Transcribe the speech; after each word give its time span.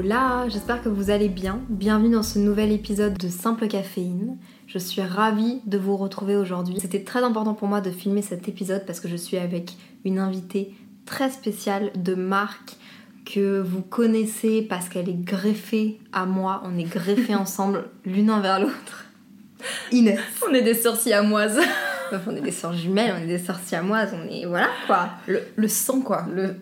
Hola, 0.00 0.44
j'espère 0.48 0.80
que 0.80 0.88
vous 0.88 1.10
allez 1.10 1.28
bien. 1.28 1.60
Bienvenue 1.68 2.10
dans 2.10 2.22
ce 2.22 2.38
nouvel 2.38 2.70
épisode 2.70 3.18
de 3.18 3.26
Simple 3.26 3.66
Caféine. 3.66 4.38
Je 4.68 4.78
suis 4.78 5.02
ravie 5.02 5.60
de 5.66 5.76
vous 5.76 5.96
retrouver 5.96 6.36
aujourd'hui. 6.36 6.76
C'était 6.80 7.02
très 7.02 7.24
important 7.24 7.54
pour 7.54 7.66
moi 7.66 7.80
de 7.80 7.90
filmer 7.90 8.22
cet 8.22 8.46
épisode 8.46 8.86
parce 8.86 9.00
que 9.00 9.08
je 9.08 9.16
suis 9.16 9.38
avec 9.38 9.72
une 10.04 10.20
invitée 10.20 10.72
très 11.04 11.30
spéciale 11.30 11.90
de 11.96 12.14
marque 12.14 12.76
que 13.26 13.60
vous 13.60 13.82
connaissez 13.82 14.62
parce 14.62 14.88
qu'elle 14.88 15.08
est 15.08 15.20
greffée 15.20 15.98
à 16.12 16.26
moi. 16.26 16.62
On 16.64 16.78
est 16.78 16.84
greffés 16.84 17.34
ensemble 17.34 17.86
l'une 18.04 18.30
envers 18.30 18.60
l'autre. 18.60 19.06
Inès. 19.90 20.20
On 20.48 20.54
est 20.54 20.62
des 20.62 20.74
siamoises. 20.74 21.58
Enfin, 22.12 22.30
on 22.30 22.36
est 22.36 22.40
des 22.40 22.52
sœurs 22.52 22.72
jumelles, 22.72 23.14
on 23.18 23.22
est 23.24 23.26
des 23.26 23.38
sœurs 23.38 23.58
siamoises, 23.58 24.14
on 24.14 24.32
est. 24.32 24.46
Voilà 24.46 24.68
quoi. 24.86 25.10
Le, 25.26 25.42
le 25.56 25.66
sang, 25.66 26.02
quoi. 26.02 26.24
Le. 26.32 26.54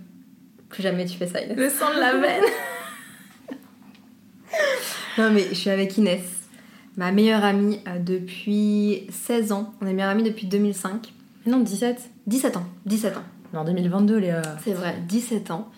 Plus 0.71 0.83
jamais 0.83 1.05
tu 1.05 1.19
fais 1.19 1.27
ça, 1.27 1.43
Inès. 1.43 1.57
Le 1.57 1.69
sang 1.69 1.95
de 1.95 2.01
la 2.01 2.17
veine. 2.17 2.43
Non, 5.19 5.31
mais 5.31 5.47
je 5.49 5.55
suis 5.55 5.71
avec 5.71 5.97
Inès, 5.97 6.21
ma 6.97 7.11
meilleure 7.13 7.43
amie 7.45 7.81
euh, 7.89 7.99
depuis 7.99 9.07
16 9.11 9.53
ans. 9.53 9.73
On 9.81 9.87
est 9.87 9.93
meilleure 9.95 10.11
amie 10.11 10.23
depuis 10.25 10.47
2005. 10.47 11.13
non, 11.47 11.61
17. 11.61 12.11
17 12.27 12.57
ans, 12.59 12.67
17 12.85 13.17
ans. 13.17 13.23
Non, 13.55 13.65
2022, 13.65 14.19
Léa. 14.19 14.43
C'est 14.63 14.73
vrai, 14.75 14.95
17 15.09 15.51
ans. 15.53 15.71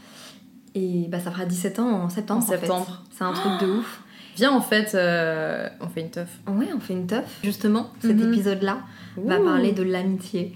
Et 0.75 1.07
bah 1.09 1.21
ça 1.21 1.31
fera 1.31 1.45
17 1.45 1.79
ans 1.79 1.89
en 2.05 2.09
septembre. 2.09 2.43
En 2.43 2.47
fait. 2.47 2.59
septembre. 2.59 3.05
C'est 3.17 3.25
un 3.25 3.33
truc 3.33 3.61
de 3.61 3.79
ouf. 3.79 4.03
Viens, 4.37 4.53
en 4.53 4.61
fait, 4.61 4.95
euh, 4.95 5.69
on 5.81 5.89
fait 5.89 6.01
une 6.03 6.11
teuf. 6.11 6.29
Ouais, 6.47 6.69
on 6.75 6.81
fait 6.81 6.93
une 6.95 7.07
teuf. 7.07 7.25
Justement, 7.43 7.91
cet 8.01 8.17
Mhm. 8.17 8.33
épisode-là 8.33 8.79
va 9.17 9.39
parler 9.41 9.73
de 9.73 9.83
l'amitié. 9.83 10.55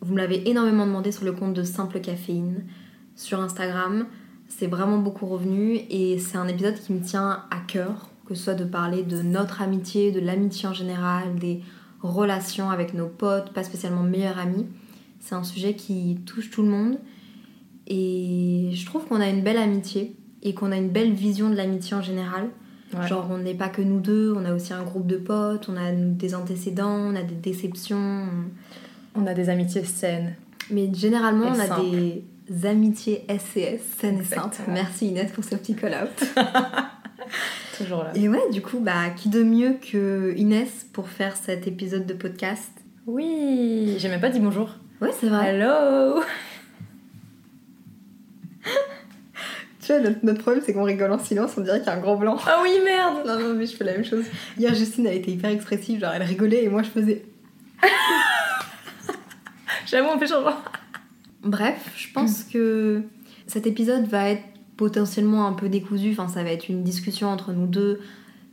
Vous 0.00 0.12
me 0.14 0.18
l'avez 0.18 0.48
énormément 0.48 0.86
demandé 0.86 1.10
sur 1.12 1.24
le 1.24 1.32
compte 1.32 1.54
de 1.54 1.62
Simple 1.64 2.00
Caféine, 2.00 2.64
sur 3.16 3.40
Instagram. 3.40 4.06
C'est 4.48 4.66
vraiment 4.66 4.98
beaucoup 4.98 5.26
revenu 5.26 5.80
et 5.90 6.18
c'est 6.18 6.38
un 6.38 6.48
épisode 6.48 6.74
qui 6.74 6.92
me 6.92 7.00
tient 7.00 7.42
à 7.50 7.58
cœur, 7.66 8.10
que 8.26 8.34
ce 8.34 8.44
soit 8.44 8.54
de 8.54 8.64
parler 8.64 9.02
de 9.02 9.22
notre 9.22 9.60
amitié, 9.62 10.12
de 10.12 10.20
l'amitié 10.20 10.68
en 10.68 10.72
général, 10.72 11.34
des 11.36 11.60
relations 12.02 12.70
avec 12.70 12.94
nos 12.94 13.08
potes, 13.08 13.52
pas 13.52 13.64
spécialement 13.64 14.02
meilleurs 14.02 14.38
amis. 14.38 14.66
C'est 15.20 15.34
un 15.34 15.44
sujet 15.44 15.74
qui 15.74 16.18
touche 16.24 16.50
tout 16.50 16.62
le 16.62 16.68
monde 16.68 16.98
et 17.86 18.70
je 18.72 18.86
trouve 18.86 19.06
qu'on 19.06 19.20
a 19.20 19.28
une 19.28 19.42
belle 19.42 19.58
amitié 19.58 20.16
et 20.42 20.54
qu'on 20.54 20.72
a 20.72 20.76
une 20.76 20.90
belle 20.90 21.12
vision 21.12 21.50
de 21.50 21.54
l'amitié 21.54 21.96
en 21.96 22.02
général. 22.02 22.48
Ouais. 22.94 23.06
Genre, 23.06 23.26
on 23.30 23.38
n'est 23.38 23.54
pas 23.54 23.68
que 23.68 23.82
nous 23.82 24.00
deux, 24.00 24.32
on 24.36 24.44
a 24.44 24.54
aussi 24.54 24.72
un 24.72 24.84
groupe 24.84 25.06
de 25.06 25.16
potes, 25.16 25.68
on 25.68 25.76
a 25.76 25.92
des 25.92 26.34
antécédents, 26.34 27.10
on 27.12 27.16
a 27.16 27.22
des 27.22 27.34
déceptions. 27.34 28.28
On 29.16 29.26
a 29.26 29.34
des 29.34 29.48
amitiés 29.48 29.82
saines. 29.82 30.34
Mais 30.70 30.92
généralement, 30.94 31.46
on 31.48 31.58
a 31.58 31.80
des 31.80 32.24
amitiés 32.64 33.26
SCS, 33.28 33.80
saines 33.98 34.22
et. 34.24 34.60
Merci 34.68 35.08
Inès 35.08 35.32
pour 35.32 35.44
ce 35.44 35.56
petit 35.56 35.74
call-out. 35.74 36.24
Toujours 37.76 38.04
là. 38.04 38.12
et 38.14 38.28
ouais, 38.28 38.50
du 38.52 38.62
coup, 38.62 38.78
bah, 38.80 39.10
qui 39.14 39.28
de 39.28 39.42
mieux 39.42 39.74
que 39.74 40.34
Inès 40.36 40.86
pour 40.92 41.08
faire 41.08 41.36
cet 41.36 41.66
épisode 41.66 42.06
de 42.06 42.14
podcast? 42.14 42.70
Oui, 43.06 43.96
j'ai 43.98 44.08
même 44.08 44.20
pas 44.20 44.30
dit 44.30 44.40
bonjour. 44.40 44.70
Ouais, 45.00 45.10
c'est 45.18 45.28
vrai. 45.28 45.54
Hello 45.54 46.22
Tu 49.80 49.92
vois, 49.92 50.00
notre, 50.00 50.24
notre 50.24 50.40
problème, 50.40 50.62
c'est 50.66 50.72
qu'on 50.72 50.82
rigole 50.82 51.12
en 51.12 51.18
silence, 51.18 51.52
on 51.56 51.60
dirait 51.60 51.78
qu'il 51.78 51.86
y 51.86 51.90
a 51.90 51.94
un 51.94 52.00
gros 52.00 52.16
blanc. 52.16 52.36
Ah 52.46 52.58
oui, 52.62 52.72
merde 52.84 53.24
Non, 53.24 53.38
non, 53.38 53.54
mais 53.54 53.66
je 53.66 53.76
fais 53.76 53.84
la 53.84 53.92
même 53.92 54.04
chose. 54.04 54.24
Hier, 54.58 54.74
Justine, 54.74 55.06
elle 55.06 55.18
était 55.18 55.30
hyper 55.30 55.50
expressive, 55.50 56.00
genre 56.00 56.12
elle 56.12 56.24
rigolait 56.24 56.64
et 56.64 56.68
moi 56.68 56.82
je 56.82 56.88
faisais. 56.90 57.24
J'avoue, 59.86 60.08
on 60.12 60.18
fait 60.18 60.26
genre. 60.26 60.60
Bref, 61.42 61.92
je 61.96 62.12
pense 62.12 62.44
que 62.44 63.02
cet 63.46 63.66
épisode 63.66 64.06
va 64.06 64.30
être 64.30 64.42
potentiellement 64.76 65.46
un 65.46 65.52
peu 65.52 65.68
décousu, 65.68 66.10
enfin 66.12 66.28
ça 66.28 66.42
va 66.42 66.50
être 66.50 66.68
une 66.68 66.82
discussion 66.82 67.28
entre 67.28 67.52
nous 67.52 67.66
deux. 67.66 68.00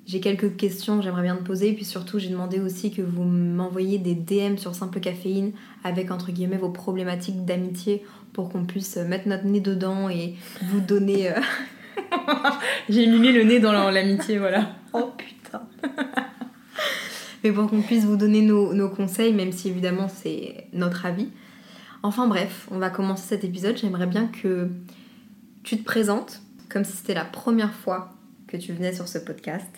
J'ai 0.05 0.19
quelques 0.19 0.57
questions 0.57 0.97
que 0.97 1.03
j'aimerais 1.03 1.21
bien 1.23 1.35
te 1.37 1.43
poser, 1.43 1.71
puis 1.73 1.85
surtout 1.85 2.19
j'ai 2.19 2.27
demandé 2.29 2.59
aussi 2.59 2.91
que 2.91 3.01
vous 3.01 3.23
m'envoyiez 3.23 3.97
des 3.99 4.15
DM 4.15 4.57
sur 4.57 4.75
Simple 4.75 4.99
Caféine 4.99 5.53
avec 5.83 6.11
entre 6.11 6.31
guillemets 6.31 6.57
vos 6.57 6.69
problématiques 6.69 7.45
d'amitié 7.45 8.03
pour 8.33 8.49
qu'on 8.49 8.65
puisse 8.65 8.97
mettre 8.97 9.27
notre 9.27 9.45
nez 9.45 9.61
dedans 9.61 10.09
et 10.09 10.35
vous 10.63 10.81
donner... 10.81 11.31
euh, 11.31 11.39
J'ai 12.89 13.07
mimé 13.07 13.31
le 13.31 13.43
nez 13.43 13.59
dans 13.59 13.71
la- 13.71 13.91
l'amitié, 13.91 14.37
voilà. 14.39 14.75
Oh 14.93 15.11
putain 15.17 15.61
Mais 17.43 17.51
pour 17.51 17.69
qu'on 17.69 17.81
puisse 17.81 18.05
vous 18.05 18.15
donner 18.17 18.41
nos, 18.41 18.73
nos 18.73 18.89
conseils, 18.89 19.33
même 19.33 19.51
si 19.51 19.69
évidemment 19.69 20.07
c'est 20.07 20.67
notre 20.73 21.05
avis. 21.05 21.29
Enfin 22.05 22.27
bref, 22.27 22.67
on 22.69 22.79
va 22.79 22.89
commencer 22.89 23.25
cet 23.25 23.45
épisode. 23.45 23.77
J'aimerais 23.77 24.07
bien 24.07 24.27
que 24.27 24.69
tu 25.63 25.77
te 25.77 25.83
présentes 25.85 26.41
comme 26.67 26.83
si 26.83 26.97
c'était 26.97 27.13
la 27.13 27.23
première 27.23 27.73
fois 27.73 28.09
que 28.45 28.57
tu 28.57 28.73
venais 28.73 28.91
sur 28.91 29.07
ce 29.07 29.17
podcast, 29.17 29.69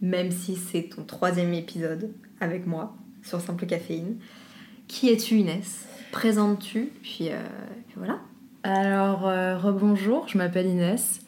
même 0.00 0.30
si 0.30 0.56
c'est 0.56 0.84
ton 0.84 1.04
troisième 1.04 1.52
épisode 1.52 2.10
avec 2.40 2.66
moi 2.66 2.96
sur 3.22 3.42
Simple 3.42 3.66
Caféine. 3.66 4.16
Qui 4.88 5.10
es-tu 5.10 5.36
Inès? 5.36 5.86
Présentes-tu 6.10 6.90
Puis, 7.02 7.28
euh, 7.28 7.42
puis 7.86 7.96
voilà. 7.96 8.18
Alors, 8.62 9.28
euh, 9.28 9.58
rebonjour, 9.58 10.26
je 10.26 10.38
m'appelle 10.38 10.66
Inès. 10.66 11.20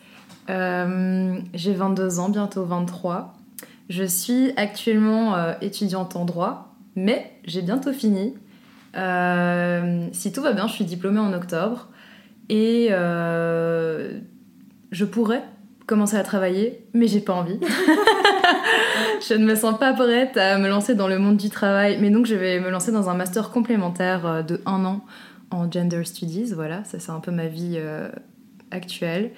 Euh, 0.49 1.38
j'ai 1.53 1.75
22 1.75 2.19
ans, 2.19 2.31
bientôt 2.31 2.65
23. 2.65 3.34
Je 3.91 4.05
suis 4.05 4.53
actuellement 4.56 5.59
étudiante 5.61 6.17
en 6.17 6.25
droit, 6.25 6.75
mais 6.97 7.38
j'ai 7.44 7.61
bientôt 7.61 7.93
fini. 7.93 8.34
Euh, 8.96 10.08
si 10.12 10.32
tout 10.32 10.42
va 10.42 10.52
bien, 10.52 10.66
je 10.66 10.72
suis 10.72 10.84
diplômée 10.84 11.20
en 11.20 11.32
octobre 11.32 11.88
et 12.48 12.88
euh, 12.90 14.18
je 14.90 15.04
pourrais 15.04 15.42
commencer 15.86 16.16
à 16.16 16.22
travailler, 16.22 16.86
mais 16.94 17.06
j'ai 17.06 17.20
pas 17.20 17.34
envie. 17.34 17.60
je 19.28 19.34
ne 19.34 19.44
me 19.44 19.54
sens 19.54 19.78
pas 19.78 19.92
prête 19.92 20.36
à 20.36 20.58
me 20.58 20.68
lancer 20.68 20.94
dans 20.94 21.08
le 21.08 21.18
monde 21.18 21.36
du 21.36 21.50
travail, 21.50 21.98
mais 22.00 22.10
donc 22.10 22.26
je 22.26 22.34
vais 22.34 22.58
me 22.58 22.70
lancer 22.70 22.90
dans 22.90 23.08
un 23.08 23.14
master 23.14 23.50
complémentaire 23.50 24.26
euh, 24.26 24.42
de 24.42 24.60
un 24.66 24.84
an 24.84 25.04
en 25.50 25.70
gender 25.70 26.04
studies. 26.04 26.52
Voilà, 26.54 26.82
ça 26.84 26.98
c'est 26.98 27.12
un 27.12 27.20
peu 27.20 27.30
ma 27.30 27.46
vie 27.46 27.78
actuelle. 28.72 29.30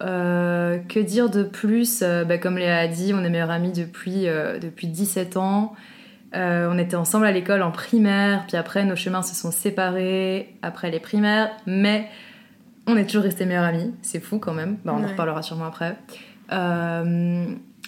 Que 0.00 1.00
dire 1.00 1.30
de 1.30 1.44
plus? 1.44 2.00
Bah, 2.02 2.36
Comme 2.36 2.58
Léa 2.58 2.76
a 2.76 2.88
dit, 2.88 3.14
on 3.14 3.24
est 3.24 3.30
meilleures 3.30 3.50
amies 3.50 3.72
depuis, 3.72 4.26
depuis 4.60 4.88
17 4.88 5.38
ans. 5.38 5.74
Euh, 6.34 6.68
on 6.70 6.76
était 6.78 6.96
ensemble 6.96 7.26
à 7.26 7.32
l'école 7.32 7.62
en 7.62 7.70
primaire, 7.70 8.44
puis 8.46 8.56
après 8.56 8.84
nos 8.84 8.96
chemins 8.96 9.22
se 9.22 9.34
sont 9.34 9.50
séparés 9.52 10.56
après 10.62 10.90
les 10.90 11.00
primaires, 11.00 11.50
mais 11.66 12.08
on 12.86 12.96
est 12.96 13.06
toujours 13.06 13.22
restés 13.22 13.46
meilleures 13.46 13.64
amies. 13.64 13.94
C'est 14.02 14.20
fou 14.20 14.38
quand 14.38 14.52
même. 14.54 14.78
Bah, 14.84 14.94
on 14.96 15.02
en 15.04 15.08
reparlera 15.08 15.42
sûrement 15.42 15.66
après. 15.66 15.96
Euh, 16.52 17.46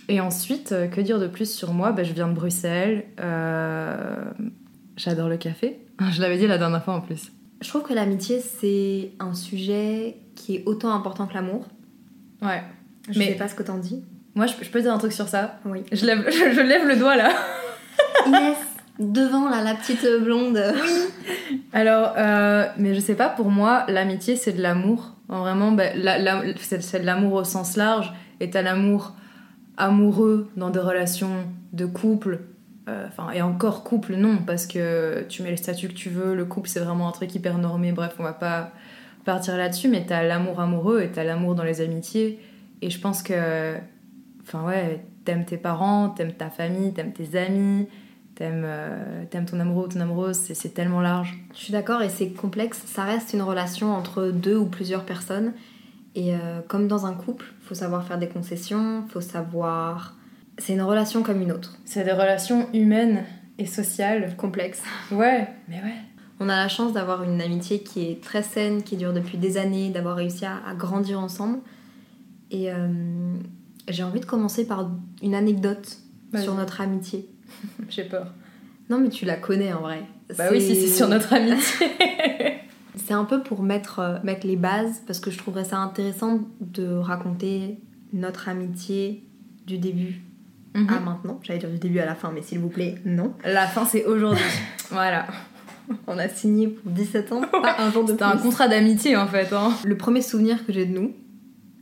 et 0.09 0.21
ensuite, 0.21 0.73
euh, 0.73 0.87
que 0.89 1.01
dire 1.01 1.19
de 1.19 1.27
plus 1.27 1.53
sur 1.53 1.73
moi? 1.73 1.93
Bah, 1.93 2.03
Je 2.03 2.13
viens 2.13 2.29
de 2.29 2.33
Bruxelles. 2.35 3.05
Euh, 3.21 4.25
J'adore 4.97 5.29
le 5.29 5.37
café. 5.37 5.79
Je 6.11 6.21
l'avais 6.21 6.39
dit 6.39 6.47
la 6.47 6.59
dernière 6.59 6.83
fois 6.83 6.95
en 6.95 7.01
plus. 7.01 7.31
Je 7.61 7.69
trouve 7.69 7.83
que 7.83 7.93
l'amitié, 7.93 8.41
c'est 8.41 9.13
un 9.21 9.35
sujet 9.35 10.17
qui 10.37 10.57
est 10.57 10.63
autant 10.67 10.93
important 10.95 11.27
que 11.27 11.35
l'amour. 11.35 11.67
Ouais. 12.41 12.63
Je 13.11 13.19
Mais- 13.19 13.27
sais 13.29 13.35
pas 13.35 13.49
ce 13.49 13.55
que 13.55 13.63
t'en 13.65 13.79
dis. 13.79 14.05
Moi, 14.35 14.47
je, 14.47 14.55
je 14.63 14.71
peux 14.71 14.81
dire 14.81 14.93
un 14.93 14.99
truc 14.99 15.13
sur 15.13 15.27
ça? 15.29 15.59
Oui. 15.65 15.83
Je 15.91 16.07
lève, 16.07 16.25
je, 16.27 16.33
je 16.55 16.61
lève 16.61 16.87
le 16.87 16.97
doigt 16.97 17.17
là. 17.17 17.31
Inès, 18.27 18.57
devant 18.99 19.49
là, 19.49 19.63
la 19.63 19.75
petite 19.75 20.07
blonde. 20.23 20.61
Alors, 21.73 22.15
euh, 22.17 22.67
mais 22.79 22.95
je 22.95 23.01
sais 23.01 23.15
pas, 23.15 23.29
pour 23.29 23.51
moi, 23.51 23.85
l'amitié, 23.89 24.37
c'est 24.37 24.53
de 24.53 24.63
l'amour. 24.63 25.15
Vraiment, 25.29 25.75
la- 25.95 26.19
la- 26.19 26.43
c'est 26.59 26.83
c'est 26.83 27.01
de 27.01 27.07
l'amour 27.07 27.35
au 27.35 27.45
sens 27.45 27.77
large. 27.77 28.13
Et 28.41 28.51
t'as 28.51 28.63
l'amour 28.63 29.15
amoureux 29.77 30.49
dans 30.57 30.71
des 30.71 30.79
relations 30.81 31.45
de 31.73 31.87
couple. 31.87 32.41
euh, 32.89 33.07
Enfin, 33.09 33.31
et 33.33 33.43
encore 33.43 33.85
couple, 33.85 34.15
non, 34.15 34.39
parce 34.47 34.67
que 34.67 35.25
tu 35.29 35.43
mets 35.43 35.51
le 35.51 35.57
statut 35.57 35.89
que 35.89 35.93
tu 35.95 36.09
veux. 36.09 36.35
Le 36.35 36.45
couple, 36.47 36.69
c'est 36.69 36.81
vraiment 36.81 37.09
un 37.09 37.13
truc 37.13 37.35
hyper 37.35 37.59
normé. 37.59 37.93
Bref, 37.93 38.15
on 38.19 38.23
va 38.23 38.33
pas 38.33 38.73
partir 39.25 39.57
là-dessus. 39.57 39.89
Mais 39.89 40.05
t'as 40.07 40.23
l'amour 40.23 40.61
amoureux 40.61 41.03
et 41.03 41.09
t'as 41.11 41.25
l'amour 41.25 41.55
dans 41.55 41.65
les 41.65 41.81
amitiés. 41.81 42.41
Et 42.81 42.91
je 42.91 42.99
pense 43.01 43.23
que. 43.23 43.75
Enfin, 44.43 44.65
ouais, 44.65 45.05
t'aimes 45.27 45.45
tes 45.45 45.59
parents, 45.59 46.09
t'aimes 46.09 46.33
ta 46.33 46.49
famille, 46.49 46.95
t'aimes 46.95 47.13
tes 47.13 47.39
amis, 47.39 47.87
t'aimes 48.39 48.63
euh, 48.65 49.25
ton 49.51 49.59
amoureux 49.59 49.87
ou 49.87 49.89
ton 49.89 50.01
amoureuse, 50.01 50.37
c'est- 50.37 50.69
tellement 50.75 51.01
large. 51.01 51.37
Je 51.55 51.59
suis 51.59 51.73
d'accord 51.73 52.03
et 52.03 52.09
c'est 52.09 52.31
complexe. 52.31 52.81
Ça 52.87 53.03
reste 53.03 53.33
une 53.33 53.43
relation 53.43 53.93
entre 53.93 54.29
deux 54.29 54.57
ou 54.57 54.67
plusieurs 54.67 55.05
personnes. 55.05 55.53
Et 56.15 56.35
euh, 56.35 56.61
comme 56.69 56.87
dans 56.87 57.05
un 57.05 57.15
couple, 57.15 57.47
faut 57.63 57.75
savoir 57.75 58.05
faire 58.07 58.19
des 58.19 58.29
concessions, 58.29 59.05
faut 59.09 59.21
savoir. 59.21 60.15
C'est 60.59 60.73
une 60.75 60.83
relation 60.83 61.23
comme 61.23 61.41
une 61.43 61.51
autre. 61.53 61.79
C'est 61.85 62.05
des 62.05 62.13
relations 62.13 62.69
humaines 62.73 63.25
et 63.59 63.67
sociales. 63.67 64.35
Complexe. 64.37 64.83
Ouais, 65.11 65.49
mais 65.69 65.77
ouais. 65.83 65.95
On 66.41 66.49
a 66.49 66.57
la 66.57 66.69
chance 66.69 66.93
d'avoir 66.93 67.25
une 67.25 67.41
amitié 67.43 67.83
qui 67.83 68.09
est 68.09 68.23
très 68.23 68.45
saine, 68.45 68.83
qui 68.85 68.97
dure 68.97 69.13
depuis 69.13 69.39
des 69.39 69.57
années, 69.59 69.91
d'avoir 69.91 70.15
réussi 70.17 70.45
à, 70.47 70.59
à 70.65 70.75
grandir 70.75 71.19
ensemble. 71.19 71.59
Et 72.53 72.73
euh, 72.73 73.35
j'ai 73.89 74.05
envie 74.05 74.21
de 74.21 74.25
commencer 74.27 74.65
par 74.67 74.91
une 75.23 75.35
anecdote 75.35 75.99
sur 76.43 76.55
notre 76.55 76.81
amitié. 76.81 77.29
J'ai 77.89 78.05
peur. 78.05 78.33
Non, 78.91 78.99
mais 78.99 79.09
tu 79.11 79.25
la 79.25 79.37
connais 79.37 79.73
en 79.73 79.81
vrai. 79.81 80.03
Bah 80.37 80.45
oui, 80.51 80.61
si 80.61 80.75
c'est 80.75 80.89
sur 80.89 81.09
notre 81.09 81.33
amitié. 81.33 81.87
C'est 82.97 83.15
un 83.15 83.25
peu 83.25 83.43
pour 83.43 83.63
mettre, 83.63 84.01
euh, 84.01 84.19
mettre 84.23 84.47
les 84.47 84.57
bases, 84.57 85.03
parce 85.07 85.19
que 85.21 85.31
je 85.31 85.39
trouverais 85.39 85.65
ça 85.65 85.79
intéressant 85.79 86.41
de 86.61 86.87
raconter 86.95 87.79
notre 88.13 88.49
amitié 88.51 89.25
du 89.67 89.79
début 89.79 90.21
Mhm. 90.75 90.89
à 90.91 91.01
maintenant. 91.01 91.41
J'allais 91.43 91.59
dire 91.59 91.71
du 91.71 91.79
début 91.79 91.99
à 92.01 92.07
la 92.07 92.15
fin, 92.15 92.31
mais 92.35 92.43
s'il 92.43 92.59
vous 92.59 92.69
plaît, 92.69 92.97
non. 93.05 93.33
La 93.45 93.67
fin, 93.67 93.85
c'est 93.87 94.05
aujourd'hui. 94.05 94.45
voilà. 94.91 95.27
On 96.07 96.19
a 96.19 96.29
signé 96.29 96.69
pour 96.69 96.93
17 96.93 97.33
ans, 97.33 97.41
pas 97.41 97.77
un 97.79 97.91
jour 97.91 98.05
de 98.05 98.13
un 98.23 98.37
contrat 98.37 98.69
d'amitié 98.69 99.17
en 99.17 99.27
fait. 99.27 99.53
Hein. 99.55 99.73
Le 99.85 99.97
premier 99.97 100.21
souvenir 100.21 100.67
que 100.67 100.73
j'ai 100.73 100.85
de 100.85 100.93
nous, 100.93 101.15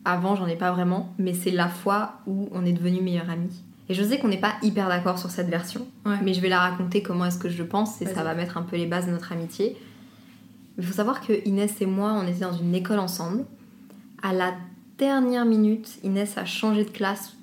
avant 0.05 0.37
j'en 0.37 0.47
ai 0.47 0.55
pas 0.55 0.71
vraiment, 0.71 1.13
mais 1.19 1.35
c'est 1.35 1.51
la 1.51 1.67
fois 1.69 2.21
où 2.29 2.49
on 2.53 2.65
est 2.65 2.73
devenus 2.73 3.03
meilleurs 3.03 3.29
amis. 3.31 3.65
Et 3.89 3.95
je 3.95 4.03
sais 4.03 4.19
qu'on 4.19 4.29
n'est 4.29 4.41
pas 4.41 4.55
hyper 4.63 4.89
d'accord 4.89 5.19
sur 5.19 5.31
cette 5.31 5.49
version, 5.49 5.87
Ouais. 6.05 6.17
mais 6.23 6.35
je 6.35 6.41
vais 6.41 6.49
la 6.49 6.59
raconter 6.61 7.03
comment 7.03 7.25
est-ce 7.27 7.39
que 7.39 7.49
je 7.49 7.63
pense 7.63 8.03
et 8.03 8.07
ça 8.07 8.25
va 8.25 8.35
mettre 8.35 8.57
un 8.57 8.63
peu 8.63 8.77
les 8.77 8.87
bases 8.87 9.07
de 9.07 9.13
notre 9.13 9.33
amitié. 9.33 9.77
Il 10.79 10.85
faut 10.85 10.93
savoir 10.95 11.21
que 11.25 11.33
Inès 11.47 11.81
et 11.81 11.87
moi, 11.87 12.13
on 12.13 12.27
était 12.27 12.41
dans 12.41 12.53
une 12.53 12.75
école 12.75 12.99
ensemble. 12.99 13.45
À 14.23 14.33
la 14.33 14.55
dernière 14.99 15.45
minute, 15.45 15.89
Inès 16.03 16.37
a 16.37 16.45
changé 16.45 16.85
de 16.85 16.91
classe 16.91 17.35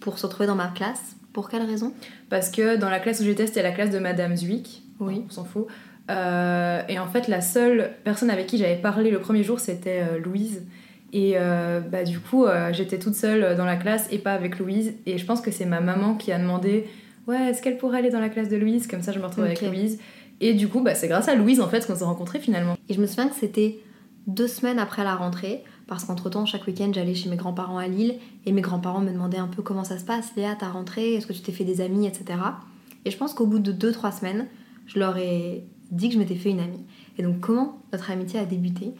pour 0.00 0.18
se 0.18 0.26
retrouver 0.26 0.46
dans 0.46 0.54
ma 0.54 0.68
classe. 0.68 1.16
Pour 1.32 1.50
quelle 1.50 1.62
raison? 1.66 1.92
Parce 2.30 2.50
que 2.50 2.76
dans 2.76 2.88
la 2.88 2.98
classe 2.98 3.20
où 3.20 3.24
j'étais, 3.24 3.46
c'était 3.46 3.62
la 3.62 3.72
classe 3.72 3.90
de 3.90 3.98
Madame 3.98 4.34
Zwick. 4.36 4.82
Oui. 4.98 5.22
On 5.28 5.30
s'en 5.30 5.44
fout. 5.44 5.66
Euh, 6.10 6.80
et 6.88 6.98
en 6.98 7.06
fait, 7.06 7.28
la 7.28 7.40
seule 7.42 7.90
personne 8.04 8.30
avec 8.30 8.46
qui 8.46 8.56
j'avais 8.58 8.76
parlé 8.76 9.10
le 9.10 9.20
premier 9.20 9.42
jour, 9.42 9.60
c'était 9.60 10.02
euh, 10.02 10.18
Louise. 10.18 10.62
Et 11.12 11.34
euh, 11.36 11.80
bah, 11.80 12.04
du 12.04 12.18
coup, 12.18 12.44
euh, 12.44 12.72
j'étais 12.72 12.98
toute 12.98 13.14
seule 13.14 13.56
dans 13.56 13.64
la 13.64 13.76
classe 13.76 14.08
et 14.10 14.18
pas 14.18 14.32
avec 14.32 14.58
Louise. 14.58 14.94
Et 15.06 15.18
je 15.18 15.24
pense 15.24 15.40
que 15.40 15.50
c'est 15.50 15.66
ma 15.66 15.80
maman 15.80 16.14
qui 16.14 16.32
a 16.32 16.38
demandé 16.38 16.86
Ouais, 17.26 17.50
est-ce 17.50 17.60
qu'elle 17.60 17.76
pourrait 17.76 17.98
aller 17.98 18.10
dans 18.10 18.20
la 18.20 18.28
classe 18.28 18.48
de 18.48 18.56
Louise? 18.56 18.86
Comme 18.86 19.02
ça, 19.02 19.12
je 19.12 19.18
me 19.18 19.24
retrouve 19.24 19.44
avec 19.44 19.60
Louise. 19.62 19.98
Et 20.40 20.54
du 20.54 20.68
coup, 20.68 20.80
bah, 20.80 20.94
c'est 20.94 21.08
grâce 21.08 21.28
à 21.28 21.34
Louise 21.34 21.60
en 21.60 21.68
fait 21.68 21.86
qu'on 21.86 21.96
s'est 21.96 22.04
rencontrés 22.04 22.38
finalement. 22.38 22.76
Et 22.88 22.94
je 22.94 23.00
me 23.00 23.06
souviens 23.06 23.28
que 23.28 23.34
c'était 23.34 23.78
deux 24.26 24.48
semaines 24.48 24.78
après 24.78 25.04
la 25.04 25.14
rentrée, 25.14 25.62
parce 25.86 26.04
qu'entre-temps, 26.04 26.46
chaque 26.46 26.66
week-end, 26.66 26.90
j'allais 26.92 27.14
chez 27.14 27.28
mes 27.28 27.36
grands-parents 27.36 27.78
à 27.78 27.86
Lille, 27.86 28.16
et 28.44 28.52
mes 28.52 28.60
grands-parents 28.60 29.00
me 29.00 29.12
demandaient 29.12 29.38
un 29.38 29.46
peu 29.46 29.62
comment 29.62 29.84
ça 29.84 29.98
se 29.98 30.04
passe, 30.04 30.32
Léa, 30.36 30.56
ta 30.56 30.68
rentrée, 30.68 31.14
est-ce 31.14 31.26
que 31.26 31.32
tu 31.32 31.40
t'es 31.40 31.52
fait 31.52 31.64
des 31.64 31.80
amis, 31.80 32.06
etc. 32.06 32.38
Et 33.04 33.10
je 33.10 33.16
pense 33.16 33.34
qu'au 33.34 33.46
bout 33.46 33.60
de 33.60 33.72
deux, 33.72 33.92
trois 33.92 34.10
semaines, 34.10 34.46
je 34.86 34.98
leur 34.98 35.16
ai 35.16 35.64
dit 35.90 36.08
que 36.08 36.14
je 36.14 36.18
m'étais 36.18 36.34
fait 36.34 36.50
une 36.50 36.60
amie. 36.60 36.84
Et 37.18 37.22
donc, 37.22 37.40
comment 37.40 37.80
notre 37.92 38.10
amitié 38.10 38.40
a 38.40 38.44
débuté? 38.44 38.94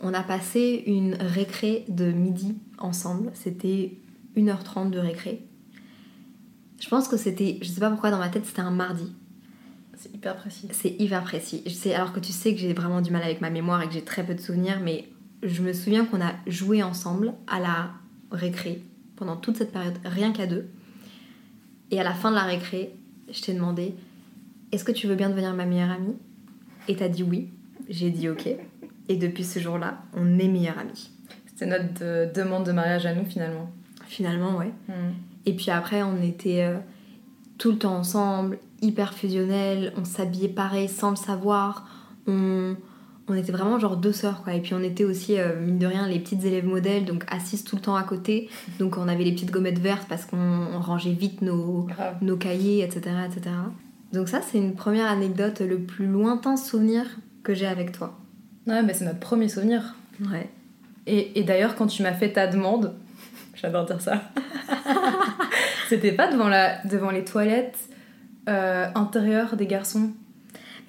On 0.00 0.14
a 0.14 0.22
passé 0.22 0.84
une 0.86 1.14
récré 1.14 1.84
de 1.88 2.12
midi 2.12 2.56
ensemble, 2.78 3.30
c'était 3.34 3.98
1h30 4.36 4.90
de 4.90 4.98
récré. 4.98 5.44
Je 6.80 6.88
pense 6.88 7.08
que 7.08 7.16
c'était, 7.16 7.58
je 7.60 7.68
sais 7.68 7.80
pas 7.80 7.90
pourquoi 7.90 8.10
dans 8.10 8.18
ma 8.18 8.28
tête, 8.28 8.46
c'était 8.46 8.60
un 8.60 8.70
mardi. 8.70 9.12
C'est 9.96 10.14
hyper 10.14 10.36
précis. 10.36 10.68
C'est 10.70 10.94
hyper 11.00 11.24
précis. 11.24 11.62
Je 11.66 11.72
sais, 11.72 11.92
alors 11.92 12.12
que 12.12 12.20
tu 12.20 12.32
sais 12.32 12.54
que 12.54 12.60
j'ai 12.60 12.72
vraiment 12.72 13.00
du 13.00 13.10
mal 13.10 13.22
avec 13.22 13.40
ma 13.40 13.50
mémoire 13.50 13.82
et 13.82 13.88
que 13.88 13.92
j'ai 13.92 14.04
très 14.04 14.24
peu 14.24 14.34
de 14.34 14.40
souvenirs, 14.40 14.78
mais 14.80 15.08
je 15.42 15.62
me 15.62 15.72
souviens 15.72 16.04
qu'on 16.04 16.20
a 16.20 16.34
joué 16.46 16.82
ensemble 16.84 17.34
à 17.48 17.58
la 17.58 17.90
récré 18.30 18.82
pendant 19.16 19.36
toute 19.36 19.56
cette 19.56 19.72
période, 19.72 19.98
rien 20.04 20.32
qu'à 20.32 20.46
deux. 20.46 20.68
Et 21.90 21.98
à 21.98 22.04
la 22.04 22.14
fin 22.14 22.30
de 22.30 22.36
la 22.36 22.44
récré, 22.44 22.94
je 23.32 23.40
t'ai 23.42 23.54
demandé 23.54 23.94
Est-ce 24.70 24.84
que 24.84 24.92
tu 24.92 25.08
veux 25.08 25.16
bien 25.16 25.30
devenir 25.30 25.52
ma 25.54 25.64
meilleure 25.64 25.90
amie? 25.90 26.14
Et 26.86 26.94
t'as 26.94 27.08
dit 27.08 27.24
oui. 27.24 27.48
J'ai 27.88 28.10
dit 28.10 28.28
ok. 28.28 28.48
Et 29.08 29.16
depuis 29.16 29.44
ce 29.44 29.58
jour-là, 29.58 29.98
on 30.14 30.38
est 30.38 30.48
meilleures 30.48 30.78
amies. 30.78 31.10
C'était 31.46 31.66
notre 31.66 32.02
euh, 32.02 32.32
demande 32.32 32.64
de 32.64 32.72
mariage 32.72 33.06
à 33.06 33.14
nous 33.14 33.24
finalement. 33.24 33.70
Finalement, 34.06 34.56
ouais. 34.56 34.72
Hmm. 34.88 35.12
Et 35.46 35.54
puis 35.54 35.70
après, 35.70 36.02
on 36.02 36.22
était 36.22 36.62
euh, 36.62 36.78
tout 37.56 37.72
le 37.72 37.78
temps 37.78 37.96
ensemble, 37.96 38.58
hyper 38.82 39.14
fusionnels, 39.14 39.92
on 39.96 40.04
s'habillait 40.04 40.48
pareil 40.48 40.88
sans 40.88 41.10
le 41.10 41.16
savoir. 41.16 41.88
On, 42.26 42.76
on 43.28 43.34
était 43.34 43.52
vraiment 43.52 43.78
genre 43.78 43.96
deux 43.96 44.12
sœurs, 44.12 44.42
quoi. 44.42 44.54
Et 44.54 44.60
puis 44.60 44.74
on 44.74 44.82
était 44.82 45.04
aussi, 45.04 45.38
euh, 45.38 45.60
mine 45.60 45.78
de 45.78 45.86
rien, 45.86 46.06
les 46.06 46.18
petites 46.18 46.44
élèves 46.44 46.66
modèles, 46.66 47.04
donc 47.04 47.24
assises 47.28 47.64
tout 47.64 47.76
le 47.76 47.82
temps 47.82 47.96
à 47.96 48.02
côté. 48.02 48.48
Donc 48.78 48.96
on 48.96 49.08
avait 49.08 49.24
les 49.24 49.32
petites 49.32 49.50
gommettes 49.50 49.78
vertes 49.78 50.06
parce 50.08 50.24
qu'on 50.24 50.38
on 50.38 50.80
rangeait 50.80 51.12
vite 51.12 51.42
nos, 51.42 51.82
Grave. 51.82 52.16
nos 52.22 52.36
cahiers, 52.36 52.82
etc., 52.82 53.16
etc. 53.26 53.54
Donc 54.12 54.28
ça, 54.28 54.40
c'est 54.40 54.58
une 54.58 54.74
première 54.74 55.06
anecdote, 55.06 55.60
le 55.60 55.78
plus 55.78 56.06
lointain 56.06 56.56
souvenir 56.56 57.04
que 57.42 57.54
j'ai 57.54 57.66
avec 57.66 57.92
toi. 57.92 58.18
Ouais, 58.68 58.82
mais 58.82 58.92
c'est 58.94 59.04
notre 59.04 59.18
premier 59.20 59.48
souvenir. 59.48 59.94
Ouais. 60.30 60.48
Et, 61.06 61.38
et 61.40 61.42
d'ailleurs, 61.44 61.74
quand 61.74 61.86
tu 61.86 62.02
m'as 62.02 62.12
fait 62.12 62.32
ta 62.32 62.46
demande, 62.46 62.94
j'adore 63.54 63.86
dire 63.86 64.00
ça, 64.00 64.22
c'était 65.88 66.12
pas 66.12 66.30
devant, 66.30 66.48
la, 66.48 66.84
devant 66.84 67.10
les 67.10 67.24
toilettes 67.24 67.78
euh, 68.48 68.86
intérieures 68.94 69.56
des 69.56 69.66
garçons. 69.66 70.10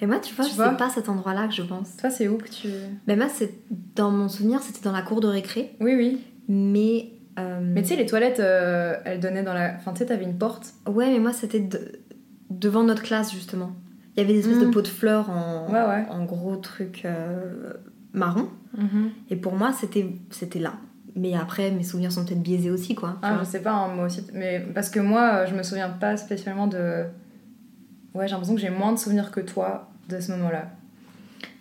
Mais 0.00 0.06
moi, 0.06 0.18
tu 0.18 0.34
vois, 0.34 0.44
Tu 0.46 0.52
je 0.52 0.56
vois 0.56 0.70
sais 0.70 0.76
pas 0.76 0.88
cet 0.88 1.08
endroit-là 1.08 1.46
que 1.48 1.54
je 1.54 1.62
pense. 1.62 1.96
Toi, 1.96 2.08
c'est 2.10 2.26
où 2.28 2.38
que 2.38 2.48
tu. 2.48 2.68
Mais 3.06 3.16
moi, 3.16 3.28
c'est 3.28 3.52
dans 3.96 4.10
mon 4.10 4.28
souvenir, 4.28 4.60
c'était 4.62 4.80
dans 4.82 4.92
la 4.92 5.02
cour 5.02 5.20
de 5.20 5.26
récré. 5.28 5.74
Oui, 5.80 5.94
oui. 5.94 6.20
Mais. 6.48 7.10
euh, 7.38 7.60
Mais 7.62 7.82
tu 7.82 7.88
sais, 7.88 7.96
les 7.96 8.06
toilettes, 8.06 8.40
euh, 8.40 8.96
elles 9.04 9.20
donnaient 9.20 9.42
dans 9.42 9.52
la. 9.52 9.74
Enfin, 9.76 9.92
tu 9.92 9.98
sais, 9.98 10.06
t'avais 10.06 10.24
une 10.24 10.38
porte. 10.38 10.68
Ouais, 10.88 11.10
mais 11.10 11.18
moi, 11.18 11.32
c'était 11.34 11.60
de- 11.60 12.00
devant 12.48 12.82
notre 12.82 13.02
classe, 13.02 13.30
justement. 13.32 13.72
Il 14.20 14.28
y 14.28 14.32
avait 14.32 14.32
des 14.34 14.40
espèces 14.40 14.62
Mm. 14.62 14.66
de 14.68 14.72
pots 14.72 14.82
de 14.82 14.88
fleurs 14.88 15.30
en, 15.30 15.66
Ouais, 15.70 15.80
ouais. 15.86 16.06
en 16.10 16.24
gros 16.24 16.56
trucs 16.56 17.02
euh, 17.04 17.72
marron. 18.12 18.48
Mhm. 18.76 19.10
Et 19.30 19.36
pour 19.36 19.54
moi, 19.54 19.72
c'était 19.72 20.58
là. 20.58 20.74
Mais 21.16 21.34
après, 21.34 21.70
mes 21.70 21.82
souvenirs 21.82 22.12
sont 22.12 22.24
peut-être 22.24 22.42
biaisés 22.42 22.70
aussi, 22.70 22.94
quoi. 22.94 23.16
Ah, 23.22 23.36
je 23.40 23.44
sais 23.44 23.60
pas, 23.60 23.72
hein, 23.72 23.88
moi 23.94 24.06
aussi. 24.06 24.22
Mais 24.32 24.60
parce 24.74 24.90
que 24.90 25.00
moi, 25.00 25.30
euh, 25.34 25.46
je 25.46 25.54
me 25.54 25.62
souviens 25.62 25.88
pas 25.88 26.16
spécialement 26.16 26.66
de. 26.66 27.04
Ouais, 28.14 28.26
j'ai 28.26 28.32
l'impression 28.32 28.54
que 28.54 28.60
j'ai 28.60 28.70
moins 28.70 28.92
de 28.92 28.98
souvenirs 28.98 29.30
que 29.30 29.40
toi 29.40 29.90
de 30.08 30.20
ce 30.20 30.32
moment-là. 30.32 30.70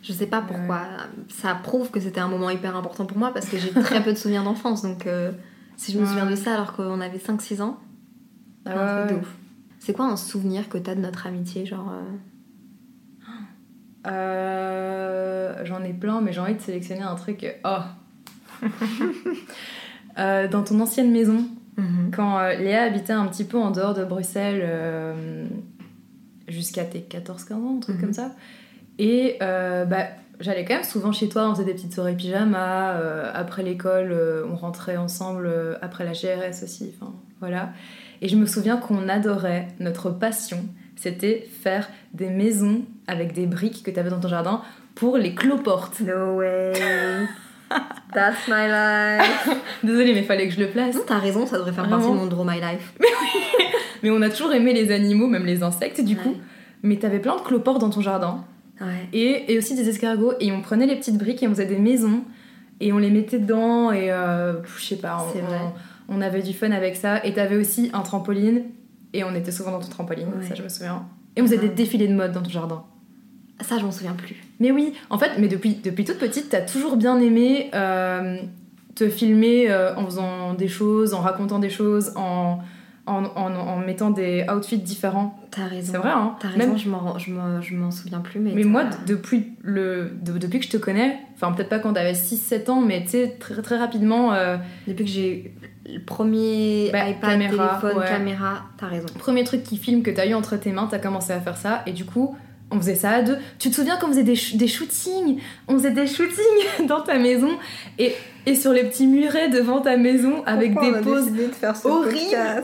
Je 0.02 0.14
sais 0.14 0.28
pas 0.28 0.42
pourquoi. 0.42 0.82
Ça 1.30 1.56
prouve 1.56 1.90
que 1.92 2.00
c'était 2.00 2.20
un 2.22 2.28
moment 2.28 2.50
hyper 2.50 2.76
important 2.76 3.06
pour 3.06 3.18
moi 3.18 3.34
parce 3.34 3.48
que 3.48 3.58
j'ai 3.58 3.70
très 3.72 4.02
peu 4.04 4.12
de 4.14 4.18
souvenirs 4.18 4.44
d'enfance. 4.44 4.82
Donc, 4.82 5.06
euh, 5.08 5.32
si 5.78 5.92
je 5.92 5.98
me 5.98 6.04
Ouais. 6.04 6.10
souviens 6.10 6.30
de 6.30 6.36
ça 6.36 6.54
alors 6.54 6.74
qu'on 6.74 7.02
avait 7.02 7.18
5-6 7.20 7.62
ans, 7.62 7.78
truc 8.66 8.76
de 8.76 9.16
ouf. 9.22 9.36
C'est 9.80 9.94
quoi 9.94 10.06
un 10.06 10.16
souvenir 10.18 10.70
que 10.70 10.78
t'as 10.78 10.94
de 10.96 11.02
notre 11.02 11.26
amitié 11.28 11.66
Genre. 11.66 11.90
euh, 11.92 12.02
Euh, 14.08 15.54
J'en 15.66 15.84
ai 15.84 15.94
plein, 15.94 16.22
mais 16.22 16.32
j'ai 16.34 16.40
envie 16.40 16.56
de 16.56 16.62
sélectionner 16.62 17.02
un 17.02 17.16
truc. 17.16 17.46
Oh 17.64 17.78
Euh, 20.18 20.48
Dans 20.50 20.64
ton 20.64 20.80
ancienne 20.82 21.12
maison, 21.12 21.46
mhm. 21.78 22.12
quand 22.14 22.40
euh, 22.40 22.54
Léa 22.56 22.84
habitait 22.84 23.14
un 23.14 23.26
petit 23.28 23.46
peu 23.46 23.58
en 23.58 23.72
dehors 23.72 23.94
de 23.94 24.04
Bruxelles, 24.04 24.68
jusqu'à 26.48 26.84
tes 26.84 27.00
14-15 27.00 27.54
ans, 27.54 27.76
un 27.78 27.80
truc 27.80 27.96
Mhm. 27.96 28.02
comme 28.02 28.14
ça. 28.14 28.32
Et 28.98 29.38
bah, 29.40 30.08
j'allais 30.42 30.66
quand 30.66 30.74
même 30.74 30.84
souvent 30.84 31.12
chez 31.14 31.30
toi, 31.30 31.50
on 31.50 31.54
faisait 31.56 31.66
des 31.66 31.74
petites 31.74 31.94
soirées 31.94 32.16
pyjama. 32.16 32.96
après 33.34 33.64
l'école, 33.64 34.14
on 34.52 34.56
rentrait 34.56 34.98
ensemble 34.98 35.50
après 35.82 36.04
la 36.04 36.12
GRS 36.12 36.64
aussi. 36.64 36.92
Enfin, 37.00 37.14
voilà. 37.40 37.72
Et 38.22 38.28
je 38.28 38.36
me 38.36 38.46
souviens 38.46 38.76
qu'on 38.76 39.08
adorait, 39.08 39.68
notre 39.80 40.10
passion, 40.10 40.66
c'était 40.98 41.48
faire 41.62 41.88
des 42.14 42.30
maisons 42.30 42.82
avec 43.10 43.34
des 43.34 43.46
briques 43.46 43.84
que 43.84 43.92
tu 43.92 44.00
avais 44.00 44.10
dans 44.10 44.20
ton 44.20 44.28
jardin 44.30 44.62
pour 44.96 45.18
les 45.18 45.34
cloportes. 45.36 46.00
No 46.02 46.38
way. 46.38 46.74
That's 48.14 48.48
my 48.48 48.68
life. 48.68 49.50
Désolée, 49.84 50.14
mais 50.14 50.24
fallait 50.24 50.48
que 50.48 50.54
je 50.54 50.60
le 50.60 50.68
place. 50.70 50.96
Non, 50.96 51.02
t'as 51.06 51.20
raison, 51.20 51.46
ça 51.46 51.58
devrait 51.58 51.72
faire 51.72 51.84
Vraiment 51.86 51.98
partie 51.98 52.12
de 52.12 52.18
mon 52.18 52.26
Draw 52.26 52.44
My 52.44 52.60
Life. 52.60 52.94
Mais 54.04 54.10
on 54.10 54.22
a 54.22 54.30
toujours 54.30 54.54
aimé 54.54 54.74
les 54.74 54.92
animaux, 54.92 55.28
même 55.28 55.46
les 55.46 55.62
insectes, 55.62 56.02
du 56.02 56.16
coup. 56.16 56.36
Mais 56.84 56.96
t'avais 56.96 57.20
plein 57.20 57.36
de 57.36 57.42
cloportes 57.42 57.80
dans 57.82 57.90
ton 57.90 58.02
jardin. 58.02 58.46
Ouais. 58.82 58.88
Et, 59.14 59.54
et 59.54 59.58
aussi 59.58 59.76
des 59.76 59.88
escargots. 59.90 60.34
Et 60.40 60.52
on 60.52 60.62
prenait 60.62 60.88
les 60.88 60.96
petites 60.96 61.18
briques 61.18 61.44
et 61.44 61.48
on 61.48 61.52
faisait 61.52 61.66
des 61.66 61.78
maisons. 61.78 62.24
Et 62.80 62.92
on 62.94 62.98
les 62.98 63.10
mettait 63.12 63.38
dedans. 63.40 63.92
Et 63.92 64.10
euh, 64.12 64.54
je 64.78 64.84
sais 64.86 64.96
pas, 64.96 65.18
on, 65.36 65.38
vrai. 65.46 65.58
on, 66.08 66.18
on 66.18 66.22
avait 66.22 66.42
du 66.42 66.54
fun 66.54 66.72
avec 66.72 66.96
ça. 66.96 67.24
Et 67.26 67.34
t'avais 67.34 67.58
aussi 67.58 67.90
un 67.94 68.02
trampoline. 68.02 68.64
Et 69.14 69.24
on 69.24 69.36
était 69.36 69.52
souvent 69.52 69.72
dans 69.72 69.80
ton 69.80 69.90
trampoline, 69.90 70.28
Ouais. 70.28 70.48
ça 70.48 70.56
je 70.56 70.64
me 70.64 70.70
souviens. 70.70 71.06
Et 71.36 71.42
on 71.42 71.46
faisait 71.46 71.58
Ouais. 71.58 71.68
des 71.68 71.74
défilés 71.76 72.08
de 72.08 72.14
mode 72.16 72.32
dans 72.32 72.42
ton 72.42 72.50
jardin. 72.50 72.84
Ça, 73.62 73.78
je 73.78 73.84
m'en 73.86 73.92
souviens 73.92 74.14
plus. 74.14 74.36
Mais 74.60 74.72
oui, 74.72 74.94
en 75.10 75.18
fait, 75.18 75.32
mais 75.38 75.48
depuis, 75.48 75.76
depuis 75.84 76.06
toute 76.06 76.18
petite, 76.18 76.50
t'as 76.50 76.62
toujours 76.62 76.96
bien 76.98 77.20
aimé 77.20 77.70
euh, 77.74 78.38
te 78.96 79.10
filmer 79.10 79.70
euh, 79.70 79.96
en 79.96 80.06
faisant 80.06 80.54
des 80.54 80.68
choses, 80.68 81.14
en 81.14 81.20
racontant 81.22 81.60
des 81.60 81.70
choses, 81.70 82.14
en, 82.16 82.60
en, 83.06 83.24
en, 83.26 83.56
en 83.56 83.78
mettant 83.78 84.12
des 84.12 84.46
outfits 84.54 84.78
différents. 84.78 85.38
T'as 85.52 85.66
raison. 85.66 85.92
C'est 85.94 85.98
vrai, 85.98 86.12
hein 86.12 86.36
T'as 86.40 86.50
raison, 86.50 86.70
Même- 86.74 86.78
je 86.78 87.76
m'en 87.76 87.92
souviens 87.92 88.20
plus. 88.20 88.40
Mais, 88.40 88.52
Mais 88.56 88.64
moi, 88.64 88.84
depuis, 89.08 89.48
le, 89.62 90.12
de- 90.22 90.38
depuis 90.38 90.60
que 90.60 90.66
je 90.66 90.72
te 90.72 90.78
connais, 90.78 91.18
enfin 91.36 91.52
peut-être 91.52 91.70
pas 91.70 91.80
quand 91.80 91.94
t'avais 91.94 92.14
6-7 92.14 92.70
ans, 92.70 92.82
mais 92.82 93.04
tu 93.04 93.10
sais, 93.10 93.36
très, 93.40 93.62
très 93.62 93.78
rapidement, 93.78 94.34
euh, 94.34 94.58
depuis 94.88 95.06
que 95.06 95.12
j'ai 95.12 95.54
le 95.92 96.00
premier 96.02 96.90
Bah, 96.92 97.10
iPad, 97.10 97.32
caméra, 97.32 97.80
téléphone, 97.82 97.98
ouais. 98.04 98.08
caméra, 98.08 98.64
t'as 98.78 98.88
raison. 98.88 99.08
premier 99.18 99.44
truc 99.44 99.64
qui 99.64 99.78
filme 99.78 100.04
que 100.04 100.12
t'as 100.12 100.28
eu 100.28 100.34
entre 100.34 100.56
tes 100.58 100.72
mains, 100.72 100.88
t'as 100.90 101.00
commencé 101.00 101.34
à 101.34 101.40
faire 101.40 101.58
ça, 101.58 101.82
et 101.88 101.92
du 101.94 102.06
coup, 102.06 102.38
on 102.72 102.78
faisait 102.78 102.96
ça 102.96 103.10
à 103.12 103.22
deux. 103.22 103.38
Tu 103.58 103.70
te 103.70 103.76
souviens 103.76 103.98
qu'on 103.98 104.08
faisait 104.08 104.24
des, 104.24 104.36
sh- 104.36 104.56
des 104.58 104.68
shootings? 104.68 105.40
On 105.68 105.74
faisait 105.78 105.92
des 105.92 106.08
shootings 106.08 106.38
dans 106.88 107.02
ta 107.02 107.18
maison, 107.18 107.50
et, 107.98 108.14
et 108.46 108.56
sur 108.56 108.72
les 108.74 108.84
petits 108.84 109.08
murets 109.08 109.50
devant 109.50 109.82
ta 109.82 109.98
maison, 109.98 110.44
avec 110.46 110.74
Pourquoi 110.74 110.92
des 110.92 110.96
on 110.98 111.00
a 111.00 111.04
poses 111.04 111.32
de 111.32 111.48
faire 111.48 111.76
ce 111.76 111.88
horribles 111.88 112.64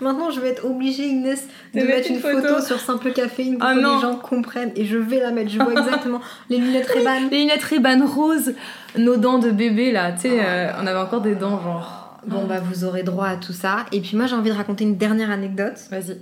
Maintenant, 0.00 0.28
je 0.30 0.40
vais 0.40 0.48
être 0.48 0.64
obligée, 0.66 1.06
Inès, 1.06 1.46
de, 1.72 1.80
De 1.80 1.84
mettre, 1.86 1.96
mettre 1.96 2.08
une 2.10 2.14
une 2.16 2.20
photo. 2.20 2.48
photo. 2.48 2.60
sur 2.66 2.80
Simple 2.80 3.12
Caféine 3.12 3.58
pour 3.58 3.66
Ah 3.68 3.74
que 3.74 3.80
non. 3.80 3.94
les 3.94 4.02
gens 4.02 4.16
comprennent. 4.16 4.72
Et 4.74 4.84
je 4.84 4.98
vais 4.98 5.20
la 5.20 5.30
mettre. 5.30 5.50
Je 5.50 5.58
vois 5.58 5.72
exactement 5.80 6.20
les 6.50 6.58
lunettes 6.58 6.88
Ray-Ban. 6.88 7.28
Les 7.30 7.38
lunettes 7.38 7.62
Ray-Ban 7.62 8.04
roses, 8.04 8.54
nos 8.98 9.16
dents 9.16 9.38
de 9.38 9.50
bébé 9.52 9.92
là, 9.92 10.10
tu 10.12 10.22
sais, 10.22 10.40
euh, 10.44 10.72
on 10.82 10.86
avait 10.86 10.98
encore 10.98 11.20
des 11.20 11.36
dents 11.36 11.60
genre. 11.62 12.18
Bon, 12.26 12.44
bah, 12.44 12.58
vous 12.60 12.84
aurez 12.84 13.02
droit 13.04 13.28
à 13.28 13.36
tout 13.36 13.52
ça. 13.52 13.84
Et 13.92 14.00
puis, 14.00 14.16
moi, 14.16 14.26
j'ai 14.26 14.34
envie 14.34 14.50
de 14.50 14.56
raconter 14.56 14.82
une 14.84 14.96
dernière 14.96 15.30
anecdote. 15.30 15.74
Vas-y. 15.90 16.18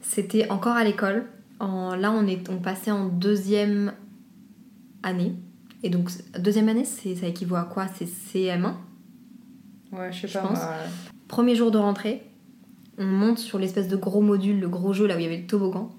C'était 0.00 0.48
encore 0.50 0.76
à 0.76 0.82
l'école. 0.84 1.24
En... 1.60 1.94
Là, 1.96 2.12
on, 2.12 2.26
est... 2.26 2.48
on 2.50 2.58
passait 2.58 2.90
en 2.90 3.06
deuxième 3.06 3.92
année. 5.02 5.34
Et 5.82 5.90
donc, 5.90 6.10
deuxième 6.38 6.68
année, 6.68 6.84
c'est... 6.84 7.14
ça 7.16 7.26
équivaut 7.26 7.56
à 7.56 7.64
quoi? 7.64 7.86
C'est 7.88 8.06
CM1 8.06 8.74
Ouais, 9.92 10.12
je 10.12 10.26
sais 10.26 10.38
pas. 10.38 10.46
pense. 10.46 10.58
moi. 10.58 10.68
Premier 11.28 11.54
jour 11.56 11.70
de 11.70 11.78
rentrée, 11.78 12.22
on 12.98 13.04
monte 13.04 13.38
sur 13.38 13.58
l'espèce 13.58 13.88
de 13.88 13.96
gros 13.96 14.20
module, 14.20 14.60
le 14.60 14.68
gros 14.68 14.92
jeu 14.92 15.06
là 15.06 15.16
où 15.16 15.18
il 15.18 15.22
y 15.22 15.26
avait 15.26 15.38
le 15.38 15.46
toboggan, 15.46 15.90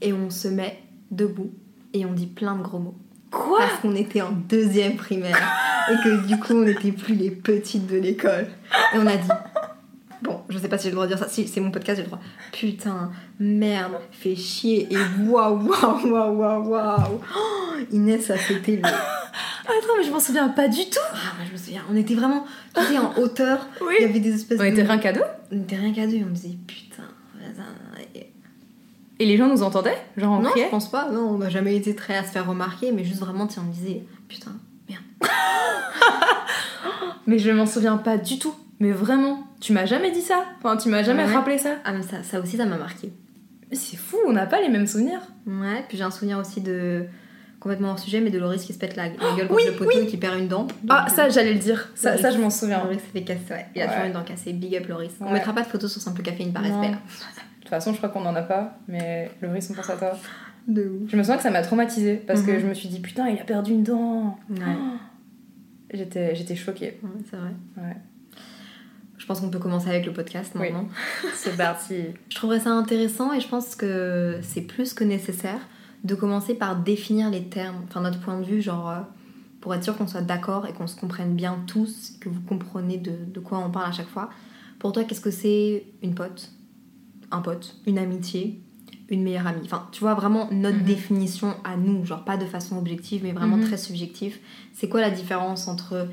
et 0.00 0.12
on 0.12 0.30
se 0.30 0.48
met 0.48 0.82
debout 1.10 1.50
et 1.92 2.04
on 2.06 2.12
dit 2.12 2.26
plein 2.26 2.56
de 2.56 2.62
gros 2.62 2.78
mots. 2.78 2.94
Quoi? 3.30 3.58
Parce 3.60 3.80
qu'on 3.80 3.94
était 3.94 4.20
en 4.22 4.32
deuxième 4.32 4.96
primaire 4.96 5.38
et 5.90 5.94
que 6.04 6.26
du 6.26 6.38
coup 6.38 6.54
on 6.54 6.64
n'était 6.64 6.92
plus 6.92 7.14
les 7.14 7.30
petites 7.30 7.86
de 7.86 7.96
l'école. 7.96 8.46
Et 8.94 8.98
on 8.98 9.06
a 9.06 9.16
dit, 9.16 9.28
bon, 10.22 10.40
je 10.48 10.58
sais 10.58 10.68
pas 10.68 10.78
si 10.78 10.84
j'ai 10.84 10.90
le 10.90 10.94
droit 10.94 11.06
de 11.06 11.10
dire 11.14 11.18
ça, 11.18 11.28
si 11.28 11.46
c'est 11.48 11.60
mon 11.60 11.70
podcast, 11.70 11.96
j'ai 11.98 12.02
le 12.04 12.08
droit. 12.08 12.20
Putain, 12.52 13.10
merde, 13.40 13.92
fait 14.10 14.34
chier 14.36 14.88
et 14.92 14.96
waouh, 15.28 15.58
waouh, 15.68 16.08
waouh, 16.10 16.36
waouh, 16.36 16.68
waouh. 16.68 17.20
Oh, 17.36 17.72
Inès, 17.92 18.24
ça 18.26 18.36
c'était 18.38 18.76
le. 18.76 18.82
Attends, 19.64 19.94
mais 19.98 20.04
je 20.04 20.10
m'en 20.10 20.20
souviens 20.20 20.48
pas 20.48 20.68
du 20.68 20.84
tout 20.90 20.98
Ah, 21.12 21.34
moi, 21.36 21.46
je 21.46 21.52
me 21.52 21.56
souviens, 21.56 21.82
on 21.90 21.96
était 21.96 22.14
vraiment, 22.14 22.44
tu 22.74 22.82
sais, 22.82 22.98
en 22.98 23.12
hauteur. 23.18 23.66
Oui. 23.80 23.94
Il 24.00 24.06
y 24.06 24.08
avait 24.10 24.20
des 24.20 24.34
espèces 24.34 24.58
On 24.60 24.64
de. 24.64 24.68
était 24.68 24.82
rien 24.82 24.98
qu'à 24.98 25.12
deux 25.12 25.22
On 25.52 25.56
était 25.60 25.76
rien 25.76 25.92
qu'à 25.92 26.06
deux, 26.06 26.18
on 26.26 26.30
disait 26.30 26.56
putain. 26.66 27.04
et- 28.14 28.30
Et 29.18 29.24
les 29.26 29.36
gens 29.36 29.46
nous 29.48 29.62
entendaient? 29.62 29.96
Genre 30.16 30.32
on 30.32 30.42
Non, 30.42 30.50
criait? 30.50 30.66
je 30.66 30.70
pense 30.70 30.90
pas, 30.90 31.10
non, 31.10 31.30
on 31.30 31.38
n'a 31.38 31.48
jamais 31.48 31.76
été 31.76 31.94
très 31.94 32.16
à 32.16 32.24
se 32.24 32.30
faire 32.30 32.46
remarquer, 32.46 32.90
mais 32.92 33.04
juste 33.04 33.20
vraiment, 33.20 33.46
tiens, 33.46 33.62
on 33.64 33.68
me 33.68 33.72
disait 33.74 34.02
putain, 34.28 34.52
merde. 34.88 35.02
Mais 37.26 37.38
je 37.38 37.50
m'en 37.50 37.66
souviens 37.66 37.96
pas 37.98 38.16
du 38.16 38.38
tout. 38.40 38.54
Mais 38.82 38.90
vraiment, 38.90 39.46
tu 39.60 39.72
m'as 39.72 39.86
jamais 39.86 40.10
dit 40.10 40.20
ça 40.22 40.44
Enfin, 40.58 40.76
tu 40.76 40.88
m'as 40.88 41.04
jamais 41.04 41.24
Ouais. 41.24 41.32
rappelé 41.32 41.56
ça 41.56 41.76
Ah, 41.84 41.92
mais 41.92 42.02
ça, 42.02 42.24
ça 42.24 42.40
aussi, 42.40 42.56
ça 42.56 42.64
m'a 42.66 42.76
marqué. 42.78 43.12
Mais 43.70 43.76
c'est 43.76 43.96
fou, 43.96 44.16
on 44.26 44.32
n'a 44.32 44.44
pas 44.46 44.60
les 44.60 44.68
mêmes 44.68 44.88
souvenirs. 44.88 45.20
Ouais, 45.46 45.84
puis 45.88 45.96
j'ai 45.96 46.02
un 46.02 46.10
souvenir 46.10 46.38
aussi 46.38 46.60
de. 46.60 47.04
complètement 47.60 47.90
hors 47.90 47.98
sujet, 48.00 48.20
mais 48.20 48.30
de 48.30 48.40
Loris 48.40 48.64
qui 48.64 48.72
se 48.72 48.78
pète 48.80 48.96
la, 48.96 49.04
la 49.04 49.10
gueule 49.36 49.46
contre 49.46 49.54
Oui, 49.54 49.62
le 49.68 49.76
poteau 49.76 49.90
et 50.00 50.06
qui 50.06 50.16
perd 50.16 50.36
une 50.36 50.48
dent. 50.48 50.66
Ah, 50.88 51.06
ça, 51.08 51.28
j'allais 51.28 51.52
le 51.52 51.60
dire. 51.60 51.90
Ça, 51.94 52.10
Loris- 52.10 52.22
ça 52.22 52.30
je 52.32 52.38
m'en 52.38 52.50
souviens. 52.50 52.82
Loris 52.82 52.98
s'est 52.98 53.06
fait 53.12 53.22
casser, 53.22 53.40
ouais. 53.50 53.66
Il 53.76 53.80
a 53.82 53.84
Ouais. 53.84 53.90
toujours 53.92 54.06
une 54.06 54.12
dent 54.14 54.24
cassée. 54.24 54.52
Big 54.52 54.74
up 54.74 54.88
Loris. 54.88 55.12
On 55.20 55.26
Ouais. 55.26 55.34
mettra 55.34 55.52
pas 55.52 55.62
de 55.62 55.68
photos 55.68 55.92
sur 55.92 56.02
Simple 56.02 56.22
Caféine 56.22 56.52
par 56.52 56.62
Non. 56.64 56.80
respect. 56.80 56.90
là. 56.92 56.98
De 56.98 57.60
toute 57.60 57.68
façon, 57.68 57.92
je 57.92 57.98
crois 57.98 58.08
qu'on 58.08 58.26
en 58.26 58.34
a 58.34 58.42
pas, 58.42 58.78
mais 58.88 59.30
le 59.40 59.48
risque, 59.50 59.70
on 59.70 59.74
pense 59.74 59.90
à 59.90 59.96
toi. 59.96 60.10
De 60.66 60.82
ouf. 60.88 61.08
Je 61.08 61.16
me 61.16 61.22
souviens 61.22 61.36
que 61.36 61.42
ça 61.44 61.50
m'a 61.52 61.62
traumatisée 61.62 62.16
parce 62.26 62.42
que 62.42 62.50
Mhm. 62.50 62.58
je 62.62 62.66
me 62.66 62.74
suis 62.74 62.88
dit, 62.88 62.98
putain, 62.98 63.28
il 63.28 63.38
a 63.38 63.44
perdu 63.44 63.70
une 63.74 63.84
dent. 63.84 64.36
Ouais, 64.50 64.56
J'étais, 65.94 66.34
j'étais 66.34 66.56
choquée. 66.56 66.98
ouais, 67.02 67.10
c'est 67.30 67.36
vrai. 67.36 67.50
Ouais. 67.76 67.96
Je 69.32 69.38
pense 69.38 69.46
qu'on 69.46 69.50
peut 69.50 69.58
commencer 69.58 69.88
avec 69.88 70.04
le 70.04 70.12
podcast 70.12 70.52
Oui. 70.54 70.60
maintenant. 70.70 70.88
C'est 71.34 71.56
parti. 71.56 71.94
Je 72.28 72.34
trouverais 72.36 72.60
ça 72.60 72.70
intéressant 72.72 73.32
et 73.32 73.40
je 73.40 73.48
pense 73.48 73.74
que 73.76 74.38
c'est 74.42 74.60
plus 74.60 74.92
que 74.92 75.04
nécessaire 75.04 75.58
de 76.04 76.14
commencer 76.14 76.52
par 76.54 76.76
définir 76.76 77.30
les 77.30 77.44
termes, 77.44 77.76
enfin 77.88 78.02
notre 78.02 78.20
point 78.20 78.38
de 78.38 78.44
vue, 78.44 78.60
genre 78.60 78.90
euh, 78.90 78.98
pour 79.62 79.74
être 79.74 79.84
sûr 79.84 79.96
qu'on 79.96 80.06
soit 80.06 80.20
d'accord 80.20 80.66
et 80.66 80.74
qu'on 80.74 80.86
se 80.86 80.96
comprenne 81.00 81.34
bien 81.34 81.64
tous, 81.66 82.12
que 82.20 82.28
vous 82.28 82.42
comprenez 82.42 82.98
de, 82.98 83.12
de 83.26 83.40
quoi 83.40 83.56
on 83.58 83.70
parle 83.70 83.88
à 83.88 83.92
chaque 83.92 84.08
fois. 84.10 84.28
Pour 84.78 84.92
toi, 84.92 85.04
qu'est-ce 85.04 85.22
que 85.22 85.30
c'est 85.30 85.84
une 86.02 86.14
pote? 86.14 86.50
Un 87.30 87.40
pote? 87.40 87.76
Une 87.86 87.96
amitié? 87.96 88.60
Une 89.08 89.22
meilleure 89.22 89.46
amie? 89.46 89.62
Enfin, 89.64 89.88
tu 89.92 90.00
vois, 90.00 90.12
vraiment 90.12 90.48
notre 90.52 90.76
Mhm. 90.80 90.84
définition 90.84 91.54
à 91.64 91.78
nous, 91.78 92.04
genre 92.04 92.24
pas 92.24 92.36
de 92.36 92.44
façon 92.44 92.76
objective, 92.76 93.22
mais 93.24 93.32
vraiment 93.32 93.56
Mhm. 93.56 93.64
très 93.68 93.78
subjectif. 93.78 94.38
C'est 94.74 94.90
quoi 94.90 95.00
la 95.00 95.10
différence 95.10 95.68
entre 95.68 96.06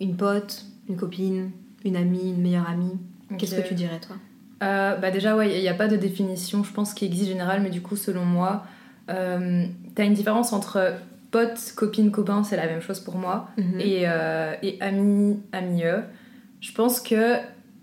une 0.00 0.16
pote, 0.16 0.64
une 0.88 0.96
copine, 0.96 1.52
une 1.84 1.96
amie, 1.96 2.30
une 2.30 2.42
meilleure 2.42 2.68
amie 2.68 2.98
Qu'est-ce 3.38 3.54
que 3.56 3.66
tu 3.68 3.74
dirais, 3.74 4.00
toi? 4.00 4.16
Euh, 4.62 4.96
bah 4.96 5.10
déjà, 5.10 5.36
ouais, 5.36 5.54
il 5.56 5.60
n'y 5.60 5.68
a 5.68 5.74
pas 5.74 5.86
de 5.88 5.96
définition, 5.96 6.64
je 6.64 6.72
pense, 6.72 6.94
qui 6.94 7.04
existe 7.04 7.28
générale, 7.28 7.60
mais 7.62 7.70
du 7.70 7.80
coup, 7.82 7.94
selon 7.96 8.24
moi, 8.24 8.64
euh, 9.10 9.66
t'as 9.94 10.04
une 10.04 10.14
différence 10.14 10.52
entre 10.52 10.94
pote, 11.30 11.72
copine, 11.76 12.10
copain, 12.10 12.42
c'est 12.42 12.56
la 12.56 12.66
même 12.66 12.80
chose 12.80 13.00
pour 13.00 13.16
moi, 13.16 13.50
Mhm. 13.58 13.80
et, 13.80 14.02
euh, 14.06 14.54
et 14.62 14.78
ami, 14.80 15.38
amie. 15.52 15.82
Je 16.60 16.72
pense 16.72 17.00
que 17.00 17.34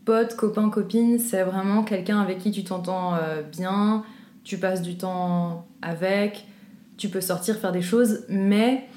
pote, 0.04 0.36
copain, 0.36 0.70
copine, 0.70 1.20
c'est 1.20 1.44
vraiment 1.44 1.84
quelqu'un 1.84 2.20
avec 2.20 2.40
qui 2.40 2.52
tu 2.52 2.64
t'entends 2.64 3.14
euh, 3.16 3.42
bien, 3.44 4.04
tu 4.44 4.58
passes 4.58 4.82
du 4.82 4.98
temps 4.98 5.66
avec, 5.82 6.46
tu 6.98 7.08
peux 7.10 7.22
sortir, 7.22 7.56
faire 7.58 7.72
des 7.72 7.82
choses, 7.84 8.26
mais 8.30 8.88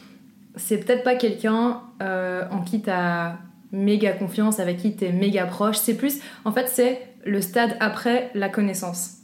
c'est 0.57 0.79
peut-être 0.79 1.05
pas 1.05 1.15
quelqu'un 1.15 1.83
euh, 2.03 2.43
en 2.51 2.63
qui 2.63 2.81
t'as 2.81 3.37
méga 3.73 4.13
confiance, 4.13 4.61
avec 4.61 4.79
qui 4.79 4.95
t'es 4.97 5.13
méga 5.13 5.45
proche. 5.47 5.77
C'est 5.79 5.95
plus, 5.95 6.19
en 6.45 6.53
fait, 6.53 6.69
c'est 6.69 7.01
le 7.25 7.41
stade 7.41 7.77
après 7.81 8.31
la 8.35 8.49
connaissance. 8.49 9.15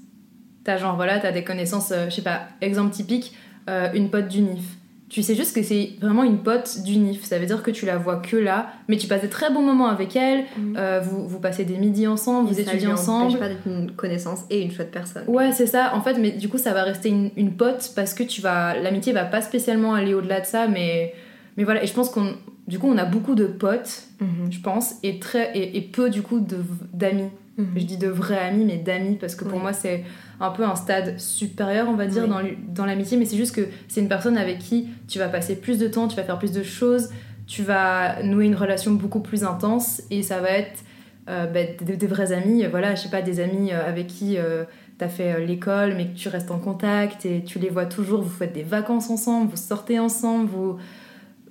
T'as 0.64 0.76
genre, 0.78 0.96
voilà, 0.96 1.18
t'as 1.18 1.32
des 1.32 1.44
connaissances, 1.44 1.92
euh, 1.92 2.06
je 2.08 2.14
sais 2.16 2.22
pas, 2.22 2.42
exemple 2.60 2.90
typique, 2.94 3.34
euh, 3.68 3.88
une 3.94 4.10
pote 4.10 4.28
du 4.28 4.40
NIF. 4.42 4.64
Tu 5.10 5.22
sais 5.22 5.34
juste 5.34 5.54
que 5.54 5.62
c'est 5.62 5.90
vraiment 6.00 6.24
une 6.24 6.38
pote 6.38 6.82
du 6.82 6.96
NIF. 6.96 7.22
Ça 7.24 7.38
veut 7.38 7.46
dire 7.46 7.62
que 7.62 7.70
tu 7.70 7.86
la 7.86 7.98
vois 7.98 8.16
que 8.16 8.36
là, 8.36 8.68
mais 8.88 8.96
tu 8.96 9.06
passes 9.06 9.20
des 9.20 9.28
très 9.28 9.50
bons 9.52 9.62
moments 9.62 9.86
avec 9.86 10.16
elle, 10.16 10.44
Mhm. 10.56 10.74
euh, 10.78 11.00
vous, 11.00 11.28
vous 11.28 11.38
passez 11.38 11.64
des 11.64 11.76
midis 11.76 12.06
ensemble, 12.06 12.48
vous 12.48 12.58
Et 12.58 12.64
ça 12.64 12.70
étudiez 12.72 12.88
ensemble. 12.88 13.26
empêche 13.26 13.38
pas 13.38 13.48
d'être 13.48 13.66
une 13.66 13.92
connaissance 13.92 14.40
et 14.50 14.62
une 14.62 14.72
chouette 14.72 14.90
personne. 14.90 15.22
Ouais, 15.28 15.52
c'est 15.52 15.66
ça. 15.66 15.94
En 15.94 16.00
fait, 16.00 16.14
mais 16.18 16.30
du 16.32 16.48
coup, 16.48 16.58
ça 16.58 16.72
va 16.72 16.82
rester 16.82 17.10
une, 17.10 17.30
une 17.36 17.52
pote 17.52 17.92
parce 17.94 18.12
que 18.14 18.22
tu 18.24 18.40
vas, 18.40 18.76
l'amitié 18.78 19.12
va 19.12 19.24
pas 19.24 19.42
spécialement 19.42 19.94
aller 19.94 20.14
au-delà 20.14 20.40
de 20.40 20.46
ça, 20.46 20.66
mais, 20.66 21.14
mais 21.58 21.64
voilà. 21.64 21.84
Et 21.84 21.86
je 21.86 21.92
pense 21.92 22.08
qu'on, 22.10 22.32
du 22.66 22.78
coup, 22.78 22.88
on 22.88 22.97
a 22.99 23.04
beaucoup 23.04 23.35
de 23.35 23.47
potes, 23.47 24.04
Mhm. 24.21 24.50
je 24.52 24.61
pense, 24.61 24.94
et 25.02 25.18
très, 25.18 25.56
et, 25.56 25.76
et 25.76 25.80
peu 25.83 26.11
du 26.11 26.23
coup 26.23 26.44
d'amis. 26.92 27.28
Mhm. 27.56 27.66
Je 27.76 27.85
dis 27.85 27.97
de 27.99 28.09
vrais 28.09 28.38
amis, 28.38 28.64
mais 28.64 28.78
d'amis 28.78 29.16
parce 29.16 29.35
que 29.37 29.44
pour 29.44 29.54
Oui. 29.59 29.62
moi, 29.62 29.73
c'est 29.73 30.02
un 30.40 30.50
peu 30.50 30.64
un 30.64 30.75
stade 30.75 31.21
supérieur, 31.21 31.87
on 31.88 31.94
va 31.94 32.06
dire, 32.06 32.25
Oui. 32.28 32.56
dans 32.68 32.85
l'amitié. 32.85 33.16
Mais 33.16 33.26
c'est 33.26 33.37
juste 33.37 33.54
que 33.54 33.68
c'est 33.87 34.00
une 34.00 34.09
personne 34.09 34.37
avec 34.37 34.59
qui 34.59 34.88
tu 35.09 35.18
vas 35.21 35.28
passer 35.28 35.54
plus 35.56 35.78
de 35.78 35.87
temps, 35.87 36.09
tu 36.09 36.16
vas 36.16 36.25
faire 36.25 36.38
plus 36.38 36.50
de 36.52 36.62
choses, 36.64 37.11
tu 37.47 37.62
vas 37.62 38.23
nouer 38.23 38.47
une 38.47 38.56
relation 38.56 38.90
beaucoup 38.92 39.21
plus 39.21 39.44
intense, 39.44 40.02
et 40.11 40.23
ça 40.23 40.40
va 40.40 40.50
être 40.50 40.83
euh, 41.28 41.47
bah, 41.47 41.61
des, 41.85 41.97
des 41.97 42.06
vrais 42.06 42.33
amis. 42.33 42.64
Voilà, 42.71 42.94
je 42.97 43.02
sais 43.02 43.09
pas, 43.11 43.23
des 43.23 43.38
amis 43.40 43.73
euh, 43.73 43.87
avec 43.88 44.09
qui 44.09 44.37
euh, 44.37 44.64
t'as 44.99 45.09
fait 45.09 45.35
euh, 45.35 45.44
l'école, 45.44 45.94
mais 45.97 46.06
que 46.09 46.16
tu 46.16 46.28
restes 46.28 46.50
en 46.50 46.59
contact 46.59 47.25
et 47.25 47.44
tu 47.44 47.59
les 47.61 47.68
vois 47.68 47.87
toujours. 47.87 48.21
Vous 48.23 48.28
faites 48.37 48.52
des 48.52 48.62
vacances 48.64 49.11
ensemble, 49.11 49.49
vous 49.50 49.56
sortez 49.56 49.99
ensemble, 50.00 50.49
vous 50.50 50.76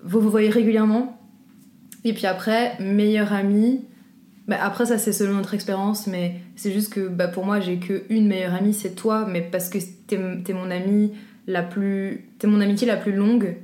vous, 0.03 0.19
vous 0.21 0.29
voyez 0.29 0.49
régulièrement. 0.49 1.19
Et 2.03 2.13
puis 2.13 2.25
après, 2.25 2.77
meilleur 2.79 3.33
ami. 3.33 3.85
Bah 4.47 4.57
après, 4.61 4.85
ça 4.85 4.97
c'est 4.97 5.13
selon 5.13 5.35
notre 5.35 5.53
expérience, 5.53 6.05
mais 6.07 6.35
c'est 6.55 6.73
juste 6.73 6.91
que 6.93 7.07
bah, 7.07 7.29
pour 7.29 7.45
moi, 7.45 7.59
j'ai 7.61 7.77
que 7.77 8.03
une 8.09 8.27
meilleure 8.27 8.53
amie, 8.53 8.73
c'est 8.73 8.93
toi, 8.93 9.25
mais 9.25 9.41
parce 9.41 9.69
que 9.69 9.77
t'es 10.07 10.19
t'es 10.43 10.53
mon 10.53 10.69
amie 10.69 11.13
la 11.47 11.63
plus. 11.63 12.29
T'es 12.39 12.47
mon 12.47 12.59
amitié 12.59 12.85
la 12.85 12.97
plus 12.97 13.13
longue, 13.13 13.55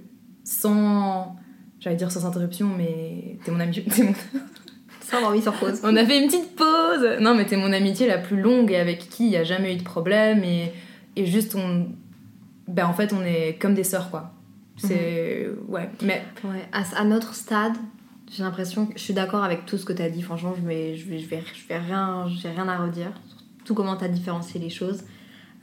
sans. 0.45 1.35
J'allais 1.81 1.95
dire 1.97 2.11
sans 2.11 2.25
interruption, 2.25 2.69
mais 2.77 3.37
t'es 3.43 3.51
mon 3.51 3.59
amitié. 3.59 3.83
mon- 4.03 4.13
Sans 5.01 5.17
avoir 5.17 5.31
mis 5.31 5.41
sur 5.41 5.53
pause. 5.53 5.79
On 5.83 5.95
a 5.95 6.05
fait 6.05 6.21
une 6.21 6.27
petite 6.27 6.55
pause 6.55 7.17
Non, 7.19 7.33
mais 7.33 7.45
t'es 7.47 7.57
mon 7.57 7.73
amitié 7.73 8.05
la 8.07 8.19
plus 8.19 8.39
longue 8.39 8.71
et 8.71 8.75
avec 8.75 9.09
qui 9.09 9.23
il 9.25 9.29
n'y 9.31 9.37
a 9.37 9.43
jamais 9.43 9.73
eu 9.73 9.77
de 9.77 9.83
problème, 9.83 10.43
et, 10.43 10.71
et 11.15 11.25
juste 11.25 11.55
on. 11.55 11.87
Ben 12.67 12.85
en 12.85 12.93
fait, 12.93 13.11
on 13.11 13.23
est 13.25 13.57
comme 13.59 13.73
des 13.73 13.83
sœurs, 13.83 14.11
quoi. 14.11 14.31
C'est. 14.87 15.47
Ouais, 15.67 15.89
mais. 16.01 16.23
Ouais, 16.43 16.67
à, 16.71 16.83
à 16.99 17.03
notre 17.03 17.33
stade, 17.35 17.73
j'ai 18.31 18.43
l'impression 18.43 18.85
que 18.87 18.93
je 18.97 19.03
suis 19.03 19.13
d'accord 19.13 19.43
avec 19.43 19.65
tout 19.65 19.77
ce 19.77 19.85
que 19.85 19.93
tu 19.93 20.01
as 20.01 20.09
dit. 20.09 20.21
Franchement, 20.21 20.53
je 20.59 20.65
vais, 20.67 20.95
je 20.95 21.07
vais, 21.09 21.19
je 21.19 21.27
vais, 21.27 21.43
je 21.53 21.67
vais 21.67 21.77
rien, 21.79 22.27
j'ai 22.27 22.49
rien 22.49 22.67
à 22.67 22.77
redire. 22.77 23.11
Tout 23.65 23.73
comment 23.75 23.95
tu 23.97 24.05
as 24.05 24.09
différencié 24.09 24.59
les 24.59 24.69
choses. 24.69 25.03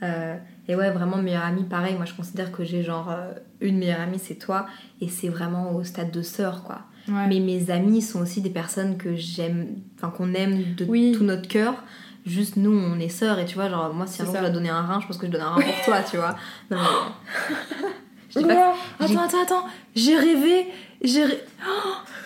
Euh, 0.03 0.35
et 0.67 0.75
ouais, 0.75 0.91
vraiment, 0.91 1.17
meilleure 1.17 1.43
amie, 1.45 1.63
pareil. 1.63 1.95
Moi, 1.95 2.05
je 2.05 2.13
considère 2.13 2.51
que 2.51 2.63
j'ai 2.63 2.83
genre 2.83 3.09
euh, 3.09 3.33
une 3.61 3.77
meilleure 3.77 4.01
amie, 4.01 4.19
c'est 4.19 4.35
toi. 4.35 4.67
Et 5.01 5.09
c'est 5.09 5.29
vraiment 5.29 5.73
au 5.75 5.83
stade 5.83 6.11
de 6.11 6.21
sœur, 6.21 6.63
quoi. 6.63 6.81
Ouais. 7.07 7.25
Mais 7.27 7.39
mes 7.39 7.71
amis 7.71 8.01
sont 8.01 8.21
aussi 8.21 8.41
des 8.41 8.49
personnes 8.49 8.97
que 8.97 9.15
j'aime, 9.15 9.67
enfin 9.95 10.09
qu'on 10.09 10.33
aime 10.33 10.75
de 10.75 10.85
Oui. 10.85 11.13
tout 11.17 11.23
notre 11.23 11.47
cœur. 11.47 11.73
Juste 12.25 12.57
nous, 12.57 12.77
on 12.77 12.99
est 12.99 13.07
sœurs 13.07 13.39
et 13.39 13.45
tu 13.45 13.55
vois, 13.55 13.69
genre 13.69 13.93
moi, 13.93 14.05
si 14.05 14.21
un 14.21 14.25
jour 14.25 14.35
je 14.35 14.39
dois 14.41 14.49
donner 14.49 14.67
un 14.67 14.81
rein, 14.81 14.99
je 14.99 15.07
pense 15.07 15.17
que 15.17 15.25
je 15.27 15.31
donne 15.31 15.39
un 15.41 15.51
rein 15.51 15.61
pour 15.61 15.85
toi, 15.85 16.01
tu 16.03 16.17
vois. 16.17 16.35
Non, 16.69 16.77
mais... 16.77 17.85
je 18.41 18.45
pas 18.47 18.73
Attends, 18.99 19.19
attends, 19.21 19.41
attends. 19.43 19.65
J'ai 19.95 20.15
rêvé. 20.17 20.67
J'ai 21.01 21.23
ré- 21.25 21.41
Oh, 21.67 21.71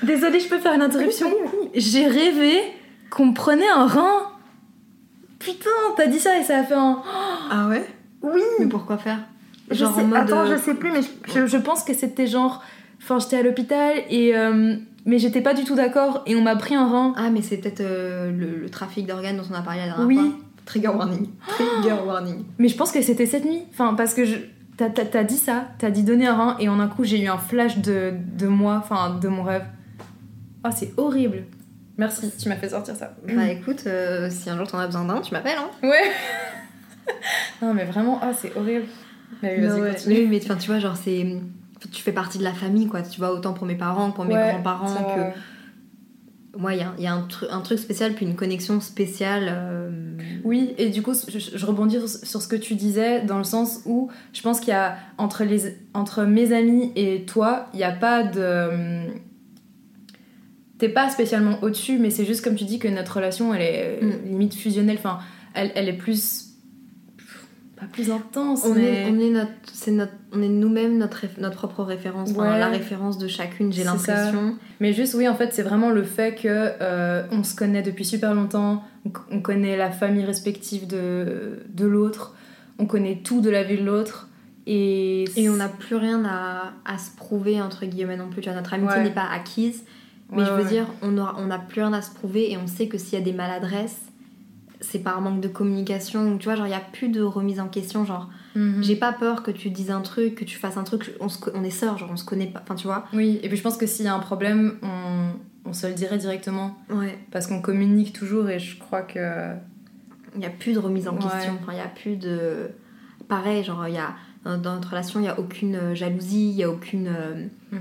Désolée, 0.03 0.39
je 0.39 0.48
peux 0.50 0.60
faire 0.60 0.74
une 0.74 0.82
interruption. 0.82 1.27
J'ai 1.75 2.08
rêvé 2.08 2.60
qu'on 3.10 3.27
me 3.27 3.34
prenait 3.34 3.68
un 3.70 3.86
rein. 3.86 4.22
Putain, 5.39 5.70
t'as 5.98 6.08
dit 6.08 6.20
ça 6.20 6.38
et 6.38 6.44
ça 6.44 6.60
a 6.60 6.63
fait 6.63 6.74
un. 6.75 7.01
Ah 7.50 7.68
ouais? 7.68 7.86
Oui. 8.22 8.41
Mais 8.60 8.68
pourquoi 8.68 8.98
faire? 8.98 9.20
Je 9.70 9.75
Genre 9.75 9.96
sais, 9.96 10.01
en 10.01 10.06
mode, 10.08 10.20
attends, 10.20 10.41
euh, 10.41 10.56
je 10.56 10.62
sais 10.62 10.74
plus, 10.75 10.91
mais 10.91 11.01
je, 11.01 11.32
je- 11.41 11.48
je 11.48 11.58
pense 11.58 11.84
que 11.84 11.94
c'était 11.94 12.27
genre. 12.27 12.62
Enfin, 13.01 13.18
j'étais 13.20 13.38
à 13.38 13.41
l'hôpital 13.44 13.96
et. 14.10 14.36
euh, 14.36 14.75
mais 15.06 15.18
j'étais 15.18 15.41
pas 15.41 15.56
du 15.56 15.63
tout 15.63 15.74
d'accord 15.75 16.22
et 16.27 16.36
on 16.36 16.41
m'a 16.41 16.56
pris 16.56 16.75
un 16.75 16.88
rein. 16.88 17.13
Ah, 17.18 17.32
mais 17.32 17.41
c'est 17.41 17.58
peut-être 17.58 17.82
euh, 17.82 18.30
le, 18.32 18.58
le 18.62 18.70
trafic 18.70 19.08
d'organes 19.08 19.38
dont 19.38 19.44
on 19.50 19.56
a 19.56 19.62
parlé 19.62 19.80
la 19.80 19.88
dernière 19.88 20.06
Oui. 20.08 20.15
fois. 20.18 20.25
Trigger 20.65 20.89
warning. 20.89 21.27
Trigger 21.48 21.96
warning. 22.06 22.44
Mais 22.60 22.68
je 22.68 22.77
pense 22.77 22.91
que 22.91 23.01
c'était 23.01 23.25
cette 23.25 23.46
nuit. 23.46 23.63
Enfin, 23.74 23.96
parce 23.96 24.13
que 24.13 24.25
je. 24.25 24.36
T'as, 24.81 24.89
t'as- 24.89 25.05
t'as 25.05 25.23
dit 25.23 25.38
ça, 25.38 25.67
t'as 25.77 25.91
dit 25.91 26.01
donner 26.01 26.25
un 26.25 26.35
rein 26.35 26.57
et 26.59 26.67
en 26.67 26.79
un 26.79 26.88
coup 26.88 27.03
j'ai 27.03 27.21
eu 27.21 27.27
un 27.27 27.38
flash 27.38 27.77
de, 27.77 28.13
de 28.35 28.47
moi, 28.47 28.77
enfin 28.83 29.19
de 29.21 29.27
mon 29.27 29.43
rêve. 29.43 29.63
Oh, 30.65 30.69
c'est 30.75 30.91
horrible. 30.97 31.43
Merci, 32.00 32.31
tu 32.35 32.50
m'as 32.50 32.55
fait 32.55 32.69
sortir 32.69 32.95
ça. 32.95 33.13
Bah 33.35 33.47
écoute, 33.50 33.83
euh, 33.85 34.27
si 34.31 34.50
un 34.50 34.57
jour 34.57 34.65
t'en 34.65 34.79
as 34.79 34.88
besoin 34.88 35.05
d'un, 35.05 35.21
tu 35.21 35.33
m'appelles, 35.35 35.59
hein. 35.59 35.69
Ouais. 35.88 36.11
non, 37.61 37.75
mais 37.75 37.83
vraiment, 37.85 38.19
ah, 38.23 38.31
c'est 38.33 38.55
horrible. 38.57 38.85
Mais 39.43 39.57
oui, 39.59 39.61
Non, 39.67 39.69
vas-y, 39.69 39.81
ouais. 39.81 39.89
continue. 39.91 40.15
Oui, 40.15 40.27
mais 40.31 40.39
tu 40.39 40.67
vois, 40.67 40.79
genre, 40.79 40.97
c'est. 40.97 41.27
Tu 41.91 42.01
fais 42.01 42.11
partie 42.11 42.39
de 42.39 42.43
la 42.43 42.53
famille, 42.53 42.88
quoi. 42.88 43.03
Tu 43.03 43.19
vois, 43.19 43.31
autant 43.33 43.53
pour 43.53 43.67
mes 43.67 43.75
parents 43.75 44.09
que 44.09 44.15
pour 44.15 44.25
mes 44.25 44.33
Ouais, 44.35 44.50
grands-parents. 44.51 45.15
que... 45.15 45.21
ouais. 46.60 46.75
Il 46.77 46.79
y 46.79 46.84
a, 46.84 46.93
il 46.98 47.03
y 47.03 47.08
a 47.08 47.13
un, 47.13 47.27
tru- 47.27 47.48
un 47.50 47.62
truc 47.62 47.79
spécial, 47.79 48.13
puis 48.13 48.25
une 48.25 48.36
connexion 48.36 48.79
spéciale. 48.81 49.46
euh, 49.50 49.89
Oui, 50.43 50.74
et 50.77 50.89
du 50.89 51.01
coup, 51.01 51.13
je, 51.13 51.39
je 51.39 51.65
rebondis 51.65 51.98
sur, 52.00 52.08
sur 52.10 52.41
ce 52.41 52.48
que 52.48 52.55
tu 52.55 52.75
disais, 52.75 53.22
dans 53.24 53.38
le 53.38 53.43
sens 53.43 53.81
où 53.86 54.10
je 54.34 54.41
pense 54.41 54.60
qu'il 54.60 54.70
y 54.70 54.75
a 54.75 54.98
entre, 55.17 55.43
les, 55.43 55.75
entre 55.93 56.24
mes 56.24 56.53
amis 56.53 56.91
et 56.96 57.24
toi, 57.25 57.67
il 57.74 57.77
n'y 57.77 57.84
a 57.84 57.91
pas 57.91 58.24
de. 58.24 58.70
hum, 59.08 59.13
T'es 60.77 60.89
pas 60.89 61.10
spécialement 61.12 61.60
au-dessus, 61.62 62.00
mais 62.00 62.10
c'est 62.10 62.25
juste 62.25 62.43
comme 62.43 62.55
tu 62.55 62.63
dis 62.63 62.79
que 62.79 62.88
notre 62.88 63.17
relation, 63.17 63.53
elle 63.53 63.62
est 63.62 64.00
euh, 64.01 64.05
Mm. 64.08 64.29
limite 64.29 64.55
fusionnelle. 64.55 64.98
Enfin, 64.98 65.20
elle, 65.53 65.72
elle 65.75 65.88
est 65.88 65.93
plus. 65.98 66.50
Pas 67.81 67.88
plus 67.91 68.11
intense, 68.11 68.63
On, 68.63 68.75
mais. 68.75 68.83
est, 69.07 69.11
on 69.11 69.19
est 69.19 69.29
notre, 69.31 69.51
c'est 69.73 69.91
notre, 69.91 70.13
on 70.31 70.41
est 70.41 70.47
nous-mêmes 70.47 70.97
notre, 71.00 71.25
notre 71.39 71.67
propre 71.67 71.83
référence, 71.83 72.29
Enfin, 72.31 72.57
la 72.57 72.67
référence 72.67 73.17
de 73.17 73.27
chacune, 73.27 73.73
j'ai 73.73 73.83
l'impression. 73.83 74.55
Mais 74.79 74.93
juste, 74.93 75.15
oui, 75.15 75.27
en 75.27 75.33
fait, 75.35 75.51
c'est 75.53 75.63
vraiment 75.63 75.89
le 75.89 76.03
fait 76.03 76.35
que 76.35 76.47
euh, 76.47 77.23
on 77.31 77.43
se 77.43 77.55
connaît 77.55 77.81
depuis 77.81 78.05
super 78.05 78.33
longtemps, 78.35 78.83
on, 79.31 79.41
connaît 79.41 79.75
la 79.77 79.89
famille 79.91 80.23
respective 80.25 80.85
de, 80.88 81.63
de 81.73 81.85
l'autre, 81.88 82.35
on 82.77 82.85
connaît 82.85 83.21
tout 83.23 83.41
de 83.41 83.50
la 83.50 83.63
vie 83.63 83.77
de 83.77 83.83
l'autre, 83.83 84.29
et... 84.67 85.25
Et 85.35 85.50
on 85.50 85.55
n'a 85.55 85.67
plus 85.69 85.95
rien 85.95 86.23
à, 86.23 86.73
à 86.85 87.00
se 87.00 87.09
prouver, 87.17 87.59
entre 87.61 87.85
guillemets, 87.88 88.15
non 88.17 88.29
plus. 88.29 88.41
Tu 88.41 88.50
vois, 88.50 88.55
notre 88.57 88.75
amitié 88.75 88.97
Ouais. 88.97 89.03
n'est 89.05 89.09
pas 89.09 89.27
acquise, 89.33 89.83
mais 90.31 90.43
Ouais, 90.43 90.45
je 90.45 90.51
veux 90.53 90.69
dire, 90.69 90.85
on 91.01 91.17
aura- 91.17 91.35
on 91.39 91.47
n'a 91.47 91.57
plus 91.57 91.81
rien 91.81 91.93
à 91.93 92.03
se 92.03 92.13
prouver 92.13 92.51
et 92.51 92.57
on 92.57 92.67
sait 92.67 92.88
que 92.88 93.00
s'il 93.00 93.17
y 93.17 93.21
a 93.21 93.25
des 93.25 93.33
maladresses, 93.33 94.01
c'est 94.81 95.00
par 95.00 95.21
manque 95.21 95.39
de 95.41 95.47
communication. 95.47 96.38
Tu 96.38 96.45
vois, 96.45 96.55
genre, 96.55 96.65
il 96.65 96.69
n'y 96.71 96.75
a 96.75 96.79
plus 96.81 97.09
de 97.09 97.21
remise 97.21 97.59
en 97.59 97.67
question. 97.67 98.03
Genre, 98.05 98.29
Mhm. 98.55 98.83
j'ai 98.83 98.95
pas 98.95 99.13
peur 99.13 99.43
que 99.43 99.51
tu 99.51 99.69
dises 99.69 99.91
un 99.91 100.01
truc, 100.01 100.35
que 100.35 100.43
tu 100.43 100.57
fasses 100.57 100.75
un 100.77 100.83
truc. 100.83 101.13
On, 101.19 101.29
se 101.29 101.38
on 101.53 101.63
est 101.63 101.69
sœurs, 101.69 101.97
genre, 101.97 102.09
on 102.11 102.17
se 102.17 102.25
connaît 102.25 102.47
pas. 102.47 102.61
Enfin, 102.63 102.75
tu 102.75 102.88
vois. 102.88 103.05
Oui, 103.13 103.39
et 103.43 103.47
puis 103.47 103.57
je 103.57 103.61
pense 103.63 103.77
que 103.77 103.85
s'il 103.85 104.05
y 104.05 104.07
a 104.09 104.13
un 104.15 104.19
problème, 104.19 104.73
on, 104.83 105.29
on 105.69 105.73
se 105.73 105.88
le 105.88 105.93
dirait 105.93 106.17
directement, 106.17 106.75
Ouais. 106.89 107.17
parce 107.31 107.47
qu'on 107.47 107.61
communique 107.61 108.11
toujours, 108.13 108.50
et 108.50 108.59
je 108.59 108.77
crois 108.79 109.03
que... 109.03 109.53
Il 110.33 110.39
n'y 110.39 110.45
a 110.45 110.50
plus 110.50 110.73
de 110.73 110.79
remise 110.79 111.07
en 111.07 111.13
Ouais. 111.15 111.19
question. 111.21 111.57
Enfin, 111.61 111.73
il 111.73 111.75
n'y 111.75 111.81
a 111.81 111.88
plus 111.89 112.15
de. 112.15 112.69
Pareil, 113.27 113.63
genre, 113.65 113.85
il 113.88 113.95
y 113.95 113.97
a. 113.97 114.15
Dans 114.45 114.57
dans 114.57 114.73
notre 114.75 114.89
relation, 114.91 115.19
il 115.19 115.23
n'y 115.23 115.27
a 115.29 115.38
aucune 115.39 115.75
euh, 115.75 115.93
jalousie, 115.93 116.50
il 116.51 116.55
n'y 116.55 116.63
a 116.63 116.69
aucune. 116.69 117.07
euh, 117.07 117.47
Mhm. 117.72 117.79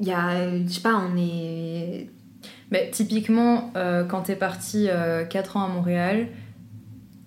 Il 0.00 0.06
y 0.08 0.12
a. 0.12 0.58
Je 0.58 0.68
sais 0.68 0.80
pas, 0.80 0.96
on 0.96 1.16
est. 1.16 2.08
Mais 2.72 2.90
typiquement, 2.90 3.70
euh, 3.76 4.02
quand 4.04 4.22
t'es 4.22 4.34
parti 4.34 4.88
4 5.30 5.56
ans 5.56 5.64
à 5.64 5.68
Montréal, 5.68 6.26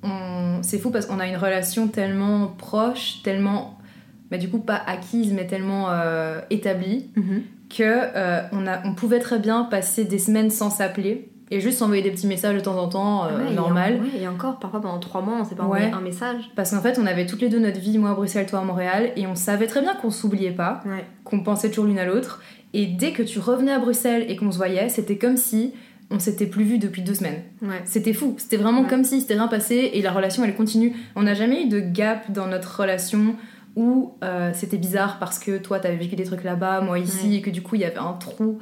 on- 0.04 0.60
c'est 0.62 0.78
fou 0.80 0.92
parce 0.92 1.06
qu'on 1.06 1.20
a 1.20 1.28
une 1.28 1.38
relation 1.38 1.88
tellement 1.88 2.48
proche, 2.48 3.22
tellement, 3.24 3.78
mais 4.32 4.38
du 4.38 4.50
coup 4.50 4.60
pas 4.60 4.82
acquise, 4.88 5.32
mais 5.34 5.48
tellement 5.48 5.88
euh, 5.92 6.42
établie, 6.50 7.12
que 7.70 7.84
euh, 7.84 8.42
on, 8.52 8.68
a, 8.68 8.82
on 8.86 8.94
pouvait 8.94 9.20
très 9.20 9.40
bien 9.40 9.64
passer 9.64 10.04
des 10.06 10.20
semaines 10.20 10.50
sans 10.52 10.70
s'appeler 10.70 11.30
et 11.52 11.60
juste 11.62 11.78
s'envoyer 11.78 12.02
des 12.02 12.10
petits 12.12 12.26
messages 12.28 12.56
de 12.56 12.60
temps 12.60 12.78
en 12.78 12.88
temps, 12.90 13.26
euh, 13.26 13.38
Ouais, 13.46 13.52
et 13.52 13.56
normal. 13.56 13.98
en- 14.00 14.04
ouais, 14.04 14.20
et 14.22 14.28
encore, 14.28 14.58
parfois 14.58 14.82
pendant 14.82 15.00
trois 15.00 15.22
mois, 15.22 15.38
on 15.42 15.44
s'est 15.46 15.54
pas 15.56 15.64
Ouais. 15.64 15.78
envoyé 15.82 15.94
un 15.94 16.02
message. 16.02 16.50
Parce 16.56 16.72
qu'en 16.72 16.82
fait, 16.82 16.98
on 17.00 17.06
avait 17.06 17.28
toutes 17.28 17.42
les 17.42 17.50
deux 17.50 17.60
notre 17.60 17.80
vie, 17.80 18.00
moi 18.00 18.10
à 18.12 18.14
Bruxelles, 18.16 18.48
toi 18.48 18.60
à 18.60 18.64
Montréal, 18.64 19.12
et 19.16 19.28
on 19.28 19.36
savait 19.36 19.68
très 19.68 19.82
bien 19.82 19.94
qu'on 19.96 20.10
s'oubliait 20.10 20.52
pas, 20.52 20.82
qu'on 21.24 21.42
pensait 21.44 21.70
toujours 21.70 21.86
l'une 21.86 22.00
à 22.00 22.06
l'autre. 22.06 22.42
Et 22.78 22.86
dès 22.88 23.12
que 23.12 23.24
tu 23.24 23.40
revenais 23.40 23.72
à 23.72 23.80
Bruxelles 23.80 24.26
et 24.30 24.36
qu'on 24.36 24.52
se 24.52 24.58
voyait, 24.58 24.90
c'était 24.90 25.18
comme 25.18 25.38
si 25.38 25.74
on 26.12 26.20
s'était 26.20 26.46
plus 26.46 26.64
vu 26.66 26.78
depuis 26.78 27.02
deux 27.02 27.16
semaines. 27.16 27.42
Ouais. 27.62 27.82
C'était 27.86 28.14
fou, 28.14 28.36
c'était 28.38 28.58
vraiment 28.58 28.82
Ouais. 28.82 28.88
comme 28.90 29.04
si 29.04 29.22
c'était 29.22 29.34
rien 29.36 29.48
passé 29.48 29.92
et 29.94 30.02
la 30.02 30.12
relation 30.12 30.44
elle 30.44 30.56
continue. 30.56 30.94
On 31.16 31.24
n'a 31.24 31.34
jamais 31.34 31.64
eu 31.64 31.68
de 31.70 31.80
gap 31.80 32.32
dans 32.32 32.48
notre 32.48 32.82
relation 32.82 33.36
où 33.76 34.14
euh, 34.24 34.52
c'était 34.54 34.78
bizarre 34.78 35.18
parce 35.20 35.40
que 35.40 35.58
toi 35.58 35.80
t'avais 35.80 35.96
vécu 35.98 36.16
des 36.16 36.24
trucs 36.26 36.44
là-bas, 36.44 36.82
moi 36.82 37.00
ici, 37.00 37.28
Ouais. 37.30 37.36
et 37.38 37.42
que 37.42 37.50
du 37.50 37.62
coup 37.62 37.76
il 37.76 37.82
y 37.82 37.86
avait 37.86 37.98
un 37.98 38.14
trou. 38.14 38.60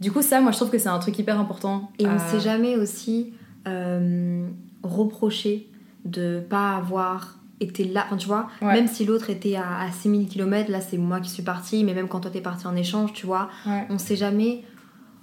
Du 0.00 0.12
coup, 0.12 0.22
ça, 0.22 0.40
moi 0.40 0.52
je 0.52 0.56
trouve 0.56 0.70
que 0.70 0.78
c'est 0.78 0.88
un 0.88 0.98
truc 1.00 1.18
hyper 1.18 1.38
important. 1.40 1.90
Et 1.98 2.06
on 2.06 2.10
Euh, 2.10 2.18
s'est 2.30 2.40
jamais 2.40 2.76
aussi 2.76 3.32
euh, 3.66 4.46
reproché 4.82 5.68
de 6.04 6.40
pas 6.48 6.76
avoir 6.76 7.37
été 7.60 7.84
là. 7.84 8.04
Enfin, 8.06 8.16
tu 8.16 8.26
vois, 8.28 8.48
Ouais. 8.62 8.74
même 8.74 8.86
si 8.88 9.04
l'autre 9.04 9.30
était 9.30 9.56
à, 9.56 9.80
à 9.80 9.90
6000 9.90 10.28
km, 10.28 10.70
là 10.70 10.80
c'est 10.80 10.98
moi 10.98 11.20
qui 11.20 11.30
suis 11.30 11.42
partie, 11.42 11.84
mais 11.84 11.94
même 11.94 12.08
quand 12.08 12.20
toi 12.20 12.30
t'es 12.30 12.40
partie 12.40 12.66
en 12.66 12.76
échange, 12.76 13.12
tu 13.12 13.26
vois, 13.26 13.48
ouais. 13.66 13.86
on 13.90 13.98
s'est 13.98 14.16
jamais 14.16 14.62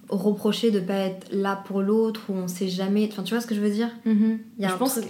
reproché 0.10 0.70
de 0.72 0.80
pas 0.80 0.94
être 0.94 1.28
là 1.32 1.56
pour 1.66 1.82
l'autre 1.82 2.22
ou 2.30 2.34
on 2.34 2.48
s'est 2.48 2.68
jamais. 2.68 3.08
Enfin, 3.12 3.24
tu 3.24 3.34
vois 3.34 3.42
ce 3.42 3.48
que 3.48 3.56
je 3.56 3.62
veux 3.62 3.70
dire? 3.72 3.90
Mhm. 4.06 4.40
Y 4.60 4.66
a 4.66 4.70
je 4.70 4.74
un 4.74 4.78
pense 4.78 4.96
truc- 5.00 5.10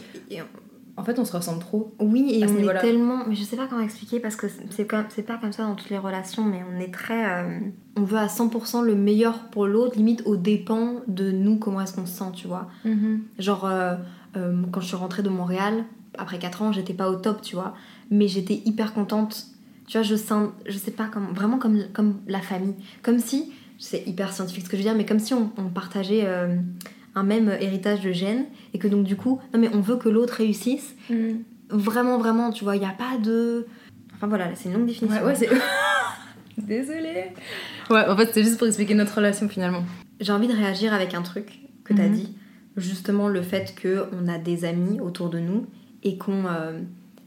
En 0.98 1.04
fait, 1.04 1.20
on 1.20 1.26
se 1.26 1.36
ressemble 1.36 1.60
trop. 1.60 1.94
Oui, 2.00 2.30
et 2.40 2.46
on 2.48 2.58
est 2.70 2.80
tellement. 2.80 3.26
Mais 3.28 3.36
je 3.36 3.44
sais 3.44 3.58
pas 3.58 3.68
comment 3.68 3.82
expliquer 3.82 4.22
parce 4.22 4.38
que 4.38 4.48
c'est 4.70 4.88
comme... 4.88 5.04
c'est 5.10 5.24
pas 5.24 5.36
comme 5.38 5.52
ça 5.52 5.64
dans 5.64 5.76
toutes 5.76 5.90
les 5.90 5.98
relations, 5.98 6.44
mais 6.46 6.62
on 6.74 6.80
est 6.80 6.94
très. 6.94 7.26
euh, 7.44 7.60
On 7.98 8.04
veut 8.04 8.18
à 8.18 8.28
100% 8.28 8.82
le 8.86 8.96
meilleur 8.96 9.50
pour 9.50 9.68
l'autre, 9.68 9.98
limite 9.98 10.24
au 10.26 10.38
dépend 10.38 11.02
de 11.10 11.30
nous, 11.32 11.58
comment 11.58 11.82
est-ce 11.82 11.94
qu'on 11.94 12.06
se 12.06 12.18
sent, 12.18 12.32
tu 12.34 12.48
vois? 12.48 12.70
Genre, 13.40 13.66
euh, 13.66 13.96
euh, 14.38 14.62
quand 14.72 14.80
je 14.80 14.86
suis 14.88 14.96
rentrée 14.96 15.22
de 15.24 15.28
Montréal, 15.30 15.84
après 16.18 16.40
4 16.40 16.62
ans, 16.62 16.72
j'étais 16.72 16.94
pas 16.94 17.10
au 17.10 17.16
top, 17.16 17.42
tu 17.42 17.56
vois. 17.56 17.76
Mais 18.12 18.28
j'étais 18.28 18.62
hyper 18.66 18.94
contente. 18.94 19.46
Tu 19.88 19.98
vois, 19.98 20.04
je 20.04 20.16
sens, 20.16 20.50
je 20.68 20.78
sais 20.78 20.92
pas, 20.92 21.06
comme, 21.06 21.28
vraiment 21.34 21.58
comme, 21.58 21.84
comme 21.94 22.20
la 22.28 22.40
famille. 22.42 22.76
Comme 23.04 23.20
si, 23.20 23.52
c'est 23.78 24.04
hyper 24.08 24.32
scientifique 24.34 24.66
ce 24.66 24.70
que 24.70 24.78
je 24.78 24.82
veux 24.84 24.88
dire, 24.90 24.98
mais 24.98 25.06
comme 25.06 25.20
si 25.20 25.34
on, 25.34 25.52
on 25.58 25.70
partageait 25.70 26.24
euh, 26.26 26.56
un 27.14 27.24
même 27.24 27.50
héritage 27.60 28.02
de 28.02 28.12
gènes. 28.12 28.46
Et 28.74 28.80
que 28.80 28.88
donc, 28.88 29.04
du 29.06 29.16
coup, 29.16 29.40
non 29.54 29.60
mais 29.60 29.70
on 29.74 29.82
veut 29.82 29.98
que 29.98 30.10
l'autre 30.10 30.34
réussisse. 30.36 30.96
Vraiment, 31.70 32.18
vraiment, 32.18 32.52
tu 32.52 32.64
vois, 32.64 32.76
il 32.76 32.80
n'y 32.80 32.86
a 32.86 32.90
pas 32.98 33.18
de. 33.24 33.66
Enfin 34.16 34.28
voilà, 34.28 34.54
c'est 34.56 34.70
une 34.70 34.76
longue 34.76 34.86
définition. 34.88 35.20
Ouais, 35.22 35.28
ouais, 35.28 35.36
c'est. 35.36 35.50
Désolée. 36.58 37.32
Ouais, 37.90 38.08
en 38.08 38.16
fait, 38.16 38.28
c'était 38.28 38.44
juste 38.44 38.58
pour 38.58 38.68
expliquer 38.68 38.94
notre 38.96 39.16
relation 39.16 39.50
finalement. 39.50 39.84
J'ai 40.22 40.32
envie 40.32 40.48
de 40.48 40.54
réagir 40.54 40.94
avec 40.94 41.14
un 41.14 41.22
truc 41.22 41.60
que 41.84 41.94
tu 41.94 42.02
as 42.02 42.08
Mhm. 42.08 42.14
dit. 42.16 42.38
Justement, 42.78 43.28
le 43.28 43.42
fait 43.42 43.76
qu'on 43.82 44.28
a 44.28 44.38
des 44.38 44.64
amis 44.66 45.00
autour 45.00 45.30
de 45.30 45.40
nous 45.40 45.66
et 46.06 46.18
qu'on. 46.18 46.44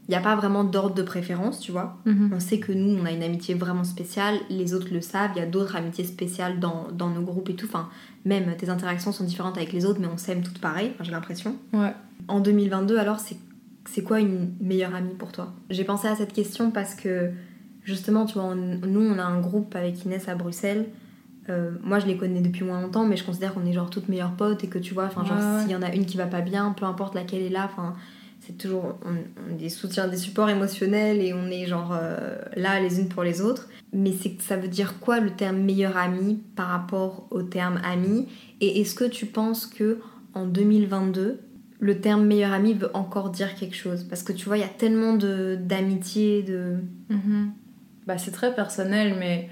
Il 0.07 0.13
n'y 0.13 0.17
a 0.17 0.21
pas 0.21 0.35
vraiment 0.35 0.63
d'ordre 0.63 0.95
de 0.95 1.03
préférence, 1.03 1.59
tu 1.59 1.71
vois. 1.71 1.95
On 2.33 2.39
sait 2.39 2.57
que 2.57 2.71
nous, 2.71 2.97
on 2.99 3.05
a 3.05 3.11
une 3.11 3.21
amitié 3.21 3.53
vraiment 3.53 3.83
spéciale, 3.83 4.37
les 4.49 4.73
autres 4.73 4.87
le 4.91 5.01
savent, 5.01 5.29
il 5.35 5.39
y 5.39 5.43
a 5.43 5.45
d'autres 5.45 5.75
amitiés 5.75 6.03
spéciales 6.03 6.59
dans, 6.59 6.87
dans 6.91 7.09
nos 7.11 7.21
groupes 7.21 7.47
et 7.51 7.53
tout. 7.55 7.67
Enfin, 7.67 7.89
même 8.25 8.55
tes 8.57 8.69
interactions 8.71 9.11
sont 9.11 9.23
différentes 9.23 9.57
avec 9.57 9.71
les 9.71 9.85
autres, 9.85 9.99
mais 10.01 10.07
on 10.11 10.17
s'aime 10.17 10.41
toutes 10.41 10.57
pareil, 10.57 10.89
enfin, 10.95 11.03
j'ai 11.03 11.11
l'impression. 11.11 11.55
Ouais. 11.73 11.93
En 12.27 12.39
2022, 12.39 12.97
alors, 12.97 13.19
c'est 13.19 13.37
c'est 13.87 14.01
quoi 14.03 14.19
une 14.19 14.51
meilleure 14.59 14.95
amie 14.95 15.13
pour 15.13 15.31
toi? 15.31 15.53
J'ai 15.69 15.83
pensé 15.83 16.07
à 16.07 16.15
cette 16.15 16.33
question 16.33 16.71
parce 16.71 16.95
que, 16.95 17.29
justement, 17.83 18.25
tu 18.25 18.33
vois, 18.35 18.45
on- 18.45 18.55
nous, 18.55 19.01
on 19.01 19.17
a 19.19 19.23
un 19.23 19.39
groupe 19.39 19.75
avec 19.75 20.03
Inès 20.05 20.27
à 20.27 20.33
Bruxelles. 20.33 20.87
Euh, 21.49 21.71
moi, 21.83 21.99
je 21.99 22.07
les 22.07 22.17
connais 22.17 22.41
depuis 22.41 22.63
moins 22.63 22.81
longtemps, 22.81 23.05
mais 23.05 23.15
je 23.17 23.23
considère 23.23 23.53
qu'on 23.53 23.65
est 23.65 23.73
genre 23.73 23.89
toutes 23.91 24.09
meilleures 24.09 24.33
potes 24.35 24.63
et 24.63 24.67
que 24.67 24.79
tu 24.79 24.93
vois, 24.95 25.05
enfin, 25.05 25.23
genre, 25.23 25.37
Ouais, 25.37 25.43
ouais. 25.55 25.61
s'il 25.61 25.71
y 25.71 25.75
en 25.75 25.81
a 25.83 25.93
une 25.93 26.05
qui 26.07 26.17
va 26.17 26.25
pas 26.27 26.41
bien, 26.41 26.71
peu 26.77 26.85
importe 26.85 27.13
laquelle 27.15 27.41
est 27.43 27.49
là, 27.49 27.69
enfin, 27.71 27.95
c'est 28.49 28.57
toujours 28.57 28.97
on, 29.05 29.11
on 29.51 29.55
des 29.55 29.69
soutiens, 29.69 30.07
des 30.07 30.17
supports 30.17 30.49
émotionnels 30.49 31.21
et 31.21 31.33
on 31.33 31.47
est 31.51 31.67
genre 31.67 31.93
euh, 31.93 32.35
là 32.55 32.79
les 32.79 32.99
unes 32.99 33.07
pour 33.07 33.23
les 33.23 33.41
autres. 33.41 33.69
Mais 33.93 34.11
c'est 34.11 34.41
ça 34.41 34.57
veut 34.57 34.67
dire 34.67 34.99
quoi 34.99 35.19
le 35.19 35.29
terme 35.29 35.57
meilleur 35.57 35.97
ami 35.97 36.41
par 36.55 36.67
rapport 36.67 37.27
au 37.29 37.43
terme 37.43 37.79
ami? 37.83 38.27
Et 38.59 38.81
est-ce 38.81 38.95
que 38.95 39.05
tu 39.05 39.27
penses 39.27 39.67
que 39.67 39.99
en 40.33 40.47
2022 40.47 41.39
le 41.81 42.01
terme 42.01 42.25
meilleur 42.25 42.51
ami 42.51 42.73
veut 42.73 42.89
encore 42.95 43.29
dire 43.29 43.53
quelque 43.53 43.75
chose? 43.75 44.03
Parce 44.03 44.23
que 44.23 44.33
tu 44.33 44.45
vois, 44.45 44.57
il 44.57 44.61
y 44.61 44.63
a 44.63 44.67
tellement 44.67 45.13
de 45.13 45.55
d'amitié, 45.61 46.41
de 46.41 46.77
Mhm. 47.09 47.51
Bah, 48.07 48.17
c'est 48.17 48.31
très 48.31 48.55
personnel, 48.55 49.15
mais 49.19 49.49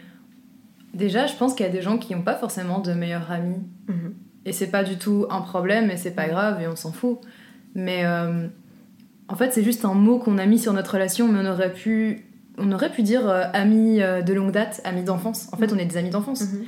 Déjà, 0.94 1.28
je 1.28 1.36
pense 1.36 1.54
qu'il 1.54 1.64
y 1.64 1.70
a 1.70 1.72
des 1.72 1.84
gens 1.84 2.00
qui 2.00 2.16
n'ont 2.16 2.24
pas 2.24 2.36
forcément 2.36 2.80
de 2.80 2.92
meilleurs 2.94 3.30
amis. 3.30 3.62
Mhm. 3.88 4.16
Et 4.46 4.52
c'est 4.54 4.72
pas 4.72 4.84
du 4.84 4.98
tout 4.98 5.28
un 5.30 5.42
problème 5.42 5.92
et 5.92 5.98
c'est 5.98 6.16
pas 6.16 6.28
grave 6.28 6.60
et 6.62 6.68
on 6.68 6.76
s'en 6.76 6.92
fout. 6.92 7.20
Mais 7.76 8.06
euh, 8.06 8.48
en 9.30 9.36
fait, 9.36 9.52
c'est 9.52 9.63
juste 9.63 9.84
un 9.86 9.94
mot 9.94 10.20
qu'on 10.20 10.38
a 10.38 10.46
mis 10.46 10.60
sur 10.60 10.74
notre 10.74 10.94
relation, 10.94 11.28
mais 11.28 11.40
on 11.42 11.52
aurait 11.52 11.74
pu, 11.74 12.26
on 12.58 12.72
aurait 12.72 12.92
pu 12.92 13.04
dire 13.04 13.28
euh, 13.28 13.44
amis 13.54 14.02
euh, 14.02 14.22
de 14.22 14.34
longue 14.34 14.52
date, 14.52 14.82
amis 14.86 15.04
d'enfance. 15.04 15.48
En 15.52 15.58
fait, 15.58 15.74
on 15.74 15.78
est 15.78 15.86
des 15.86 15.98
amis 15.98 16.10
d'enfance. 16.10 16.42
Mhm. 16.42 16.66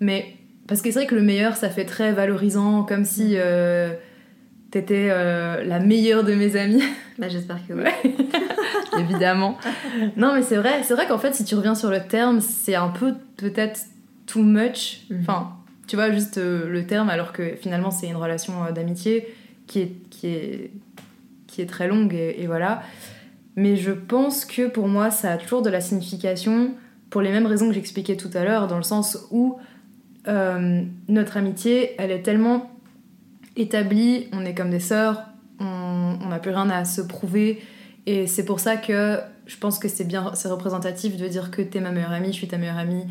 Mais 0.00 0.36
parce 0.68 0.82
que 0.82 0.90
c'est 0.90 1.00
vrai 1.00 1.06
que 1.06 1.14
le 1.14 1.22
meilleur, 1.22 1.56
ça 1.56 1.68
fait 1.68 1.84
très 1.84 2.12
valorisant, 2.12 2.84
comme 2.84 3.04
si 3.04 3.32
euh, 3.34 3.92
t'étais 4.70 5.08
euh, 5.10 5.64
la 5.64 5.80
meilleure 5.80 6.24
de 6.24 6.34
mes 6.34 6.56
amis. 6.56 6.82
Bah, 7.18 7.30
j'espère 7.30 7.66
que 7.66 7.72
oui. 7.72 7.80
Ouais. 7.80 8.14
Évidemment. 9.00 9.56
Non, 10.18 10.34
mais 10.34 10.42
c'est 10.42 10.56
vrai, 10.56 10.82
c'est 10.82 10.92
vrai 10.92 11.06
qu'en 11.06 11.16
fait, 11.16 11.34
si 11.34 11.46
tu 11.46 11.54
reviens 11.54 11.74
sur 11.74 11.90
le 11.90 12.00
terme, 12.00 12.42
c'est 12.42 12.74
un 12.74 12.88
peu 12.88 13.14
peut-être 13.38 13.80
too 14.26 14.42
much. 14.42 15.00
Mhm. 15.08 15.20
Enfin, 15.22 15.52
tu 15.86 15.96
vois, 15.96 16.10
juste 16.10 16.36
le 16.36 16.86
terme, 16.86 17.08
alors 17.08 17.32
que 17.32 17.56
finalement, 17.56 17.90
c'est 17.90 18.06
une 18.06 18.16
relation 18.16 18.52
d'amitié 18.74 19.34
qui 19.66 19.80
est, 19.80 19.92
qui, 20.10 20.26
est, 20.26 20.70
est 21.62 21.66
très 21.66 21.88
longue, 21.88 22.14
et, 22.14 22.46
voilà. 22.46 22.82
Mais 23.56 23.76
je 23.76 23.92
pense 23.92 24.44
que 24.44 24.68
pour 24.68 24.88
moi, 24.88 25.10
ça 25.10 25.32
a 25.32 25.36
toujours 25.36 25.62
de 25.62 25.70
la 25.70 25.80
signification 25.80 26.72
pour 27.10 27.22
les 27.22 27.30
mêmes 27.30 27.46
raisons 27.46 27.68
que 27.68 27.74
j'expliquais 27.74 28.16
tout 28.16 28.30
à 28.34 28.44
l'heure, 28.44 28.66
dans 28.66 28.76
le 28.76 28.82
sens 28.82 29.26
où 29.30 29.56
euh, 30.28 30.82
notre 31.08 31.36
amitié, 31.36 31.94
elle 31.98 32.10
est 32.10 32.22
tellement 32.22 32.70
établie, 33.56 34.28
on 34.32 34.44
est 34.44 34.54
comme 34.54 34.70
des 34.70 34.80
sœurs, 34.80 35.22
on 35.60 35.96
on 36.22 36.28
n'a 36.28 36.38
plus 36.38 36.50
rien 36.50 36.68
à 36.70 36.84
se 36.84 37.00
prouver, 37.00 37.62
et 38.06 38.26
c'est 38.26 38.44
pour 38.44 38.60
ça 38.60 38.76
que 38.76 39.18
je 39.46 39.56
pense 39.56 39.78
que 39.78 39.88
c'est 39.88 40.04
bien, 40.04 40.32
c'est 40.34 40.48
représentatif 40.48 41.16
de 41.16 41.28
dire 41.28 41.50
que 41.50 41.62
t'es 41.62 41.80
ma 41.80 41.92
meilleure 41.92 42.12
amie, 42.12 42.28
je 42.28 42.38
suis 42.38 42.48
ta 42.48 42.58
meilleure 42.58 42.78
amie, 42.78 43.04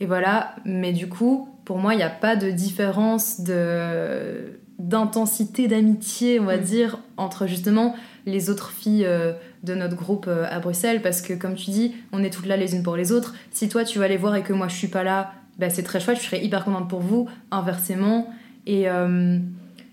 et 0.00 0.06
voilà. 0.06 0.54
Mais 0.64 0.92
du 0.92 1.08
coup, 1.08 1.48
pour 1.64 1.78
moi, 1.78 1.94
il 1.94 1.98
n'y 1.98 2.02
a 2.02 2.10
pas 2.10 2.36
de 2.36 2.50
différence 2.50 3.40
de 3.40 4.60
d'intensité 4.82 5.68
d'amitié, 5.68 6.40
on 6.40 6.44
va 6.44 6.56
Mm. 6.58 6.62
dire, 6.62 6.98
entre 7.16 7.46
justement 7.46 7.94
les 8.26 8.50
autres 8.50 8.70
filles 8.70 9.04
euh, 9.06 9.32
de 9.62 9.74
notre 9.74 9.96
groupe 9.96 10.26
euh, 10.28 10.44
à 10.50 10.58
Bruxelles, 10.58 11.00
parce 11.02 11.22
que 11.22 11.32
comme 11.34 11.54
tu 11.54 11.70
dis, 11.70 11.94
on 12.12 12.22
est 12.22 12.30
toutes 12.30 12.46
là 12.46 12.56
les 12.56 12.74
unes 12.74 12.82
pour 12.82 12.96
les 12.96 13.12
autres. 13.12 13.34
Si 13.52 13.68
toi 13.68 13.84
tu 13.84 13.98
vas 13.98 14.08
les 14.08 14.16
voir 14.16 14.34
et 14.36 14.42
que 14.42 14.52
moi 14.52 14.68
je 14.68 14.74
suis 14.76 14.88
pas 14.88 15.04
là, 15.04 15.32
bah, 15.58 15.70
c'est 15.70 15.82
très 15.84 16.00
chouette, 16.00 16.18
je 16.18 16.24
serais 16.24 16.44
hyper 16.44 16.64
contente 16.64 16.88
pour 16.90 17.00
vous, 17.00 17.28
inversement. 17.50 18.28
Et, 18.66 18.88
euh, 18.88 19.38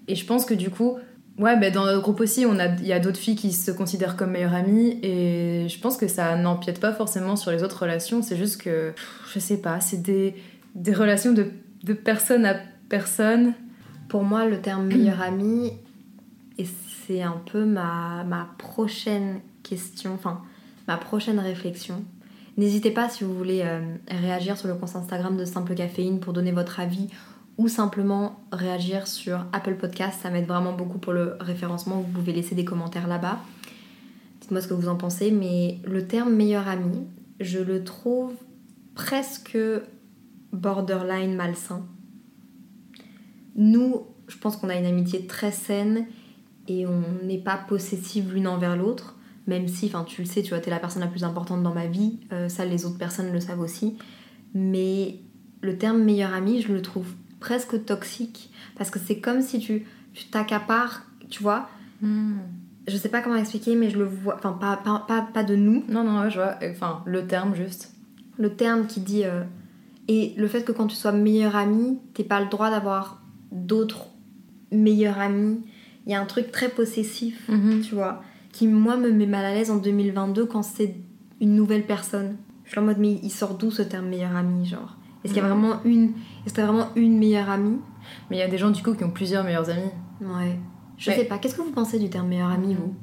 et 0.08 0.16
je 0.16 0.26
pense 0.26 0.44
que 0.46 0.54
du 0.56 0.70
coup, 0.72 0.98
ouais, 1.38 1.60
bah, 1.60 1.70
dans 1.70 1.86
notre 1.86 2.02
groupe 2.02 2.20
aussi, 2.20 2.46
on 2.48 2.58
a- 2.60 2.68
il 2.68 2.86
y 2.88 2.94
a 2.94 3.00
d'autres 3.00 3.20
filles 3.20 3.36
qui 3.36 3.52
se 3.54 3.72
considèrent 3.72 4.16
comme 4.18 4.32
meilleures 4.32 4.54
amies, 4.56 5.00
et 5.04 5.68
je 5.70 5.80
pense 5.80 5.98
que 5.98 6.08
ça 6.08 6.36
n'empiète 6.36 6.80
pas 6.80 6.94
forcément 6.94 7.36
sur 7.36 7.52
les 7.52 7.62
autres 7.64 7.82
relations, 7.84 8.22
c'est 8.24 8.38
juste 8.38 8.62
que, 8.62 8.94
je 9.34 9.40
sais 9.40 9.58
pas, 9.58 9.80
c'est 9.82 10.02
des, 10.02 10.34
des 10.76 10.94
relations 10.94 11.32
de, 11.34 11.48
de 11.84 11.94
personne 11.94 12.46
à 12.46 12.56
personne. 12.90 13.54
Pour 14.10 14.24
moi, 14.24 14.46
le 14.46 14.60
terme 14.60 14.88
meilleur 14.88 15.22
ami, 15.22 15.72
et 16.58 16.66
c'est 17.08 17.22
un 17.22 17.42
peu 17.52 17.66
ma, 17.66 18.24
ma 18.26 18.50
prochaine 18.58 19.40
question, 19.64 20.14
enfin, 20.14 20.42
ma 20.88 20.98
prochaine 20.98 21.40
réflexion. 21.40 22.04
N'hésitez 22.58 22.92
pas 22.92 23.08
si 23.08 23.24
vous 23.24 23.34
voulez 23.34 23.62
euh, 23.64 23.80
réagir 24.10 24.58
sur 24.58 24.68
le 24.68 24.74
compte 24.74 24.94
Instagram 24.94 25.38
de 25.38 25.46
Simple 25.46 25.76
Caféine 25.76 26.20
pour 26.20 26.34
donner 26.34 26.52
votre 26.52 26.82
avis 26.82 27.08
ou 27.58 27.70
simplement 27.70 28.42
réagir 28.52 29.08
sur 29.08 29.46
Apple 29.54 29.76
Podcast. 29.76 30.20
Ça 30.22 30.30
m'aide 30.30 30.46
vraiment 30.46 30.74
beaucoup 30.74 30.98
pour 30.98 31.14
le 31.14 31.38
référencement. 31.40 32.02
Vous 32.02 32.20
pouvez 32.20 32.34
laisser 32.34 32.56
des 32.56 32.66
commentaires 32.66 33.08
là-bas. 33.08 33.40
Dites-moi 34.42 34.62
ce 34.62 34.68
que 34.68 34.74
vous 34.74 34.90
en 34.90 34.96
pensez. 34.96 35.32
Mais 35.32 35.80
le 35.86 36.06
terme 36.06 36.34
meilleur 36.34 36.68
ami, 36.68 37.08
je 37.40 37.60
le 37.60 37.84
trouve 37.84 38.34
presque 38.94 39.58
borderline 40.52 41.36
malsain. 41.36 41.86
Nous, 43.56 44.02
je 44.28 44.38
pense 44.38 44.58
qu'on 44.58 44.70
a 44.70 44.76
une 44.76 44.86
amitié 44.86 45.26
très 45.28 45.52
saine 45.52 46.06
et 46.68 46.86
on 46.88 47.04
n'est 47.24 47.38
pas 47.40 47.58
possessives 47.58 48.34
l'une 48.34 48.48
envers 48.48 48.76
l'autre, 48.78 49.18
même 49.48 49.68
si, 49.68 49.88
enfin, 49.88 50.04
tu 50.04 50.22
le 50.22 50.28
sais, 50.28 50.44
tu 50.44 50.50
vois, 50.50 50.60
t'es 50.60 50.70
la 50.70 50.80
personne 50.80 51.02
la 51.02 51.08
plus 51.08 51.24
importante 51.24 51.64
dans 51.64 51.74
ma 51.74 51.88
vie, 51.88 52.20
euh, 52.32 52.48
ça, 52.50 52.66
les 52.66 52.86
autres 52.86 52.98
personnes 53.00 53.32
le 53.32 53.40
savent 53.40 53.60
aussi. 53.60 53.98
Mais 54.54 55.20
le 55.62 55.78
terme 55.78 56.04
meilleur 56.04 56.34
ami, 56.34 56.62
je 56.62 56.72
le 56.72 56.82
trouve 56.82 57.08
presque 57.40 57.86
toxique 57.86 58.52
parce 58.78 58.90
que 58.92 59.00
c'est 59.00 59.20
comme 59.20 59.42
si 59.42 59.60
tu 59.60 59.86
tu 60.14 60.26
t'accapares, 60.26 61.06
tu 61.30 61.42
vois. 61.44 61.70
Je 62.88 62.98
sais 62.98 63.10
pas 63.10 63.22
comment 63.22 63.36
expliquer, 63.36 63.76
mais 63.76 63.90
je 63.90 63.98
le 64.00 64.06
vois, 64.06 64.36
enfin, 64.36 64.54
pas, 64.54 64.78
pas, 64.78 65.06
pas, 65.08 65.22
pas 65.22 65.44
de 65.44 65.56
nous, 65.56 65.84
Non, 65.90 66.04
non, 66.04 66.22
ouais, 66.22 66.32
je 66.32 66.38
vois, 66.38 66.56
enfin, 66.72 67.04
le 67.06 67.28
terme 67.28 67.56
juste. 67.56 67.94
le 68.38 68.54
terme 68.56 68.88
qui 68.88 69.00
dit. 69.02 69.24
euh, 69.26 69.44
et 70.08 70.34
le 70.38 70.48
fait 70.48 70.64
que 70.64 70.72
quand 70.72 70.88
tu 70.88 70.96
sois 70.96 71.12
meilleur 71.12 71.56
ami, 71.56 72.00
t'es 72.16 72.24
pas 72.24 72.42
le 72.42 72.48
droit 72.50 72.72
d'avoir 72.72 73.19
d'autres 73.52 74.08
meilleurs 74.72 75.20
amis. 75.20 75.60
Il 76.06 76.12
y 76.12 76.16
a 76.16 76.22
un 76.22 76.26
truc 76.26 76.52
très 76.52 76.70
possessif, 76.70 77.50
tu 77.84 77.96
vois, 77.96 78.22
qui 78.52 78.68
moi 78.68 78.98
me 78.98 79.12
met 79.12 79.26
mal 79.28 79.46
à 79.46 79.54
l'aise 79.54 79.70
en 79.72 79.78
2022 79.78 80.46
quand 80.46 80.64
c'est 80.64 80.96
une 81.42 81.56
nouvelle 81.56 81.86
personne. 81.86 82.38
Je 82.66 82.72
suis 82.72 82.80
en 82.80 82.84
mode, 82.84 82.98
mais 83.00 83.20
il 83.24 83.30
sort 83.32 83.56
d'où 83.56 83.72
ce 83.72 83.82
terme 83.82 84.08
meilleur 84.08 84.36
ami, 84.36 84.66
genre? 84.66 84.96
Est-ce 85.24 85.34
qu'il 85.34 85.42
y 85.44 85.46
a 85.46 85.50
Mhm. 85.50 85.60
vraiment 85.60 85.80
une, 85.86 86.12
est-ce 86.46 86.54
qu'il 86.54 86.64
vraiment 86.64 86.88
une 86.96 87.18
meilleure 87.18 87.50
amie? 87.50 87.78
Mais 88.30 88.38
il 88.38 88.40
y 88.40 88.44
a 88.44 88.48
des 88.48 88.58
gens 88.58 88.70
du 88.72 88.82
coup 88.82 88.94
qui 88.94 89.04
ont 89.04 89.10
plusieurs 89.12 89.44
meilleurs 89.44 89.70
amis. 89.70 89.92
Ouais. 90.22 90.58
Je 90.98 91.10
Ouais. 91.12 91.18
sais 91.18 91.26
pas. 91.26 91.38
Qu'est-ce 91.38 91.56
que 91.56 91.62
vous 91.62 91.72
pensez 91.72 92.00
du 92.00 92.10
terme 92.10 92.28
meilleur 92.28 92.50
ami, 92.50 92.74
vous? 92.76 92.94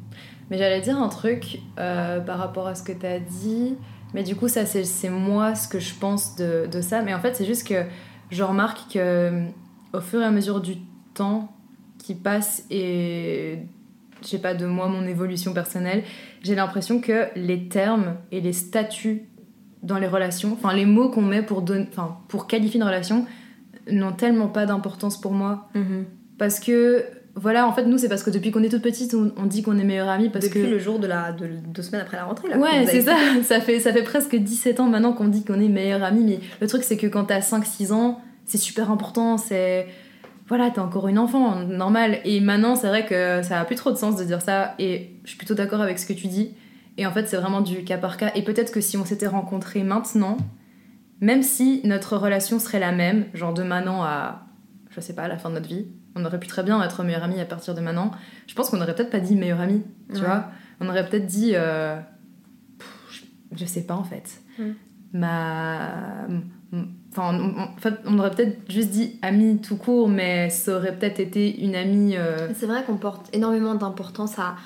Mais 0.50 0.58
j'allais 0.58 0.80
dire 0.80 0.96
un 1.00 1.08
truc 1.08 1.60
euh, 1.78 2.20
par 2.20 2.38
rapport 2.38 2.66
à 2.68 2.74
ce 2.74 2.82
que 2.82 2.92
tu 2.92 3.04
as 3.06 3.18
dit. 3.20 3.74
Mais 4.14 4.22
du 4.22 4.34
coup, 4.36 4.48
ça, 4.48 4.64
c'est 4.66 5.10
moi 5.10 5.54
ce 5.54 5.66
que 5.68 5.78
je 5.80 5.94
pense 5.94 6.36
de, 6.36 6.66
de 6.70 6.80
ça. 6.80 7.02
Mais 7.02 7.12
en 7.14 7.20
fait, 7.20 7.34
c'est 7.36 7.44
juste 7.44 7.66
que 7.66 7.84
je 8.30 8.42
remarque 8.42 8.92
que 8.92 9.42
au 9.92 10.00
fur 10.00 10.20
et 10.20 10.24
à 10.24 10.30
mesure 10.30 10.60
du 10.60 10.76
temps 11.14 11.52
qui 11.98 12.14
passe 12.14 12.64
et 12.70 13.58
je 14.22 14.28
sais 14.28 14.38
pas 14.38 14.54
de 14.54 14.66
moi 14.66 14.88
mon 14.88 15.06
évolution 15.06 15.52
personnelle, 15.52 16.02
j'ai 16.42 16.54
l'impression 16.54 17.00
que 17.00 17.26
les 17.36 17.68
termes 17.68 18.16
et 18.32 18.40
les 18.40 18.52
statuts 18.52 19.22
dans 19.82 19.98
les 19.98 20.06
relations, 20.08 20.52
enfin 20.52 20.74
les 20.74 20.86
mots 20.86 21.10
qu'on 21.10 21.22
met 21.22 21.42
pour 21.42 21.62
donner, 21.62 21.86
enfin 21.90 22.18
pour 22.28 22.46
qualifier 22.46 22.80
une 22.80 22.86
relation, 22.86 23.26
n'ont 23.90 24.12
tellement 24.12 24.48
pas 24.48 24.66
d'importance 24.66 25.20
pour 25.20 25.32
moi 25.32 25.68
parce 26.38 26.60
que 26.60 27.04
voilà, 27.38 27.68
en 27.68 27.72
fait, 27.74 27.84
nous, 27.84 27.98
c'est 27.98 28.08
parce 28.08 28.22
que 28.22 28.30
depuis 28.30 28.50
qu'on 28.50 28.62
est 28.62 28.70
toute 28.70 28.80
petite, 28.80 29.14
on, 29.14 29.44
dit 29.44 29.62
qu'on 29.62 29.78
est 29.78 29.84
meilleure 29.84 30.08
amie 30.08 30.30
parce 30.30 30.46
Depuis 30.46 30.62
que. 30.62 30.66
le 30.66 30.78
jour 30.78 30.98
de 30.98 31.06
la 31.06 31.32
de 31.32 31.46
deux 31.66 31.82
semaines 31.82 32.00
après 32.00 32.16
la 32.16 32.24
rentrée, 32.24 32.48
là. 32.48 32.56
Ouais, 32.56 32.86
c'est 32.86 33.06
avez- 33.06 33.42
ça. 33.42 33.42
Ça 33.44 33.60
fait, 33.60 33.78
ça 33.78 33.92
fait 33.92 34.02
presque 34.02 34.34
17 34.34 34.80
ans 34.80 34.88
maintenant 34.88 35.12
qu'on 35.12 35.28
dit 35.28 35.44
qu'on 35.44 35.60
est 35.60 35.68
meilleure 35.68 36.02
amie. 36.02 36.24
Mais 36.24 36.40
le 36.62 36.66
truc, 36.66 36.82
c'est 36.82 36.96
que 36.96 37.06
quand 37.06 37.24
t'as 37.24 37.40
5-6 37.40 37.92
ans, 37.92 38.22
c'est 38.46 38.58
super 38.58 38.90
important. 38.90 39.36
C'est. 39.36 39.86
Voilà, 40.48 40.70
t'es 40.70 40.78
encore 40.78 41.08
une 41.08 41.18
enfant, 41.18 41.56
normal. 41.56 42.20
Et 42.24 42.40
maintenant, 42.40 42.76
c'est 42.76 42.86
vrai 42.86 43.04
que 43.04 43.42
ça 43.42 43.60
a 43.60 43.64
plus 43.64 43.74
trop 43.74 43.90
de 43.90 43.96
sens 43.96 44.16
de 44.16 44.22
dire 44.24 44.40
ça. 44.40 44.74
Et 44.78 45.10
je 45.24 45.30
suis 45.30 45.38
plutôt 45.38 45.54
d'accord 45.54 45.80
avec 45.80 45.98
ce 45.98 46.06
que 46.06 46.12
tu 46.12 46.28
dis. 46.28 46.54
Et 46.98 47.06
en 47.06 47.10
fait, 47.12 47.26
c'est 47.26 47.36
vraiment 47.36 47.60
du 47.60 47.82
cas 47.82 47.98
par 47.98 48.16
cas. 48.16 48.30
Et 48.36 48.42
peut-être 48.42 48.72
que 48.72 48.80
si 48.80 48.96
on 48.96 49.04
s'était 49.04 49.26
rencontrés 49.26 49.82
maintenant, 49.82 50.36
même 51.20 51.42
si 51.42 51.80
notre 51.84 52.16
relation 52.16 52.58
serait 52.60 52.78
la 52.78 52.92
même, 52.92 53.26
genre 53.34 53.54
de 53.54 53.64
maintenant 53.64 54.02
à, 54.04 54.46
je 54.90 55.00
sais 55.00 55.14
pas, 55.14 55.24
à 55.24 55.28
la 55.28 55.36
fin 55.36 55.48
de 55.48 55.54
notre 55.54 55.68
vie, 55.68 55.86
on 56.14 56.24
aurait 56.24 56.38
pu 56.38 56.46
très 56.46 56.62
bien 56.62 56.80
être 56.82 57.02
meilleure 57.02 57.24
amie 57.24 57.40
à 57.40 57.44
partir 57.44 57.74
de 57.74 57.80
maintenant. 57.80 58.12
Je 58.46 58.54
pense 58.54 58.70
qu'on 58.70 58.80
aurait 58.80 58.94
peut-être 58.94 59.10
pas 59.10 59.20
dit 59.20 59.34
meilleure 59.34 59.60
amie, 59.60 59.82
tu 60.10 60.20
Ouais. 60.20 60.26
vois. 60.26 60.46
On 60.80 60.88
aurait 60.88 61.08
peut-être 61.08 61.26
dit, 61.26 61.52
euh, 61.54 61.98
pff, 62.78 63.24
je, 63.56 63.64
sais 63.64 63.82
pas 63.82 63.94
en 63.94 64.04
fait. 64.04 64.40
Mm. 64.58 64.62
Ma, 65.12 66.26
enfin, 67.16 67.38
en 67.40 67.80
fait, 67.80 67.94
on 68.06 68.18
aurait 68.18 68.30
peut-être 68.30 68.58
juste 68.70 68.90
dit 68.90 69.18
amie 69.22 69.58
tout 69.58 69.76
court, 69.76 70.08
mais 70.08 70.50
ça 70.50 70.76
aurait 70.76 70.96
peut-être 70.96 71.20
été 71.20 71.62
une 71.64 71.74
amie. 71.74 72.16
euh, 72.16 72.48
C'est 72.54 72.66
vrai 72.66 72.84
qu'on 72.84 72.96
porte 72.96 73.28
énormément 73.34 73.74
d'importance 73.74 74.38
à. 74.38 74.56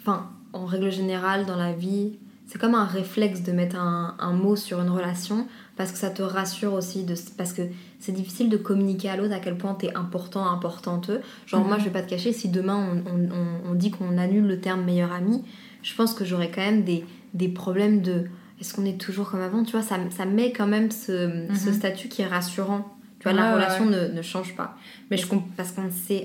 Enfin, 0.00 0.28
en 0.52 0.64
règle 0.66 0.90
générale, 0.90 1.44
dans 1.46 1.56
la 1.56 1.72
vie, 1.72 2.12
c'est 2.46 2.58
comme 2.58 2.74
un 2.74 2.84
réflexe 2.86 3.42
de 3.42 3.52
mettre 3.52 3.76
un, 3.76 4.14
un 4.18 4.32
mot 4.32 4.56
sur 4.56 4.80
une 4.80 4.88
relation 4.88 5.46
parce 5.76 5.92
que 5.92 5.98
ça 5.98 6.10
te 6.10 6.22
rassure 6.22 6.72
aussi. 6.72 7.04
De, 7.04 7.14
parce 7.36 7.52
que 7.52 7.62
c'est 8.00 8.12
difficile 8.12 8.48
de 8.48 8.56
communiquer 8.56 9.10
à 9.10 9.16
l'autre 9.16 9.34
à 9.34 9.38
quel 9.38 9.56
point 9.58 9.74
t'es 9.74 9.94
important, 9.94 10.46
importante. 10.50 11.10
Genre, 11.46 11.60
Mhm. 11.60 11.66
moi, 11.68 11.78
je 11.78 11.84
vais 11.84 11.90
pas 11.90 12.02
te 12.02 12.08
cacher, 12.10 12.32
si 12.32 12.48
demain 12.48 12.76
on, 13.06 13.10
on- 13.10 13.24
on- 13.30 13.70
on 13.72 13.74
dit 13.74 13.90
qu'on 13.90 14.16
annule 14.18 14.46
le 14.46 14.60
terme 14.60 14.82
meilleur 14.84 15.12
ami, 15.12 15.42
je 15.82 15.94
pense 15.94 16.14
que 16.14 16.24
j'aurais 16.24 16.50
quand 16.50 16.62
même 16.62 16.84
des, 16.84 17.04
des 17.34 17.48
problèmes 17.48 18.00
de. 18.00 18.24
Est-ce 18.60 18.74
qu'on 18.74 18.84
est 18.84 19.00
toujours 19.00 19.30
comme 19.30 19.40
avant? 19.40 19.62
Tu 19.64 19.72
vois, 19.72 19.82
ça, 19.82 19.96
ça 20.10 20.24
met 20.26 20.52
quand 20.52 20.66
même 20.66 20.90
ce, 20.90 21.46
ce 21.54 21.68
Mhm. 21.68 21.74
statut 21.74 22.08
qui 22.08 22.22
est 22.22 22.26
rassurant. 22.26 22.86
Tu 23.20 23.24
vois, 23.24 23.32
Ouais, 23.32 23.38
la 23.38 23.48
ouais, 23.48 23.54
relation 23.54 23.86
Ne, 23.86 24.08
ne 24.08 24.22
change 24.22 24.54
pas. 24.56 24.76
Mais 25.10 25.16
je 25.16 25.26
comprends. 25.26 25.48
Parce 25.56 25.72
qu'on 25.72 25.90
s'est 25.90 26.24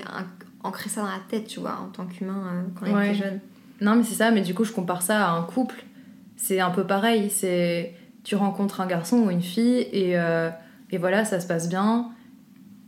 ancré 0.64 0.90
ça 0.90 1.02
dans 1.02 1.08
la 1.08 1.20
tête, 1.30 1.48
tu 1.48 1.60
vois, 1.60 1.80
en 1.84 1.90
tant 1.90 2.06
qu'humain 2.06 2.44
euh, 2.54 2.62
quand 2.80 2.86
on 2.92 2.96
Ouais. 2.96 3.10
était 3.10 3.24
jeune. 3.24 3.40
Non, 3.82 3.96
mais 3.96 4.04
c'est 4.04 4.16
ça, 4.16 4.32
mais 4.32 4.42
du 4.42 4.54
coup, 4.54 4.64
je 4.64 4.72
compare 4.72 5.02
ça 5.02 5.28
à 5.28 5.32
un 5.32 5.44
couple. 5.44 5.84
C'est 6.36 6.60
un 6.60 6.70
peu 6.72 6.86
pareil. 6.86 7.30
C'est 7.30 7.94
tu 8.24 8.36
rencontres 8.36 8.80
un 8.82 8.88
garçon 8.88 9.18
ou 9.18 9.30
une 9.30 9.42
fille 9.42 9.80
et, 9.92 10.18
euh, 10.18 10.50
et 10.92 10.98
voilà, 10.98 11.26
ça 11.26 11.40
se 11.42 11.48
passe 11.48 11.68
bien. 11.68 12.10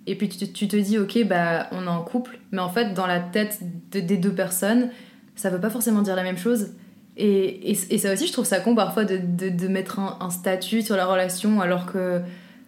Et 0.08 0.16
puis 0.16 0.30
tu, 0.30 0.38
te- 0.38 0.46
tu 0.46 0.68
te 0.68 0.76
dis, 0.78 0.98
ok, 0.98 1.26
bah 1.28 1.68
on 1.72 1.84
est 1.84 1.88
en 1.90 2.04
couple, 2.04 2.40
mais 2.52 2.60
en 2.60 2.70
fait, 2.70 2.94
dans 2.94 3.08
la 3.08 3.20
tête 3.20 3.60
de- 3.92 4.00
des 4.00 4.18
deux 4.18 4.32
personnes, 4.32 4.90
ça 5.36 5.50
veut 5.50 5.60
pas 5.60 5.70
forcément 5.72 6.02
dire 6.04 6.16
la 6.16 6.24
même 6.24 6.38
chose. 6.38 6.70
Et, 7.18 7.72
et, 7.72 7.78
et 7.92 7.98
ça 7.98 8.12
aussi, 8.14 8.28
je 8.28 8.34
trouve 8.34 8.46
ça 8.46 8.60
con 8.60 8.76
parfois 8.76 9.06
de, 9.06 9.18
de, 9.18 9.50
de 9.50 9.68
mettre 9.68 10.00
un, 10.00 10.18
un 10.20 10.30
statut 10.30 10.82
sur 10.82 10.96
la 10.98 11.06
relation 11.06 11.62
alors 11.62 11.86
que, 11.86 12.20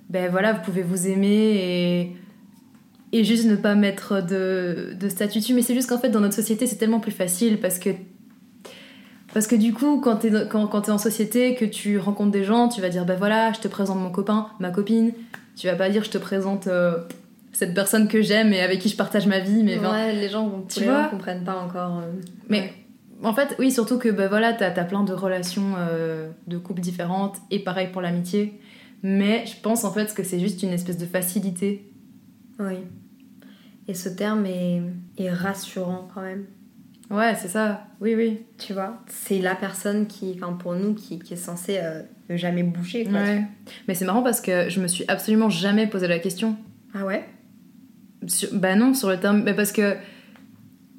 ben 0.10 0.32
voilà, 0.32 0.54
vous 0.54 0.62
pouvez 0.62 0.84
vous 0.84 1.08
aimer 1.08 1.28
et, 3.12 3.18
et 3.20 3.24
juste 3.26 3.46
ne 3.46 3.56
pas 3.58 3.76
mettre 3.76 4.26
de, 4.26 4.94
de 4.98 5.10
statut 5.10 5.40
dessus. 5.40 5.54
Mais 5.54 5.62
c'est 5.62 5.74
juste 5.74 5.90
qu'en 5.90 5.98
fait, 6.00 6.10
dans 6.10 6.22
notre 6.22 6.36
société, 6.36 6.66
c'est 6.66 6.78
tellement 6.78 7.02
plus 7.02 7.12
facile 7.12 7.60
parce 7.60 7.78
que 7.80 7.90
parce 9.34 9.46
que 9.48 9.56
du 9.56 9.74
coup, 9.74 10.00
quand 10.00 10.16
t'es 10.18 10.32
quand, 10.50 10.68
quand 10.68 10.88
es 10.88 10.92
en 10.92 10.98
société, 10.98 11.54
que 11.56 11.66
tu 11.66 12.00
rencontres 12.00 12.32
des 12.32 12.44
gens, 12.46 12.70
tu 12.70 12.82
vas 12.82 12.90
dire 12.90 13.06
ben 13.06 13.18
voilà, 13.18 13.52
je 13.54 13.60
te 13.60 13.68
présente 13.68 13.98
mon 14.00 14.10
copain, 14.10 14.48
ma 14.60 14.72
copine. 14.72 15.12
Tu 15.58 15.68
vas 15.68 15.76
pas 15.76 15.90
dire 15.90 16.04
je 16.04 16.10
te 16.10 16.18
présente 16.18 16.68
euh, 16.68 16.96
cette 17.52 17.74
personne 17.74 18.08
que 18.08 18.22
j'aime 18.22 18.54
et 18.54 18.62
avec 18.62 18.80
qui 18.80 18.90
je 18.90 18.96
partage 18.96 19.28
ma 19.28 19.40
vie. 19.40 19.64
Mais 19.64 19.78
ouais, 19.78 20.14
les 20.14 20.30
gens, 20.30 20.48
vont- 20.48 20.66
tu 20.68 20.80
les 20.80 20.86
vois? 20.86 21.04
gens 21.04 21.10
comprennent 21.10 21.44
pas 21.44 21.56
encore. 21.58 22.00
euh, 22.00 22.12
mais 22.48 22.60
ouais. 22.62 22.74
En 23.24 23.34
fait, 23.34 23.56
oui, 23.60 23.72
surtout 23.72 23.98
que 23.98 24.10
ben 24.10 24.28
voilà, 24.28 24.54
t'as 24.54 24.74
as 24.74 24.84
plein 24.86 25.04
de 25.04 25.14
relations 25.14 25.74
euh, 25.78 26.30
de 26.48 26.58
couples 26.58 26.82
différentes 26.82 27.38
et 27.52 27.60
pareil 27.60 27.90
pour 27.92 28.02
l'amitié. 28.02 28.60
Mais 29.04 29.46
je 29.46 29.60
pense 29.62 29.84
en 29.84 29.92
fait 29.92 30.14
que 30.14 30.24
c'est 30.24 30.40
juste 30.40 30.64
une 30.64 30.70
espèce 30.72 30.98
de 30.98 31.06
facilité. 31.06 31.92
Oui. 32.60 32.76
Et 33.88 33.94
ce 33.94 34.10
terme 34.10 34.46
est, 34.46 34.82
est 35.18 35.32
rassurant 35.32 36.08
quand 36.14 36.22
même. 36.22 36.46
Ouais, 37.10 37.36
c'est 37.36 37.48
ça. 37.48 37.86
Oui, 38.02 38.16
oui. 38.16 38.40
Tu 38.58 38.74
vois 38.74 39.02
C'est 39.08 39.40
la 39.40 39.56
personne 39.56 40.08
qui, 40.08 40.34
enfin 40.36 40.54
pour 40.54 40.74
nous, 40.76 40.94
qui, 40.94 41.20
qui 41.20 41.34
est 41.34 41.38
censée 41.38 41.80
euh, 41.82 42.02
ne 42.30 42.36
jamais 42.36 42.64
bouger. 42.64 43.06
Quoi. 43.06 43.20
Ouais. 43.22 43.44
Mais 43.88 43.94
c'est 43.94 44.06
marrant 44.06 44.24
parce 44.24 44.42
que 44.42 44.70
je 44.70 44.82
me 44.82 44.88
suis 44.88 45.06
absolument 45.08 45.50
jamais 45.50 45.88
posé 45.88 46.08
la 46.08 46.20
question. 46.20 46.58
Ah 46.94 47.06
ouais? 47.06 47.26
Sur- 48.28 48.50
bah 48.54 48.76
non, 48.76 48.94
sur 48.94 49.10
le 49.10 49.20
terme. 49.20 49.44
Mais 49.44 49.54
parce 49.54 49.72
que. 49.72 49.96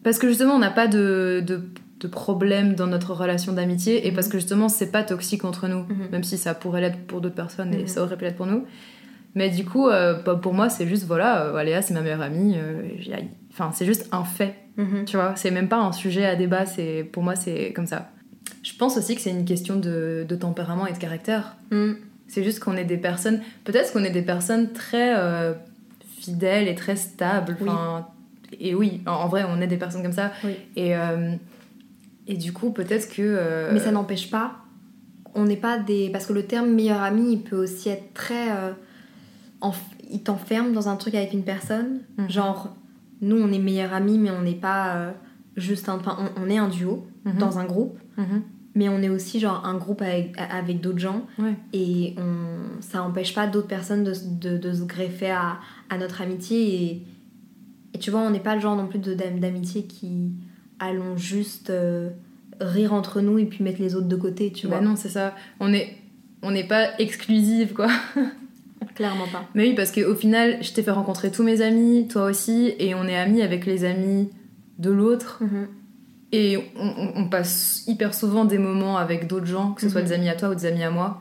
Parce 0.02 0.18
que 0.18 0.28
justement, 0.28 0.54
on 0.54 0.60
n'a 0.60 0.70
pas 0.70 0.86
de, 0.86 1.42
de, 1.46 1.68
de 2.00 2.06
problème 2.06 2.74
dans 2.74 2.86
notre 2.86 3.12
relation 3.12 3.52
d'amitié 3.52 4.06
et 4.06 4.12
parce 4.12 4.28
que 4.28 4.38
justement, 4.38 4.68
c'est 4.68 4.90
pas 4.92 5.02
toxique 5.02 5.44
entre 5.44 5.66
nous. 5.68 5.80
Mhm. 5.88 6.08
Même 6.12 6.24
si 6.24 6.38
ça 6.38 6.54
pourrait 6.54 6.80
l'être 6.80 6.98
pour 7.06 7.20
d'autres 7.20 7.34
personnes 7.34 7.74
et 7.74 7.78
Mhm. 7.82 7.86
ça 7.88 8.02
aurait 8.02 8.16
pu 8.16 8.24
l'être 8.24 8.36
pour 8.36 8.46
nous. 8.46 8.64
Mais 9.34 9.50
du 9.50 9.64
coup, 9.64 9.88
euh, 9.88 10.20
bah, 10.22 10.38
pour 10.40 10.54
moi, 10.54 10.68
c'est 10.70 10.86
juste, 10.86 11.04
voilà, 11.06 11.44
euh, 11.46 11.56
Aléa, 11.56 11.82
c'est 11.82 11.94
ma 11.94 12.00
meilleure 12.00 12.22
amie. 12.22 12.54
euh. 12.56 12.82
Enfin, 13.50 13.70
c'est 13.72 13.84
juste 13.86 14.08
un 14.12 14.24
fait, 14.24 14.54
Mhm. 14.76 15.04
tu 15.06 15.16
vois. 15.16 15.34
C'est 15.36 15.50
même 15.50 15.68
pas 15.68 15.78
un 15.78 15.92
sujet 15.92 16.24
à 16.24 16.36
débat, 16.36 16.66
c'est 16.66 17.02
pour 17.12 17.22
moi, 17.22 17.34
c'est 17.36 17.72
comme 17.74 17.86
ça. 17.86 18.10
Je 18.62 18.72
pense 18.76 18.96
aussi 18.96 19.14
que 19.14 19.20
c'est 19.20 19.30
une 19.30 19.44
question 19.44 19.76
de, 19.76 20.24
de 20.28 20.36
tempérament 20.36 20.86
et 20.86 20.92
de 20.92 20.98
caractère. 20.98 21.56
C'est 22.28 22.44
juste 22.44 22.60
qu'on 22.60 22.76
est 22.76 22.84
des 22.84 22.96
personnes, 22.98 23.40
peut-être 23.64 23.92
qu'on 23.92 24.04
est 24.04 24.10
des 24.10 24.22
personnes 24.22 24.72
très 24.72 25.16
euh, 25.16 25.54
fidèles 26.20 26.68
et 26.68 26.74
très 26.74 26.96
stables. 26.96 27.56
Oui. 27.60 27.68
Et 28.60 28.74
oui, 28.74 29.02
en, 29.06 29.12
en 29.12 29.28
vrai, 29.28 29.44
on 29.48 29.60
est 29.60 29.66
des 29.66 29.76
personnes 29.76 30.02
comme 30.02 30.12
ça. 30.12 30.32
Oui. 30.44 30.52
Et, 30.76 30.96
euh, 30.96 31.32
et 32.28 32.36
du 32.36 32.52
coup, 32.52 32.70
peut-être 32.70 33.08
que. 33.08 33.22
euh, 33.22 33.70
Mais 33.72 33.80
ça 33.80 33.90
n'empêche 33.90 34.30
pas. 34.30 34.58
On 35.34 35.44
n'est 35.44 35.56
pas 35.56 35.78
des. 35.78 36.10
Parce 36.10 36.26
que 36.26 36.32
le 36.32 36.44
terme 36.44 36.70
meilleur 36.70 37.02
ami, 37.02 37.32
il 37.32 37.42
peut 37.42 37.56
aussi 37.56 37.88
être 37.88 38.14
très. 38.14 38.50
euh, 38.56 38.72
Il 40.10 40.22
t'enferme 40.22 40.72
dans 40.72 40.88
un 40.88 40.96
truc 40.96 41.14
avec 41.14 41.32
une 41.32 41.42
personne. 41.44 42.00
Mhm. 42.16 42.30
Genre, 42.30 42.76
nous, 43.20 43.36
on 43.36 43.50
est 43.52 43.58
meilleurs 43.58 43.92
amis, 43.92 44.18
mais 44.18 44.30
on 44.30 44.42
n'est 44.42 44.54
pas 44.54 44.96
euh, 44.96 45.10
juste 45.56 45.88
un. 45.88 45.96
Enfin, 45.96 46.16
on, 46.36 46.44
on 46.44 46.48
est 46.50 46.58
un 46.58 46.68
duo 46.68 47.06
Mhm. 47.24 47.38
dans 47.38 47.58
un 47.58 47.64
groupe, 47.64 47.98
Mhm. 48.16 48.42
mais 48.74 48.88
on 48.88 49.02
est 49.02 49.08
aussi 49.10 49.38
genre 49.40 49.66
un 49.66 49.74
groupe 49.76 50.00
avec, 50.02 50.34
avec 50.38 50.80
d'autres 50.80 50.98
gens. 51.00 51.26
Ouais. 51.38 51.54
Et 51.72 52.14
on, 52.16 52.80
ça 52.80 52.98
n'empêche 52.98 53.34
pas 53.34 53.46
d'autres 53.46 53.66
personnes 53.66 54.04
de, 54.04 54.12
de- 54.40 54.56
de 54.56 54.72
se 54.72 54.82
greffer 54.84 55.30
à, 55.32 55.58
à 55.90 55.98
notre 55.98 56.22
amitié. 56.22 56.84
Et, 56.84 57.02
et 57.94 57.98
tu 57.98 58.10
vois, 58.10 58.20
on 58.20 58.30
n'est 58.30 58.40
pas 58.40 58.54
le 58.54 58.60
genre 58.60 58.76
non 58.76 58.86
plus 58.86 58.98
d'amitié 59.00 59.82
qui 59.84 60.30
allons 60.78 61.16
juste 61.16 61.70
euh, 61.70 62.10
rire 62.60 62.92
entre 62.92 63.20
nous 63.20 63.38
et 63.38 63.44
puis 63.44 63.62
mettre 63.64 63.80
les 63.80 63.94
autres 63.94 64.08
de 64.08 64.16
côté, 64.16 64.52
tu 64.52 64.66
Bah 64.68 64.78
vois. 64.78 64.86
non, 64.86 64.96
c'est 64.96 65.08
ça. 65.10 65.34
On 65.60 65.72
est. 65.72 65.94
On 66.42 66.50
n'est 66.52 66.66
pas 66.66 66.90
exclusive, 67.00 67.72
quoi. 67.74 67.88
Clairement 68.94 69.26
pas. 69.26 69.44
Mais 69.54 69.68
oui, 69.68 69.74
parce 69.74 69.90
qu'au 69.92 70.14
final, 70.14 70.58
je 70.62 70.72
t'ai 70.72 70.82
fait 70.82 70.90
rencontrer 70.92 71.30
tous 71.32 71.42
mes 71.42 71.60
amis, 71.62 72.06
toi 72.08 72.24
aussi, 72.26 72.74
et 72.78 72.94
on 72.94 73.04
est 73.04 73.16
amis 73.16 73.42
avec 73.42 73.66
les 73.66 73.84
amis 73.84 74.30
de 74.78 74.90
l'autre. 74.90 75.42
Et 76.32 76.58
on, 76.76 77.28
passe 77.28 77.84
hyper 77.86 78.12
souvent 78.14 78.44
des 78.44 78.58
moments 78.58 78.98
avec 78.98 79.26
d'autres 79.26 79.46
gens, 79.46 79.72
que 79.72 79.80
ce 79.80 79.88
soit 79.88 80.02
Mhm. 80.02 80.06
des 80.08 80.12
amis 80.12 80.28
à 80.28 80.34
toi 80.34 80.50
ou 80.50 80.54
des 80.54 80.66
amis 80.66 80.82
à 80.82 80.90
moi, 80.90 81.20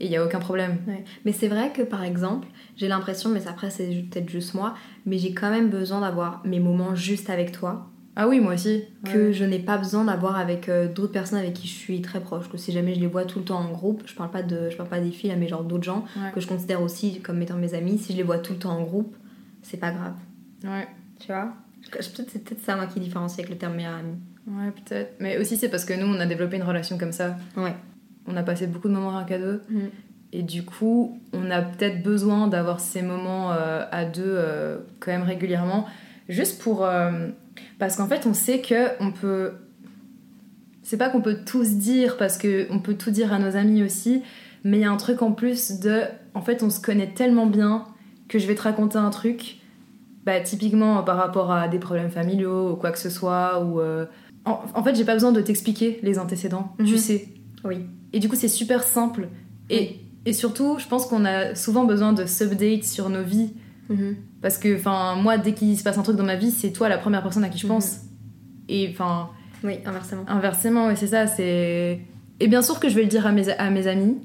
et 0.00 0.06
il 0.06 0.10
y 0.10 0.16
a 0.16 0.24
aucun 0.24 0.38
problème. 0.40 0.78
Ouais. 0.86 1.04
Mais 1.24 1.32
c'est 1.32 1.48
vrai 1.48 1.70
que 1.72 1.82
par 1.82 2.02
exemple, 2.02 2.48
j'ai 2.76 2.88
l'impression, 2.88 3.30
mais 3.30 3.40
ça, 3.40 3.50
après 3.50 3.70
c'est 3.70 3.86
peut-être 4.10 4.28
juste 4.28 4.54
moi, 4.54 4.74
mais 5.06 5.16
j'ai 5.18 5.32
quand 5.32 5.50
même 5.50 5.68
besoin 5.70 6.00
d'avoir 6.00 6.42
mes 6.44 6.60
moments 6.60 6.94
juste 6.94 7.30
avec 7.30 7.52
toi, 7.52 7.88
Ah 8.20 8.26
oui, 8.26 8.40
moi 8.40 8.54
aussi. 8.54 8.82
que 9.04 9.30
je 9.32 9.44
n'ai 9.44 9.60
pas 9.60 9.78
besoin 9.78 10.04
d'avoir 10.04 10.36
avec 10.36 10.68
euh, 10.68 10.88
d'autres 10.92 11.12
personnes 11.12 11.38
avec 11.38 11.54
qui 11.54 11.68
je 11.68 11.72
suis 11.74 12.02
très 12.02 12.20
proche. 12.20 12.48
Que 12.50 12.58
si 12.58 12.72
jamais 12.72 12.92
je 12.94 12.98
les 13.00 13.06
vois 13.06 13.24
tout 13.24 13.38
le 13.38 13.44
temps 13.44 13.60
en 13.60 13.70
groupe, 13.70 14.02
je 14.06 14.14
parle 14.16 14.30
pas 14.32 14.42
de, 14.42 14.68
je 14.70 14.76
parle 14.76 14.88
pas 14.88 14.98
des 15.00 15.12
filles, 15.12 15.30
là, 15.30 15.36
mais 15.36 15.46
genre 15.46 15.62
d'autres 15.62 15.84
gens 15.84 16.04
Ouais. 16.16 16.32
que 16.34 16.40
je 16.40 16.48
considère 16.48 16.82
aussi 16.82 17.20
comme 17.20 17.40
étant 17.42 17.54
mes 17.56 17.74
amis, 17.74 17.96
si 17.96 18.12
je 18.12 18.16
les 18.18 18.24
vois 18.24 18.38
tout 18.38 18.54
le 18.54 18.58
temps 18.58 18.76
en 18.76 18.82
groupe, 18.82 19.14
c'est 19.62 19.76
pas 19.76 19.92
grave. 19.92 20.14
Ouais. 20.64 20.88
Tu 21.20 21.28
vois? 21.28 21.52
Peut-être 21.92 22.28
c'est 22.30 22.44
peut-être 22.44 22.60
ça 22.64 22.74
moi 22.74 22.86
qui 22.86 22.98
différencie 22.98 23.38
avec 23.38 23.50
le 23.50 23.56
terme 23.56 23.76
meilleur 23.76 23.94
ami. 23.94 24.14
Ouais, 24.48 24.72
peut-être. 24.72 25.14
Mais 25.20 25.38
aussi, 25.38 25.56
c'est 25.56 25.68
parce 25.68 25.84
que 25.84 25.94
nous, 25.94 26.06
on 26.06 26.18
a 26.18 26.26
développé 26.26 26.56
une 26.56 26.62
relation 26.64 26.98
comme 26.98 27.12
ça. 27.12 27.36
Ouais. 27.56 27.74
On 28.26 28.36
a 28.36 28.42
passé 28.42 28.66
beaucoup 28.66 28.88
de 28.88 28.94
moments 28.94 29.24
qu'à 29.24 29.38
deux. 29.38 29.62
Mhm. 29.70 29.90
Et 30.32 30.42
du 30.42 30.64
coup, 30.64 31.20
on 31.32 31.50
a 31.52 31.62
peut-être 31.62 32.02
besoin 32.02 32.48
d'avoir 32.48 32.80
ces 32.80 33.00
moments 33.02 33.52
euh, 33.52 33.84
à 33.92 34.04
deux 34.04 34.22
euh, 34.26 34.78
quand 35.00 35.12
même 35.12 35.22
régulièrement. 35.22 35.86
Juste 36.28 36.60
pour. 36.60 36.84
euh, 36.84 37.28
parce 37.78 37.96
qu'en 37.96 38.06
fait, 38.06 38.26
on 38.26 38.34
sait 38.34 38.60
que 38.60 38.88
on 39.00 39.12
peut. 39.12 39.52
C'est 40.82 40.96
pas 40.96 41.10
qu'on 41.10 41.20
peut 41.20 41.38
tout 41.44 41.64
se 41.64 41.72
dire, 41.72 42.16
parce 42.16 42.38
qu'on 42.38 42.78
peut 42.78 42.94
tout 42.94 43.10
dire 43.10 43.32
à 43.32 43.38
nos 43.38 43.56
amis 43.56 43.82
aussi, 43.82 44.22
mais 44.64 44.78
il 44.78 44.80
y 44.80 44.84
a 44.84 44.90
un 44.90 44.96
truc 44.96 45.22
en 45.22 45.32
plus 45.32 45.80
de. 45.80 46.02
En 46.34 46.40
fait, 46.42 46.62
on 46.62 46.70
se 46.70 46.80
connaît 46.80 47.12
tellement 47.12 47.46
bien 47.46 47.84
que 48.28 48.38
je 48.38 48.46
vais 48.46 48.54
te 48.54 48.62
raconter 48.62 48.96
un 48.98 49.10
truc, 49.10 49.58
bah, 50.24 50.40
typiquement 50.40 51.02
par 51.02 51.16
rapport 51.16 51.52
à 51.52 51.68
des 51.68 51.78
problèmes 51.78 52.10
familiaux 52.10 52.72
ou 52.72 52.76
quoi 52.76 52.90
que 52.90 52.98
ce 52.98 53.10
soit, 53.10 53.62
ou. 53.64 53.80
euh, 53.80 54.06
En, 54.44 54.60
en 54.74 54.82
fait, 54.82 54.94
j'ai 54.94 55.04
pas 55.04 55.14
besoin 55.14 55.32
de 55.32 55.40
t'expliquer 55.42 55.98
les 56.02 56.18
antécédents, 56.18 56.72
Mhm. 56.78 56.86
tu 56.86 56.96
sais. 56.98 57.28
Oui. 57.64 57.84
Et 58.14 58.18
du 58.20 58.28
coup, 58.30 58.36
c'est 58.36 58.48
super 58.48 58.82
simple. 58.82 59.28
Et, 59.68 59.96
et 60.24 60.32
surtout, 60.32 60.76
je 60.78 60.86
pense 60.86 61.04
qu'on 61.06 61.24
a 61.26 61.54
souvent 61.54 61.84
besoin 61.84 62.14
de 62.14 62.24
s'update 62.24 62.84
sur 62.84 63.10
nos 63.10 63.22
vies. 63.22 63.50
Mhm. 63.90 64.16
Parce 64.42 64.58
que, 64.58 64.76
enfin, 64.76 65.16
moi, 65.16 65.36
dès 65.38 65.52
qu'il 65.52 65.76
se 65.76 65.82
passe 65.82 65.98
un 65.98 66.02
truc 66.02 66.16
dans 66.16 66.24
ma 66.24 66.36
vie, 66.36 66.50
c'est 66.50 66.70
toi 66.70 66.88
la 66.88 66.98
première 66.98 67.22
personne 67.22 67.44
à 67.44 67.48
qui 67.48 67.58
je 67.58 67.66
Mhm. 67.66 67.72
pense. 67.72 67.96
Et, 68.68 68.88
enfin, 68.92 69.30
Oui, 69.64 69.78
inversement. 69.84 70.24
inversement, 70.28 70.86
ouais, 70.86 70.96
c'est 70.96 71.08
ça, 71.08 71.26
c'est... 71.26 72.00
Et 72.40 72.46
bien 72.46 72.62
sûr 72.62 72.78
que 72.78 72.88
je 72.88 72.94
vais 72.94 73.02
le 73.02 73.08
dire 73.08 73.26
à 73.26 73.32
mes, 73.32 73.48
à 73.50 73.68
mes 73.70 73.86
amis, 73.88 74.16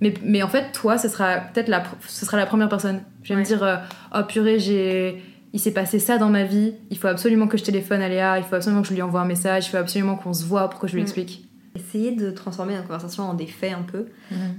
mais, 0.00 0.14
mais 0.22 0.42
en 0.42 0.48
fait, 0.48 0.72
toi, 0.72 0.96
ce 0.96 1.08
sera 1.08 1.36
peut-être 1.38 1.68
la, 1.68 1.82
ce 2.06 2.24
sera 2.24 2.36
la 2.38 2.46
première 2.46 2.68
personne. 2.70 3.00
Je 3.22 3.28
vais 3.30 3.34
Ouais. 3.34 3.40
me 3.42 3.46
dire, 3.46 3.62
euh, 3.62 3.76
oh 4.14 4.22
purée, 4.26 4.58
j'ai... 4.58 5.22
Il 5.54 5.60
s'est 5.60 5.72
passé 5.72 5.98
ça 5.98 6.18
dans 6.18 6.28
ma 6.28 6.44
vie, 6.44 6.74
il 6.90 6.98
faut 6.98 7.08
absolument 7.08 7.46
que 7.46 7.56
je 7.56 7.64
téléphone 7.64 8.02
à 8.02 8.08
Léa, 8.08 8.38
il 8.38 8.44
faut 8.44 8.54
absolument 8.54 8.82
que 8.82 8.88
je 8.88 8.92
lui 8.94 9.00
envoie 9.00 9.22
un 9.22 9.26
message, 9.26 9.66
il 9.66 9.70
faut 9.70 9.78
absolument 9.78 10.14
qu'on 10.16 10.34
se 10.34 10.44
voit 10.44 10.68
pour 10.68 10.78
que 10.78 10.86
je 10.86 10.92
lui 10.92 11.00
Mhm. 11.00 11.06
explique. 11.06 11.47
Essayer 11.74 12.12
de 12.12 12.30
transformer 12.30 12.74
la 12.74 12.82
conversation 12.82 13.24
en 13.24 13.34
des 13.34 13.46
faits 13.46 13.72
un 13.74 13.82
peu. 13.82 14.06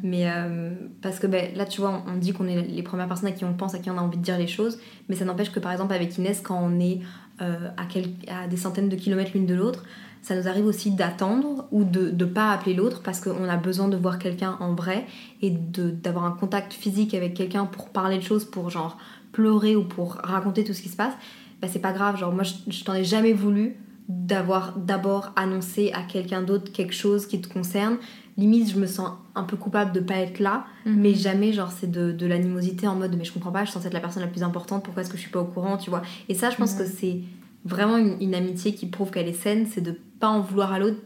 Mais 0.03 0.29
euh, 0.31 0.71
parce 1.01 1.19
que 1.19 1.27
ben, 1.27 1.53
là, 1.55 1.65
tu 1.65 1.81
vois, 1.81 2.03
on, 2.07 2.13
on 2.13 2.17
dit 2.17 2.31
qu'on 2.33 2.47
est 2.47 2.61
les 2.61 2.83
premières 2.83 3.07
personnes 3.07 3.27
à 3.29 3.31
qui 3.31 3.43
on 3.45 3.53
pense, 3.53 3.73
à 3.75 3.79
qui 3.79 3.89
on 3.89 3.97
a 3.97 4.01
envie 4.01 4.17
de 4.17 4.23
dire 4.23 4.37
les 4.37 4.47
choses. 4.47 4.79
Mais 5.09 5.15
ça 5.15 5.25
n'empêche 5.25 5.51
que, 5.51 5.59
par 5.59 5.71
exemple, 5.71 5.93
avec 5.93 6.17
Inès, 6.17 6.39
quand 6.41 6.59
on 6.61 6.79
est 6.79 6.99
euh, 7.41 7.69
à, 7.77 7.85
quel- 7.89 8.11
à 8.27 8.47
des 8.47 8.57
centaines 8.57 8.89
de 8.89 8.95
kilomètres 8.95 9.31
l'une 9.33 9.45
de 9.45 9.55
l'autre, 9.55 9.83
ça 10.21 10.35
nous 10.35 10.47
arrive 10.47 10.65
aussi 10.65 10.91
d'attendre 10.91 11.67
ou 11.71 11.83
de 11.83 12.11
ne 12.11 12.25
pas 12.25 12.51
appeler 12.51 12.73
l'autre 12.75 13.01
parce 13.01 13.21
qu'on 13.21 13.45
a 13.49 13.57
besoin 13.57 13.87
de 13.87 13.95
voir 13.97 14.19
quelqu'un 14.19 14.57
en 14.59 14.73
vrai 14.75 15.05
et 15.41 15.49
de- 15.49 15.89
d'avoir 15.91 16.25
un 16.25 16.31
contact 16.31 16.73
physique 16.73 17.13
avec 17.13 17.33
quelqu'un 17.33 17.65
pour 17.65 17.89
parler 17.89 18.17
de 18.17 18.23
choses, 18.23 18.45
pour 18.45 18.69
genre 18.69 18.97
pleurer 19.31 19.75
ou 19.75 19.83
pour 19.83 20.15
raconter 20.23 20.63
tout 20.63 20.73
ce 20.73 20.81
qui 20.81 20.89
se 20.89 20.97
passe. 20.97 21.13
Ben, 21.61 21.69
c'est 21.71 21.79
pas 21.79 21.91
grave. 21.93 22.17
Genre, 22.17 22.33
moi, 22.33 22.43
je, 22.43 22.53
je 22.67 22.83
t'en 22.83 22.93
ai 22.93 23.03
jamais 23.03 23.33
voulu 23.33 23.77
d'avoir 24.09 24.75
d'abord 24.77 25.31
annoncé 25.35 25.91
à 25.93 26.01
quelqu'un 26.01 26.41
d'autre 26.41 26.71
quelque 26.73 26.93
chose 26.95 27.27
qui 27.27 27.39
te 27.41 27.47
concerne 27.47 27.97
limite 28.37 28.71
je 28.71 28.79
me 28.79 28.87
sens 28.87 29.11
un 29.35 29.43
peu 29.43 29.55
coupable 29.55 29.91
de 29.91 29.99
pas 29.99 30.15
être 30.15 30.39
là 30.39 30.65
Mhm. 30.85 30.95
mais 31.01 31.13
jamais 31.13 31.53
genre 31.53 31.71
c'est 31.71 31.89
de, 31.91 32.11
de 32.11 32.25
l'animosité 32.25 32.87
en 32.87 32.95
mode 32.95 33.15
mais 33.17 33.23
je 33.23 33.31
comprends 33.31 33.51
pas 33.51 33.61
je 33.65 33.69
suis 33.69 33.73
censée 33.75 33.87
être 33.87 33.93
la 33.93 33.99
personne 33.99 34.23
la 34.23 34.29
plus 34.29 34.41
importante 34.43 34.83
pourquoi 34.83 35.03
est-ce 35.03 35.09
que 35.11 35.17
je 35.17 35.21
suis 35.21 35.31
pas 35.31 35.39
au 35.41 35.45
courant 35.45 35.77
tu 35.77 35.89
vois? 35.91 36.01
Et 36.27 36.33
ça 36.33 36.49
je 36.49 36.55
pense 36.57 36.73
que 36.73 36.85
c'est 36.85 37.19
vraiment 37.65 37.97
une, 37.97 38.15
une 38.21 38.33
amitié 38.33 38.73
qui 38.73 38.87
prouve 38.87 39.11
qu'elle 39.11 39.27
est 39.27 39.33
saine 39.33 39.67
c'est 39.69 39.81
de 39.81 39.95
pas 40.19 40.29
en 40.29 40.39
vouloir 40.41 40.73
à 40.73 40.79
l'autre 40.79 40.97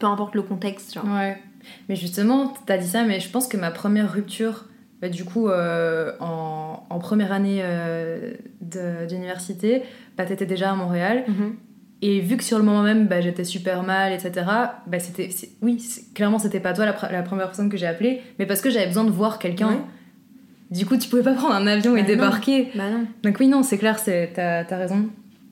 peu 0.00 0.06
importe 0.06 0.34
le 0.34 0.42
contexte 0.42 0.92
genre 0.94 1.04
Ouais. 1.06 1.38
Mais 1.88 1.96
justement, 1.96 2.54
t'as 2.66 2.78
dit 2.78 2.86
ça, 2.86 3.02
mais 3.04 3.18
je 3.18 3.28
pense 3.28 3.48
que 3.48 3.56
ma 3.56 3.72
première 3.72 4.12
rupture, 4.12 4.66
bah, 5.00 5.08
du 5.08 5.24
coup, 5.24 5.48
euh, 5.48 6.12
en, 6.20 6.86
en 6.88 6.98
première 7.00 7.32
année 7.32 7.58
euh, 7.64 8.34
d'université, 9.08 9.82
bah, 10.16 10.24
t'étais 10.26 10.46
déjà 10.46 10.70
à 10.70 10.74
Montréal. 10.76 11.24
Mhm. 11.26 11.56
Et 12.02 12.20
vu 12.20 12.36
que 12.36 12.44
sur 12.44 12.58
le 12.58 12.64
moment 12.64 12.82
même, 12.82 13.06
bah, 13.06 13.20
j'étais 13.22 13.44
super 13.44 13.82
mal, 13.82 14.12
etc., 14.12 14.32
bah, 14.86 14.98
c'était, 14.98 15.30
oui, 15.62 15.82
clairement, 16.14 16.38
c'était 16.38 16.60
pas 16.60 16.74
toi 16.74 16.84
la, 16.84 16.92
pr- 16.92 17.10
la 17.10 17.22
première 17.22 17.46
personne 17.46 17.70
que 17.70 17.76
j'ai 17.78 17.86
appelée, 17.86 18.20
mais 18.38 18.44
parce 18.46 18.60
que 18.60 18.68
j'avais 18.70 18.86
besoin 18.86 19.04
de 19.04 19.10
voir 19.10 19.38
quelqu'un. 19.38 19.68
Ouais. 19.70 19.80
Du 20.70 20.84
coup, 20.84 20.96
tu 20.98 21.08
pouvais 21.08 21.22
pas 21.22 21.32
prendre 21.34 21.54
un 21.54 21.66
avion 21.66 21.96
et 21.96 22.02
Bah 22.02 22.08
non. 22.08 22.14
débarquer. 22.14 22.68
bah 22.74 22.90
non 22.90 23.06
Donc 23.22 23.36
oui, 23.40 23.48
non, 23.48 23.62
c'est 23.62 23.78
clair, 23.78 23.96
t'as, 24.04 24.64
t'as 24.64 24.76
raison. 24.76 25.08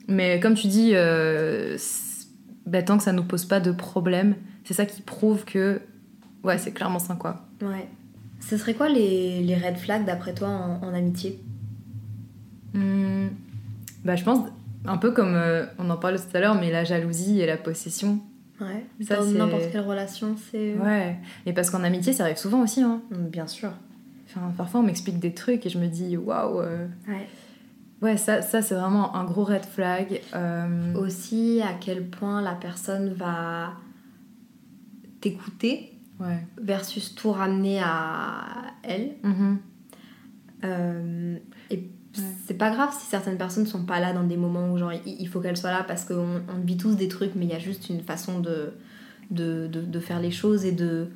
Mais 0.07 0.39
comme 0.39 0.53
tu 0.53 0.67
dis, 0.67 0.91
euh, 0.93 1.77
bah, 2.67 2.83
tant 2.83 2.97
que 2.97 3.03
ça 3.03 3.11
nous 3.11 3.23
pose 3.23 3.45
pas 3.45 3.59
de 3.59 3.71
problème, 3.71 4.35
c'est 4.65 4.75
ça 4.75 4.85
qui 4.85 5.01
prouve 5.01 5.45
que 5.45 5.81
ouais, 6.43 6.59
c'est 6.59 6.71
clairement 6.73 6.99
sain 6.99 7.15
quoi. 7.15 7.47
Ouais. 7.63 7.87
Ce 8.39 8.55
serait 8.57 8.75
quoi 8.75 8.87
les, 8.89 9.41
les 9.41 9.55
red 9.55 9.77
flags 9.77 10.05
d'après 10.05 10.35
toi 10.35 10.49
en, 10.49 10.83
en 10.83 10.93
amitié? 10.93 11.39
Hmm, 12.75 13.27
bah, 14.03 14.15
je 14.15 14.23
pense 14.23 14.39
un 14.87 14.97
peu 14.97 15.11
comme 15.11 15.33
euh, 15.35 15.65
on 15.79 15.89
en 15.89 15.97
parlait 15.97 16.17
tout 16.17 16.35
à 16.35 16.39
l'heure, 16.39 16.55
mais 16.59 16.71
la 16.71 16.83
jalousie 16.83 17.39
et 17.41 17.45
la 17.45 17.57
possession. 17.57 18.19
Ouais. 18.61 18.85
Ça, 19.01 19.17
Dans 19.17 19.23
c'est- 19.23 19.37
n'importe 19.37 19.71
quelle 19.71 19.81
relation, 19.81 20.35
c'est. 20.51 20.75
Ouais. 20.75 21.17
Et 21.45 21.53
parce 21.53 21.69
qu'en 21.69 21.83
amitié, 21.83 22.13
ça 22.13 22.23
arrive 22.23 22.37
souvent 22.37 22.61
aussi. 22.61 22.81
Hein. 22.81 23.01
Mm, 23.11 23.27
Bien 23.27 23.47
sûr. 23.47 23.71
Enfin, 24.27 24.51
parfois, 24.57 24.79
on 24.79 24.83
m'explique 24.83 25.19
des 25.19 25.33
trucs 25.33 25.65
et 25.65 25.69
je 25.69 25.77
me 25.77 25.87
dis 25.87 26.15
waouh. 26.17 26.61
euh, 26.61 26.87
Ouais. 27.07 27.27
Ouais, 28.01 28.17
ça, 28.17 28.41
ça 28.41 28.61
c'est 28.61 28.75
vraiment 28.75 29.15
un 29.15 29.23
gros 29.23 29.43
red 29.45 29.63
flag. 29.65 30.21
Euh, 30.35 30.93
Aussi, 30.95 31.61
à 31.63 31.73
quel 31.79 32.05
point 32.07 32.41
la 32.41 32.53
personne 32.53 33.13
va 33.13 33.73
t'écouter 35.21 35.91
Ouais. 36.19 36.45
versus 36.61 37.13
tout 37.15 37.31
ramener 37.31 37.79
à 37.83 38.45
elle. 38.83 39.15
Euh, 40.63 41.37
et 41.69 41.89
c'est 42.47 42.57
pas 42.57 42.71
grave 42.71 42.89
si 42.97 43.05
certaines 43.07 43.37
personnes 43.37 43.65
sont 43.65 43.83
pas 43.83 43.99
là 43.99 44.13
dans 44.13 44.23
des 44.23 44.37
moments 44.37 44.71
où 44.71 44.77
genre 44.77 44.91
il 45.05 45.27
faut 45.27 45.39
qu'elles 45.41 45.57
soient 45.57 45.71
là 45.71 45.83
parce 45.83 46.05
qu'on 46.05 46.41
on 46.47 46.65
vit 46.65 46.77
tous 46.77 46.95
des 46.95 47.07
trucs, 47.07 47.35
mais 47.35 47.45
il 47.45 47.51
y 47.51 47.55
a 47.55 47.59
juste 47.59 47.89
une 47.89 48.01
façon 48.01 48.39
de, 48.39 48.73
de, 49.31 49.67
de, 49.67 49.81
de 49.81 49.99
faire 49.99 50.19
les 50.19 50.31
choses 50.31 50.65
et 50.65 50.71
de. 50.71 51.09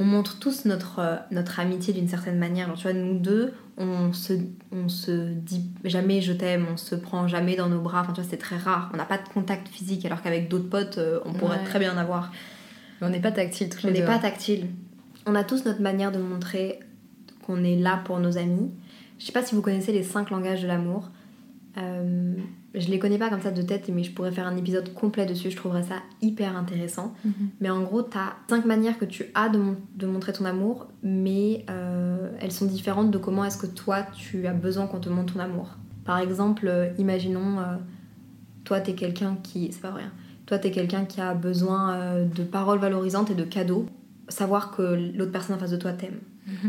On 0.00 0.04
montre 0.04 0.38
tous 0.38 0.64
notre, 0.64 1.00
euh, 1.00 1.16
notre 1.32 1.58
amitié 1.58 1.92
d'une 1.92 2.06
certaine 2.06 2.38
manière. 2.38 2.68
Genre, 2.68 2.76
tu 2.76 2.82
vois, 2.84 2.92
nous 2.92 3.18
deux, 3.18 3.52
on 3.78 4.12
se, 4.12 4.34
on 4.70 4.88
se 4.88 5.32
dit 5.32 5.64
jamais 5.82 6.20
je 6.20 6.32
t'aime, 6.32 6.66
on 6.72 6.76
se 6.76 6.94
prend 6.94 7.26
jamais 7.26 7.56
dans 7.56 7.68
nos 7.68 7.80
bras. 7.80 8.02
Enfin, 8.02 8.12
tu 8.12 8.20
vois, 8.20 8.30
c'est 8.30 8.36
très 8.36 8.56
rare. 8.58 8.90
On 8.94 8.96
n'a 8.96 9.04
pas 9.04 9.18
de 9.18 9.28
contact 9.28 9.66
physique, 9.66 10.04
alors 10.06 10.22
qu'avec 10.22 10.48
d'autres 10.48 10.68
potes, 10.70 10.98
euh, 10.98 11.18
on 11.24 11.32
pourrait 11.32 11.58
Ouais. 11.58 11.64
très 11.64 11.80
bien 11.80 11.92
en 11.92 11.96
avoir. 11.96 12.30
Mais 13.00 13.08
on 13.08 13.10
n'est 13.10 13.20
pas 13.20 13.32
tactile 13.32 13.68
tous 13.70 13.84
On 13.86 13.90
n'est 13.90 14.04
pas 14.04 14.18
tactile. 14.18 14.68
On 15.26 15.34
a 15.34 15.42
tous 15.42 15.64
notre 15.64 15.80
manière 15.82 16.12
de 16.12 16.18
montrer 16.18 16.78
qu'on 17.44 17.64
est 17.64 17.76
là 17.76 18.00
pour 18.04 18.20
nos 18.20 18.38
amis. 18.38 18.70
Je 19.18 19.24
sais 19.26 19.32
pas 19.32 19.42
si 19.42 19.54
vous 19.54 19.62
connaissez 19.62 19.92
les 19.92 20.02
cinq 20.02 20.30
langages 20.30 20.62
de 20.62 20.66
l'amour. 20.68 21.10
Euh, 21.76 22.34
je 22.74 22.88
les 22.88 22.98
connais 22.98 23.18
pas 23.18 23.30
comme 23.30 23.40
ça 23.40 23.50
de 23.50 23.62
tête, 23.62 23.88
mais 23.92 24.02
je 24.02 24.12
pourrais 24.12 24.32
faire 24.32 24.46
un 24.46 24.56
épisode 24.56 24.92
complet 24.94 25.26
dessus. 25.26 25.50
Je 25.50 25.56
trouverais 25.56 25.82
ça 25.82 25.96
hyper 26.22 26.56
intéressant. 26.56 27.14
Mhm. 27.24 27.32
Mais 27.60 27.70
en 27.70 27.82
gros, 27.82 28.02
t'as 28.02 28.34
cinq 28.48 28.64
manières 28.64 28.98
que 28.98 29.04
tu 29.04 29.26
as 29.34 29.48
de, 29.48 29.58
mon- 29.58 29.76
de 29.96 30.06
montrer 30.06 30.32
ton 30.32 30.44
amour, 30.44 30.88
mais 31.02 31.64
euh, 31.70 32.30
elles 32.40 32.52
sont 32.52 32.66
différentes 32.66 33.10
de 33.10 33.18
comment 33.18 33.44
est-ce 33.44 33.58
que 33.58 33.66
toi 33.66 34.02
tu 34.16 34.46
as 34.46 34.52
besoin 34.52 34.86
qu'on 34.86 34.98
te 35.00 35.08
montre 35.08 35.34
ton 35.34 35.40
amour. 35.40 35.76
Par 36.04 36.18
exemple, 36.18 36.66
euh, 36.68 36.88
imaginons, 36.98 37.58
euh, 37.60 37.76
toi 38.64 38.80
t'es 38.80 38.94
quelqu'un 38.94 39.36
qui. 39.42 39.70
C'est 39.72 39.80
pas 39.82 39.90
vrai. 39.90 40.02
hein. 40.02 40.12
Toi 40.46 40.58
t'es 40.58 40.70
quelqu'un 40.70 41.04
qui 41.04 41.20
a 41.20 41.34
besoin 41.34 42.24
de 42.24 42.42
paroles 42.42 42.78
valorisantes 42.78 43.30
et 43.30 43.34
de 43.34 43.44
cadeaux. 43.44 43.84
Savoir 44.28 44.70
que 44.74 44.82
l'autre 45.16 45.30
personne 45.32 45.56
en 45.56 45.58
face 45.58 45.70
de 45.70 45.76
toi 45.76 45.92
t'aime. 45.92 46.18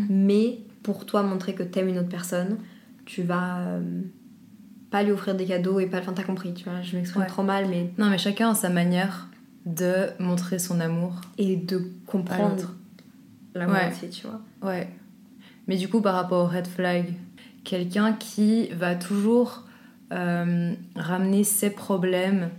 Mais 0.09 0.59
pour 0.83 1.05
toi 1.05 1.23
montrer 1.23 1.53
que 1.53 1.63
t'aimes 1.63 1.89
une 1.89 1.99
autre 1.99 2.09
personne, 2.09 2.57
tu 3.05 3.23
vas 3.23 3.59
euh, 3.59 4.01
pas 4.91 5.03
lui 5.03 5.11
offrir 5.11 5.35
des 5.35 5.45
cadeaux 5.45 5.79
et 5.79 5.87
pas. 5.87 5.99
Enfin, 5.99 6.13
t'as 6.13 6.23
compris, 6.23 6.53
tu 6.53 6.63
vois. 6.65 6.81
Je 6.81 6.95
m'exprime 6.95 7.21
Ouais. 7.23 7.27
trop 7.27 7.43
mal, 7.43 7.67
mais. 7.69 7.91
Non, 7.97 8.09
mais 8.09 8.17
chacun 8.17 8.51
a 8.51 8.55
sa 8.55 8.69
manière 8.69 9.27
de 9.65 10.07
montrer 10.19 10.57
son 10.59 10.79
amour. 10.79 11.13
Et 11.37 11.55
de 11.57 11.81
comprendre 12.05 12.73
l'amour 13.55 13.75
Ouais. 13.75 13.89
aussi, 13.91 14.09
tu 14.09 14.25
vois. 14.27 14.41
Ouais. 14.69 14.89
Mais 15.67 15.75
du 15.77 15.87
coup, 15.89 16.01
par 16.01 16.15
rapport 16.15 16.45
au 16.45 16.47
red 16.47 16.65
flag, 16.67 17.13
quelqu'un 17.63 18.13
qui 18.13 18.69
va 18.69 18.95
toujours 18.95 19.65
euh, 20.11 20.73
ramener 20.95 21.43
ses 21.43 21.69
problèmes 21.69 22.49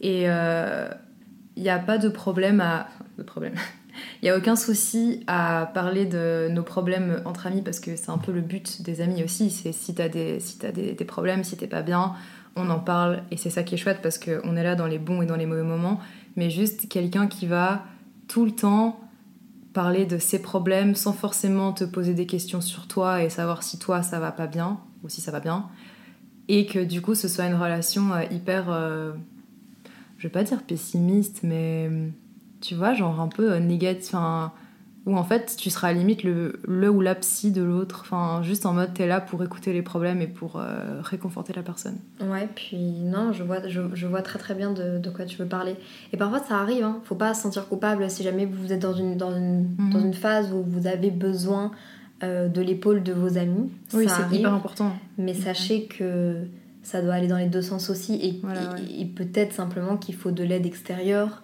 et 0.00 0.24
il 0.24 1.62
n'y 1.62 1.68
a 1.70 1.78
pas 1.78 1.96
de 1.98 2.08
problème 2.08 2.60
à. 2.60 2.88
enfin, 2.88 3.04
de 3.18 3.22
problème. 3.22 3.54
Il 4.22 4.26
n'y 4.26 4.30
a 4.30 4.36
aucun 4.36 4.56
souci 4.56 5.22
à 5.26 5.70
parler 5.74 6.06
de 6.06 6.48
nos 6.50 6.62
problèmes 6.62 7.22
entre 7.24 7.46
amis 7.46 7.62
parce 7.62 7.80
que 7.80 7.96
c'est 7.96 8.10
un 8.10 8.18
peu 8.18 8.32
le 8.32 8.40
but 8.40 8.82
des 8.82 9.00
amis 9.00 9.22
aussi. 9.22 9.50
C'est 9.50 9.72
si 9.72 9.94
t'as 9.94 10.08
des, 10.08 10.40
si 10.40 10.58
des, 10.58 11.04
problèmes, 11.04 11.44
si 11.44 11.56
t'es 11.56 11.66
pas 11.66 11.82
bien, 11.82 12.14
on 12.56 12.70
en 12.70 12.78
parle 12.78 13.22
et 13.30 13.36
c'est 13.36 13.50
ça 13.50 13.62
qui 13.62 13.74
est 13.74 13.78
chouette 13.78 14.00
parce 14.02 14.18
qu'on 14.18 14.56
est 14.56 14.62
là 14.62 14.74
dans 14.74 14.86
les 14.86 14.98
bons 14.98 15.22
et 15.22 15.26
dans 15.26 15.36
les 15.36 15.46
mauvais 15.46 15.62
moments. 15.62 16.00
Mais 16.36 16.50
juste 16.50 16.88
quelqu'un 16.88 17.26
qui 17.26 17.46
va 17.46 17.84
tout 18.28 18.44
le 18.44 18.52
temps 18.52 19.00
parler 19.72 20.06
de 20.06 20.18
ses 20.18 20.40
problèmes 20.40 20.94
sans 20.94 21.12
forcément 21.12 21.72
te 21.72 21.84
poser 21.84 22.14
des 22.14 22.26
questions 22.26 22.60
sur 22.60 22.86
toi 22.88 23.22
et 23.22 23.30
savoir 23.30 23.62
si 23.62 23.78
toi 23.78 24.02
ça 24.02 24.20
va 24.20 24.32
pas 24.32 24.46
bien 24.46 24.80
ou 25.02 25.08
si 25.08 25.20
ça 25.20 25.30
va 25.30 25.40
bien. 25.40 25.68
Et 26.48 26.66
que 26.66 26.78
du 26.78 27.00
coup 27.00 27.14
ce 27.14 27.28
soit 27.28 27.46
une 27.46 27.54
relation 27.54 28.12
euh, 28.12 28.24
hyper, 28.30 28.66
euh, 28.68 29.12
je 30.18 30.24
vais 30.24 30.32
pas 30.32 30.44
dire 30.44 30.62
pessimiste, 30.62 31.40
mais 31.42 31.90
tu 32.62 32.74
vois, 32.74 32.94
genre 32.94 33.20
un 33.20 33.28
peu 33.28 33.54
négatif, 33.58 34.14
enfin, 34.14 34.52
où 35.04 35.16
en 35.16 35.24
fait 35.24 35.56
tu 35.58 35.68
seras 35.68 35.88
à 35.88 35.92
la 35.92 35.98
limite 35.98 36.22
le, 36.22 36.60
le 36.66 36.88
ou 36.88 37.00
la 37.00 37.16
psy 37.16 37.50
de 37.50 37.60
l'autre, 37.62 38.02
enfin 38.02 38.40
juste 38.44 38.64
en 38.66 38.72
mode 38.72 38.94
t'es 38.94 39.08
là 39.08 39.20
pour 39.20 39.42
écouter 39.42 39.72
les 39.72 39.82
problèmes 39.82 40.22
et 40.22 40.28
pour 40.28 40.56
euh, 40.60 41.00
réconforter 41.02 41.52
la 41.52 41.62
personne. 41.62 41.96
Ouais, 42.20 42.48
puis 42.54 42.76
non, 42.76 43.32
je 43.32 43.42
vois, 43.42 43.66
je, 43.68 43.80
je 43.94 44.06
vois 44.06 44.22
très 44.22 44.38
très 44.38 44.54
bien 44.54 44.70
de, 44.72 44.98
de 44.98 45.10
quoi 45.10 45.24
tu 45.24 45.36
veux 45.38 45.46
parler. 45.48 45.74
Et 46.12 46.16
parfois 46.16 46.38
ça 46.38 46.56
arrive, 46.58 46.84
hein. 46.84 47.00
faut 47.02 47.16
pas 47.16 47.34
se 47.34 47.42
sentir 47.42 47.66
coupable 47.68 48.08
si 48.10 48.22
jamais 48.22 48.46
vous 48.46 48.72
êtes 48.72 48.78
dans 48.82 48.94
une, 48.94 49.16
dans 49.16 49.36
une, 49.36 49.66
Mhm. 49.76 49.90
dans 49.92 50.00
une 50.00 50.14
phase 50.14 50.52
où 50.52 50.62
vous 50.62 50.86
avez 50.86 51.10
besoin 51.10 51.72
euh, 52.22 52.46
de 52.46 52.60
l'épaule 52.62 53.02
de 53.02 53.12
vos 53.12 53.36
amis. 53.38 53.70
Oui, 53.94 54.06
c'est 54.08 54.36
hyper 54.36 54.54
important. 54.54 54.92
mais 55.18 55.34
sachez 55.34 55.86
que 55.86 56.36
ça 56.84 57.02
doit 57.02 57.14
aller 57.14 57.26
dans 57.28 57.38
les 57.38 57.46
deux 57.48 57.62
sens 57.62 57.90
aussi 57.90 58.14
et, 58.24 58.38
Voilà, 58.44 58.60
et- 58.62 58.66
ouais. 58.66 59.00
et 59.00 59.04
peut-être 59.06 59.52
simplement 59.52 59.96
qu'il 59.96 60.14
faut 60.14 60.30
de 60.30 60.44
l'aide 60.44 60.64
extérieure 60.66 61.42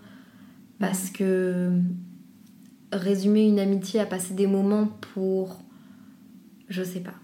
parce 0.79 1.11
que 1.11 1.71
résumer 2.93 3.47
une 3.47 3.59
amitié 3.59 4.01
à 4.01 4.07
passer 4.07 4.35
des 4.35 4.47
moments 4.47 4.88
pour. 5.12 5.61
Je 6.69 6.83
sais 6.83 7.01
pas. 7.01 7.14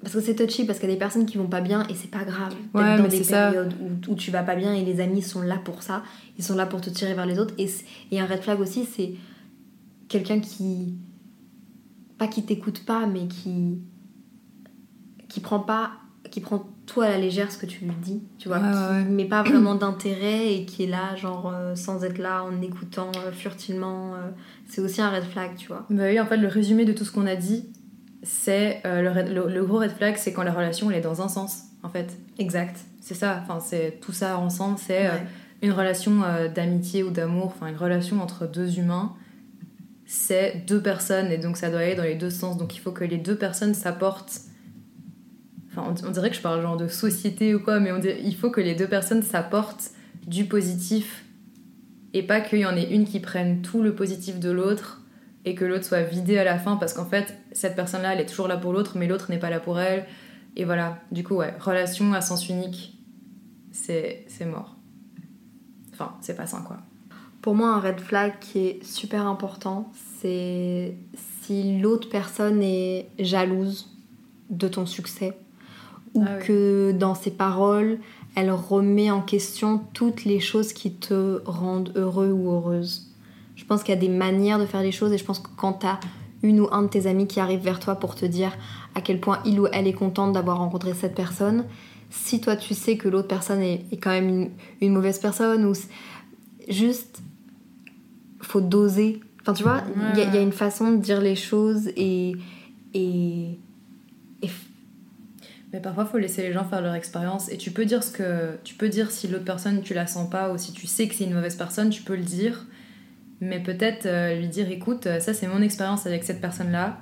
Parce 0.00 0.14
que 0.14 0.20
c'est 0.20 0.36
touchy, 0.36 0.64
parce 0.64 0.78
qu'il 0.78 0.88
y 0.88 0.92
a 0.92 0.94
des 0.94 0.98
personnes 0.98 1.26
qui 1.26 1.38
vont 1.38 1.48
pas 1.48 1.60
bien 1.60 1.86
et 1.88 1.94
c'est 1.94 2.10
pas 2.10 2.24
grave. 2.24 2.54
Ouais, 2.72 2.96
dans 2.96 3.02
mais 3.02 3.08
des 3.08 3.20
périodes 3.20 3.74
où, 3.80 4.12
où 4.12 4.14
tu 4.14 4.30
vas 4.30 4.44
pas 4.44 4.54
bien 4.54 4.72
et 4.72 4.84
les 4.84 5.00
amis 5.00 5.22
sont 5.22 5.42
là 5.42 5.56
pour 5.56 5.82
ça. 5.82 6.04
Ils 6.38 6.44
sont 6.44 6.54
là 6.54 6.66
pour 6.66 6.80
te 6.80 6.88
tirer 6.88 7.14
vers 7.14 7.26
les 7.26 7.38
autres. 7.38 7.54
Et, 7.58 7.68
et 8.12 8.20
un 8.20 8.26
red 8.26 8.40
flag 8.40 8.60
aussi, 8.60 8.84
c'est 8.84 9.14
quelqu'un 10.08 10.40
qui. 10.40 10.94
Pas 12.16 12.28
qui 12.28 12.44
t'écoute 12.44 12.84
pas, 12.84 13.06
mais 13.06 13.26
qui. 13.26 13.78
qui 15.28 15.40
prend 15.40 15.60
pas. 15.60 15.92
qui 16.30 16.40
prend 16.40 16.68
tout 16.88 17.02
à 17.02 17.08
la 17.10 17.18
légère 17.18 17.52
ce 17.52 17.58
que 17.58 17.66
tu 17.66 17.84
lui 17.84 17.92
dis. 18.02 18.22
Tu 18.38 18.48
vois, 18.48 18.56
Ouais, 18.58 18.64
qui 18.72 18.78
ouais, 18.78 18.88
ouais. 18.98 19.04
met 19.04 19.24
pas 19.26 19.42
vraiment 19.42 19.74
d'intérêt 19.74 20.54
et 20.54 20.64
qui 20.64 20.84
est 20.84 20.86
là, 20.88 21.14
genre, 21.16 21.52
euh, 21.54 21.74
sans 21.76 22.02
être 22.02 22.18
là, 22.18 22.42
en 22.42 22.60
écoutant 22.62 23.12
euh, 23.24 23.30
furtivement. 23.30 24.14
euh, 24.14 24.30
c'est 24.66 24.80
aussi 24.80 25.00
un 25.02 25.10
red 25.10 25.24
flag, 25.24 25.54
tu 25.56 25.68
vois. 25.68 25.84
Bah 25.90 26.04
oui, 26.06 26.18
en 26.18 26.26
fait, 26.26 26.38
le 26.38 26.48
résumé 26.48 26.84
de 26.86 26.92
tout 26.94 27.04
ce 27.04 27.12
qu'on 27.12 27.26
a 27.26 27.36
dit, 27.36 27.66
c'est 28.22 28.80
euh, 28.86 29.02
le, 29.02 29.10
red- 29.10 29.28
le- 29.32 29.48
le 29.52 29.64
gros 29.64 29.78
red 29.78 29.90
flag, 29.92 30.16
c'est 30.16 30.32
quand 30.32 30.42
la 30.42 30.52
relation 30.52 30.90
elle 30.90 30.96
est 30.96 31.02
dans 31.02 31.20
un 31.22 31.28
sens, 31.28 31.64
en 31.82 31.88
fait. 31.90 32.16
Exact. 32.38 32.76
C'est 33.00 33.14
ça, 33.14 33.40
enfin, 33.42 33.60
c'est 33.60 33.98
tout 34.00 34.12
ça 34.12 34.38
ensemble, 34.38 34.78
c'est 34.78 35.08
Ouais. 35.08 35.22
une 35.62 35.72
relation 35.72 36.22
d'amitié 36.54 37.02
ou 37.02 37.10
d'amour, 37.10 37.46
enfin, 37.54 37.66
une 37.68 37.76
relation 37.76 38.20
entre 38.22 38.46
deux 38.46 38.78
humains. 38.78 39.12
C'est 40.06 40.64
deux 40.66 40.80
personnes 40.82 41.30
et 41.30 41.36
donc 41.38 41.56
ça 41.58 41.68
doit 41.70 41.80
aller 41.80 41.94
dans 41.94 42.02
les 42.02 42.14
deux 42.14 42.30
sens. 42.30 42.56
Donc 42.56 42.74
il 42.76 42.78
faut 42.80 42.92
que 42.92 43.04
les 43.04 43.18
deux 43.18 43.36
personnes 43.36 43.74
s'apportent. 43.74 44.40
On, 45.76 46.10
dirait 46.10 46.30
que 46.30 46.36
je 46.36 46.40
parle 46.40 46.62
genre 46.62 46.76
de 46.76 46.88
société 46.88 47.54
ou 47.54 47.60
quoi, 47.60 47.78
mais 47.78 47.90
il 48.24 48.34
faut 48.34 48.50
que 48.50 48.60
les 48.60 48.74
deux 48.74 48.88
personnes 48.88 49.22
s'apportent 49.22 49.90
du 50.26 50.44
positif 50.44 51.24
et 52.14 52.22
pas 52.22 52.40
qu'il 52.40 52.60
y 52.60 52.66
en 52.66 52.76
ait 52.76 52.90
une 52.90 53.04
qui 53.04 53.20
prenne 53.20 53.62
tout 53.62 53.82
le 53.82 53.94
positif 53.94 54.40
de 54.40 54.50
l'autre 54.50 55.02
et 55.44 55.54
que 55.54 55.64
l'autre 55.64 55.84
soit 55.84 56.02
vidé 56.02 56.38
à 56.38 56.44
la 56.44 56.58
fin 56.58 56.76
parce 56.76 56.94
qu'en 56.94 57.04
fait 57.04 57.38
cette 57.52 57.76
personne 57.76 58.02
là 58.02 58.14
elle 58.14 58.20
est 58.20 58.26
toujours 58.26 58.48
là 58.48 58.56
pour 58.56 58.72
l'autre 58.72 58.96
mais 58.96 59.06
l'autre 59.06 59.30
n'est 59.30 59.38
pas 59.38 59.50
là 59.50 59.60
pour 59.60 59.78
elle. 59.78 60.06
Et 60.56 60.64
voilà. 60.64 60.98
Du 61.12 61.22
coup 61.22 61.36
ouais 61.36 61.54
relation 61.60 62.12
à 62.12 62.20
sens 62.20 62.48
unique 62.48 62.98
c'est 63.70 64.24
c'est 64.26 64.46
mort. 64.46 64.76
Enfin 65.92 66.16
c'est 66.20 66.36
pas 66.36 66.46
sain 66.46 66.62
quoi. 66.62 66.78
Pour 67.40 67.54
moi, 67.54 67.68
un 67.68 67.80
red 67.80 68.00
flag 68.00 68.40
qui 68.40 68.58
est 68.58 68.84
super 68.84 69.26
important, 69.26 69.92
c'est 70.20 70.96
si 71.14 71.78
l'autre 71.78 72.08
personne 72.08 72.60
est 72.62 73.10
jalouse 73.18 73.96
de 74.50 74.66
ton 74.66 74.86
succès 74.86 75.38
ou 76.18 76.24
Ah 76.26 76.36
oui. 76.38 76.46
que 76.46 76.92
dans 76.92 77.14
ses 77.14 77.30
paroles, 77.30 77.98
elle 78.34 78.50
remet 78.50 79.10
en 79.10 79.20
question 79.20 79.82
toutes 79.94 80.24
les 80.24 80.40
choses 80.40 80.72
qui 80.72 80.92
te 80.92 81.40
rendent 81.44 81.92
heureux 81.96 82.30
ou 82.30 82.50
heureuse. 82.52 83.06
Je 83.56 83.64
pense 83.64 83.82
qu'il 83.82 83.94
y 83.94 83.98
a 83.98 84.00
des 84.00 84.08
manières 84.08 84.58
de 84.58 84.66
faire 84.66 84.82
les 84.82 84.92
choses 84.92 85.12
et 85.12 85.18
je 85.18 85.24
pense 85.24 85.40
que 85.40 85.48
quand 85.56 85.72
t'as 85.74 85.98
une 86.42 86.60
ou 86.60 86.68
un 86.70 86.82
de 86.82 86.88
tes 86.88 87.06
amis 87.08 87.26
qui 87.26 87.40
arrive 87.40 87.60
vers 87.60 87.80
toi 87.80 87.96
pour 87.96 88.14
te 88.14 88.24
dire 88.24 88.52
à 88.94 89.00
quel 89.00 89.18
point 89.18 89.40
il 89.44 89.58
ou 89.58 89.66
elle 89.72 89.88
est 89.88 89.92
contente 89.92 90.32
d'avoir 90.32 90.58
rencontré 90.58 90.94
cette 90.94 91.14
personne, 91.16 91.64
si 92.10 92.40
toi 92.40 92.54
tu 92.56 92.74
sais 92.74 92.96
que 92.96 93.08
l'autre 93.08 93.26
personne 93.28 93.60
est, 93.60 93.84
est 93.90 93.96
quand 93.96 94.10
même 94.10 94.28
une, 94.28 94.50
une 94.80 94.92
mauvaise 94.92 95.18
personne 95.18 95.64
ou 95.64 95.72
juste 96.68 97.22
faut 98.40 98.60
doser. 98.60 99.20
Enfin 99.40 99.52
tu 99.52 99.62
vois, 99.64 99.82
il 100.14 100.18
y, 100.20 100.22
y 100.22 100.38
a 100.38 100.40
une 100.40 100.52
façon 100.52 100.92
de 100.92 100.96
dire 100.98 101.20
les 101.20 101.34
choses 101.36 101.88
et, 101.96 102.36
et, 102.94 103.58
Mais 105.72 105.80
parfois, 105.80 106.04
il 106.04 106.10
faut 106.10 106.18
laisser 106.18 106.42
les 106.42 106.52
gens 106.52 106.64
faire 106.64 106.80
leur 106.80 106.94
expérience. 106.94 107.50
Et 107.50 107.58
tu 107.58 107.70
peux 107.70 107.84
dire 107.84 108.02
ce 108.02 108.10
que. 108.10 108.56
Tu 108.64 108.74
peux 108.74 108.88
dire 108.88 109.10
si 109.10 109.28
l'autre 109.28 109.44
personne, 109.44 109.82
tu 109.82 109.94
la 109.94 110.06
sens 110.06 110.28
pas, 110.30 110.52
ou 110.52 110.58
si 110.58 110.72
tu 110.72 110.86
sais 110.86 111.08
que 111.08 111.14
c'est 111.14 111.24
une 111.24 111.34
mauvaise 111.34 111.56
personne, 111.56 111.90
tu 111.90 112.02
peux 112.02 112.16
le 112.16 112.24
dire. 112.24 112.66
Mais 113.40 113.60
peut-être 113.60 114.06
euh, 114.06 114.34
lui 114.34 114.48
dire 114.48 114.70
écoute, 114.70 115.06
euh, 115.06 115.20
ça 115.20 115.32
c'est 115.32 115.46
mon 115.46 115.62
expérience 115.62 116.06
avec 116.06 116.24
cette 116.24 116.40
personne-là. 116.40 116.98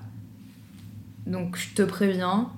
Donc 1.27 1.57
je 1.57 1.75
te 1.75 1.83
préviens. 1.83 2.51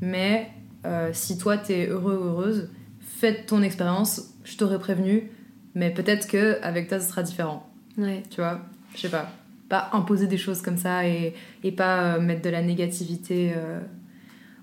Mais 0.00 0.50
euh, 0.84 1.10
si 1.12 1.36
toi 1.36 1.58
t'es 1.58 1.88
heureux 1.88 2.16
ou 2.16 2.24
heureuse, 2.24 2.70
fais 3.00 3.44
ton 3.44 3.62
expérience. 3.62 4.34
Je 4.44 4.56
t'aurais 4.56 4.78
prévenu. 4.78 5.30
Mais 5.74 5.90
peut-être 5.90 6.28
que 6.28 6.58
avec 6.62 6.88
toi, 6.88 7.00
ce 7.00 7.08
sera 7.08 7.22
différent. 7.22 7.68
Ouais. 7.98 8.22
Tu 8.30 8.36
vois? 8.36 8.60
Je 8.94 9.00
sais 9.00 9.08
pas. 9.10 9.30
Pas 9.68 9.90
imposer 9.92 10.26
des 10.26 10.38
choses 10.38 10.62
comme 10.62 10.78
ça 10.78 11.06
et, 11.06 11.34
et 11.64 11.72
pas 11.72 12.14
euh, 12.14 12.20
mettre 12.20 12.42
de 12.42 12.50
la 12.50 12.62
négativité 12.62 13.52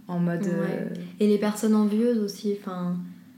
en 0.07 0.19
mode. 0.19 0.45
euh, 0.47 0.89
Et 1.19 1.27
les 1.27 1.37
personnes 1.37 1.75
envieuses 1.75 2.19
aussi, 2.19 2.55
enfin, 2.59 2.97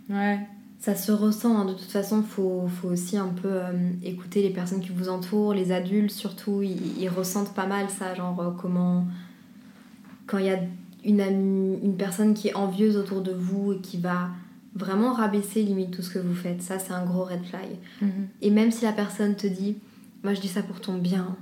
ouais. 0.09 0.39
ça 0.79 0.95
se 0.95 1.11
ressent. 1.11 1.57
hein. 1.57 1.65
De 1.65 1.73
toute 1.73 1.91
façon, 1.91 2.21
faut, 2.23 2.67
faut 2.67 2.89
aussi 2.89 3.17
un 3.17 3.27
peu 3.29 3.49
euh, 3.51 3.71
écouter 4.03 4.41
les 4.41 4.49
personnes 4.51 4.81
qui 4.81 4.89
vous 4.91 5.09
entourent, 5.09 5.53
les 5.53 5.71
adultes 5.71 6.11
surtout, 6.11 6.61
ils, 6.61 6.99
ils 6.99 7.09
ressentent 7.09 7.53
pas 7.53 7.67
mal 7.67 7.89
ça, 7.89 8.13
genre 8.15 8.39
euh, 8.41 8.51
comment. 8.51 9.05
Quand 10.27 10.37
il 10.39 10.45
y 10.45 10.49
a 10.49 10.59
une, 11.03 11.21
amie, 11.21 11.77
une 11.83 11.95
personne 11.97 12.33
qui 12.33 12.47
est 12.47 12.55
envieuse 12.55 12.97
autour 12.97 13.21
de 13.21 13.31
vous 13.31 13.73
et 13.73 13.77
qui 13.79 13.97
va 13.97 14.29
vraiment 14.73 15.13
rabaisser 15.13 15.61
limite 15.63 15.91
tout 15.91 16.01
ce 16.01 16.09
que 16.09 16.19
vous 16.19 16.33
faites, 16.33 16.61
ça 16.61 16.79
c'est 16.79 16.93
un 16.93 17.05
gros 17.05 17.23
red 17.25 17.43
flag. 17.45 17.67
Mhm. 18.01 18.09
Et 18.41 18.49
même 18.49 18.71
si 18.71 18.85
la 18.85 18.91
personne 18.91 19.35
te 19.35 19.45
dit, 19.47 19.77
moi 20.23 20.33
je 20.33 20.41
dis 20.41 20.47
ça 20.47 20.63
pour 20.63 20.81
ton 20.81 20.97
bien, 20.97 21.35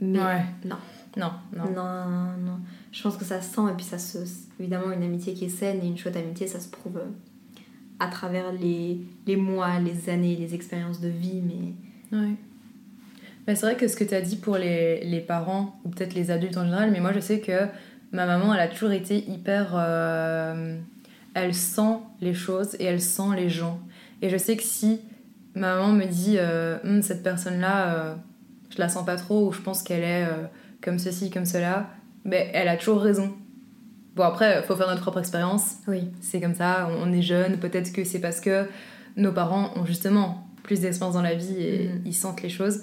mais 0.00 0.20
Ouais. 0.20 0.44
non. 0.64 0.76
Non, 1.18 1.32
non. 1.54 1.64
Non, 1.64 2.04
non. 2.46 2.58
Je 2.92 3.02
pense 3.02 3.16
que 3.16 3.24
ça 3.24 3.40
se 3.40 3.54
sent 3.54 3.62
et 3.70 3.74
puis 3.74 3.84
ça 3.84 3.98
se. 3.98 4.18
Évidemment, 4.60 4.92
une 4.92 5.02
amitié 5.02 5.34
qui 5.34 5.46
est 5.46 5.48
saine 5.48 5.80
et 5.82 5.86
une 5.86 5.96
chouette 5.96 6.16
amitié, 6.16 6.46
ça 6.46 6.60
se 6.60 6.68
prouve 6.68 6.98
euh, 6.98 7.10
à 7.98 8.08
travers 8.08 8.52
les, 8.52 8.98
les 9.26 9.36
mois, 9.36 9.78
les 9.80 10.10
années, 10.10 10.36
les 10.36 10.54
expériences 10.54 11.00
de 11.00 11.08
vie, 11.08 11.40
mais. 11.42 12.16
Ouais. 12.18 12.34
Bah, 13.46 13.56
c'est 13.56 13.66
vrai 13.66 13.76
que 13.76 13.88
ce 13.88 13.96
que 13.96 14.04
tu 14.04 14.14
as 14.14 14.20
dit 14.20 14.36
pour 14.36 14.56
les, 14.56 15.04
les 15.04 15.20
parents, 15.20 15.80
ou 15.84 15.88
peut-être 15.88 16.14
les 16.14 16.30
adultes 16.30 16.56
en 16.56 16.64
général, 16.64 16.90
mais 16.92 17.00
moi 17.00 17.12
je 17.12 17.18
sais 17.20 17.40
que 17.40 17.66
ma 18.12 18.26
maman, 18.26 18.54
elle 18.54 18.60
a 18.60 18.68
toujours 18.68 18.92
été 18.92 19.18
hyper. 19.28 19.72
euh, 19.74 20.78
elle 21.34 21.54
sent 21.54 21.96
les 22.20 22.34
choses 22.34 22.76
et 22.78 22.84
elle 22.84 23.00
sent 23.00 23.34
les 23.36 23.48
gens. 23.48 23.80
Et 24.20 24.28
je 24.28 24.36
sais 24.36 24.56
que 24.56 24.62
si 24.62 25.00
ma 25.54 25.74
maman 25.76 25.92
me 25.92 26.04
dit 26.04 26.36
euh, 26.38 26.76
Hum, 26.84 27.00
cette 27.02 27.22
personne-là, 27.22 27.94
euh, 27.94 28.14
je 28.70 28.78
la 28.78 28.88
sens 28.90 29.04
pas 29.06 29.16
trop, 29.16 29.48
ou 29.48 29.52
je 29.52 29.60
pense 29.60 29.82
qu'elle 29.82 30.04
est 30.04 30.26
comme 30.82 30.98
ceci, 30.98 31.30
comme 31.30 31.46
cela, 31.46 31.88
mais 32.24 32.50
elle 32.54 32.68
a 32.68 32.76
toujours 32.76 33.00
raison. 33.00 33.32
Bon, 34.14 34.24
après, 34.24 34.62
faut 34.64 34.76
faire 34.76 34.88
notre 34.88 35.00
propre 35.02 35.18
expérience. 35.20 35.76
Oui. 35.88 36.10
C'est 36.20 36.40
comme 36.40 36.54
ça, 36.54 36.88
on 37.00 37.12
est 37.12 37.22
jeune, 37.22 37.58
peut-être 37.58 37.92
que 37.92 38.04
c'est 38.04 38.20
parce 38.20 38.40
que 38.40 38.68
nos 39.16 39.32
parents 39.32 39.70
ont 39.76 39.84
justement 39.86 40.46
plus 40.62 40.80
d'expérience 40.80 41.14
dans 41.14 41.22
la 41.22 41.34
vie 41.34 41.56
et 41.60 41.88
Mhm. 41.88 42.02
ils 42.04 42.14
sentent 42.14 42.42
les 42.42 42.48
choses. 42.50 42.82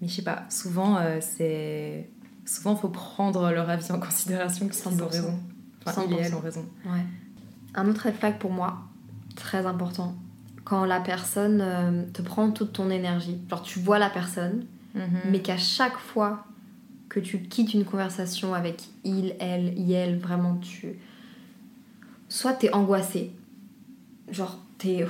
Mais 0.00 0.08
je 0.08 0.14
sais 0.14 0.22
pas, 0.22 0.44
souvent, 0.48 0.96
euh, 0.96 1.18
c'est. 1.20 2.08
Souvent, 2.46 2.74
faut 2.74 2.88
prendre 2.88 3.50
leur 3.52 3.68
avis 3.68 3.92
en 3.92 4.00
considération, 4.00 4.66
qu'ils 4.68 4.80
ont 4.88 4.90
100%. 4.90 5.06
raison. 5.08 5.38
Enfin, 5.86 6.02
ils 6.08 6.12
et 6.14 6.16
100%. 6.16 6.24
elles 6.26 6.34
ont 6.34 6.40
raison. 6.40 6.66
Ouais. 6.86 7.04
Un 7.74 7.86
autre 7.88 8.10
flag 8.10 8.38
pour 8.38 8.50
moi, 8.50 8.78
très 9.36 9.66
important, 9.66 10.14
quand 10.64 10.84
la 10.86 11.00
personne 11.00 11.60
euh, 11.62 12.02
te 12.12 12.22
prend 12.22 12.50
toute 12.50 12.72
ton 12.72 12.90
énergie. 12.90 13.38
Genre, 13.50 13.62
tu 13.62 13.78
vois 13.80 13.98
la 13.98 14.08
personne, 14.10 14.64
Mhm. 14.94 15.02
mais 15.30 15.40
qu'à 15.40 15.58
chaque 15.58 15.96
fois 15.98 16.44
que 17.10 17.20
tu 17.20 17.40
quittes 17.42 17.74
une 17.74 17.84
conversation 17.84 18.54
avec 18.54 18.84
il, 19.04 19.34
elle, 19.40 19.74
elle, 19.90 20.18
vraiment 20.18 20.56
tu. 20.56 20.98
Soit 22.30 22.54
t'es 22.54 22.72
angoissé, 22.72 23.32
genre 24.30 24.58
t'es. 24.78 25.04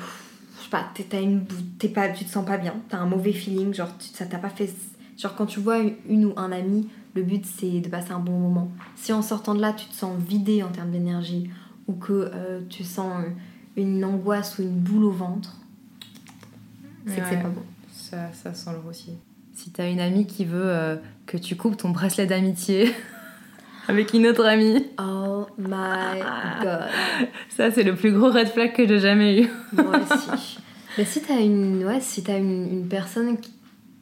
Je 0.59 0.65
sais 0.65 0.71
pas, 0.71 0.91
t'es, 0.95 1.05
t'as 1.05 1.21
une, 1.23 1.45
t'es 1.79 1.89
pas, 1.89 2.09
tu 2.09 2.25
te 2.25 2.31
sens 2.31 2.45
pas 2.45 2.59
bien, 2.59 2.75
t'as 2.89 2.99
un 2.99 3.07
mauvais 3.07 3.33
feeling, 3.33 3.73
genre 3.73 3.97
tu- 3.99 4.09
ça 4.09 4.27
t'a 4.27 4.39
pas 4.39 4.51
fait. 4.51 4.71
Genre 5.17 5.35
quand 5.37 5.47
tu 5.47 5.61
vois 5.61 5.79
une, 5.79 5.95
une 6.09 6.25
ou 6.27 6.33
un 6.37 6.51
ami, 6.53 6.89
le 7.15 7.23
but 7.23 7.45
c'est 7.47 7.81
de 7.81 7.89
passer 7.89 8.13
un 8.13 8.19
bon 8.21 8.39
moment. 8.39 8.71
Si 8.97 9.13
en 9.13 9.23
sortant 9.23 9.55
de 9.55 9.61
là 9.61 9.73
tu 9.75 9.87
te 9.87 9.95
sens 9.95 10.19
vidé 10.21 10.63
en 10.63 10.69
termes 10.71 10.91
d'énergie 10.91 11.51
ou 11.87 11.93
que 11.95 12.31
euh, 12.35 12.61
tu 12.71 12.85
sens 12.85 13.25
euh, 13.25 13.29
une 13.77 14.03
angoisse 14.05 14.59
ou 14.59 14.63
une 14.63 14.79
boule 14.79 15.05
au 15.05 15.11
ventre, 15.13 15.57
c'est 17.07 17.21
que 17.21 17.29
c'est 17.29 17.43
pas 17.43 17.49
bon. 17.49 17.63
Ça, 17.93 18.33
ça 18.33 18.55
sent 18.55 18.71
le 18.83 18.89
aussi. 18.89 19.13
Si 19.63 19.71
t'as 19.71 19.91
une 19.91 20.01
amie 20.01 20.27
qui 20.27 20.45
veut 20.45 20.63
euh, 20.65 20.97
que 21.27 21.37
tu 21.37 21.55
coupes 21.57 21.77
ton 21.77 21.91
bracelet 21.91 22.27
d'amitié 22.27 22.95
avec 23.89 24.15
une 24.15 24.27
autre 24.27 24.45
amie, 24.47 24.87
Oh 24.99 25.47
my 25.59 26.21
god. 26.63 26.89
ça 27.51 27.71
c'est 27.71 27.83
le 27.83 27.95
plus 27.95 28.13
gros 28.13 28.31
red 28.31 28.49
flag 28.49 28.73
que 28.73 28.87
j'ai 28.89 28.99
jamais 29.01 29.43
eu. 29.43 29.49
Moi 29.73 29.99
aussi. 29.99 30.59
Mais 30.97 31.05
si 31.05 31.21
t'as 31.23 31.41
une, 31.41 31.85
ouais, 31.85 32.01
si 32.01 32.23
t'as 32.23 32.39
une, 32.39 32.73
une 32.73 32.89
personne 32.89 33.39
qui, 33.39 33.53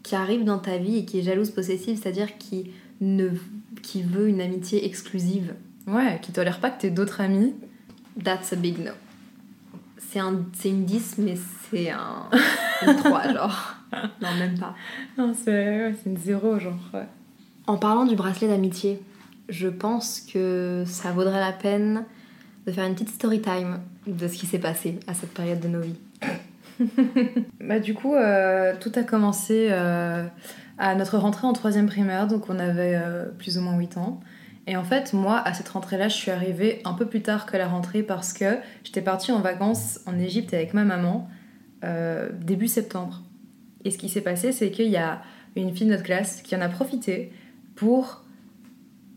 qui 0.03 0.15
arrive 0.15 0.45
dans 0.45 0.59
ta 0.59 0.79
vie 0.79 0.99
et 0.99 1.05
qui 1.05 1.19
est 1.19 1.23
jalouse, 1.23 1.51
possessive, 1.51 1.99
c'est-à-dire 2.01 2.39
qui, 2.39 2.71
ne, 3.01 3.29
qui 3.83 4.03
veut 4.03 4.29
une 4.29 4.41
amitié 4.41 4.87
exclusive, 4.87 5.55
Ouais, 5.87 6.19
qui 6.23 6.33
tolère 6.33 6.61
pas 6.61 6.71
que 6.71 6.83
t'aies 6.83 6.91
d'autres 6.91 7.21
amis. 7.21 7.55
that's 8.23 8.53
a 8.53 8.57
big 8.57 8.79
no. 8.79 8.93
C'est 9.99 10.21
un, 10.21 10.35
une 10.65 10.85
10, 10.85 11.17
mais 11.19 11.35
c'est 11.71 11.91
un, 11.91 12.29
une 12.87 12.97
3, 12.97 13.33
genre. 13.33 13.75
Non, 14.21 14.29
même 14.39 14.59
pas. 14.59 14.75
Non, 15.17 15.33
c'est 15.35 15.51
ouais, 15.51 15.95
une 16.05 16.19
zéro, 16.19 16.59
genre. 16.59 16.79
ouais. 16.93 17.07
En 17.67 17.79
parlant 17.79 18.05
du 18.05 18.17
bracelet 18.17 18.49
d'amitié, 18.49 19.01
je 19.49 19.69
pense 19.69 20.21
que 20.21 20.85
ça 20.87 21.11
vaudrait 21.13 21.41
la 21.41 21.53
peine 21.53 22.05
de 22.67 22.73
faire 22.73 22.85
une 22.85 22.93
petite 22.93 23.09
story 23.09 23.41
time 23.41 23.81
de 24.07 24.29
ce 24.29 24.35
qui 24.35 24.47
s'est 24.47 24.59
passé 24.59 25.01
à 25.07 25.15
cette 25.15 25.33
période 25.33 25.61
de 25.61 25.69
nos 25.69 25.81
vies. 25.81 25.99
Bah, 27.61 27.81
du 27.81 27.93
coup, 27.95 28.15
euh, 28.15 28.75
tout 28.79 28.93
a 28.95 29.03
commencé 29.03 29.69
euh, 29.71 30.25
à 30.79 30.95
notre 30.95 31.19
rentrée 31.19 31.47
en 31.47 31.53
troisième 31.53 31.87
primaire, 31.87 32.27
donc 32.29 32.49
on 32.49 32.59
avait 32.59 32.95
euh, 32.95 33.25
plus 33.37 33.59
ou 33.59 33.63
moins 33.63 33.77
8 33.77 33.97
ans. 33.97 34.21
Et 34.69 34.77
en 34.77 34.85
fait, 34.85 35.15
moi, 35.15 35.39
à 35.39 35.55
cette 35.55 35.71
rentrée-là, 35.71 36.09
je 36.09 36.15
suis 36.15 36.31
arrivée 36.31 36.83
un 36.85 36.93
peu 36.93 37.07
plus 37.07 37.23
tard 37.23 37.47
que 37.47 37.57
la 37.57 37.67
rentrée 37.67 38.03
parce 38.03 38.35
que 38.35 38.59
j'étais 38.85 39.01
partie 39.01 39.33
en 39.33 39.41
vacances 39.41 40.01
en 40.05 40.19
Égypte 40.19 40.53
avec 40.53 40.75
ma 40.75 40.85
maman 40.85 41.29
euh, 41.85 42.29
début 42.39 42.69
septembre. 42.69 43.23
Et 43.87 43.91
ce 43.91 43.97
qui 43.97 44.11
s'est 44.11 44.21
passé, 44.21 44.53
c'est 44.53 44.71
qu'il 44.71 44.89
y 44.89 44.99
a 44.99 45.23
une 45.57 45.75
fille 45.75 45.87
de 45.87 45.93
notre 45.93 46.03
classe 46.03 46.43
qui 46.43 46.55
en 46.55 46.61
a 46.61 46.69
profité 46.69 47.33
pour 47.77 48.25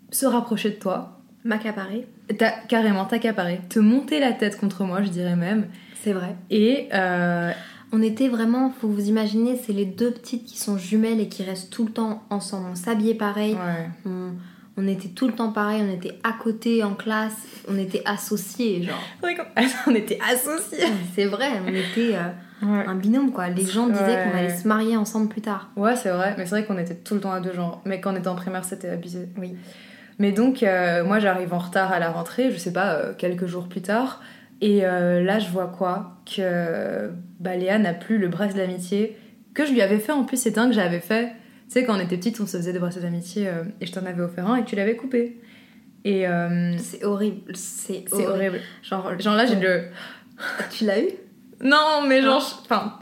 se 0.09 0.25
rapprocher 0.25 0.69
de 0.69 0.75
toi, 0.75 1.17
M'accaparer, 1.43 2.07
T'as 2.37 2.51
carrément 2.67 3.05
t'accaparer, 3.05 3.61
te 3.67 3.79
monter 3.79 4.19
la 4.19 4.31
tête 4.31 4.57
contre 4.59 4.83
moi, 4.83 5.01
je 5.01 5.09
dirais 5.09 5.35
même. 5.35 5.65
c'est 5.95 6.13
vrai. 6.13 6.35
Et 6.51 6.87
euh, 6.93 7.51
On 7.91 8.01
était 8.03 8.27
vraiment, 8.27 8.69
faut 8.69 8.87
vous 8.87 9.09
imaginer, 9.09 9.57
c'est 9.57 9.73
les 9.73 9.85
deux 9.85 10.11
petites 10.11 10.45
qui 10.45 10.59
sont 10.59 10.77
jumelles 10.77 11.19
et 11.19 11.27
qui 11.27 11.43
restent 11.43 11.73
tout 11.73 11.83
le 11.83 11.91
temps 11.91 12.21
ensemble. 12.29 12.67
On 12.71 12.75
s'habillait 12.75 13.15
pareil, 13.15 13.55
ouais. 13.55 13.89
on, 14.05 14.33
on 14.81 14.87
était 14.87 15.09
tout 15.09 15.27
le 15.27 15.33
temps 15.33 15.51
pareil, 15.51 15.81
on 15.87 15.93
était 15.93 16.17
à 16.23 16.33
côté 16.33 16.83
en 16.83 16.93
classe, 16.93 17.35
on 17.69 17.77
était 17.77 18.01
associés, 18.05 18.83
genre. 18.83 19.01
C'est 19.23 19.37
on 19.87 19.95
était 19.95 20.19
associés. 20.31 20.87
C'est 21.15 21.25
vrai, 21.25 21.47
on 21.65 21.69
était 21.69 22.15
euh, 22.15 22.29
Ouais, 22.63 22.85
un 22.85 22.93
binôme 22.95 23.31
quoi. 23.31 23.49
Les 23.49 23.65
gens 23.65 23.87
disaient 23.87 24.03
Ouais. 24.03 24.27
qu'on 24.31 24.37
allait 24.37 24.55
se 24.55 24.67
marier 24.67 24.95
ensemble 24.95 25.29
plus 25.29 25.41
tard. 25.41 25.71
ouais 25.75 25.95
c'est 25.95 26.11
vrai, 26.11 26.35
mais 26.37 26.45
c'est 26.45 26.51
vrai 26.51 26.65
qu'on 26.65 26.77
était 26.77 26.95
tout 26.95 27.15
le 27.15 27.19
temps 27.19 27.31
à 27.31 27.39
deux 27.39 27.53
genres. 27.53 27.81
Mais 27.85 27.99
quand 28.01 28.13
on 28.13 28.15
était 28.15 28.27
en 28.27 28.35
primaire, 28.35 28.63
c'était 28.63 28.89
abusé. 28.89 29.29
Oui. 29.37 29.55
Mais 30.19 30.31
donc, 30.31 30.61
euh, 30.61 31.03
moi, 31.03 31.17
j'arrive 31.17 31.53
en 31.53 31.57
retard 31.57 31.91
à 31.91 31.97
la 31.97 32.11
rentrée, 32.11 32.51
je 32.51 32.57
sais 32.57 32.73
pas, 32.73 32.93
euh, 32.93 33.13
quelques 33.17 33.47
jours 33.47 33.67
plus 33.67 33.81
tard. 33.81 34.21
Et 34.63 34.81
là, 34.81 35.39
je 35.39 35.49
vois 35.49 35.65
quoi? 35.75 36.17
Que 36.35 37.09
bah, 37.39 37.55
Léa 37.55 37.79
n'a 37.79 37.95
plus 37.95 38.19
le 38.19 38.27
bracelet 38.27 38.59
d'amitié 38.67 39.17
que 39.55 39.65
je 39.65 39.71
lui 39.71 39.81
avais 39.81 39.97
fait. 39.97 40.11
En 40.11 40.23
plus, 40.23 40.37
c'était 40.37 40.59
un 40.59 40.67
que 40.67 40.75
j'avais 40.75 40.99
fait. 40.99 41.31
Tu 41.71 41.79
sais, 41.79 41.85
quand 41.85 41.95
on 41.95 42.01
était 42.01 42.17
petite, 42.17 42.37
on 42.41 42.45
se 42.45 42.57
faisait 42.57 42.73
des 42.73 42.79
bracelets 42.79 43.03
d'amitié 43.03 43.47
euh, 43.47 43.63
et 43.79 43.85
je 43.85 43.93
t'en 43.93 44.05
avais 44.05 44.21
offert 44.21 44.45
un 44.45 44.57
et 44.57 44.65
tu 44.65 44.75
l'avais 44.75 44.97
coupé. 44.97 45.39
Et 46.03 46.27
euh, 46.27 46.75
C'est 46.77 47.05
horrible, 47.05 47.55
c'est 47.55 48.03
horrible. 48.13 48.59
Genre, 48.83 49.17
Genre 49.17 49.35
là, 49.35 49.45
j'ai 49.45 49.55
le. 49.55 49.83
tu 50.69 50.83
l'as 50.83 50.99
eu? 50.99 51.07
Non, 51.63 52.03
mais 52.05 52.21
genre. 52.21 52.61
Enfin. 52.65 52.99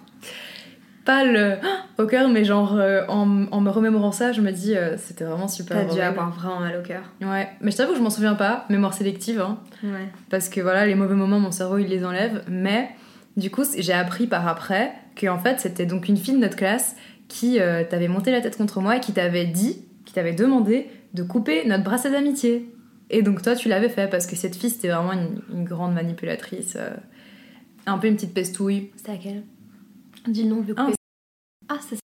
Pas 1.04 1.24
le. 1.24 1.56
au 1.98 2.06
cœur, 2.06 2.30
mais 2.30 2.44
genre, 2.46 2.76
euh, 2.76 3.02
en, 3.08 3.48
en 3.52 3.60
me 3.60 3.72
remémorant 3.72 4.12
ça, 4.12 4.34
je 4.34 4.42
me 4.42 4.52
dis, 4.52 4.76
c'était 4.98 5.24
vraiment 5.24 5.48
super. 5.48 5.88
T'as 5.88 5.92
dû 5.92 6.00
avoir 6.00 6.30
vraiment 6.30 6.60
mal 6.60 6.78
au 6.78 6.84
cœur. 6.88 7.02
Ouais, 7.24 7.50
mais 7.62 7.72
je 7.72 7.78
t'avoue 7.78 7.94
que 7.94 7.98
je 7.98 8.04
m'en 8.04 8.12
souviens 8.12 8.36
pas, 8.36 8.66
mémoire 8.70 8.94
sélective, 8.94 9.42
hein, 9.42 9.58
Ouais. 9.84 10.10
parce 10.30 10.48
que 10.48 10.62
voilà, 10.62 10.86
les 10.86 10.94
mauvais 10.94 11.16
moments, 11.16 11.40
mon 11.40 11.50
cerveau 11.52 11.80
il 11.80 11.88
les 11.88 12.06
enlève. 12.06 12.44
Mais 12.48 12.90
du 13.36 13.50
coup, 13.50 13.64
j'ai 13.76 13.94
appris 13.94 14.28
par 14.28 14.48
après 14.48 14.92
que 15.16 15.26
en 15.26 15.40
fait, 15.40 15.60
c'était 15.60 15.88
donc 15.88 16.08
une 16.08 16.18
fille 16.18 16.36
de 16.36 16.40
notre 16.40 16.56
classe 16.56 16.96
qui 17.30 17.62
euh, 17.62 17.86
t'avait 17.90 18.10
monté 18.10 18.32
la 18.32 18.42
tête 18.42 18.58
contre 18.58 18.82
moi 18.82 18.98
et 18.98 19.00
qui 19.00 19.14
t'avait 19.14 19.46
dit, 19.46 19.86
qui 20.04 20.14
t'avait 20.14 20.34
demandé 20.34 20.88
de 21.14 21.24
couper 21.24 21.66
notre 21.66 21.86
bracelet 21.86 22.12
d'amitié. 22.12 22.74
Et 23.10 23.22
donc 23.22 23.42
toi, 23.42 23.56
tu 23.56 23.70
l'avais 23.70 23.88
fait 23.88 24.10
parce 24.10 24.28
que 24.28 24.36
cette 24.36 24.56
fille, 24.56 24.70
c'était 24.70 24.90
vraiment 24.90 25.14
une, 25.14 25.42
une 25.54 25.64
grande 25.64 25.94
manipulatrice, 25.94 26.76
euh, 26.76 26.90
un 27.86 27.98
peu 27.98 28.08
une 28.08 28.16
petite 28.16 28.34
pestouille. 28.34 28.92
C'était 28.98 29.14
laquelle? 29.14 29.44
Dis 30.28 30.44
le 30.44 30.50
nom, 30.50 30.66
Ah, 30.76 30.86
couper. 30.86 30.96
Ah, 31.70 31.78
c'est 31.82 31.96
ça. 31.96 32.02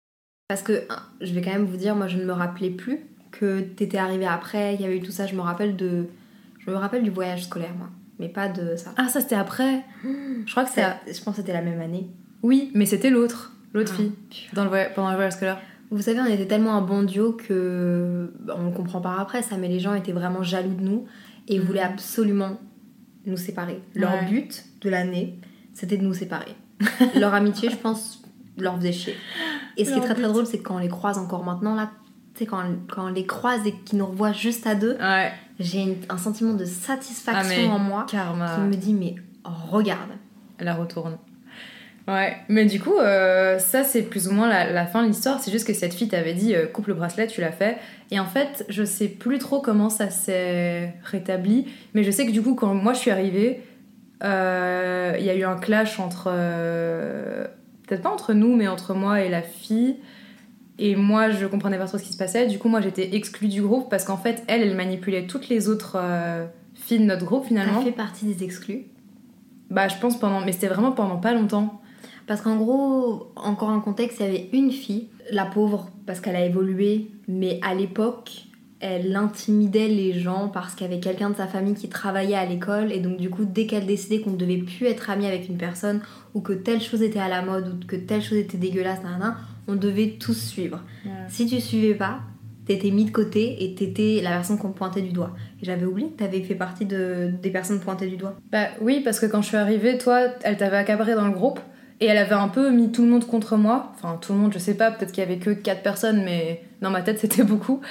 Parce 0.47 0.61
que, 0.61 0.87
je 1.21 1.33
vais 1.33 1.41
quand 1.41 1.51
même 1.51 1.65
vous 1.65 1.77
dire, 1.77 1.95
moi 1.95 2.07
je 2.07 2.17
ne 2.17 2.23
me 2.23 2.31
rappelais 2.31 2.69
plus 2.69 2.99
que 3.31 3.61
t'étais 3.61 3.97
arrivé 3.97 4.25
après, 4.25 4.75
il 4.75 4.81
y 4.81 4.85
avait 4.85 4.97
eu 4.97 5.01
tout 5.01 5.11
ça, 5.11 5.27
je 5.27 5.35
me 5.35 5.41
rappelle 5.41 5.75
de... 5.75 6.05
Je 6.59 6.71
me 6.71 6.75
rappelle 6.77 7.03
du 7.03 7.09
voyage 7.09 7.43
scolaire, 7.45 7.73
moi. 7.77 7.89
mais 8.19 8.29
pas 8.29 8.47
de 8.47 8.75
ça. 8.75 8.93
Ah, 8.97 9.07
ça 9.07 9.21
c'était 9.21 9.35
après 9.35 9.83
Je 10.03 10.51
crois 10.51 10.63
que 10.63 10.71
c'est. 10.71 10.83
Je 11.11 11.21
pense 11.23 11.35
que 11.35 11.41
c'était 11.41 11.53
la 11.53 11.61
même 11.61 11.81
année. 11.81 12.07
Oui, 12.43 12.71
mais 12.73 12.85
c'était 12.85 13.09
l'autre, 13.09 13.54
l'autre 13.75 13.91
Ah, 13.93 13.97
fille, 13.97 14.11
dans 14.53 14.63
le 14.63 14.69
voyage- 14.69 14.93
pendant 14.95 15.09
le 15.09 15.15
voyage 15.15 15.33
scolaire. 15.33 15.59
Vous 15.91 16.01
savez, 16.01 16.19
on 16.19 16.25
était 16.25 16.47
tellement 16.47 16.73
un 16.75 16.81
bon 16.81 17.03
duo 17.03 17.33
que 17.33 18.31
bah, 18.41 18.55
on 18.57 18.65
le 18.65 18.71
comprend 18.71 19.01
par 19.01 19.19
après 19.19 19.41
ça, 19.43 19.55
mais 19.57 19.67
les 19.67 19.79
gens 19.79 19.93
étaient 19.93 20.11
vraiment 20.13 20.41
jaloux 20.41 20.73
de 20.73 20.81
nous 20.81 21.05
et 21.47 21.59
voulaient 21.59 21.81
absolument 21.81 22.57
nous 23.27 23.37
séparer. 23.37 23.81
Leur 23.93 24.13
Ouais. 24.13 24.25
but 24.25 24.65
de 24.81 24.89
l'année, 24.89 25.39
c'était 25.73 25.97
de 25.97 26.03
nous 26.03 26.13
séparer. 26.13 26.55
Leur 27.15 27.33
amitié, 27.33 27.69
je 27.69 27.75
pense, 27.77 28.23
leur 28.57 28.75
faisait 28.77 28.91
chier. 28.91 29.15
Et 29.77 29.85
ce 29.85 29.91
qui 29.91 29.97
est 29.99 30.01
très 30.01 30.13
très 30.15 30.23
drôle, 30.27 30.45
c'est 30.45 30.59
quand 30.59 30.75
on 30.75 30.79
les 30.79 30.87
croise 30.87 31.17
encore 31.17 31.43
maintenant 31.43 31.75
là, 31.75 31.91
tu 32.33 32.39
sais 32.39 32.45
quand, 32.45 32.63
quand 32.89 33.05
on 33.07 33.13
les 33.13 33.25
croise 33.25 33.65
et 33.65 33.71
qu'ils 33.71 33.99
nous 33.99 34.05
revoient 34.07 34.33
juste 34.33 34.65
à 34.67 34.75
deux, 34.75 34.97
Ouais, 34.99 35.31
j'ai 35.59 35.97
un 36.09 36.17
sentiment 36.17 36.53
de 36.53 36.65
satisfaction 36.65 37.69
Ah, 37.71 37.75
en 37.75 37.79
moi 37.79 38.05
karma. 38.09 38.55
qui 38.55 38.61
me 38.61 38.75
dit 38.75 38.93
mais 38.93 39.15
regarde. 39.43 40.11
Elle 40.57 40.65
la 40.65 40.73
retourne. 40.75 41.17
Ouais, 42.07 42.37
mais 42.49 42.65
du 42.65 42.79
coup, 42.79 42.97
euh, 42.99 43.57
ça 43.57 43.83
c'est 43.83 44.03
plus 44.03 44.27
ou 44.27 44.31
moins 44.31 44.47
la, 44.47 44.71
la 44.71 44.85
fin 44.85 45.01
de 45.01 45.07
l'histoire. 45.07 45.39
C'est 45.39 45.51
juste 45.51 45.65
que 45.65 45.73
cette 45.73 45.93
fille 45.93 46.07
t'avait 46.07 46.35
dit 46.35 46.53
euh, 46.53 46.67
coupe 46.67 46.85
le 46.87 46.93
bracelet, 46.93 47.25
tu 47.25 47.41
l'as 47.41 47.51
fait. 47.51 47.77
Et 48.11 48.19
en 48.19 48.25
fait, 48.25 48.63
je 48.69 48.83
sais 48.83 49.07
plus 49.07 49.39
trop 49.39 49.59
comment 49.59 49.89
ça 49.89 50.11
s'est 50.11 50.93
rétabli. 51.03 51.65
Mais 51.95 52.03
je 52.03 52.11
sais 52.11 52.27
que 52.27 52.31
du 52.31 52.43
coup, 52.43 52.53
quand 52.53 52.75
moi 52.75 52.93
je 52.93 52.99
suis 52.99 53.09
arrivée, 53.09 53.61
euh, 54.23 55.15
il 55.17 55.25
y 55.25 55.31
a 55.31 55.35
eu 55.35 55.43
un 55.43 55.57
clash 55.57 55.99
entre. 55.99 56.25
Peut-être 57.87 58.01
pas 58.01 58.11
entre 58.11 58.33
nous, 58.33 58.55
mais 58.55 58.67
entre 58.67 58.93
moi 58.93 59.21
et 59.21 59.29
la 59.29 59.41
fille. 59.41 59.97
Et 60.77 60.95
moi, 60.95 61.29
je 61.31 61.45
comprenais 61.45 61.77
pas 61.77 61.85
trop 61.85 61.97
ce 61.97 62.03
qui 62.03 62.13
se 62.13 62.17
passait. 62.17 62.45
Du 62.47 62.59
coup, 62.59 62.67
moi 62.67 62.81
j'étais 62.81 63.15
exclue 63.15 63.47
du 63.47 63.61
groupe 63.61 63.89
parce 63.89 64.03
qu'en 64.03 64.17
fait, 64.17 64.43
elle, 64.47 64.61
elle 64.61 64.75
manipulait 64.75 65.25
toutes 65.25 65.49
les 65.49 65.69
autres 65.69 65.97
filles 66.75 66.99
de 66.99 67.05
notre 67.05 67.25
groupe 67.25 67.45
finalement. 67.47 67.79
Elle 67.79 67.85
fait 67.85 67.91
partie 67.91 68.25
des 68.25 68.43
exclus. 68.43 68.83
Bah, 69.71 69.87
je 69.87 69.95
pense 69.95 70.19
pendant. 70.19 70.41
Mais 70.41 70.51
c'était 70.51 70.67
vraiment 70.67 70.91
pendant 70.91 71.17
pas 71.17 71.33
longtemps. 71.33 71.81
Parce 72.27 72.41
qu'en 72.41 72.57
gros, 72.57 73.31
encore 73.35 73.69
un 73.69 73.79
contexte, 73.79 74.19
il 74.19 74.25
y 74.25 74.29
avait 74.29 74.49
une 74.53 74.71
fille, 74.71 75.07
la 75.31 75.45
pauvre, 75.45 75.89
parce 76.05 76.19
qu'elle 76.19 76.35
a 76.35 76.45
évolué, 76.45 77.07
mais 77.27 77.59
à 77.61 77.75
l'époque, 77.75 78.45
elle 78.79 79.15
intimidait 79.15 79.87
les 79.87 80.19
gens 80.19 80.49
parce 80.49 80.75
qu'il 80.75 80.85
y 80.87 80.89
avait 80.91 80.99
quelqu'un 80.99 81.29
de 81.29 81.35
sa 81.35 81.47
famille 81.47 81.75
qui 81.75 81.87
travaillait 81.87 82.35
à 82.35 82.45
l'école, 82.45 82.91
et 82.91 82.99
donc 82.99 83.17
du 83.17 83.29
coup, 83.29 83.45
dès 83.45 83.65
qu'elle 83.65 83.85
décidait 83.85 84.21
qu'on 84.21 84.31
ne 84.31 84.37
devait 84.37 84.57
plus 84.57 84.85
être 84.87 85.09
amie 85.09 85.25
avec 85.27 85.49
une 85.49 85.57
personne, 85.57 86.01
ou 86.33 86.41
que 86.41 86.53
telle 86.53 86.81
chose 86.81 87.01
était 87.01 87.19
à 87.19 87.29
la 87.29 87.41
mode, 87.41 87.67
ou 87.67 87.87
que 87.87 87.95
telle 87.95 88.21
chose 88.21 88.37
était 88.37 88.57
dégueulasse, 88.57 88.99
on 89.67 89.75
devait 89.75 90.17
tous 90.19 90.37
suivre. 90.37 90.81
Si 91.27 91.45
tu 91.47 91.59
suivais 91.59 91.95
pas, 91.95 92.19
t'étais 92.65 92.91
mis 92.91 93.05
de 93.05 93.11
côté 93.11 93.63
et 93.63 93.75
t'étais 93.75 94.21
la 94.23 94.31
personne 94.31 94.57
qu'on 94.57 94.71
pointait 94.71 95.01
du 95.01 95.11
doigt. 95.11 95.35
Et 95.61 95.65
j'avais 95.65 95.85
oublié 95.85 96.09
que 96.09 96.17
t'avais 96.17 96.41
fait 96.41 96.55
partie 96.55 96.85
de, 96.85 97.31
des 97.41 97.49
personnes 97.49 97.79
pointées 97.79 98.07
du 98.07 98.17
doigt. 98.17 98.35
Bah 98.51 98.67
oui, 98.81 99.01
parce 99.03 99.19
que 99.19 99.27
quand 99.27 99.41
je 99.41 99.47
suis 99.47 99.57
arrivée, 99.57 99.97
toi, 99.97 100.21
elle 100.43 100.57
t'avait 100.57 100.77
accaparé 100.77 101.15
dans 101.15 101.27
le 101.27 101.33
groupe 101.33 101.59
et 102.01 102.05
elle 102.07 102.17
avait 102.17 102.35
un 102.35 102.49
peu 102.49 102.71
mis 102.71 102.91
tout 102.91 103.03
le 103.03 103.09
monde 103.09 103.25
contre 103.25 103.55
moi. 103.57 103.93
Enfin, 103.95 104.17
tout 104.19 104.33
le 104.33 104.39
monde, 104.39 104.53
je 104.53 104.59
sais 104.59 104.75
pas, 104.75 104.91
peut-être 104.91 105.11
qu'il 105.11 105.23
y 105.23 105.25
avait 105.25 105.37
que 105.37 105.51
4 105.51 105.81
personnes, 105.81 106.23
mais 106.23 106.63
dans 106.81 106.89
ma 106.89 107.01
tête, 107.01 107.19
c'était 107.21 107.43
beaucoup. 107.43 107.81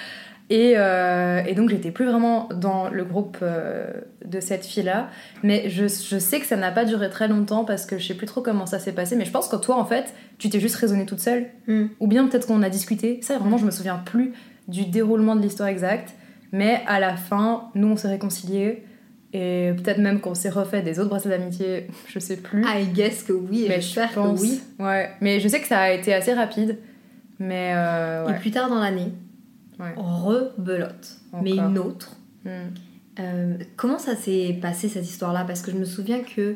Et, 0.50 0.74
euh, 0.76 1.42
et 1.46 1.54
donc, 1.54 1.70
j'étais 1.70 1.90
plus 1.90 2.04
vraiment 2.04 2.50
dans 2.54 2.90
le 2.90 3.04
groupe 3.04 3.38
euh, 3.40 3.86
de 4.26 4.40
cette 4.40 4.66
fille-là. 4.66 5.08
Mais 5.42 5.70
je, 5.70 5.84
je 5.84 6.18
sais 6.18 6.38
que 6.38 6.46
ça 6.46 6.56
n'a 6.56 6.70
pas 6.70 6.84
duré 6.84 7.08
très 7.08 7.28
longtemps 7.28 7.64
parce 7.64 7.86
que 7.86 7.98
je 7.98 8.06
sais 8.06 8.14
plus 8.14 8.26
trop 8.26 8.42
comment 8.42 8.66
ça 8.66 8.78
s'est 8.78 8.92
passé. 8.92 9.16
Mais 9.16 9.24
je 9.24 9.30
pense 9.30 9.48
que 9.48 9.56
toi, 9.56 9.76
en 9.76 9.86
fait, 9.86 10.12
tu 10.36 10.50
t'es 10.50 10.60
juste 10.60 10.76
raisonnée 10.76 11.06
toute 11.06 11.20
seule. 11.20 11.46
Hmm. 11.66 11.86
Ou 11.98 12.06
bien 12.06 12.26
peut-être 12.26 12.46
qu'on 12.46 12.62
a 12.62 12.68
discuté. 12.68 13.20
Ça, 13.22 13.38
vraiment, 13.38 13.56
je 13.56 13.64
me 13.64 13.70
souviens 13.70 13.96
plus 13.96 14.34
du 14.68 14.84
déroulement 14.84 15.34
de 15.34 15.40
l'histoire 15.40 15.70
exacte. 15.70 16.12
Mais 16.52 16.82
à 16.86 17.00
la 17.00 17.16
fin, 17.16 17.70
nous, 17.74 17.88
on 17.88 17.96
s'est 17.96 18.08
réconciliés. 18.08 18.84
Et 19.36 19.72
peut-être 19.76 19.98
même 19.98 20.20
qu'on 20.20 20.34
s'est 20.34 20.48
refait 20.48 20.80
des 20.82 21.00
autres 21.00 21.08
bracelets 21.10 21.36
d'amitié, 21.36 21.88
je 22.08 22.18
sais 22.20 22.36
plus. 22.36 22.62
I 22.64 22.86
guess 22.86 23.24
que 23.24 23.32
oui, 23.32 23.64
et 23.64 23.68
mais 23.68 23.80
je 23.80 23.86
j'espère 23.86 24.10
que 24.10 24.14
pense. 24.14 24.40
oui. 24.40 24.60
Ouais. 24.78 25.10
Mais 25.20 25.40
je 25.40 25.48
sais 25.48 25.60
que 25.60 25.66
ça 25.66 25.80
a 25.80 25.90
été 25.90 26.14
assez 26.14 26.32
rapide. 26.32 26.78
Mais 27.40 27.72
euh, 27.74 28.28
Et 28.28 28.38
plus 28.38 28.52
tard 28.52 28.68
dans 28.70 28.78
l'année, 28.80 29.12
Ouais. 29.80 29.92
rebelote, 29.96 31.16
mais 31.42 31.56
une 31.56 31.78
autre. 31.78 32.16
Hmm. 32.44 32.48
Euh, 33.18 33.56
comment 33.76 33.98
ça 33.98 34.14
s'est 34.14 34.56
passé 34.62 34.88
cette 34.88 35.04
histoire-là? 35.08 35.44
Parce 35.44 35.60
que 35.62 35.72
je 35.72 35.76
me 35.76 35.84
souviens 35.84 36.20
que 36.22 36.54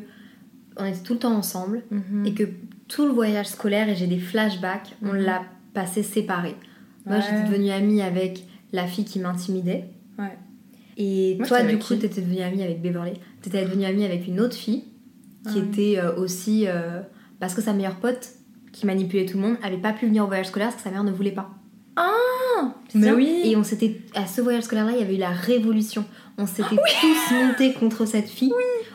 on 0.77 0.85
était 0.85 0.99
tout 0.99 1.13
le 1.13 1.19
temps 1.19 1.35
ensemble 1.35 1.81
Mhm. 1.91 2.25
et 2.25 2.33
que 2.33 2.43
tout 2.87 3.05
le 3.05 3.11
voyage 3.11 3.47
scolaire, 3.47 3.89
et 3.89 3.95
j'ai 3.97 4.07
des 4.07 4.19
flashbacks, 4.19 4.95
on 5.03 5.07
Mhm. 5.13 5.17
l'a 5.17 5.41
passé 5.73 6.01
séparés. 6.01 6.55
Moi, 7.05 7.17
Ouais. 7.17 7.21
j'étais 7.21 7.43
devenue 7.43 7.71
amie 7.71 8.01
avec 8.01 8.45
la 8.71 8.87
fille 8.87 9.03
qui 9.05 9.19
m'intimidait. 9.19 9.85
Ouais. 10.17 10.37
Et 10.99 11.35
Moi, 11.39 11.47
toi, 11.47 11.63
du 11.63 11.79
coup, 11.79 11.93
qui 11.95 11.99
t'étais 11.99 12.21
devenue 12.21 12.41
amie 12.41 12.61
avec 12.61 12.81
Beverly. 12.81 13.13
T'étais 13.41 13.63
devenue 13.65 13.85
amie 13.85 14.05
avec 14.05 14.27
une 14.27 14.39
autre 14.41 14.55
fille 14.55 14.83
qui 15.51 15.59
Ah. 15.59 15.63
était 15.65 15.97
euh, 15.97 16.15
aussi. 16.17 16.65
euh, 16.67 16.99
parce 17.39 17.53
que 17.55 17.61
sa 17.61 17.73
meilleure 17.73 17.95
pote, 17.95 18.29
qui 18.73 18.85
manipulait 18.85 19.25
tout 19.25 19.37
le 19.37 19.43
monde, 19.43 19.55
avait 19.63 19.77
pas 19.77 19.93
pu 19.93 20.05
venir 20.07 20.25
au 20.25 20.27
voyage 20.27 20.47
scolaire 20.47 20.67
parce 20.69 20.83
que 20.83 20.83
sa 20.83 20.91
mère 20.91 21.03
ne 21.05 21.11
voulait 21.11 21.31
pas. 21.31 21.49
Tu 22.89 22.93
te 22.93 22.97
mais 22.97 23.11
oui. 23.11 23.41
Et 23.45 23.55
on 23.55 23.63
s'était. 23.63 24.01
À 24.15 24.25
ce 24.27 24.41
voyage 24.41 24.63
scolaire-là, 24.63 24.91
il 24.93 24.99
y 24.99 25.01
avait 25.01 25.15
eu 25.15 25.19
la 25.19 25.29
révolution. 25.29 26.03
On 26.37 26.45
s'était 26.45 26.63
Ah 26.71 26.91
tous 27.01 27.33
montés 27.35 27.73
contre 27.73 28.05
cette 28.05 28.27
fille. 28.27 28.51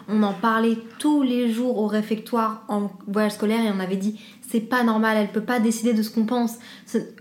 On 0.09 0.23
en 0.23 0.33
parlait 0.35 0.77
tous 0.99 1.23
les 1.23 1.51
jours 1.51 1.79
au 1.79 1.87
réfectoire 1.87 2.65
en 2.69 2.91
voyage 3.09 3.33
scolaire 3.33 3.61
et 3.65 3.71
on 3.75 3.81
avait 3.81 3.97
dit 3.97 4.21
c'est 4.47 4.61
pas 4.61 4.85
normal, 4.85 5.17
elle 5.19 5.29
peut 5.29 5.41
pas 5.41 5.59
décider 5.61 5.95
de 5.95 6.03
ce 6.03 6.11
qu'on 6.11 6.27
pense. 6.27 6.59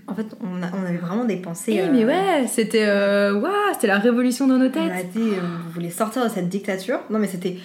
En 0.07 0.13
fait, 0.13 0.27
on, 0.41 0.61
a- 0.61 0.69
on 0.73 0.86
avait 0.86 0.97
vraiment 0.97 1.23
des 1.25 1.38
pensées. 1.38 1.73
Eh, 1.77 1.81
euh, 1.81 1.89
mais 1.91 2.05
ouais, 2.05 2.45
c'était 2.47 2.86
euh, 2.86 3.39
waouh, 3.39 3.51
c'était 3.73 3.88
la 3.88 3.97
révolution 3.99 4.47
dans 4.47 4.57
nos 4.57 4.65
On 4.67 4.69
têtes. 4.69 4.91
a 4.91 5.03
dit, 5.03 5.19
euh, 5.31 5.39
vous 5.65 5.71
voulez 5.71 5.89
sortir 5.89 6.23
de 6.25 6.29
cette 6.29 6.49
dictature 6.49 6.99
Non, 7.09 7.19
mais 7.19 7.27
c'était. 7.27 7.57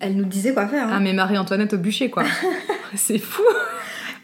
Elle 0.00 0.16
nous 0.16 0.24
disait 0.24 0.52
quoi 0.52 0.66
faire. 0.66 0.88
hein. 0.88 0.92
Ah 0.94 1.00
mais 1.00 1.12
Marie-Antoinette 1.12 1.72
au 1.74 1.78
bûcher 1.78 2.10
quoi. 2.10 2.24
c'est 2.94 3.18
fou. 3.18 3.42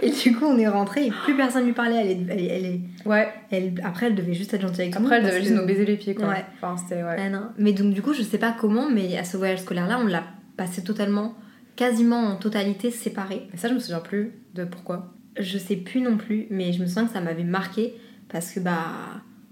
Et 0.03 0.11
du 0.11 0.35
coup, 0.35 0.47
on 0.47 0.59
est 0.59 0.67
rentré 0.69 1.07
et 1.07 1.13
plus 1.25 1.37
personne 1.37 1.65
lui 1.65 1.73
parlait. 1.73 1.97
Elle 2.01 2.11
est, 2.11 2.27
elle, 2.31 2.41
est- 2.41 2.47
elle 2.49 2.65
est- 2.67 2.81
Ouais. 3.07 3.29
elle- 3.51 3.75
après, 3.85 4.07
elle 4.07 4.15
devait 4.17 4.35
juste 4.35 4.53
être 4.53 4.63
gentille 4.63 4.83
avec 4.83 4.95
le 4.97 5.01
Après 5.03 5.17
elle 5.19 5.25
devait 5.25 5.41
juste 5.41 5.55
que- 5.55 5.61
nous 5.61 5.67
baiser 5.67 5.85
les 5.87 5.97
pieds 5.97 6.15
quoi. 6.15 6.27
Ouais. 6.29 6.45
Enfin 6.61 6.77
c'était 6.77 7.03
ouais. 7.03 7.17
Ah 7.19 7.29
non. 7.31 7.43
Mais 7.59 7.73
donc, 7.73 7.93
du 7.95 8.03
coup, 8.03 8.13
je 8.13 8.23
sais 8.23 8.39
pas 8.39 8.55
comment, 8.59 8.91
mais 8.91 9.17
à 9.17 9.25
ce 9.25 9.37
voyage 9.37 9.61
scolaire-là, 9.61 9.99
on 10.03 10.07
l'a 10.07 10.25
passé 10.61 10.83
totalement, 10.85 11.35
quasiment 11.75 12.21
en 12.27 12.37
totalité 12.37 12.91
séparé. 12.91 13.49
Mais 13.51 13.59
ça 13.59 13.69
je 13.69 13.75
me 13.75 13.79
souviens 13.79 14.01
plus 14.01 14.33
de 14.55 14.65
pourquoi. 14.65 15.15
Je 15.39 15.57
sais 15.57 15.77
plus 15.77 16.03
non 16.03 16.19
plus, 16.19 16.47
mais 16.51 16.73
je 16.75 16.83
me 16.83 16.87
souviens 16.87 17.07
que 17.07 17.13
ça 17.15 17.21
m'avait 17.23 17.45
marqué 17.45 17.95
parce 18.29 18.53
que 18.53 18.61
bah, 18.61 18.83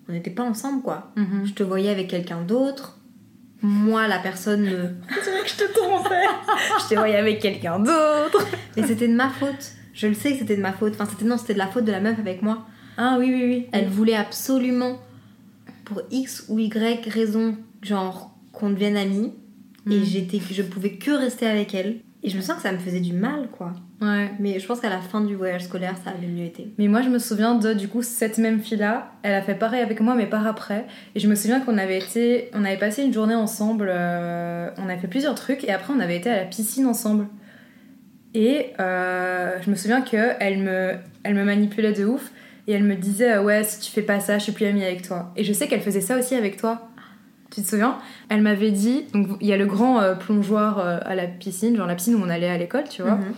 on 0.09 0.13
n'était 0.13 0.31
pas 0.31 0.43
ensemble 0.43 0.83
quoi. 0.83 1.13
Mhm. 1.17 1.47
Je 1.47 1.53
te 1.55 1.63
voyais 1.63 1.89
avec 1.91 2.09
quelqu'un 2.09 2.43
d'autre. 2.43 2.99
Moi, 3.63 4.07
la 4.07 4.19
personne. 4.19 4.63
me- 4.63 4.95
C'est 5.23 5.31
vrai 5.31 5.43
que 5.45 5.49
je 5.49 5.57
te 5.57 5.73
trompais. 5.73 6.25
je 6.83 6.89
te 6.91 6.95
voyais 6.95 7.17
avec 7.17 7.41
quelqu'un 7.41 7.79
d'autre. 7.79 8.47
Mais 8.77 8.87
c'était 8.87 9.09
de 9.09 9.15
ma 9.15 9.31
faute. 9.31 9.73
Je 9.95 10.07
le 10.09 10.15
sais 10.15 10.33
que 10.33 10.39
c'était 10.39 10.57
de 10.57 10.63
ma 10.63 10.73
faute. 10.73 10.93
Enfin, 10.95 11.07
c'était 11.11 11.25
non, 11.25 11.39
c'était 11.39 11.55
de 11.55 11.59
la 11.59 11.67
faute 11.69 11.85
de 11.85 11.91
la 11.91 12.01
meuf 12.01 12.19
avec 12.19 12.43
moi. 12.43 12.67
Ah 12.99 13.17
oui 13.19 13.31
oui 13.33 13.45
oui. 13.47 13.67
Elle 13.73 13.89
voulait 13.89 14.15
absolument, 14.15 14.99
pour 15.85 16.03
X 16.11 16.45
ou 16.49 16.59
Y 16.59 17.09
raison, 17.09 17.57
genre 17.83 18.37
qu'on 18.53 18.71
devienne 18.71 18.97
amis. 18.97 19.33
Et 19.91 19.99
Mm. 20.01 20.05
j'étais, 20.05 20.41
je 20.51 20.63
pouvais 20.63 20.91
que 20.93 21.11
rester 21.11 21.47
avec 21.47 21.75
elle. 21.75 21.97
Et 22.25 22.31
je 22.31 22.37
me 22.37 22.43
sens 22.43 22.57
que 22.57 22.63
ça 22.63 22.73
me 22.73 22.79
faisait 22.79 22.99
du 23.01 23.13
mal, 23.13 23.49
quoi. 23.57 23.73
Ouais. 24.03 24.29
Mais 24.41 24.59
je 24.59 24.67
pense 24.67 24.81
qu'à 24.81 24.89
la 24.91 24.99
fin 25.01 25.21
du 25.21 25.37
voyage 25.37 25.65
scolaire, 25.67 25.95
ça 26.05 26.11
avait 26.11 26.27
mieux 26.27 26.45
été. 26.47 26.67
Mais 26.77 26.89
moi, 26.89 27.01
je 27.01 27.09
me 27.09 27.21
souviens 27.21 27.55
de, 27.55 27.73
du 27.73 27.87
coup, 27.87 28.03
cette 28.03 28.39
même 28.39 28.61
fille-là, 28.61 29.13
elle 29.23 29.35
a 29.35 29.41
fait 29.43 29.55
pareil 29.55 29.81
avec 29.83 30.01
moi, 30.01 30.17
mais 30.17 30.27
par 30.27 30.45
après. 30.45 30.85
Et 31.15 31.21
je 31.21 31.29
me 31.29 31.37
souviens 31.37 31.61
qu'on 31.61 31.79
avait 31.79 31.99
été, 31.99 32.51
on 32.55 32.65
avait 32.65 32.77
passé 32.77 33.03
une 33.05 33.13
journée 33.13 33.37
ensemble, 33.37 33.87
euh, 33.89 34.69
on 34.79 34.89
avait 34.89 34.99
fait 34.99 35.07
plusieurs 35.07 35.37
trucs, 35.37 35.63
et 35.63 35.71
après, 35.71 35.93
on 35.97 36.01
avait 36.01 36.17
été 36.17 36.29
à 36.29 36.37
la 36.39 36.45
piscine 36.45 36.87
ensemble. 36.87 37.29
Et 38.35 38.73
euh, 38.81 39.57
je 39.63 39.71
me 39.71 39.77
souviens 39.77 40.03
qu'elle 40.03 40.59
me, 40.59 40.95
elle 41.23 41.35
me 41.35 41.45
manipulait 41.45 41.93
de 41.93 42.05
ouf, 42.05 42.33
et 42.67 42.73
elle 42.73 42.85
me 42.85 42.97
disait, 42.97 43.33
euh, 43.35 43.43
ouais, 43.45 43.63
si 43.65 43.81
tu 43.81 43.91
fais 43.93 44.03
pas 44.03 44.19
ça, 44.21 44.39
je 44.39 44.43
suis 44.45 44.53
plus 44.53 44.67
amie 44.67 44.85
avec 44.85 45.03
toi. 45.03 45.33
Et 45.37 45.45
je 45.45 45.53
sais 45.53 45.69
qu'elle 45.69 45.81
faisait 45.81 46.01
ça 46.03 46.19
aussi 46.19 46.35
avec 46.35 46.57
toi. 46.57 46.88
Tu 47.55 47.63
te 47.63 47.67
souviens 47.69 47.97
Elle 48.29 48.43
m'avait 48.43 48.71
dit, 48.71 49.05
donc 49.15 49.29
il 49.41 49.47
y 49.47 49.53
a 49.53 49.57
le 49.57 49.67
grand 49.67 50.01
euh, 50.01 50.15
plongeoir 50.15 50.79
euh, 50.79 50.99
à 51.05 51.15
la 51.15 51.27
piscine, 51.27 51.77
genre 51.77 51.87
la 51.87 51.95
piscine 51.95 52.15
où 52.15 52.21
on 52.25 52.29
allait 52.29 52.49
à 52.51 52.59
l'école, 52.59 52.85
tu 52.91 53.03
vois. 53.03 53.13
Mhm. 53.17 53.33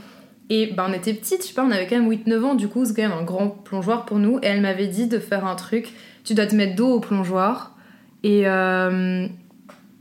Et 0.52 0.66
ben 0.76 0.86
on 0.88 0.92
était 0.92 1.14
petites, 1.14 1.42
je 1.42 1.48
sais 1.48 1.54
pas, 1.54 1.64
on 1.64 1.70
avait 1.70 1.86
quand 1.86 1.96
même 1.96 2.10
8-9 2.10 2.42
ans, 2.44 2.54
du 2.56 2.66
coup 2.66 2.84
c'est 2.84 2.94
quand 2.94 3.02
même 3.08 3.16
un 3.16 3.22
grand 3.22 3.48
plongeoir 3.48 4.04
pour 4.04 4.18
nous. 4.18 4.38
Et 4.42 4.46
elle 4.46 4.60
m'avait 4.62 4.88
dit 4.88 5.06
de 5.06 5.18
faire 5.20 5.46
un 5.46 5.54
truc, 5.54 5.92
tu 6.24 6.34
dois 6.34 6.46
te 6.46 6.56
mettre 6.56 6.74
dos 6.74 6.88
au 6.94 6.98
plongeoir 7.00 7.76
et 8.24 8.48
euh, 8.48 9.26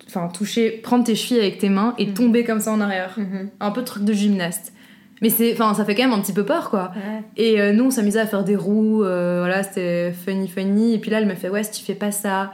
enfin 0.07 0.27
toucher, 0.29 0.71
prendre 0.71 1.03
tes 1.03 1.13
chevilles 1.13 1.39
avec 1.41 1.59
tes 1.59 1.69
mains 1.69 1.93
et 1.99 2.07
Mhm. 2.07 2.13
tomber 2.15 2.43
comme 2.43 2.59
ça 2.59 2.71
en 2.71 2.81
arrière. 2.81 3.13
Mhm. 3.17 3.49
Un 3.59 3.69
peu 3.71 3.81
de 3.81 3.85
truc 3.85 4.03
de 4.05 4.11
gymnaste. 4.13 4.73
Mais 5.21 5.29
c'est, 5.29 5.53
enfin 5.53 5.73
ça 5.75 5.85
fait 5.85 5.93
quand 5.93 6.03
même 6.03 6.13
un 6.17 6.21
petit 6.21 6.33
peu 6.33 6.45
peur 6.45 6.71
quoi. 6.71 6.93
Ouais. 6.95 7.23
Et 7.37 7.61
euh, 7.61 7.71
nous 7.73 7.83
on 7.85 7.91
s'amusait 7.91 8.19
à 8.21 8.25
faire 8.25 8.43
des 8.43 8.55
roues, 8.55 9.03
euh, 9.03 9.39
voilà 9.41 9.61
c'était 9.61 10.11
funny 10.13 10.47
funny. 10.47 10.95
Et 10.95 10.97
puis 10.97 11.11
là 11.11 11.19
elle 11.19 11.27
me 11.27 11.35
fait 11.35 11.49
ouais 11.49 11.61
si 11.63 11.71
tu 11.71 11.83
fais 11.85 11.93
pas 11.93 12.11
ça, 12.11 12.53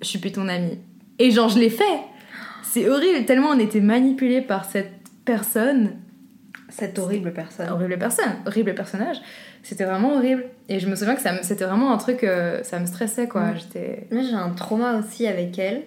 je 0.00 0.06
suis 0.06 0.18
plus 0.18 0.32
ton 0.32 0.48
amie. 0.48 0.78
Et 1.18 1.30
genre 1.30 1.48
je 1.48 1.58
l'ai 1.58 1.70
fait. 1.70 2.00
C'est 2.62 2.88
horrible 2.88 3.24
tellement 3.24 3.48
on 3.50 3.58
était 3.58 3.80
manipulés 3.80 4.40
par 4.42 4.64
cette 4.64 4.92
personne 5.24 5.92
Cette 6.68 6.98
horrible 6.98 7.32
personne. 7.32 7.68
horrible 7.70 7.98
personne, 7.98 8.32
horrible 8.46 8.74
personnage. 8.74 9.16
C'était 9.62 9.84
vraiment 9.84 10.16
horrible. 10.16 10.44
Et 10.68 10.78
je 10.80 10.88
me 10.88 10.94
souviens 10.96 11.14
que 11.14 11.22
ça 11.22 11.42
c'était 11.42 11.64
vraiment 11.64 11.92
un 11.92 11.96
truc, 11.98 12.24
euh, 12.24 12.62
ça 12.64 12.78
me 12.80 12.86
stressait 12.86 13.28
quoi. 13.28 13.54
J'étais. 13.54 14.06
Moi, 14.10 14.22
j'ai 14.22 14.34
un 14.34 14.50
trauma 14.50 14.98
aussi 14.98 15.26
avec 15.26 15.58
elle. 15.58 15.82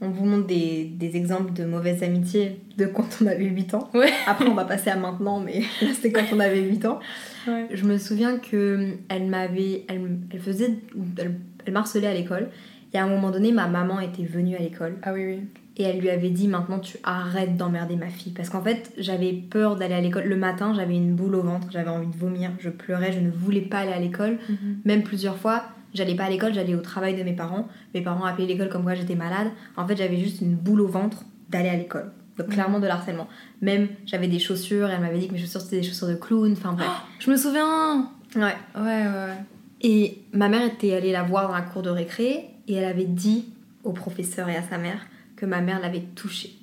on 0.00 0.08
vous 0.08 0.24
montre 0.24 0.46
des, 0.48 0.84
des 0.98 1.16
exemples 1.16 1.52
de 1.52 1.64
mauvaises 1.64 2.02
amitiés 2.02 2.58
de 2.76 2.86
quand 2.86 3.06
on 3.22 3.26
avait 3.26 3.44
8 3.44 3.74
ans. 3.74 3.88
Ouais. 3.94 4.10
Après, 4.26 4.46
on 4.46 4.54
va 4.54 4.64
passer 4.64 4.90
à 4.90 4.96
maintenant, 4.96 5.38
mais 5.38 5.60
là, 5.82 5.88
c'était 5.94 6.10
quand 6.10 6.24
on 6.34 6.40
avait 6.40 6.60
8 6.60 6.84
ans. 6.86 6.98
Ouais. 7.46 7.66
Je 7.70 7.84
me 7.84 7.98
souviens 7.98 8.38
que 8.38 8.94
elle 9.08 9.26
m'avait. 9.26 9.84
Elle, 9.88 10.18
elle 10.32 10.40
faisait. 10.40 10.70
Elle, 11.18 11.34
elle 11.66 11.72
m'harcelait 11.72 12.08
à 12.08 12.14
l'école. 12.14 12.48
Et 12.94 12.98
à 12.98 13.04
un 13.04 13.08
moment 13.08 13.30
donné, 13.30 13.52
ma 13.52 13.66
maman 13.66 14.00
était 14.00 14.24
venue 14.24 14.56
à 14.56 14.58
l'école. 14.58 14.96
Ah 15.02 15.12
oui, 15.12 15.24
oui. 15.24 15.40
Et 15.78 15.84
elle 15.84 16.00
lui 16.00 16.10
avait 16.10 16.30
dit 16.30 16.48
maintenant 16.48 16.78
tu 16.78 16.98
arrêtes 17.02 17.56
d'emmerder 17.56 17.96
ma 17.96 18.08
fille. 18.08 18.32
Parce 18.32 18.50
qu'en 18.50 18.62
fait, 18.62 18.92
j'avais 18.98 19.32
peur 19.32 19.76
d'aller 19.76 19.94
à 19.94 20.00
l'école. 20.00 20.24
Le 20.24 20.36
matin, 20.36 20.74
j'avais 20.74 20.94
une 20.94 21.14
boule 21.14 21.34
au 21.34 21.42
ventre, 21.42 21.68
j'avais 21.70 21.88
envie 21.88 22.08
de 22.08 22.16
vomir, 22.16 22.50
je 22.58 22.68
pleurais, 22.68 23.12
je 23.12 23.20
ne 23.20 23.30
voulais 23.30 23.62
pas 23.62 23.78
aller 23.78 23.92
à 23.92 23.98
l'école. 23.98 24.38
Même 24.84 25.02
plusieurs 25.02 25.38
fois, 25.38 25.62
j'allais 25.94 26.14
pas 26.14 26.24
à 26.24 26.30
l'école, 26.30 26.52
j'allais 26.52 26.74
au 26.74 26.80
travail 26.80 27.16
de 27.16 27.22
mes 27.22 27.32
parents. 27.32 27.68
Mes 27.94 28.02
parents 28.02 28.24
appelaient 28.24 28.46
l'école 28.46 28.68
comme 28.68 28.82
quoi 28.82 28.94
j'étais 28.94 29.14
malade. 29.14 29.48
En 29.76 29.86
fait, 29.86 29.96
j'avais 29.96 30.18
juste 30.18 30.42
une 30.42 30.54
boule 30.54 30.82
au 30.82 30.88
ventre 30.88 31.24
d'aller 31.48 31.70
à 31.70 31.76
l'école. 31.76 32.12
Donc 32.38 32.48
clairement 32.48 32.80
de 32.80 32.86
l'harcèlement. 32.86 33.28
Même 33.60 33.88
j'avais 34.06 34.28
des 34.28 34.38
chaussures, 34.38 34.88
elle 34.88 35.00
m'avait 35.00 35.18
dit 35.18 35.28
que 35.28 35.34
mes 35.34 35.38
chaussures 35.38 35.60
c'était 35.60 35.80
des 35.80 35.82
chaussures 35.82 36.08
de 36.08 36.14
clown, 36.14 36.52
enfin 36.52 36.72
bref. 36.72 36.88
Je 37.18 37.30
me 37.30 37.36
souviens 37.36 38.10
Ouais. 38.34 38.56
Ouais, 38.74 38.82
ouais, 38.82 39.06
ouais. 39.06 39.36
Et 39.82 40.22
ma 40.32 40.48
mère 40.48 40.64
était 40.64 40.94
allée 40.94 41.12
la 41.12 41.22
voir 41.22 41.48
dans 41.48 41.54
la 41.54 41.60
cour 41.60 41.82
de 41.82 41.90
récré 41.90 42.51
et 42.68 42.74
elle 42.74 42.84
avait 42.84 43.04
dit 43.04 43.46
au 43.84 43.92
professeur 43.92 44.48
et 44.48 44.56
à 44.56 44.62
sa 44.62 44.78
mère 44.78 45.00
que 45.36 45.46
ma 45.46 45.60
mère 45.60 45.80
l'avait 45.80 46.04
touchée. 46.14 46.56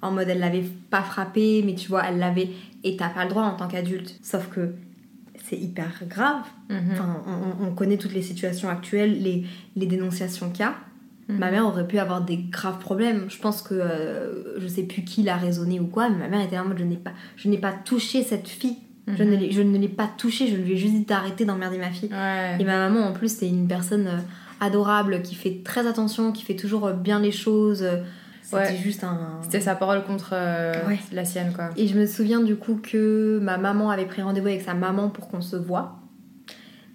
En 0.00 0.12
mode, 0.12 0.28
elle 0.28 0.38
l'avait 0.38 0.64
pas 0.90 1.02
frappée, 1.02 1.62
mais 1.66 1.74
tu 1.74 1.88
vois, 1.88 2.04
elle 2.06 2.18
l'avait. 2.18 2.50
Et 2.84 2.96
t'as 2.96 3.08
pas 3.08 3.24
le 3.24 3.30
droit 3.30 3.42
en 3.42 3.56
tant 3.56 3.66
qu'adulte. 3.66 4.16
Sauf 4.22 4.48
que 4.48 4.74
c'est 5.44 5.56
hyper 5.58 5.90
grave. 6.08 6.42
Mhm. 6.70 6.78
Enfin, 6.92 7.22
on, 7.26 7.66
on 7.66 7.72
connaît 7.74 7.96
toutes 7.96 8.14
les 8.14 8.22
situations 8.22 8.68
actuelles, 8.68 9.20
les, 9.22 9.44
les 9.74 9.86
dénonciations 9.86 10.50
qu'il 10.50 10.60
y 10.60 10.68
a. 10.68 10.74
Mhm. 11.28 11.38
Ma 11.38 11.50
mère 11.50 11.66
aurait 11.66 11.86
pu 11.86 11.98
avoir 11.98 12.20
des 12.24 12.36
graves 12.36 12.78
problèmes. 12.78 13.24
Je 13.28 13.38
pense 13.38 13.60
que 13.62 13.74
euh, 13.74 14.58
je 14.60 14.68
sais 14.68 14.84
plus 14.84 15.02
qui 15.02 15.22
l'a 15.24 15.36
raisonné 15.36 15.80
ou 15.80 15.86
quoi, 15.86 16.08
mais 16.10 16.16
ma 16.18 16.28
mère 16.28 16.40
était 16.42 16.58
en 16.58 16.64
mode 16.66 16.78
je 16.78 16.84
n'ai 16.84 16.96
pas, 16.96 17.12
je 17.36 17.48
n'ai 17.48 17.58
pas 17.58 17.72
touché 17.72 18.22
cette 18.22 18.48
fille. 18.48 18.76
Je 19.08 19.22
Mhm. 19.24 19.30
ne 19.30 19.36
l'ai- 19.36 19.50
je 19.52 19.62
ne 19.62 19.76
l'ai 19.78 19.88
pas 19.88 20.08
touchée, 20.16 20.46
je 20.48 20.54
lui 20.56 20.72
ai 20.74 20.76
juste 20.76 20.92
dit 20.94 21.04
d'arrêter 21.04 21.44
d'emmerder 21.44 21.78
ma 21.78 21.90
fille. 21.90 22.10
Ouais. 22.12 22.56
Et 22.60 22.64
ma 22.64 22.76
maman, 22.88 23.06
en 23.08 23.12
plus, 23.12 23.32
c'est 23.34 23.48
une 23.48 23.66
personne 23.66 24.06
euh, 24.06 24.18
adorable 24.60 25.22
qui 25.22 25.34
fait 25.34 25.62
très 25.64 25.86
attention, 25.86 26.32
qui 26.32 26.44
fait 26.44 26.56
toujours 26.56 26.86
euh, 26.86 26.92
bien 26.92 27.20
les 27.20 27.32
choses. 27.32 27.84
C'était 28.42 28.56
Ouais. 28.56 28.76
juste 28.76 29.04
un. 29.04 29.40
C'était 29.42 29.60
sa 29.60 29.74
parole 29.74 30.02
contre 30.04 30.30
euh, 30.32 30.72
Ouais. 30.86 30.98
la 31.12 31.24
sienne, 31.26 31.52
quoi. 31.54 31.68
Et 31.76 31.86
je 31.86 31.98
me 31.98 32.06
souviens 32.06 32.40
du 32.40 32.56
coup 32.56 32.76
que 32.82 33.38
ma 33.42 33.58
maman 33.58 33.90
avait 33.90 34.06
pris 34.06 34.22
rendez-vous 34.22 34.46
avec 34.46 34.62
sa 34.62 34.72
maman 34.74 35.10
pour 35.10 35.28
qu'on 35.28 35.42
se 35.42 35.56
voit 35.56 35.96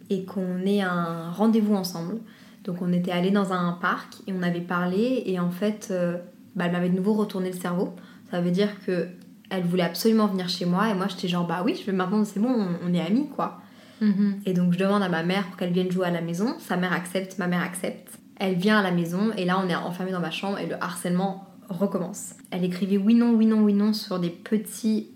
et 0.10 0.26
qu'on 0.26 0.60
ait 0.66 0.82
un 0.82 1.30
rendez-vous 1.32 1.76
ensemble. 1.76 2.16
Donc 2.64 2.82
on 2.82 2.92
était 2.94 3.12
allés 3.12 3.32
dans 3.32 3.52
un 3.54 3.74
parc 3.74 4.16
et 4.26 4.34
on 4.34 4.42
avait 4.42 4.62
parlé 4.62 5.24
et 5.26 5.40
en 5.40 5.52
fait, 5.52 5.90
euh, 5.92 6.18
bah, 6.56 6.66
elle 6.66 6.72
m'avait 6.72 6.90
de 6.90 6.96
nouveau 6.96 7.14
retourné 7.14 7.52
le 7.52 7.58
cerveau. 7.58 7.94
Ça 8.32 8.42
veut 8.42 8.52
dire 8.52 8.70
que 8.86 9.08
elle 9.50 9.64
voulait 9.64 9.84
absolument 9.84 10.26
venir 10.28 10.50
chez 10.50 10.66
moi 10.66 10.90
et 10.90 10.96
moi 10.96 11.06
j'étais 11.08 11.28
genre 11.28 11.46
bah 11.46 11.62
oui, 11.64 11.76
je 11.80 11.86
vais 11.86 11.92
maintenant 11.96 12.24
c'est 12.26 12.40
bon, 12.40 12.50
on, 12.50 12.90
on 12.90 12.94
est 12.94 13.02
amis 13.06 13.28
quoi. 13.36 13.60
Mhm. 14.04 14.42
Et 14.46 14.54
donc 14.54 14.74
je 14.74 14.80
demande 14.80 15.02
à 15.02 15.10
ma 15.10 15.24
mère 15.24 15.48
pour 15.48 15.58
qu'elle 15.58 15.72
vienne 15.72 15.92
jouer 15.92 16.08
à 16.08 16.12
la 16.12 16.22
maison. 16.22 16.56
Sa 16.60 16.76
mère 16.78 16.94
accepte, 16.94 17.38
ma 17.38 17.48
mère 17.48 17.62
accepte. 17.62 18.20
Elle 18.36 18.56
vient 18.56 18.80
à 18.80 18.84
la 18.84 18.92
maison 18.92 19.32
et 19.38 19.46
là 19.46 19.62
on 19.64 19.70
est 19.70 19.76
enfermé 19.76 20.12
dans 20.12 20.20
ma 20.20 20.32
chambre 20.32 20.60
et 20.60 20.68
le 20.68 20.76
harcèlement 20.82 21.48
recommence. 21.70 22.34
Elle 22.52 22.66
écrivait 22.66 22.98
oui 22.98 23.16
non, 23.16 23.34
oui 23.34 23.46
non, 23.46 23.62
oui 23.62 23.74
non 23.74 23.94
sur 23.94 24.20
des 24.20 24.30
petits 24.30 25.10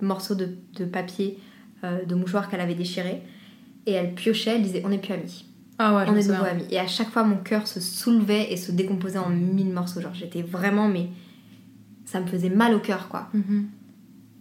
morceaux 0.00 0.34
de, 0.34 0.56
de 0.74 0.84
papier, 0.84 1.38
euh, 1.84 2.04
de 2.04 2.14
mouchoir 2.14 2.48
qu'elle 2.48 2.60
avait 2.60 2.74
déchirés. 2.74 3.22
Et 3.86 3.92
elle 3.92 4.14
piochait, 4.14 4.56
elle 4.56 4.62
disait 4.62 4.82
on 4.84 4.88
n'est 4.88 4.98
plus 4.98 5.12
amis, 5.12 5.44
Ah 5.78 5.96
ouais, 5.96 6.04
on 6.08 6.16
est 6.16 6.28
nouveau 6.28 6.44
amis. 6.44 6.66
Et 6.70 6.78
à 6.78 6.86
chaque 6.86 7.10
fois 7.10 7.22
mon 7.22 7.36
cœur 7.36 7.68
se 7.68 7.80
soulevait 7.80 8.52
et 8.52 8.56
se 8.56 8.72
décomposait 8.72 9.18
en 9.18 9.28
mille 9.28 9.72
morceaux. 9.72 10.00
Genre 10.00 10.14
j'étais 10.14 10.42
vraiment 10.42 10.88
mais 10.88 11.08
ça 12.04 12.20
me 12.20 12.26
faisait 12.26 12.50
mal 12.50 12.74
au 12.74 12.80
cœur 12.80 13.08
quoi. 13.08 13.28
Mhm. 13.34 13.68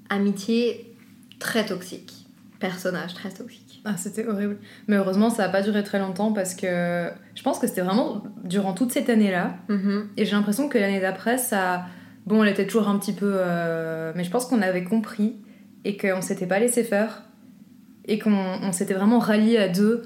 Amitié 0.09 0.95
très 1.39 1.65
toxique, 1.65 2.13
personnage 2.59 3.13
très 3.13 3.29
toxique. 3.29 3.70
Ah, 3.83 3.97
c'était 3.97 4.27
horrible. 4.27 4.57
Mais 4.87 4.95
heureusement, 4.97 5.29
ça 5.29 5.43
n'a 5.43 5.49
pas 5.49 5.61
duré 5.61 5.83
très 5.83 5.97
longtemps 5.99 6.33
parce 6.33 6.53
que 6.53 7.09
je 7.35 7.41
pense 7.43 7.57
que 7.57 7.65
c'était 7.67 7.81
vraiment 7.81 8.23
durant 8.43 8.73
toute 8.73 8.91
cette 8.91 9.09
année-là. 9.09 9.55
Mhm. 9.69 10.09
Et 10.17 10.25
j'ai 10.25 10.31
l'impression 10.33 10.69
que 10.69 10.77
l'année 10.77 10.99
d'après, 11.01 11.37
ça. 11.37 11.85
Bon, 12.27 12.43
elle 12.43 12.49
était 12.51 12.67
toujours 12.67 12.87
un 12.89 12.99
petit 12.99 13.13
peu. 13.13 13.31
euh, 13.35 14.11
Mais 14.15 14.23
je 14.23 14.29
pense 14.29 14.45
qu'on 14.45 14.61
avait 14.61 14.83
compris 14.83 15.37
et 15.83 15.97
qu'on 15.97 16.21
s'était 16.21 16.45
pas 16.45 16.59
laissé 16.59 16.83
faire. 16.83 17.23
Et 18.05 18.19
qu'on 18.19 18.31
on 18.33 18.71
s'était 18.71 18.93
vraiment 18.93 19.19
ralliés 19.19 19.57
à 19.57 19.67
deux 19.67 20.03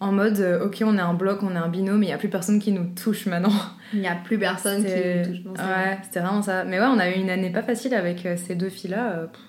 en 0.00 0.10
mode 0.10 0.40
euh, 0.40 0.64
ok, 0.66 0.82
on 0.84 0.96
est 0.98 1.00
un 1.00 1.14
bloc, 1.14 1.44
on 1.44 1.52
est 1.54 1.58
un 1.58 1.68
binôme, 1.68 1.98
mais 2.00 2.06
il 2.06 2.08
n'y 2.08 2.14
a 2.14 2.18
plus 2.18 2.28
personne 2.28 2.58
qui 2.58 2.72
nous 2.72 2.86
touche 3.00 3.26
maintenant. 3.26 3.52
Il 3.94 4.00
n'y 4.00 4.08
a 4.08 4.16
plus 4.16 4.36
personne 4.38 4.84
qui 4.84 4.90
me 4.90 5.24
touche. 5.24 5.44
Non. 5.44 5.52
Ouais, 5.52 5.98
c'était 6.02 6.18
vraiment 6.20 6.42
ça. 6.42 6.64
Mais 6.64 6.80
ouais, 6.80 6.86
on 6.86 6.98
a 6.98 7.08
eu 7.08 7.14
une 7.20 7.30
année 7.30 7.50
pas 7.50 7.62
facile 7.62 7.94
avec 7.94 8.26
euh, 8.26 8.36
ces 8.36 8.56
deux 8.56 8.68
filles-là. 8.68 9.28
pff. 9.32 9.40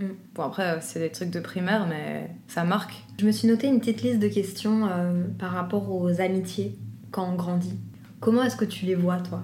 Mm. 0.00 0.14
Bon, 0.34 0.42
après, 0.42 0.76
euh, 0.76 0.78
c'est 0.80 1.00
des 1.00 1.10
trucs 1.10 1.30
de 1.30 1.40
primaire, 1.40 1.86
mais 1.86 2.30
ça 2.48 2.64
marque. 2.64 3.04
Je 3.18 3.26
me 3.26 3.32
suis 3.32 3.46
noté 3.46 3.66
une 3.66 3.80
petite 3.80 4.02
liste 4.02 4.18
de 4.18 4.28
questions 4.28 4.86
euh, 4.86 5.24
par 5.38 5.52
rapport 5.52 5.92
aux 5.92 6.20
amitiés 6.20 6.78
quand 7.10 7.28
on 7.30 7.36
grandit. 7.36 7.78
Comment 8.20 8.42
est-ce 8.42 8.56
que 8.56 8.64
tu 8.64 8.86
les 8.86 8.94
vois, 8.94 9.18
toi? 9.18 9.42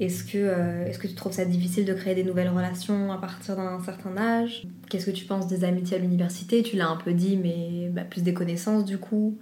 Est-ce 0.00 0.22
que, 0.22 0.38
euh, 0.38 0.86
est-ce 0.86 0.98
que 0.98 1.08
tu 1.08 1.14
trouves 1.14 1.32
ça 1.32 1.44
difficile 1.44 1.84
de 1.84 1.92
créer 1.92 2.14
des 2.14 2.22
nouvelles 2.22 2.48
relations 2.48 3.12
à 3.12 3.18
partir 3.18 3.56
d'un 3.56 3.80
certain 3.82 4.16
âge? 4.16 4.66
Qu'est-ce 4.88 5.06
que 5.06 5.10
tu 5.10 5.24
penses 5.24 5.48
des 5.48 5.64
amitiés 5.64 5.96
à 5.96 6.00
l'université? 6.00 6.62
Tu 6.62 6.76
l'as 6.76 6.88
un 6.88 6.96
peu 6.96 7.12
dit, 7.12 7.36
mais 7.36 7.88
bah, 7.90 8.02
plus 8.02 8.22
des 8.22 8.34
connaissances 8.34 8.84
du 8.84 8.98
coup. 8.98 9.38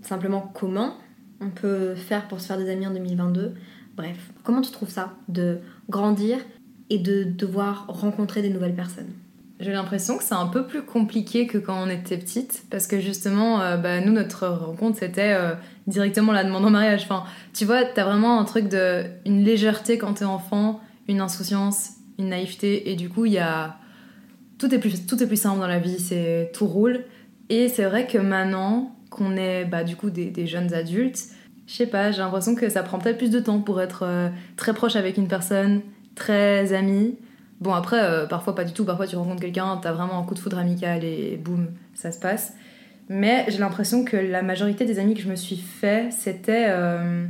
Simplement, 0.00 0.52
comment 0.54 0.94
on 1.40 1.50
peut 1.50 1.96
faire 1.96 2.28
pour 2.28 2.40
se 2.40 2.46
faire 2.46 2.56
des 2.56 2.70
amis 2.70 2.86
en 2.86 2.92
2022 2.92 3.54
Bref, 3.96 4.30
comment 4.44 4.60
tu 4.60 4.70
trouves 4.70 4.90
ça? 4.90 5.16
De 5.26 5.58
grandir 5.90 6.38
et 6.90 6.98
de 6.98 7.24
devoir 7.24 7.86
rencontrer 7.88 8.42
des 8.42 8.50
nouvelles 8.50 8.74
personnes 8.74 9.10
J'ai 9.60 9.72
l'impression 9.72 10.16
que 10.16 10.24
c'est 10.24 10.34
un 10.34 10.46
peu 10.46 10.66
plus 10.66 10.82
compliqué 10.82 11.46
que 11.46 11.58
quand 11.58 11.82
on 11.82 11.90
était 11.90 12.16
petite, 12.16 12.64
parce 12.70 12.86
que 12.86 13.00
justement, 13.00 13.60
euh, 13.60 13.76
bah, 13.76 14.00
nous, 14.00 14.12
notre 14.12 14.46
rencontre, 14.46 14.98
c'était 14.98 15.34
euh, 15.34 15.54
directement 15.86 16.32
la 16.32 16.44
demande 16.44 16.64
en 16.64 16.70
mariage. 16.70 17.02
Enfin, 17.04 17.24
tu 17.54 17.64
vois, 17.64 17.84
t'as 17.84 18.04
vraiment 18.04 18.40
un 18.40 18.44
truc 18.44 18.68
de. 18.68 19.04
une 19.26 19.44
légèreté 19.44 19.98
quand 19.98 20.14
t'es 20.14 20.24
enfant, 20.24 20.80
une 21.08 21.20
insouciance, 21.20 21.90
une 22.18 22.28
naïveté, 22.28 22.90
et 22.90 22.94
du 22.94 23.08
coup, 23.08 23.26
il 23.26 23.32
y 23.32 23.38
a. 23.38 23.76
Tout 24.58 24.74
est, 24.74 24.78
plus, 24.78 25.06
tout 25.06 25.22
est 25.22 25.26
plus 25.26 25.40
simple 25.40 25.60
dans 25.60 25.68
la 25.68 25.78
vie, 25.78 26.00
c'est 26.00 26.50
tout 26.52 26.66
roule. 26.66 27.04
Et 27.48 27.68
c'est 27.68 27.84
vrai 27.84 28.06
que 28.06 28.18
maintenant 28.18 28.94
qu'on 29.10 29.36
est 29.36 29.64
bah, 29.64 29.84
du 29.84 29.96
coup 29.96 30.10
des, 30.10 30.46
jeunes 30.46 30.74
adultes, 30.74 31.20
je 31.66 31.74
sais 31.74 31.86
pas, 31.86 32.10
j'ai 32.10 32.18
l'impression 32.18 32.54
que 32.54 32.68
ça 32.68 32.82
prend 32.82 32.98
peut-être 32.98 33.18
plus 33.18 33.30
de 33.30 33.40
temps 33.40 33.60
pour 33.60 33.80
être 33.80 34.02
euh, 34.04 34.28
très 34.56 34.74
proche 34.74 34.96
avec 34.96 35.16
une 35.16 35.28
personne, 35.28 35.82
très 36.18 36.72
amie. 36.72 37.16
Bon, 37.60 37.72
après, 37.74 38.00
euh, 38.02 38.26
parfois 38.26 38.54
pas 38.54 38.64
du 38.64 38.72
tout. 38.72 38.84
Parfois, 38.84 39.06
tu 39.06 39.16
rencontres 39.16 39.40
quelqu'un, 39.40 39.78
t'as 39.82 39.92
vraiment 39.92 40.18
un 40.20 40.24
coup 40.24 40.34
de 40.34 40.38
foudre 40.38 40.58
amical 40.58 41.02
et 41.04 41.36
boum, 41.42 41.68
ça 41.94 42.12
se 42.12 42.18
passe. 42.20 42.52
Mais 43.08 43.46
j'ai 43.48 43.58
l'impression 43.58 44.04
que 44.04 44.16
la 44.16 44.42
majorité 44.42 44.84
des 44.84 44.98
amis 44.98 45.14
que 45.14 45.20
je 45.22 45.28
me 45.28 45.36
suis 45.36 45.56
fait, 45.56 46.10
c'était. 46.12 46.66
euh, 46.68 47.26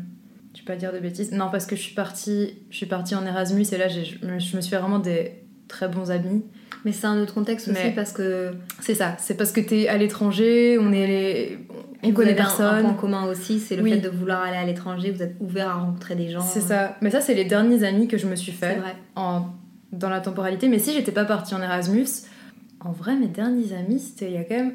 je 0.54 0.60
vais 0.60 0.66
pas 0.66 0.76
dire 0.76 0.92
de 0.92 0.98
bêtises. 0.98 1.30
Non, 1.32 1.48
parce 1.50 1.66
que 1.66 1.76
je 1.76 1.80
suis 1.82 1.94
partie, 1.94 2.58
je 2.70 2.76
suis 2.76 2.86
partie 2.86 3.14
en 3.14 3.24
Erasmus 3.24 3.64
et 3.72 3.76
là, 3.78 3.86
je 3.88 4.00
me, 4.26 4.38
je 4.40 4.56
me 4.56 4.60
suis 4.60 4.70
fait 4.70 4.78
vraiment 4.78 4.98
des 4.98 5.32
très 5.68 5.88
bons 5.88 6.10
amis. 6.10 6.42
Mais 6.84 6.92
c'est 6.92 7.06
un 7.06 7.20
autre 7.20 7.34
contexte 7.34 7.68
aussi 7.68 7.78
Mais- 7.84 7.92
parce 7.94 8.12
que 8.12 8.52
C'est 8.80 8.94
ça, 8.94 9.14
c'est 9.18 9.36
parce 9.36 9.52
que 9.52 9.60
t'es 9.60 9.88
à 9.88 9.96
l'étranger, 9.98 10.78
on 10.80 10.92
est 10.92 11.06
les... 11.06 11.58
on 12.02 12.12
connaît 12.12 12.30
avez 12.30 12.40
un- 12.40 12.44
Un 12.44 12.46
personne. 12.46 12.82
point 12.82 12.94
commun 12.94 13.24
aussi, 13.26 13.58
c'est 13.60 13.76
le 13.76 13.82
Oui. 13.82 13.92
fait 13.92 13.98
de 14.00 14.08
vouloir 14.08 14.42
aller 14.42 14.56
à 14.56 14.64
l'étranger. 14.64 15.10
Vous 15.10 15.22
êtes 15.22 15.36
ouvert 15.40 15.68
à 15.68 15.74
rencontrer 15.74 16.14
des 16.14 16.28
gens. 16.28 16.40
C'est 16.40 16.60
ça. 16.60 16.96
Mais 17.00 17.10
ça, 17.10 17.20
c'est 17.20 17.34
les 17.34 17.44
derniers 17.44 17.82
amis 17.84 18.08
que 18.08 18.18
je 18.18 18.26
me 18.26 18.36
suis 18.36 18.52
C'est 18.52 18.66
fait 18.66 18.76
vrai. 18.76 18.94
en, 19.16 19.46
dans 19.92 20.08
la 20.10 20.20
temporalité. 20.20 20.68
Mais 20.68 20.78
si 20.78 20.92
j'étais 20.92 21.12
pas 21.12 21.24
partie 21.24 21.54
en 21.54 21.62
Erasmus, 21.62 22.06
en 22.80 22.92
vrai, 22.92 23.16
mes 23.16 23.26
derniers 23.28 23.72
amis, 23.72 23.98
c'était 23.98 24.26
il 24.26 24.34
y 24.34 24.38
a 24.38 24.44
quand 24.44 24.56
même. 24.56 24.74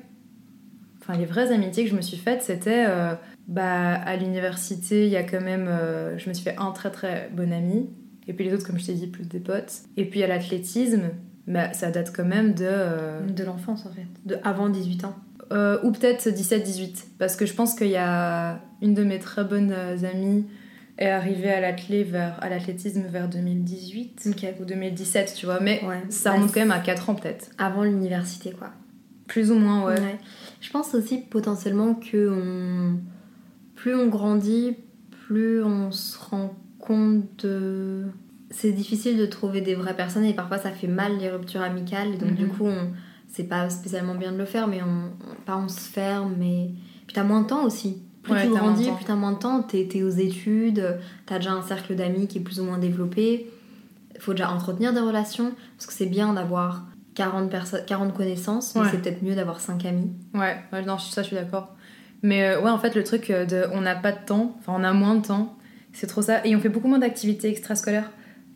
Enfin, 1.02 1.18
les 1.18 1.26
vraies 1.26 1.52
amitiés 1.52 1.84
que 1.84 1.90
je 1.90 1.96
me 1.96 2.02
suis 2.02 2.18
faites, 2.18 2.42
c'était. 2.44 2.86
euh, 2.88 3.14
bah, 3.48 3.94
à 3.96 4.16
l'université, 4.16 5.06
il 5.06 5.12
y 5.12 5.18
a 5.18 5.24
quand 5.24 5.42
même. 5.42 5.68
euh, 5.70 6.18
je 6.18 6.30
me 6.30 6.34
suis 6.34 6.44
fait 6.44 6.56
un 6.58 6.72
très 6.72 6.92
très 6.92 7.30
bon 7.34 7.52
ami. 7.52 7.90
Et 8.28 8.32
puis 8.34 8.46
les 8.46 8.54
autres, 8.54 8.66
comme 8.66 8.80
je 8.80 8.86
t'ai 8.86 8.94
dit, 8.94 9.08
plus 9.08 9.26
des 9.28 9.40
potes. 9.42 9.82
Et 9.98 10.06
puis 10.06 10.24
à 10.24 10.28
l'athlétisme, 10.28 11.10
bah, 11.48 11.74
ça 11.74 11.92
date 11.92 12.14
quand 12.16 12.24
même 12.26 12.54
de. 12.54 12.64
euh, 12.66 13.20
De 13.28 13.44
l'enfance 13.44 13.86
en 13.86 13.92
fait. 13.92 14.08
De 14.26 14.38
avant 14.46 14.70
18 14.70 15.04
ans. 15.04 15.16
Euh, 15.54 15.78
ou 15.84 15.92
peut-être 15.92 16.28
17-18. 16.28 17.06
Parce 17.20 17.36
que 17.36 17.46
je 17.46 17.54
pense 17.54 17.76
qu'il 17.76 17.88
y 17.90 17.96
a 17.96 18.60
une 18.82 18.94
de 18.94 19.04
mes 19.04 19.20
très 19.20 19.44
bonnes 19.44 19.74
amies 20.04 20.46
est 21.00 21.10
arrivée 21.10 21.50
à 21.52 21.60
l'athlé 21.62 22.04
vers 22.04 22.40
l'athlétisme 22.48 23.02
vers 23.10 23.28
2018 23.28 24.28
Ok. 24.30 24.46
ou 24.62 24.66
2017, 24.66 25.34
tu 25.36 25.46
vois. 25.48 25.60
Mais 25.60 25.82
Ouais. 25.86 26.02
ça 26.10 26.30
Bah, 26.32 26.36
remonte 26.36 26.54
quand 26.54 26.60
même 26.60 26.72
à 26.72 26.80
4 26.80 27.10
ans 27.10 27.16
peut-être. 27.16 27.50
Avant 27.58 27.84
l'université 27.84 28.52
quoi. 28.52 28.70
Plus 29.28 29.52
ou 29.52 29.56
moins, 29.56 29.86
ouais. 29.86 30.00
Ouais. 30.00 30.18
Je 30.62 30.70
pense 30.70 30.94
aussi 30.94 31.18
potentiellement 31.20 31.96
que 31.96 32.30
on... 32.30 33.00
plus 33.76 33.96
on 33.96 34.08
grandit, 34.08 34.76
plus 35.28 35.64
on 35.64 35.92
se 35.92 36.18
rend 36.20 36.54
compte 36.80 37.24
de. 37.46 38.04
C'est 38.52 38.72
difficile 38.72 39.18
de 39.18 39.26
trouver 39.26 39.62
des 39.62 39.74
vraies 39.74 39.96
personnes 39.96 40.26
et 40.26 40.34
parfois 40.34 40.60
ça 40.60 40.70
fait 40.70 40.88
mal 40.88 41.18
les 41.18 41.30
ruptures 41.32 41.62
amicales. 41.62 42.14
Et 42.14 42.18
donc 42.18 42.32
Mhm. 42.32 42.36
du 42.36 42.48
coup, 42.50 42.66
on... 42.68 42.90
c'est 43.34 43.44
pas 43.44 43.70
spécialement 43.70 44.16
bien 44.16 44.32
de 44.32 44.38
le 44.38 44.46
faire, 44.46 44.68
mais 44.68 44.82
on, 44.82 44.86
on- 45.30 45.36
pas 45.46 45.58
on 45.58 45.68
se 45.68 45.82
ferme. 45.82 46.36
Mais 46.40 46.70
puis 47.06 47.14
t'as 47.14 47.24
moins 47.24 47.42
de 47.42 47.48
temps 47.48 47.66
aussi. 47.66 48.02
plus 48.22 48.32
Ouais, 48.34 48.44
tu 48.48 48.54
t'as 48.54 48.60
moins 48.62 48.72
de 48.72 48.76
grandis, 48.76 48.90
plus 48.96 49.06
t'as 49.06 49.16
moins 49.16 49.32
de 49.34 49.38
temps, 49.40 49.62
t'es 49.64 50.02
aux 50.04 50.10
études, 50.10 50.98
t'as 51.26 51.38
déjà 51.40 51.52
un 51.52 51.62
cercle 51.62 51.94
d'amis 51.96 52.28
qui 52.28 52.38
est 52.38 52.42
plus 52.42 52.60
ou 52.62 52.64
moins 52.64 52.78
développé. 52.78 53.50
Il 54.16 54.22
faut 54.22 54.32
déjà 54.34 54.50
entretenir 54.52 54.94
des 54.94 55.02
relations, 55.02 55.52
parce 55.76 55.88
que 55.88 55.94
c'est 55.94 56.06
bien 56.06 56.34
d'avoir 56.34 56.86
40, 57.16 57.50
perso- 57.52 57.78
40 57.86 58.14
connaissances, 58.14 58.76
mais 58.76 58.82
c'est 58.92 58.98
peut-être 59.02 59.22
mieux 59.24 59.36
d'avoir 59.36 59.60
5 59.60 59.84
amis. 59.86 60.12
Ouais, 60.34 60.56
ouais, 60.72 60.82
non, 60.86 60.98
ça 60.98 61.22
je 61.22 61.28
suis 61.28 61.36
d'accord. 61.36 61.76
Mais 62.22 62.44
euh, 62.44 62.62
ouais, 62.62 62.70
en 62.70 62.78
fait, 62.80 62.96
le 62.96 63.04
truc 63.04 63.30
euh, 63.30 63.46
de 63.46 63.66
on 63.74 63.82
n'a 63.82 63.96
pas 63.96 64.12
de 64.14 64.24
temps, 64.26 64.56
enfin 64.60 64.74
on 64.78 64.84
a 64.84 64.94
moins 64.94 65.16
de 65.16 65.26
temps, 65.26 65.58
c'est 65.92 66.08
trop 66.08 66.22
ça. 66.22 66.46
Et 66.46 66.56
on 66.56 66.60
fait 66.62 66.70
beaucoup 66.70 66.88
moins 66.88 67.00
d'activités 67.00 67.50
extrascolaires. 67.50 68.10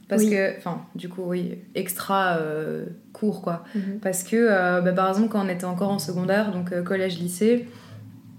Parce 0.09 0.23
Oui. 0.23 0.29
que, 0.31 0.57
enfin, 0.57 0.81
du 0.95 1.09
coup, 1.09 1.23
oui, 1.25 1.59
extra 1.75 2.37
euh, 2.37 2.85
court 3.13 3.41
quoi. 3.41 3.63
Mhm. 3.75 3.99
Parce 4.01 4.23
que, 4.23 4.35
euh, 4.37 4.81
bah, 4.81 4.93
par 4.93 5.09
exemple, 5.09 5.27
quand 5.29 5.45
on 5.45 5.49
était 5.49 5.65
encore 5.65 5.89
en 5.91 5.99
secondaire, 5.99 6.51
donc 6.51 6.71
euh, 6.71 6.81
collège-lycée, 6.81 7.67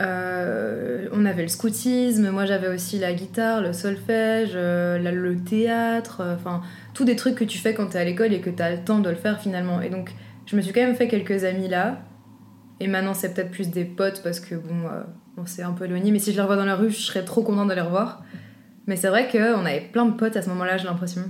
on 0.00 1.24
avait 1.26 1.42
le 1.42 1.48
scoutisme, 1.48 2.30
moi 2.30 2.46
j'avais 2.46 2.68
aussi 2.68 2.98
la 2.98 3.12
guitare, 3.12 3.60
le 3.60 3.72
solfège, 3.72 4.54
la- 4.54 5.12
le 5.12 5.36
théâtre, 5.36 6.22
enfin, 6.34 6.62
tous 6.94 7.04
des 7.04 7.16
trucs 7.16 7.34
que 7.34 7.44
tu 7.44 7.58
fais 7.58 7.74
quand 7.74 7.86
t'es 7.86 7.98
à 7.98 8.04
l'école 8.04 8.32
et 8.32 8.40
que 8.40 8.50
t'as 8.50 8.70
le 8.70 8.78
temps 8.78 9.00
de 9.00 9.10
le 9.10 9.16
faire 9.16 9.40
finalement. 9.40 9.80
Et 9.80 9.90
donc, 9.90 10.12
je 10.46 10.56
me 10.56 10.60
suis 10.62 10.72
quand 10.72 10.80
même 10.82 10.94
fait 10.94 11.08
quelques 11.08 11.44
amis 11.44 11.68
là. 11.68 11.98
Et 12.80 12.86
maintenant, 12.86 13.12
c'est 13.14 13.34
peut-être 13.34 13.50
plus 13.50 13.70
des 13.70 13.84
potes 13.84 14.20
parce 14.22 14.38
que, 14.40 14.54
bon, 14.54 14.84
on 15.36 15.46
s'est 15.46 15.62
un 15.62 15.72
peu 15.72 15.84
éloigné. 15.86 16.12
Mais 16.12 16.20
si 16.20 16.30
je 16.30 16.36
les 16.36 16.42
revois 16.42 16.56
dans 16.56 16.64
la 16.64 16.76
rue, 16.76 16.90
je 16.90 16.96
serais 16.98 17.24
trop 17.24 17.42
contente 17.42 17.68
de 17.68 17.74
les 17.74 17.80
revoir. 17.80 18.22
Mais 18.86 18.94
c'est 18.96 19.08
vrai 19.08 19.28
qu'on 19.30 19.66
avait 19.66 19.88
plein 19.92 20.06
de 20.06 20.12
potes 20.12 20.36
à 20.36 20.42
ce 20.42 20.48
moment-là, 20.50 20.76
j'ai 20.76 20.84
l'impression. 20.86 21.22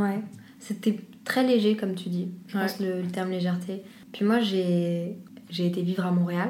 Ouais. 0.00 0.20
C'était 0.58 0.98
très 1.24 1.42
léger, 1.46 1.76
comme 1.76 1.94
tu 1.94 2.08
dis. 2.08 2.28
Je 2.48 2.56
Ouais. 2.56 2.62
pense 2.64 2.80
le, 2.80 3.02
le 3.02 3.08
terme 3.08 3.30
légèreté. 3.30 3.82
Puis 4.12 4.24
moi, 4.24 4.40
j'ai 4.40 5.16
été 5.58 5.82
vivre 5.82 6.04
à 6.06 6.10
Montréal. 6.10 6.48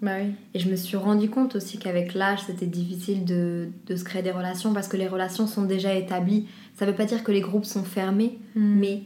Bah 0.00 0.12
oui. 0.22 0.32
Et 0.54 0.58
je 0.60 0.70
me 0.70 0.76
suis 0.76 0.96
rendu 0.96 1.28
compte 1.28 1.56
aussi 1.56 1.78
qu'avec 1.78 2.14
l'âge, 2.14 2.40
c'était 2.46 2.66
difficile 2.66 3.24
de, 3.24 3.68
de 3.86 3.96
se 3.96 4.04
créer 4.04 4.22
des 4.22 4.30
relations 4.30 4.72
parce 4.72 4.86
que 4.86 4.96
les 4.96 5.08
relations 5.08 5.46
sont 5.48 5.62
déjà 5.64 5.92
établies. 5.94 6.46
Ça 6.74 6.86
veut 6.86 6.94
pas 6.94 7.04
dire 7.04 7.24
que 7.24 7.32
les 7.32 7.40
groupes 7.40 7.64
sont 7.64 7.82
fermés, 7.82 8.38
mais 8.54 9.02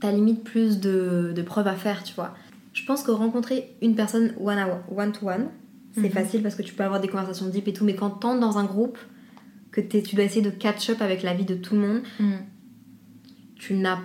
t'as 0.00 0.12
limite 0.12 0.44
plus 0.44 0.80
de, 0.80 1.32
de 1.34 1.42
preuves 1.42 1.66
à 1.68 1.74
faire, 1.76 2.02
tu 2.02 2.12
vois. 2.14 2.34
Je 2.74 2.84
pense 2.84 3.02
que 3.02 3.10
rencontrer 3.10 3.74
une 3.80 3.94
personne 3.94 4.32
one 4.38 4.58
à 4.58 4.82
one 4.94 5.12
to 5.12 5.26
one, 5.28 5.46
c'est 5.94 6.02
Mhm. 6.02 6.10
facile 6.10 6.42
parce 6.42 6.54
que 6.56 6.62
tu 6.62 6.74
peux 6.74 6.84
avoir 6.84 7.00
des 7.00 7.08
conversations 7.08 7.46
deep 7.48 7.68
et 7.68 7.72
tout, 7.72 7.84
mais 7.84 7.94
quand 7.94 8.10
t'entres 8.10 8.40
dans 8.40 8.58
un 8.58 8.64
groupe, 8.64 8.98
que 9.70 9.80
tu 9.80 10.14
dois 10.16 10.24
essayer 10.24 10.42
de 10.42 10.50
catch 10.50 10.90
up 10.90 11.00
avec 11.00 11.22
la 11.22 11.32
vie 11.32 11.44
de 11.46 11.54
tout 11.54 11.74
le 11.74 11.80
monde, 11.80 12.02
Mm. 12.20 12.32
Tu 13.62 13.74
n'as 13.74 13.98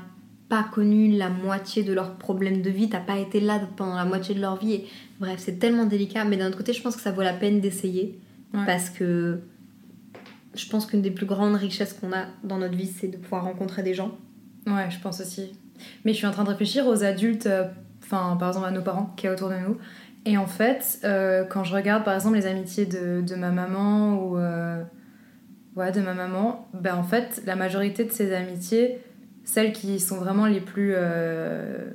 pas 0.50 0.64
connu 0.72 1.18
la 1.18 1.30
moitié 1.30 1.82
de 1.84 1.92
leurs 1.92 2.14
problèmes 2.16 2.62
de 2.62 2.70
vie, 2.70 2.90
t'as 2.90 3.00
pas 3.00 3.18
été 3.18 3.40
là 3.40 3.60
pendant 3.76 3.96
la 3.96 4.06
moitié 4.06 4.36
de 4.36 4.40
leur 4.40 4.56
vie. 4.58 4.74
Et, 4.74 4.88
bref, 5.20 5.40
c'est 5.40 5.58
tellement 5.58 5.86
délicat, 5.86 6.26
mais 6.26 6.38
d'un 6.38 6.48
autre 6.50 6.58
côté, 6.58 6.74
je 6.74 6.82
pense 6.84 6.96
que 6.96 7.02
ça 7.02 7.12
vaut 7.12 7.24
la 7.24 7.34
peine 7.34 7.60
d'essayer 7.60 8.20
Ouais. 8.54 8.66
parce 8.66 8.90
que 8.90 9.40
je 10.56 10.70
pense 10.70 10.86
qu'une 10.86 11.02
des 11.02 11.12
plus 11.12 11.26
grandes 11.26 11.56
richesses 11.56 11.94
qu'on 11.94 12.14
a 12.14 12.28
dans 12.44 12.60
notre 12.60 12.76
vie, 12.78 12.86
c'est 12.88 13.08
de 13.10 13.18
pouvoir 13.18 13.44
rencontrer 13.44 13.82
des 13.84 13.94
gens. 13.94 14.12
Ouais, 14.68 14.90
je 14.90 15.00
pense 15.00 15.20
aussi. 15.22 15.52
Mais 16.06 16.14
je 16.14 16.18
suis 16.18 16.28
en 16.28 16.32
train 16.32 16.44
de 16.46 16.50
réfléchir 16.50 16.88
aux 16.88 17.04
adultes, 17.04 17.48
euh, 17.48 17.66
enfin, 18.04 18.38
par 18.40 18.48
exemple 18.50 18.68
à 18.68 18.72
nos 18.72 18.82
parents 18.84 19.14
qui 19.18 19.26
est 19.28 19.30
autour 19.32 19.50
de 19.50 19.56
nous. 19.56 19.78
Et 20.26 20.38
en 20.38 20.48
fait, 20.48 21.00
euh, 21.04 21.44
quand 21.46 21.64
je 21.66 21.74
regarde 21.76 22.04
par 22.06 22.14
exemple 22.16 22.36
les 22.38 22.46
amitiés 22.46 22.86
de, 22.86 23.22
de 23.22 23.36
ma 23.36 23.52
maman 23.52 24.16
ou. 24.24 24.38
euh, 24.38 24.82
ouais, 25.76 25.92
de 25.92 26.02
ma 26.02 26.14
maman, 26.14 26.68
ben 26.74 26.96
en 26.96 27.04
fait, 27.04 27.42
la 27.46 27.56
majorité 27.56 28.06
de 28.06 28.12
ces 28.12 28.34
amitiés, 28.34 29.00
celles 29.48 29.72
qui 29.72 30.02
sont 30.02 30.18
vraiment 30.18 30.46
les 30.46 30.60
plus 30.60 30.92
euh, 30.94 31.90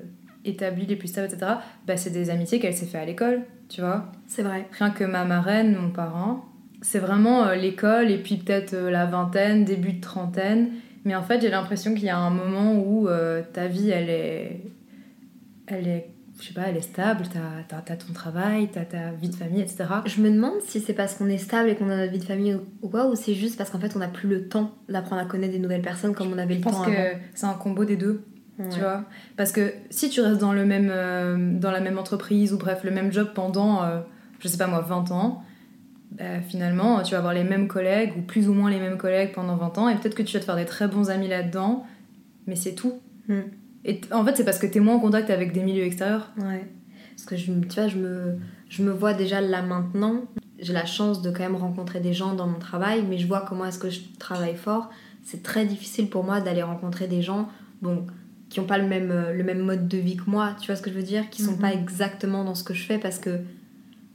établies, 0.46 0.86
les 0.86 0.96
plus 0.96 1.08
stables, 1.08 1.28
etc., 1.30 1.52
ben 1.86 1.98
c'est 1.98 2.10
des 2.10 2.30
amitiés 2.30 2.58
qu'elle 2.58 2.72
s'est 2.72 2.86
fait 2.86 2.98
à 2.98 3.04
l'école, 3.04 3.42
tu 3.68 3.82
vois. 3.82 4.10
C'est 4.26 4.42
vrai. 4.42 4.66
Rien 4.72 4.88
que 4.88 5.04
ma 5.04 5.26
marraine, 5.26 5.76
mon 5.76 5.90
parent, 5.90 6.46
c'est 6.80 6.98
vraiment 6.98 7.44
euh, 7.44 7.54
l'école 7.54 8.10
et 8.10 8.16
puis 8.16 8.38
peut-être 8.38 8.72
euh, 8.72 8.90
la 8.90 9.04
vingtaine, 9.04 9.66
début 9.66 9.92
de 9.92 10.00
trentaine. 10.00 10.70
Mais 11.04 11.14
en 11.14 11.22
fait, 11.22 11.42
j'ai 11.42 11.50
l'impression 11.50 11.92
qu'il 11.92 12.04
y 12.04 12.08
a 12.08 12.16
un 12.16 12.30
moment 12.30 12.74
où 12.78 13.08
ta 13.52 13.66
vie, 13.66 13.90
elle 13.90 14.08
est, 14.08 14.60
elle 15.66 15.88
est, 15.88 16.06
je 16.42 16.48
sais 16.48 16.54
pas, 16.54 16.62
elle 16.68 16.76
est 16.76 16.80
stable. 16.80 17.24
T'as, 17.68 17.80
t'as 17.82 17.96
ton 17.96 18.12
travail, 18.12 18.68
t'as 18.72 18.84
ta 18.84 19.12
vie 19.12 19.28
de 19.28 19.34
famille, 19.36 19.60
etc. 19.60 19.84
Je 20.06 20.20
me 20.20 20.28
demande 20.30 20.60
si 20.62 20.80
c'est 20.80 20.92
parce 20.92 21.14
qu'on 21.14 21.28
est 21.28 21.38
stable 21.38 21.68
et 21.68 21.76
qu'on 21.76 21.88
a 21.88 21.96
notre 21.96 22.10
vie 22.12 22.18
de 22.18 22.24
famille 22.24 22.56
ou- 22.82 22.88
quoi, 22.88 23.06
ou 23.08 23.14
c'est 23.14 23.34
juste 23.34 23.56
parce 23.56 23.70
qu'en 23.70 23.78
fait 23.78 23.92
on 23.94 24.00
n'a 24.00 24.08
plus 24.08 24.28
le 24.28 24.48
temps 24.48 24.72
d'apprendre 24.88 25.22
à 25.22 25.24
connaître 25.24 25.52
des 25.52 25.58
nouvelles 25.60 25.82
personnes 25.82 26.14
comme 26.14 26.32
on 26.32 26.38
avait 26.38 26.54
Je 26.54 26.58
le 26.58 26.64
pense 26.64 26.76
temps 26.76 26.84
que 26.84 26.90
avant. 26.90 27.18
c'est 27.34 27.46
un 27.46 27.54
combo 27.54 27.84
des 27.84 27.96
deux. 27.96 28.24
Ouais. 28.58 28.68
tu 28.70 28.80
vois 28.80 29.04
parce 29.38 29.50
que 29.50 29.72
si 29.88 30.10
tu 30.10 30.20
restes 30.20 30.40
dans 30.40 30.52
le 30.52 30.66
même 30.66 30.90
euh, 30.92 31.58
dans 31.58 31.70
la 31.70 31.80
même 31.80 31.96
entreprise 31.98 32.52
ou 32.52 32.58
bref 32.58 32.84
le 32.84 32.90
même 32.90 33.10
job 33.10 33.28
pendant 33.34 33.82
euh, 33.82 34.00
je 34.40 34.46
sais 34.48 34.58
pas 34.58 34.66
moi 34.66 34.80
20 34.82 35.10
ans 35.10 35.42
bah, 36.10 36.42
finalement 36.46 37.02
tu 37.02 37.12
vas 37.12 37.18
avoir 37.18 37.32
les 37.32 37.44
mêmes 37.44 37.66
collègues 37.66 38.12
ou 38.18 38.20
plus 38.20 38.50
ou 38.50 38.52
moins 38.52 38.70
les 38.70 38.78
mêmes 38.78 38.98
collègues 38.98 39.32
pendant 39.32 39.56
20 39.56 39.78
ans 39.78 39.88
et 39.88 39.94
peut-être 39.96 40.14
que 40.14 40.22
tu 40.22 40.34
vas 40.34 40.40
te 40.40 40.44
faire 40.44 40.56
des 40.56 40.66
très 40.66 40.86
bons 40.86 41.08
amis 41.08 41.28
là-dedans 41.28 41.86
mais 42.46 42.56
c'est 42.56 42.74
tout 42.74 43.00
Mm. 43.28 43.38
Et 43.84 44.00
en 44.12 44.24
fait 44.24 44.36
c'est 44.36 44.44
parce 44.44 44.58
que 44.58 44.66
t'es 44.66 44.80
moins 44.80 44.94
en 44.96 45.00
contact 45.00 45.30
avec 45.30 45.52
des 45.52 45.62
milieux 45.62 45.84
extérieurs 45.84 46.30
Ouais. 46.38 46.66
Parce 47.10 47.24
que 47.26 47.36
je, 47.36 47.52
tu 47.52 47.74
vois, 47.74 47.88
je 47.88 47.98
me, 47.98 48.36
je 48.68 48.82
me 48.82 48.90
vois 48.90 49.12
déjà 49.14 49.40
là 49.40 49.62
maintenant. 49.62 50.22
J'ai 50.58 50.72
la 50.72 50.86
chance 50.86 51.20
de 51.22 51.30
quand 51.30 51.42
même 51.42 51.56
rencontrer 51.56 52.00
des 52.00 52.14
gens 52.14 52.34
dans 52.34 52.46
mon 52.46 52.58
travail, 52.58 53.04
mais 53.08 53.18
je 53.18 53.26
vois 53.26 53.44
comment 53.46 53.66
est-ce 53.66 53.78
que 53.78 53.90
je 53.90 54.00
travaille 54.18 54.56
fort. 54.56 54.88
C'est 55.22 55.42
très 55.42 55.66
difficile 55.66 56.08
pour 56.08 56.24
moi 56.24 56.40
d'aller 56.40 56.62
rencontrer 56.62 57.06
des 57.08 57.20
gens 57.20 57.48
bon, 57.82 58.06
qui 58.48 58.60
n'ont 58.60 58.66
pas 58.66 58.78
le 58.78 58.86
même, 58.88 59.10
euh, 59.10 59.32
le 59.34 59.44
même 59.44 59.60
mode 59.60 59.88
de 59.88 59.98
vie 59.98 60.16
que 60.16 60.28
moi, 60.28 60.56
tu 60.60 60.66
vois 60.68 60.76
ce 60.76 60.82
que 60.82 60.90
je 60.90 60.96
veux 60.96 61.02
dire? 61.02 61.28
Qui 61.30 61.42
sont 61.42 61.52
Mhm. 61.52 61.58
pas 61.58 61.72
exactement 61.72 62.44
dans 62.44 62.54
ce 62.54 62.64
que 62.64 62.72
je 62.74 62.82
fais 62.84 62.98
parce 62.98 63.18
que 63.18 63.40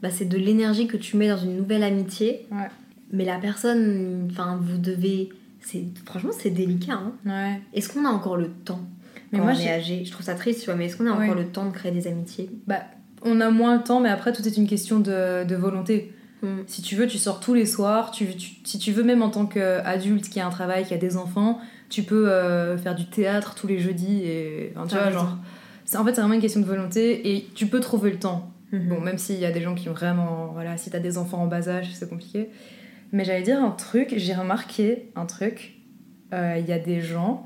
bah, 0.01 0.09
c'est 0.09 0.26
de 0.26 0.38
l'énergie 0.38 0.88
que 0.88 0.97
tu 0.97 1.18
mets 1.18 1.30
dans 1.30 1.38
une 1.38 1.55
nouvelle 1.55 1.84
amitié. 1.84 2.47
Ouais. 2.51 2.68
Mais 3.11 3.26
la 3.26 3.38
personne, 3.38 4.28
enfin, 4.32 4.59
vous 4.61 4.78
devez. 4.80 5.30
Franchement, 6.05 6.32
c'est 6.38 6.49
délicat. 6.49 6.93
Hein 6.93 7.13
ouais 7.26 7.61
est-ce 7.74 7.89
qu'on 7.93 8.05
a 8.05 8.09
encore 8.09 8.38
le 8.38 8.49
temps? 8.49 8.82
Mais 9.32 9.40
quand 9.40 9.46
moi 9.46 9.54
on 9.56 9.60
est 9.60 9.70
âgé 9.70 10.04
Je 10.06 10.12
trouve 10.12 10.26
ça 10.26 10.36
triste, 10.36 10.60
tu 10.62 10.66
vois, 10.68 10.76
mais 10.76 10.86
est-ce 10.86 10.98
qu'on 10.98 11.08
a 11.08 11.12
encore 11.12 11.36
le 11.36 11.48
temps 11.48 11.66
de 11.66 11.72
créer 11.72 11.92
des 11.92 12.08
amitiés? 12.08 12.50
Bah, 12.68 12.82
on 13.24 13.42
a 13.42 13.50
moins 13.50 13.78
le 13.78 13.84
temps 13.84 14.00
mais 14.00 14.10
après 14.10 14.32
tout 14.34 14.46
est 14.48 14.58
une 14.58 14.68
question 14.68 15.00
de, 15.00 15.44
de 15.44 15.56
volonté 15.56 16.14
Hmm. 16.44 16.60
Si 16.68 16.84
tu 16.84 16.94
veux, 16.96 17.08
tu 17.08 17.18
sors 17.18 17.40
tous 17.40 17.56
les 17.56 17.66
soirs. 17.66 18.12
Tu, 18.12 18.28
tu- 18.36 18.52
si 18.64 18.78
tu 18.78 18.92
veux, 18.92 19.02
même 19.04 19.24
en 19.24 19.30
tant 19.32 19.48
qu'adulte 19.48 20.30
qui 20.30 20.40
a 20.40 20.46
un 20.46 20.52
travail, 20.52 20.86
qui 20.86 20.94
a 20.94 20.98
des 20.98 21.18
enfants, 21.18 21.60
tu 21.90 22.04
peux 22.04 22.30
euh, 22.30 22.78
faire 22.78 22.94
du 22.94 23.08
théâtre 23.10 23.56
tous 23.56 23.66
les 23.66 23.80
jeudis. 23.80 24.22
Et, 24.24 24.72
enfin, 24.76 24.84
tu 24.86 24.90
T'as 24.94 24.98
vois, 24.98 25.06
raison. 25.08 25.20
genre, 25.20 25.38
en 26.00 26.06
fait, 26.06 26.14
c'est 26.14 26.22
vraiment 26.22 26.36
une 26.36 26.40
question 26.42 26.60
de 26.62 26.68
volonté 26.68 27.36
et 27.36 27.48
tu 27.56 27.66
peux 27.66 27.80
trouver 27.80 28.12
le 28.12 28.20
temps. 28.20 28.52
Mhm. 28.72 28.88
Bon, 28.88 29.02
même 29.02 29.18
s'il 29.18 29.40
y 29.40 29.48
a 29.48 29.52
des 29.52 29.62
gens 29.62 29.74
qui 29.74 29.90
ont 29.90 29.94
vraiment. 29.94 30.52
Voilà, 30.54 30.78
si 30.78 30.92
t'as 30.92 31.00
des 31.00 31.18
enfants 31.18 31.42
en 31.42 31.48
bas 31.48 31.68
âge, 31.70 31.90
c'est 31.92 32.08
compliqué. 32.08 32.50
Mais 33.12 33.26
j'allais 33.26 33.42
dire 33.42 33.60
un 33.60 33.72
truc, 33.72 34.14
j'ai 34.16 34.36
remarqué 34.36 35.10
un 35.16 35.26
truc. 35.26 35.80
Euh, 36.36 36.58
Il 36.60 36.68
y 36.68 36.72
a 36.72 36.78
des 36.78 37.02
gens 37.02 37.46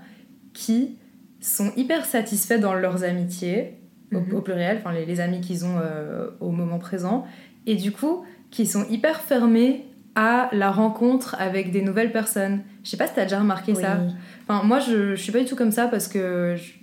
qui 0.53 0.97
sont 1.41 1.71
hyper 1.75 2.05
satisfaits 2.05 2.59
dans 2.59 2.73
leurs 2.73 3.03
amitiés, 3.03 3.77
au, 4.13 4.19
Mhm. 4.19 4.33
au 4.35 4.41
pluriel, 4.41 4.77
enfin 4.79 4.91
les, 4.93 5.05
les 5.05 5.19
amis 5.19 5.41
qu'ils 5.41 5.65
ont 5.65 5.77
euh, 5.81 6.29
au 6.39 6.51
moment 6.51 6.79
présent, 6.79 7.25
et 7.65 7.75
du 7.75 7.91
coup, 7.91 8.23
qui 8.51 8.65
sont 8.65 8.85
hyper 8.89 9.21
fermés 9.21 9.85
à 10.15 10.49
la 10.51 10.71
rencontre 10.71 11.35
avec 11.39 11.71
des 11.71 11.81
nouvelles 11.81 12.11
personnes. 12.11 12.61
Je 12.83 12.89
sais 12.89 12.97
pas 12.97 13.07
si 13.07 13.13
t'as 13.15 13.23
déjà 13.23 13.39
remarqué 13.39 13.73
ça. 13.75 13.99
Enfin, 14.47 14.63
moi, 14.67 14.79
je, 14.79 15.15
je 15.15 15.21
suis 15.21 15.31
pas 15.31 15.39
du 15.39 15.45
tout 15.45 15.55
comme 15.55 15.71
ça 15.71 15.87
parce 15.87 16.07
que. 16.07 16.55
je- 16.57 16.73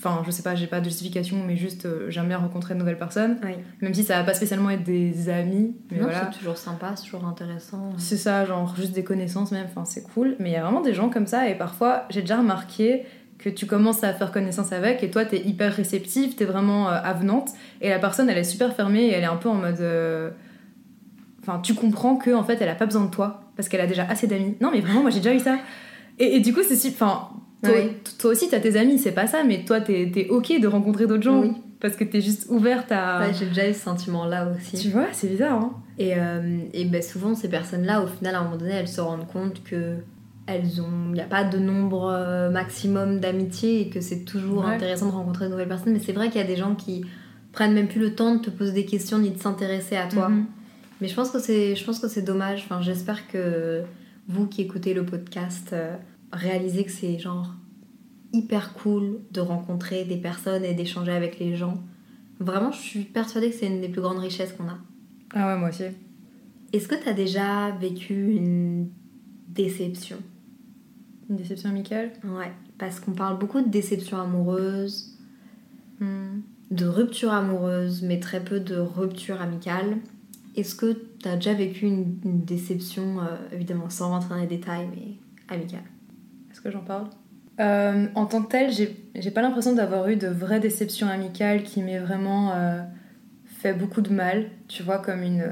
Enfin, 0.00 0.22
je 0.24 0.30
sais 0.30 0.44
pas, 0.44 0.54
j'ai 0.54 0.68
pas 0.68 0.78
de 0.78 0.84
justification, 0.84 1.38
mais 1.44 1.56
juste 1.56 1.84
euh, 1.84 2.08
j'aime 2.08 2.28
bien 2.28 2.38
rencontrer 2.38 2.74
de 2.74 2.78
nouvelles 2.78 2.98
personnes. 3.00 3.36
Oui. 3.42 3.54
Même 3.82 3.92
si 3.94 4.04
ça 4.04 4.16
va 4.18 4.22
pas 4.22 4.32
spécialement 4.32 4.70
être 4.70 4.84
des 4.84 5.28
amis, 5.28 5.74
mais 5.90 5.96
non, 5.96 6.04
voilà. 6.04 6.30
c'est 6.30 6.38
toujours 6.38 6.56
sympa, 6.56 6.92
c'est 6.94 7.02
toujours 7.06 7.24
intéressant. 7.24 7.90
C'est 7.96 8.16
ça, 8.16 8.44
genre 8.44 8.76
juste 8.76 8.92
des 8.92 9.02
connaissances 9.02 9.50
même, 9.50 9.66
enfin 9.68 9.84
c'est 9.84 10.04
cool. 10.04 10.36
Mais 10.38 10.50
il 10.50 10.52
y 10.52 10.56
a 10.56 10.62
vraiment 10.62 10.82
des 10.82 10.94
gens 10.94 11.08
comme 11.10 11.26
ça 11.26 11.48
et 11.48 11.56
parfois 11.58 12.04
j'ai 12.10 12.20
déjà 12.20 12.36
remarqué 12.38 13.06
que 13.38 13.48
tu 13.48 13.66
commences 13.66 14.02
à 14.04 14.12
faire 14.12 14.32
connaissance 14.32 14.72
avec 14.72 15.02
et 15.04 15.10
toi 15.10 15.24
t'es 15.24 15.38
hyper 15.38 15.72
réceptive, 15.72 16.34
t'es 16.34 16.44
vraiment 16.44 16.88
euh, 16.88 16.92
avenante 17.02 17.50
et 17.80 17.88
la 17.88 17.98
personne 17.98 18.28
elle 18.28 18.38
est 18.38 18.44
super 18.44 18.74
fermée 18.74 19.04
et 19.06 19.12
elle 19.12 19.22
est 19.22 19.26
un 19.26 19.36
peu 19.36 19.48
en 19.48 19.54
mode. 19.54 19.80
euh, 19.80 20.30
Enfin, 21.40 21.60
tu 21.60 21.72
comprends 21.74 22.16
que 22.16 22.30
en 22.34 22.44
fait 22.44 22.58
elle 22.60 22.68
a 22.68 22.74
pas 22.74 22.84
besoin 22.84 23.04
de 23.06 23.10
toi 23.10 23.40
parce 23.56 23.68
qu'elle 23.68 23.80
a 23.80 23.86
déjà 23.86 24.04
assez 24.06 24.26
d'amis. 24.26 24.56
Non 24.60 24.70
mais 24.70 24.80
vraiment, 24.80 25.00
moi 25.02 25.10
j'ai 25.10 25.20
déjà 25.20 25.34
eu 25.34 25.38
ça. 25.40 25.56
Et, 26.18 26.36
et 26.36 26.40
du 26.40 26.52
coup 26.52 26.60
c'est 26.66 26.76
si. 26.76 26.88
Enfin, 26.88 27.28
toi, 28.18 28.30
aussi 28.30 28.48
t'as 28.50 28.60
tes 28.60 28.76
amis, 28.76 28.98
c'est 28.98 29.12
pas 29.12 29.26
ça, 29.26 29.44
mais 29.44 29.64
toi 29.64 29.80
t'es 29.80 30.10
t'es 30.12 30.28
ok 30.28 30.60
de 30.60 30.66
rencontrer 30.66 31.06
d'autres 31.06 31.22
gens 31.22 31.40
Oui. 31.40 31.52
parce 31.80 31.96
que 31.96 32.04
t'es 32.04 32.20
juste 32.20 32.46
ouverte 32.50 32.92
à. 32.92 33.20
Ouais, 33.20 33.32
j'ai 33.32 33.46
déjà 33.46 33.68
eu 33.70 33.72
ce 33.72 33.80
sentiment-là 33.80 34.48
aussi. 34.56 34.76
tu 34.82 34.90
vois, 34.90 35.06
c'est 35.12 35.28
bizarre 35.28 35.54
hein. 35.54 35.72
Et, 36.00 36.12
euh, 36.16 36.58
et 36.74 36.84
ben 36.84 37.02
souvent, 37.02 37.34
ces 37.34 37.48
personnes-là, 37.48 38.02
au 38.02 38.06
final, 38.06 38.34
à 38.34 38.40
un 38.40 38.44
moment 38.44 38.56
donné, 38.56 38.72
elles 38.72 38.86
se 38.86 39.00
rendent 39.00 39.26
compte 39.26 39.64
que 39.64 39.94
elles 40.48 40.80
ont, 40.80 41.08
il 41.08 41.12
n'y 41.12 41.20
a 41.20 41.26
pas 41.26 41.44
de 41.44 41.58
nombre 41.58 42.10
euh, 42.10 42.50
maximum 42.50 43.20
d'amitié 43.20 43.82
et 43.82 43.88
que 43.90 44.00
c'est 44.00 44.24
toujours 44.24 44.64
Ouais. 44.64 44.74
intéressant 44.74 45.06
de 45.06 45.12
rencontrer 45.12 45.44
de 45.46 45.50
nouvelles 45.50 45.68
personnes. 45.68 45.92
Mais 45.92 46.00
c'est 46.00 46.12
vrai 46.12 46.28
qu'il 46.30 46.40
y 46.40 46.44
a 46.44 46.46
des 46.46 46.56
gens 46.56 46.74
qui 46.74 47.04
prennent 47.52 47.74
même 47.74 47.88
plus 47.88 48.00
le 48.00 48.14
temps 48.14 48.34
de 48.36 48.40
te 48.40 48.50
poser 48.50 48.72
des 48.72 48.84
questions 48.86 49.18
ni 49.18 49.30
de 49.30 49.38
s'intéresser 49.38 49.96
à 49.96 50.08
toi. 50.08 50.28
Mhm. 50.30 50.46
Mais 51.00 51.08
je 51.08 51.14
pense 51.14 51.30
que 51.30 51.38
c'est, 51.38 51.76
je 51.76 51.84
pense 51.84 52.00
que 52.00 52.08
c'est 52.08 52.22
dommage. 52.22 52.62
Enfin, 52.64 52.80
j'espère 52.82 53.28
que 53.28 53.82
vous 54.26 54.46
qui 54.46 54.62
écoutez 54.62 54.94
le 54.94 55.04
podcast 55.04 55.70
euh, 55.72 55.94
réalisez 56.32 56.84
que 56.84 56.90
c'est 56.90 57.18
genre 57.18 57.54
hyper 58.32 58.74
cool 58.74 59.20
de 59.30 59.40
rencontrer 59.40 60.04
des 60.04 60.16
personnes 60.18 60.64
et 60.64 60.74
d'échanger 60.74 61.12
avec 61.12 61.38
les 61.38 61.56
gens. 61.56 61.82
Vraiment, 62.40 62.72
je 62.72 62.78
suis 62.80 63.00
persuadée 63.04 63.50
que 63.50 63.56
c'est 63.56 63.66
une 63.66 63.80
des 63.80 63.88
plus 63.88 64.00
grandes 64.02 64.18
richesses 64.18 64.52
qu'on 64.52 64.68
a. 64.68 64.78
Ah 65.34 65.52
ouais, 65.54 65.58
moi 65.60 65.70
aussi. 65.70 65.84
Est-ce 66.72 66.86
que 66.88 66.94
tu 66.94 67.08
as 67.08 67.14
déjà 67.14 67.70
vécu 67.80 68.32
une 68.34 68.88
déception? 69.48 70.18
Une 71.28 71.36
déception 71.36 71.68
amicale 71.70 72.10
Ouais, 72.24 72.50
parce 72.78 73.00
qu'on 73.00 73.12
parle 73.12 73.38
beaucoup 73.38 73.60
de 73.60 73.68
déception 73.68 74.20
amoureuse, 74.20 75.14
Hmm. 76.00 76.42
de 76.70 76.86
rupture 76.86 77.32
amoureuse, 77.32 78.02
mais 78.02 78.20
très 78.20 78.38
peu 78.44 78.60
de 78.60 78.76
rupture 78.76 79.42
amicale. 79.42 79.96
Est-ce 80.54 80.76
que 80.76 80.92
tu 81.20 81.28
as 81.28 81.34
déjà 81.34 81.54
vécu 81.54 81.86
une, 81.86 82.18
une 82.24 82.44
déception, 82.44 83.18
euh, 83.20 83.36
évidemment 83.52 83.90
sans 83.90 84.10
rentrer 84.10 84.28
dans 84.30 84.40
les 84.40 84.46
détails, 84.46 84.86
mais 84.94 85.16
amicale? 85.52 85.82
Est-ce 86.52 86.60
que 86.60 86.70
j'en 86.70 86.82
parle? 86.84 87.08
Euh, 87.58 88.06
En 88.14 88.26
tant 88.26 88.42
que 88.42 88.48
telle, 88.48 88.70
j'ai 88.72 89.30
pas 89.32 89.42
l'impression 89.42 89.74
d'avoir 89.74 90.08
eu 90.08 90.14
de 90.14 90.28
vraie 90.28 90.60
déception 90.60 91.08
amicale 91.08 91.64
qui 91.64 91.82
m'ait 91.82 91.98
vraiment 91.98 92.52
euh, 92.54 92.80
fait 93.44 93.74
beaucoup 93.74 94.00
de 94.00 94.12
mal, 94.12 94.46
tu 94.68 94.84
vois, 94.84 94.98
comme 94.98 95.22
une. 95.22 95.44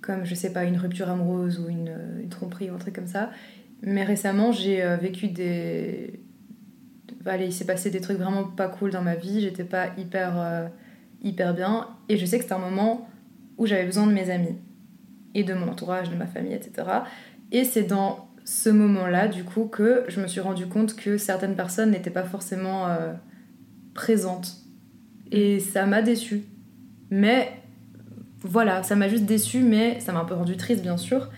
comme, 0.00 0.24
je 0.24 0.34
sais 0.36 0.52
pas, 0.52 0.62
une 0.64 0.76
rupture 0.76 1.08
amoureuse 1.08 1.58
ou 1.58 1.68
une, 1.68 1.92
une 2.22 2.28
tromperie 2.28 2.70
ou 2.70 2.74
un 2.74 2.78
truc 2.78 2.94
comme 2.94 3.06
ça. 3.08 3.30
Mais 3.82 4.04
récemment, 4.04 4.52
j'ai 4.52 4.82
euh, 4.82 4.96
vécu 4.96 5.28
des. 5.28 6.20
Allez, 7.26 7.46
il 7.46 7.52
s'est 7.52 7.66
passé 7.66 7.90
des 7.90 8.00
trucs 8.00 8.18
vraiment 8.18 8.44
pas 8.44 8.68
cool 8.68 8.90
dans 8.90 9.02
ma 9.02 9.14
vie, 9.14 9.40
j'étais 9.40 9.64
pas 9.64 9.88
hyper, 9.96 10.34
euh, 10.36 10.66
hyper 11.22 11.54
bien. 11.54 11.88
Et 12.08 12.16
je 12.16 12.24
sais 12.24 12.38
que 12.38 12.44
c'était 12.44 12.54
un 12.54 12.58
moment 12.58 13.08
où 13.58 13.66
j'avais 13.66 13.84
besoin 13.84 14.06
de 14.06 14.12
mes 14.12 14.30
amis 14.30 14.56
et 15.34 15.44
de 15.44 15.54
mon 15.54 15.68
entourage, 15.68 16.10
de 16.10 16.16
ma 16.16 16.26
famille, 16.26 16.54
etc. 16.54 16.88
Et 17.52 17.64
c'est 17.64 17.84
dans 17.84 18.28
ce 18.44 18.70
moment-là, 18.70 19.28
du 19.28 19.44
coup, 19.44 19.66
que 19.66 20.04
je 20.08 20.20
me 20.20 20.26
suis 20.26 20.40
rendu 20.40 20.66
compte 20.66 20.96
que 20.96 21.16
certaines 21.16 21.54
personnes 21.54 21.90
n'étaient 21.90 22.10
pas 22.10 22.24
forcément 22.24 22.88
euh, 22.88 23.12
présentes. 23.94 24.56
Et 25.30 25.60
ça 25.60 25.86
m'a 25.86 26.02
déçue. 26.02 26.42
Mais 27.10 27.52
voilà, 28.40 28.82
ça 28.82 28.96
m'a 28.96 29.08
juste 29.08 29.24
déçue, 29.24 29.62
mais 29.62 30.00
ça 30.00 30.12
m'a 30.12 30.20
un 30.20 30.24
peu 30.24 30.34
rendu 30.34 30.56
triste, 30.56 30.82
bien 30.82 30.96
sûr. 30.96 31.30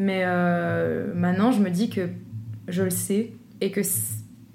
Mais 0.00 0.22
euh, 0.24 1.12
maintenant, 1.12 1.50
je 1.50 1.60
me 1.60 1.70
dis 1.70 1.90
que 1.90 2.08
je 2.68 2.84
le 2.84 2.90
sais 2.90 3.32
et 3.60 3.72
que 3.72 3.80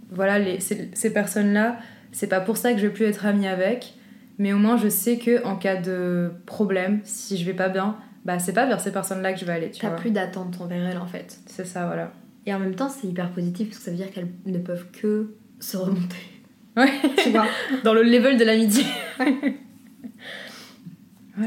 voilà, 0.10 0.40
les, 0.40 0.62
ces, 0.62 0.90
ces 0.94 1.12
personnes-là, 1.12 1.80
c'est 2.14 2.28
pas 2.28 2.40
pour 2.40 2.56
ça 2.56 2.72
que 2.72 2.80
je 2.80 2.88
vais 2.88 2.94
plus 2.94 3.04
être 3.04 3.26
amie 3.26 3.46
avec. 3.46 3.96
Mais 4.38 4.54
au 4.54 4.58
moins, 4.58 4.78
je 4.78 4.88
sais 4.88 5.18
que 5.18 5.44
en 5.44 5.58
cas 5.58 5.76
de 5.76 6.32
problème, 6.46 7.02
si 7.04 7.36
je 7.36 7.44
vais 7.46 7.54
pas 7.54 7.68
bien, 7.68 7.98
bah 8.24 8.40
c'est 8.40 8.54
pas 8.54 8.66
vers 8.66 8.80
ces 8.80 8.94
personnes-là 8.94 9.34
que 9.34 9.40
je 9.42 9.44
vais 9.44 9.52
aller. 9.52 9.70
Tu 9.70 9.82
T'as 9.82 9.90
plus 9.90 10.12
d'attente 10.12 10.62
envers 10.62 10.88
elles 10.88 10.98
en 10.98 11.08
fait. 11.08 11.38
C'est 11.46 11.66
ça, 11.66 11.88
voilà. 11.88 12.14
Et 12.46 12.54
en 12.54 12.60
même 12.60 12.76
temps, 12.76 12.88
c'est 12.88 13.08
hyper 13.08 13.30
positif 13.32 13.68
parce 13.68 13.80
que 13.80 13.84
ça 13.84 13.92
veut 13.92 13.98
dire 13.98 14.12
qu'elles 14.12 14.32
ne 14.46 14.60
peuvent 14.60 14.88
que 14.94 15.36
se 15.60 15.76
remonter. 15.76 16.16
Ouais. 16.76 16.90
Tu 17.18 17.30
vois 17.30 17.46
Dans 17.84 17.94
le 17.94 18.02
level 18.02 18.36
de 18.36 18.44
l'amitié. 18.46 18.84
ouais, 19.20 19.54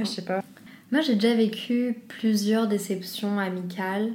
je 0.01 0.05
sais 0.05 0.23
pas. 0.23 0.41
Moi, 0.93 1.01
j'ai 1.01 1.15
déjà 1.15 1.35
vécu 1.35 1.97
plusieurs 2.09 2.69
déceptions 2.69 3.39
amicales. 3.39 4.13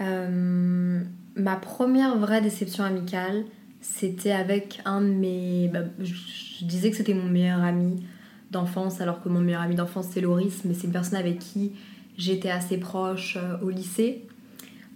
Euh, 0.00 1.02
ma 1.34 1.56
première 1.56 2.16
vraie 2.16 2.40
déception 2.40 2.84
amicale, 2.84 3.44
c'était 3.80 4.32
avec 4.32 4.80
un 4.84 5.00
de 5.00 5.08
mes. 5.08 5.68
bah, 5.72 5.80
je, 5.98 6.64
disais 6.64 6.90
que 6.90 6.96
c'était 6.96 7.14
mon 7.14 7.28
meilleur 7.28 7.62
ami 7.62 8.02
d'enfance, 8.50 9.00
alors 9.00 9.22
que 9.22 9.28
mon 9.28 9.40
meilleur 9.40 9.60
ami 9.60 9.74
d'enfance, 9.74 10.08
c'est 10.10 10.20
Loris, 10.20 10.64
mais 10.64 10.74
c'est 10.74 10.86
une 10.86 10.92
personne 10.92 11.18
avec 11.18 11.38
qui 11.38 11.72
j'étais 12.16 12.50
assez 12.50 12.78
proche 12.78 13.36
euh, 13.36 13.58
au 13.62 13.70
lycée. 13.70 14.26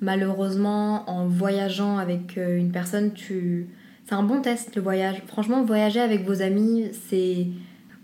Malheureusement, 0.00 1.08
en 1.08 1.26
voyageant 1.26 1.98
avec 1.98 2.38
euh, 2.38 2.58
une 2.58 2.70
personne, 2.70 3.12
tu. 3.12 3.68
C'est 4.04 4.14
un 4.14 4.24
bon 4.24 4.40
test 4.40 4.74
le 4.74 4.82
voyage. 4.82 5.22
Franchement, 5.26 5.64
voyager 5.64 6.00
avec 6.00 6.24
vos 6.24 6.42
amis, 6.42 6.90
c'est. 7.08 7.46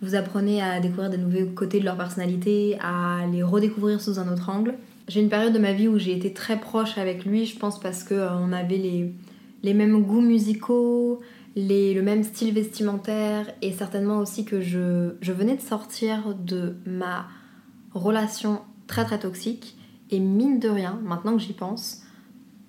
Vous 0.00 0.14
apprenez 0.14 0.62
à 0.62 0.78
découvrir 0.78 1.10
des 1.10 1.18
nouveaux 1.18 1.50
côtés 1.54 1.80
de 1.80 1.84
leur 1.84 1.96
personnalité, 1.96 2.78
à 2.80 3.26
les 3.32 3.42
redécouvrir 3.42 4.00
sous 4.00 4.20
un 4.20 4.32
autre 4.32 4.48
angle. 4.48 4.74
J'ai 5.08 5.20
une 5.20 5.28
période 5.28 5.52
de 5.52 5.58
ma 5.58 5.72
vie 5.72 5.88
où 5.88 5.98
j'ai 5.98 6.16
été 6.16 6.32
très 6.32 6.60
proche 6.60 6.98
avec 6.98 7.24
lui, 7.24 7.46
je 7.46 7.58
pense 7.58 7.80
parce 7.80 8.04
que 8.04 8.14
euh, 8.14 8.52
avait 8.52 9.12
les, 9.62 9.74
mêmes 9.74 10.02
goûts 10.02 10.20
musicaux, 10.20 11.20
le 11.56 12.00
même 12.00 12.22
style 12.22 12.54
vestimentaire 12.54 13.50
et 13.60 13.72
certainement 13.72 14.18
aussi 14.18 14.44
que 14.44 14.60
je, 14.60 15.14
venais 15.32 15.56
de 15.56 15.62
sortir 15.62 16.34
de 16.38 16.76
ma 16.86 17.26
relation 17.92 18.60
très 18.86 19.04
très 19.04 19.18
toxique 19.18 19.76
et 20.10 20.20
mine 20.20 20.60
de 20.60 20.68
rien, 20.68 21.00
maintenant 21.02 21.36
que 21.36 21.42
j'y 21.42 21.54
pense, 21.54 22.02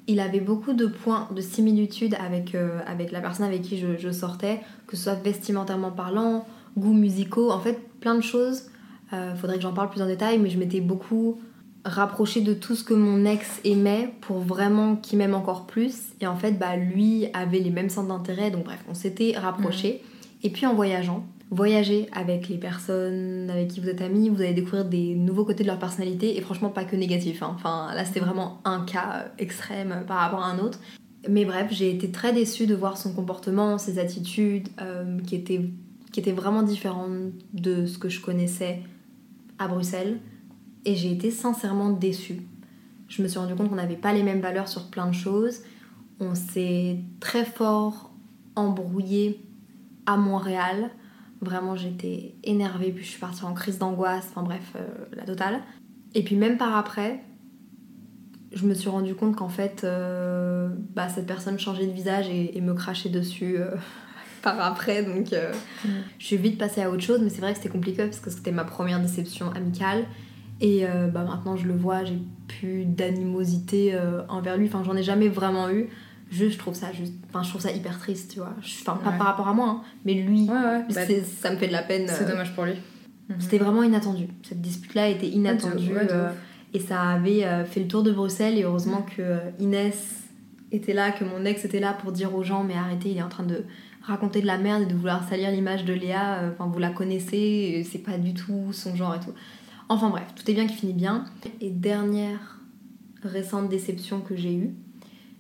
il 0.08 0.20
avait 0.20 0.40
beaucoup 0.40 0.74
de 0.74 0.88
points 0.88 1.28
de 1.36 1.42
similitude 1.42 2.16
avec, 2.20 2.56
euh, 2.56 2.80
la 3.12 3.22
personne 3.22 3.46
avec 3.46 3.62
qui 3.62 3.78
je 3.78 4.12
sortais, 4.12 4.62
que 4.88 4.98
ce 4.98 5.04
soit 5.04 5.16
vestimentairement 5.16 5.92
parlant, 5.92 6.46
goûts 6.78 6.94
musicaux, 6.94 7.52
en 7.52 7.60
fait 7.60 7.80
plein 8.00 8.16
de 8.16 8.22
choses. 8.22 8.64
Euh, 9.14 9.36
faudrait 9.36 9.58
que 9.58 9.64
j'en 9.64 9.74
parle 9.74 9.90
plus 9.90 10.02
en 10.02 10.08
détail, 10.08 10.40
mais 10.40 10.50
je 10.50 10.58
m'étais 10.58 10.82
beaucoup 10.82 11.40
rapprochée 11.86 12.42
de 12.42 12.54
tout 12.54 12.76
ce 12.76 12.84
que 12.84 12.94
mon 12.94 13.26
ex 13.26 13.62
aimait 13.64 14.14
pour 14.22 14.40
vraiment 14.40 14.96
qu'il 14.96 15.18
m'aime 15.18 15.34
encore 15.34 15.66
plus. 15.66 16.10
Et 16.22 16.28
en 16.28 16.36
fait, 16.36 16.54
bah, 16.54 16.76
lui 16.76 17.28
avait 17.34 17.60
les 17.60 17.72
mêmes 17.72 17.90
centres 17.90 18.10
d'intérêt, 18.10 18.52
donc 18.52 18.66
bref, 18.66 18.84
on 18.90 18.94
s'était 18.94 19.34
rapprochés. 19.38 20.04
Et 20.44 20.50
puis 20.50 20.66
en 20.66 20.76
voyageant, 20.76 21.26
voyager 21.52 22.08
avec 22.14 22.48
les 22.48 22.58
personnes 22.58 23.50
avec 23.50 23.70
qui 23.70 23.80
vous 23.80 23.90
êtes 23.90 24.02
amis, 24.02 24.30
vous 24.30 24.42
allez 24.42 24.54
découvrir 24.54 24.86
des 24.86 25.16
nouveaux 25.16 25.46
côtés 25.46 25.64
de 25.64 25.68
leur 25.68 25.80
personnalité, 25.80 26.38
et 26.38 26.42
franchement 26.42 26.70
pas 26.70 26.84
que 26.84 26.96
négatifs. 26.96 27.42
hein. 27.42 27.54
Enfin, 27.56 27.94
là 27.96 28.06
c'était 28.06 28.20
vraiment 28.20 28.62
un 28.66 28.82
cas 28.82 29.26
extrême 29.40 30.04
par 30.08 30.18
rapport 30.18 30.44
à 30.44 30.52
un 30.52 30.60
autre. 30.60 30.80
Mais 31.28 31.44
bref, 31.44 31.68
j'ai 31.72 31.90
été 31.90 32.12
très 32.12 32.32
déçue 32.32 32.66
de 32.66 32.76
voir 32.76 32.98
son 32.98 33.14
comportement, 33.14 33.78
ses 33.78 34.00
attitudes, 34.00 34.70
euh, 34.82 35.20
qui, 35.22 35.36
étaient, 35.36 35.70
qui 36.12 36.20
étaient 36.20 36.32
vraiment 36.32 36.64
différentes 36.64 37.32
de 37.54 37.86
ce 37.86 37.98
que 37.98 38.10
je 38.10 38.22
connaissais 38.22 38.82
à 39.58 39.68
Bruxelles. 39.68 40.20
Et 40.86 40.96
j'ai 40.96 41.12
été 41.12 41.32
sincèrement 41.32 41.92
déçue. 41.92 42.42
Je 43.08 43.22
me 43.22 43.28
suis 43.28 43.40
rendu 43.40 43.56
compte 43.56 43.70
qu'on 43.70 43.76
n'avait 43.76 43.96
pas 43.96 44.14
les 44.14 44.24
mêmes 44.24 44.42
valeurs 44.42 44.68
sur 44.68 44.90
plein 44.90 45.08
de 45.08 45.14
choses. 45.14 45.62
On 46.20 46.36
s'est 46.36 47.00
très 47.20 47.46
fort 47.46 48.12
embrouillé 48.56 49.46
à 50.06 50.18
Montréal. 50.18 50.90
Vraiment, 51.42 51.76
j'étais 51.76 52.36
énervée, 52.44 52.92
puis 52.92 53.04
je 53.04 53.10
suis 53.12 53.20
partie 53.20 53.44
en 53.44 53.54
crise 53.54 53.80
d'angoisse, 53.80 54.28
enfin 54.30 54.44
bref, 54.44 54.74
euh, 54.76 54.88
la 55.14 55.24
totale. 55.24 55.62
Et 56.14 56.24
puis 56.24 56.36
même 56.36 56.58
par 56.58 56.76
après, 56.76 57.24
je 58.52 58.66
me 58.66 58.74
suis 58.74 58.90
rendu 58.90 59.16
compte 59.16 59.36
qu'en 59.36 59.50
fait, 59.50 59.84
euh, 59.84 60.70
bah, 60.96 61.08
cette 61.08 61.28
personne 61.28 61.58
changeait 61.60 61.88
de 61.88 61.92
visage 61.92 62.28
et, 62.30 62.58
et 62.58 62.62
me 62.62 62.74
crachait 62.74 63.10
dessus 63.10 63.58
euh, 63.58 63.76
par 64.42 64.60
après. 64.62 65.04
Donc 65.04 65.34
euh, 65.34 65.52
je 66.18 66.26
suis 66.26 66.38
vite 66.38 66.58
passée 66.58 66.82
à 66.82 66.90
autre 66.90 67.04
chose, 67.04 67.20
mais 67.22 67.30
c'est 67.30 67.42
vrai 67.42 67.52
que 67.54 67.58
c'était 67.58 67.70
compliqué 67.70 68.04
parce 68.06 68.20
que 68.20 68.30
c'était 68.30 68.52
ma 68.52 68.64
première 68.64 69.00
déception 69.00 69.52
amicale. 69.52 70.06
Et 70.62 70.86
euh, 70.86 71.08
bah, 71.08 71.24
maintenant, 71.24 71.56
je 71.56 71.68
le 71.68 71.74
vois, 71.76 72.04
j'ai 72.04 72.20
plus 72.48 72.84
d'animosité 72.86 73.92
euh, 73.94 74.22
envers 74.28 74.58
lui. 74.58 74.68
Enfin, 74.68 74.84
j'en 74.84 74.96
ai 74.96 75.04
jamais 75.04 75.30
vraiment 75.30 75.70
eu. 75.70 75.88
Juste, 76.32 76.54
je 76.54 76.58
trouve 76.60 76.76
ça 76.76 76.92
juste... 76.92 77.14
Enfin, 77.30 77.42
je 77.44 77.50
trouve 77.50 77.62
ça 77.62 77.72
hyper 77.72 77.98
triste, 77.98 78.32
tu 78.34 78.40
vois. 78.40 78.54
Enfin, 78.60 79.00
pas 79.04 79.10
Ouais. 79.12 79.18
par 79.18 79.28
rapport 79.28 79.48
à 79.48 79.54
moi, 79.54 79.68
hein, 79.70 79.82
mais 80.06 80.14
lui, 80.14 80.42
Ouais, 80.48 80.54
ouais. 80.54 80.84
bah, 80.94 81.02
ça 81.42 81.52
me 81.52 81.58
fait 81.58 81.68
de 81.68 81.72
la 81.72 81.82
peine. 81.82 82.08
c'est 82.08 82.28
dommage 82.28 82.54
pour 82.54 82.66
lui. 82.66 82.74
C'était 83.40 83.58
vraiment 83.60 83.84
inattendu. 83.84 84.28
Cette 84.44 84.62
dispute-là 84.62 85.08
était 85.10 85.28
inattendue. 85.28 85.92
Et 86.74 86.80
ça 86.80 87.02
avait 87.02 87.46
fait 87.66 87.80
le 87.80 87.88
tour 87.88 88.04
de 88.04 88.12
Bruxelles. 88.12 88.58
Et 88.58 88.64
heureusement 88.64 89.02
que 89.16 89.22
euh, 89.22 89.38
Inès 89.60 90.24
était 90.72 90.94
là, 90.94 91.12
que 91.12 91.24
mon 91.24 91.46
ex 91.46 91.66
était 91.66 91.80
là 91.80 91.94
pour 91.94 92.12
dire 92.12 92.36
aux 92.36 92.44
gens 92.44 92.64
Mais 92.64 92.76
arrêtez, 92.76 93.10
il 93.10 93.18
est 93.18 93.24
en 93.24 93.30
train 93.30 93.44
de 93.44 93.64
raconter 94.10 94.42
de 94.42 94.48
la 94.48 94.58
merde 94.58 94.84
et 94.84 94.86
de 94.86 94.94
vouloir 94.94 95.28
salir 95.28 95.52
l'image 95.52 95.86
de 95.86 95.94
Léa. 95.94 96.40
Euh, 96.40 96.52
Enfin, 96.52 96.70
vous 96.70 96.80
la 96.80 96.90
connaissez, 96.90 97.38
et 97.38 97.84
c'est 97.84 98.00
pas 98.00 98.18
du 98.18 98.34
tout 98.34 98.74
son 98.74 98.96
genre 98.96 99.16
et 99.16 99.20
tout. 99.20 99.34
Enfin 99.88 100.10
bref, 100.10 100.26
tout 100.36 100.50
est 100.50 100.54
bien 100.54 100.68
qui 100.68 100.76
finit 100.76 100.94
bien. 100.94 101.26
Et 101.62 101.70
dernière 101.70 102.60
récente 103.24 103.70
déception 103.70 104.22
que 104.22 104.36
j'ai 104.36 104.54
eue, 104.54 104.76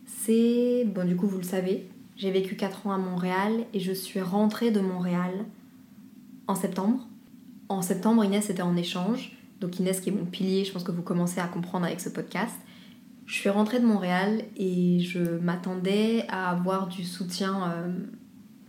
c'est. 0.05 0.85
Bon, 0.85 1.07
du 1.07 1.15
coup, 1.15 1.27
vous 1.27 1.37
le 1.37 1.43
savez, 1.43 1.89
j'ai 2.15 2.31
vécu 2.31 2.55
4 2.55 2.87
ans 2.87 2.91
à 2.91 2.97
Montréal 2.97 3.65
et 3.73 3.79
je 3.79 3.91
suis 3.91 4.21
rentrée 4.21 4.71
de 4.71 4.79
Montréal 4.79 5.31
en 6.47 6.55
septembre. 6.55 7.07
En 7.69 7.81
septembre, 7.81 8.23
Inès 8.25 8.49
était 8.49 8.61
en 8.61 8.75
échange. 8.75 9.37
Donc 9.61 9.79
Inès 9.79 9.99
qui 9.99 10.09
est 10.09 10.13
mon 10.13 10.25
pilier, 10.25 10.63
je 10.63 10.71
pense 10.71 10.83
que 10.83 10.91
vous 10.91 11.01
commencez 11.01 11.39
à 11.39 11.47
comprendre 11.47 11.85
avec 11.85 11.99
ce 11.99 12.09
podcast. 12.09 12.55
Je 13.25 13.35
suis 13.35 13.49
rentrée 13.49 13.79
de 13.79 13.85
Montréal 13.85 14.41
et 14.57 14.99
je 15.01 15.19
m'attendais 15.19 16.25
à 16.29 16.49
avoir 16.49 16.87
du 16.87 17.03
soutien 17.03 17.71
euh, 17.71 17.93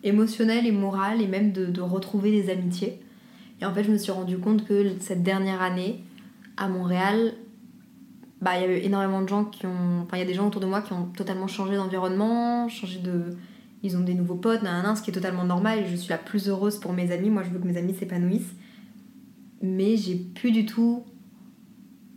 émotionnel 0.02 0.66
et 0.66 0.72
moral 0.72 1.20
et 1.20 1.26
même 1.26 1.52
de, 1.52 1.80
retrouver 1.80 2.30
des 2.30 2.50
amitiés. 2.50 3.00
Et 3.60 3.66
en 3.66 3.74
fait, 3.74 3.84
je 3.84 3.90
me 3.90 3.98
suis 3.98 4.12
rendu 4.12 4.38
compte 4.38 4.66
que 4.66 4.94
cette 5.00 5.22
dernière 5.22 5.60
année, 5.60 6.02
à 6.56 6.68
Montréal, 6.68 7.34
bah, 8.40 8.52
il 8.56 8.62
y 8.62 8.64
a 8.64 8.78
eu 8.78 8.80
énormément 8.82 9.20
de 9.22 9.28
gens 9.28 9.44
qui 9.44 9.66
ont... 9.66 10.02
Enfin, 10.02 10.16
il 10.16 10.20
y 10.20 10.22
a 10.22 10.26
des 10.26 10.34
gens 10.34 10.46
autour 10.46 10.60
de 10.60 10.66
moi 10.66 10.80
qui 10.80 10.92
ont 10.92 11.06
totalement 11.16 11.46
changé 11.46 11.76
d'environnement, 11.76 12.68
changé 12.68 12.98
de... 13.00 13.36
Ils 13.82 13.96
ont 13.96 14.00
des 14.00 14.14
nouveaux 14.14 14.34
potes, 14.34 14.62
nanana, 14.62 14.94
ce 14.94 15.02
qui 15.02 15.10
est 15.10 15.14
totalement 15.14 15.44
normal 15.44 15.84
je 15.90 15.96
suis 15.96 16.10
la 16.10 16.18
plus 16.18 16.48
heureuse 16.48 16.78
pour 16.78 16.92
mes 16.92 17.12
amis. 17.12 17.30
Moi, 17.30 17.42
je 17.42 17.50
veux 17.50 17.58
que 17.58 17.66
mes 17.66 17.76
amis 17.76 17.94
s'épanouissent. 17.94 18.54
Mais 19.62 19.96
j'ai 19.96 20.16
plus 20.16 20.52
du 20.52 20.66
tout 20.66 21.04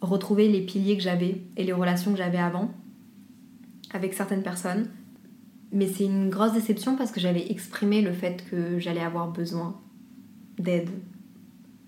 retrouvé 0.01 0.49
les 0.49 0.61
piliers 0.61 0.97
que 0.97 1.03
j'avais 1.03 1.41
et 1.55 1.63
les 1.63 1.73
relations 1.73 2.11
que 2.11 2.17
j'avais 2.17 2.37
avant 2.37 2.73
avec 3.93 4.13
certaines 4.13 4.43
personnes. 4.43 4.87
Mais 5.73 5.87
c'est 5.87 6.05
une 6.05 6.29
grosse 6.29 6.53
déception 6.53 6.95
parce 6.95 7.11
que 7.11 7.19
j'avais 7.19 7.51
exprimé 7.51 8.01
le 8.01 8.13
fait 8.13 8.45
que 8.49 8.79
j'allais 8.79 9.01
avoir 9.01 9.31
besoin 9.31 9.75
d'aide 10.59 10.89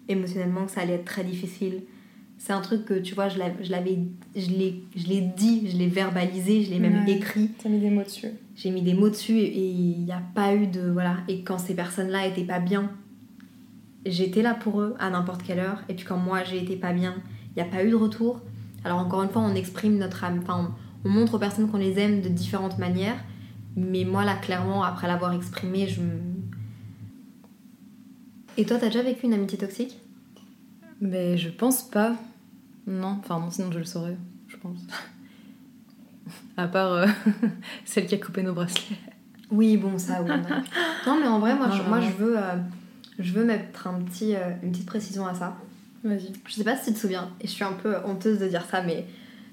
émotionnellement, 0.08 0.66
que 0.66 0.72
ça 0.72 0.82
allait 0.82 0.94
être 0.96 1.06
très 1.06 1.24
difficile, 1.24 1.82
C'est 2.38 2.52
un 2.52 2.60
truc 2.62 2.84
que, 2.84 2.96
tu 3.00 3.16
vois, 3.16 3.30
je 3.30 3.40
l'avais, 3.40 3.56
je 4.36 4.50
l'ai, 4.52 5.22
dit, 5.38 5.70
je 5.72 5.78
l'ai 5.78 5.88
verbalisé, 5.88 6.64
je 6.64 6.70
l'ai 6.72 6.80
même 6.80 7.06
Ouais. 7.06 7.14
écrit. 7.14 7.50
T'as 7.64 7.70
mis 7.70 7.80
des 7.80 7.90
mots 7.90 8.04
dessus. 8.04 8.28
J'ai 8.58 8.72
mis 8.72 8.82
des 8.82 8.94
mots 8.94 9.10
dessus 9.10 9.38
et 9.40 9.66
il 9.70 10.04
n'y 10.04 10.12
a 10.12 10.22
pas 10.36 10.54
eu 10.54 10.68
de. 10.68 10.82
Voilà. 10.92 11.18
Et 11.30 11.44
quand 11.44 11.58
ces 11.58 11.74
personnes-là 11.76 12.28
étaient 12.28 12.44
pas 12.44 12.60
bien, 12.60 12.92
j'étais 14.06 14.42
là 14.42 14.54
pour 14.54 14.82
eux 14.82 14.96
à 15.00 15.10
n'importe 15.10 15.44
quelle 15.44 15.60
heure. 15.60 15.82
Et 15.90 15.94
puis 15.94 16.06
quand 16.06 16.18
moi 16.18 16.44
j'ai 16.44 16.62
été 16.62 16.76
pas 16.76 16.92
bien, 16.92 17.16
il 17.56 17.64
n'y 17.64 17.68
a 17.68 17.72
pas 17.72 17.84
eu 17.86 17.90
de 17.90 17.96
retour. 17.96 18.42
Alors 18.84 19.00
encore 19.00 19.24
une 19.24 19.30
fois, 19.30 19.42
on 19.42 19.56
exprime 19.56 19.98
notre 19.98 20.24
âme. 20.26 20.40
Enfin, 20.44 20.72
on, 21.06 21.10
on 21.10 21.12
montre 21.12 21.36
aux 21.36 21.40
personnes 21.40 21.70
qu'on 21.70 21.78
les 21.78 21.98
aime 22.00 22.20
de 22.22 22.28
différentes 22.30 22.78
manières. 22.78 23.24
Mais 23.76 24.06
moi 24.06 24.24
là, 24.24 24.36
clairement, 24.36 24.84
après 24.84 25.08
l'avoir 25.08 25.34
exprimé, 25.34 25.88
je 25.88 26.02
me. 26.02 26.20
Et 28.58 28.66
toi, 28.66 28.78
t'as 28.80 28.88
déjà 28.88 29.02
vécu 29.02 29.26
une 29.26 29.34
amitié 29.34 29.58
toxique? 29.58 30.00
Mais 31.02 31.38
je 31.38 31.50
pense 31.50 31.84
pas. 31.84 32.16
Non, 32.88 33.18
enfin 33.20 33.40
non, 33.40 33.52
sinon 33.52 33.72
je 33.72 33.80
le 33.80 33.86
saurais, 33.86 34.18
je 34.48 34.58
pense. 34.58 34.80
à 36.58 36.68
part 36.68 36.94
euh, 36.94 37.08
celle 37.86 38.06
qui 38.06 38.16
a 38.16 38.18
coupé 38.18 38.44
nos 38.44 38.54
bracelets. 38.54 38.98
Oui, 39.52 39.78
bon, 39.78 39.98
ça, 39.98 40.22
oui. 40.24 40.30
non, 41.08 41.20
mais 41.20 41.28
en 41.28 41.40
vrai, 41.40 41.56
moi, 41.56 41.70
je, 41.70 41.82
moi, 41.82 42.00
vraiment. 42.00 42.02
je 42.02 42.24
veux, 42.24 42.38
euh, 42.38 42.56
je 43.20 43.34
veux 43.34 43.46
mettre 43.46 43.88
un 43.88 44.02
petit, 44.02 44.36
euh, 44.36 44.52
une 44.64 44.72
petite 44.72 44.86
précision 44.86 45.28
à 45.28 45.34
ça. 45.34 45.58
Vas-y. 46.04 46.32
Je 46.48 46.54
sais 46.54 46.64
pas 46.64 46.78
si 46.78 46.86
tu 46.88 46.94
te 46.94 47.00
souviens, 47.00 47.32
et 47.42 47.48
je 47.48 47.52
suis 47.52 47.64
un 47.64 47.74
peu 47.74 47.96
honteuse 48.06 48.40
de 48.40 48.48
dire 48.48 48.64
ça, 48.70 48.82
mais 48.82 49.06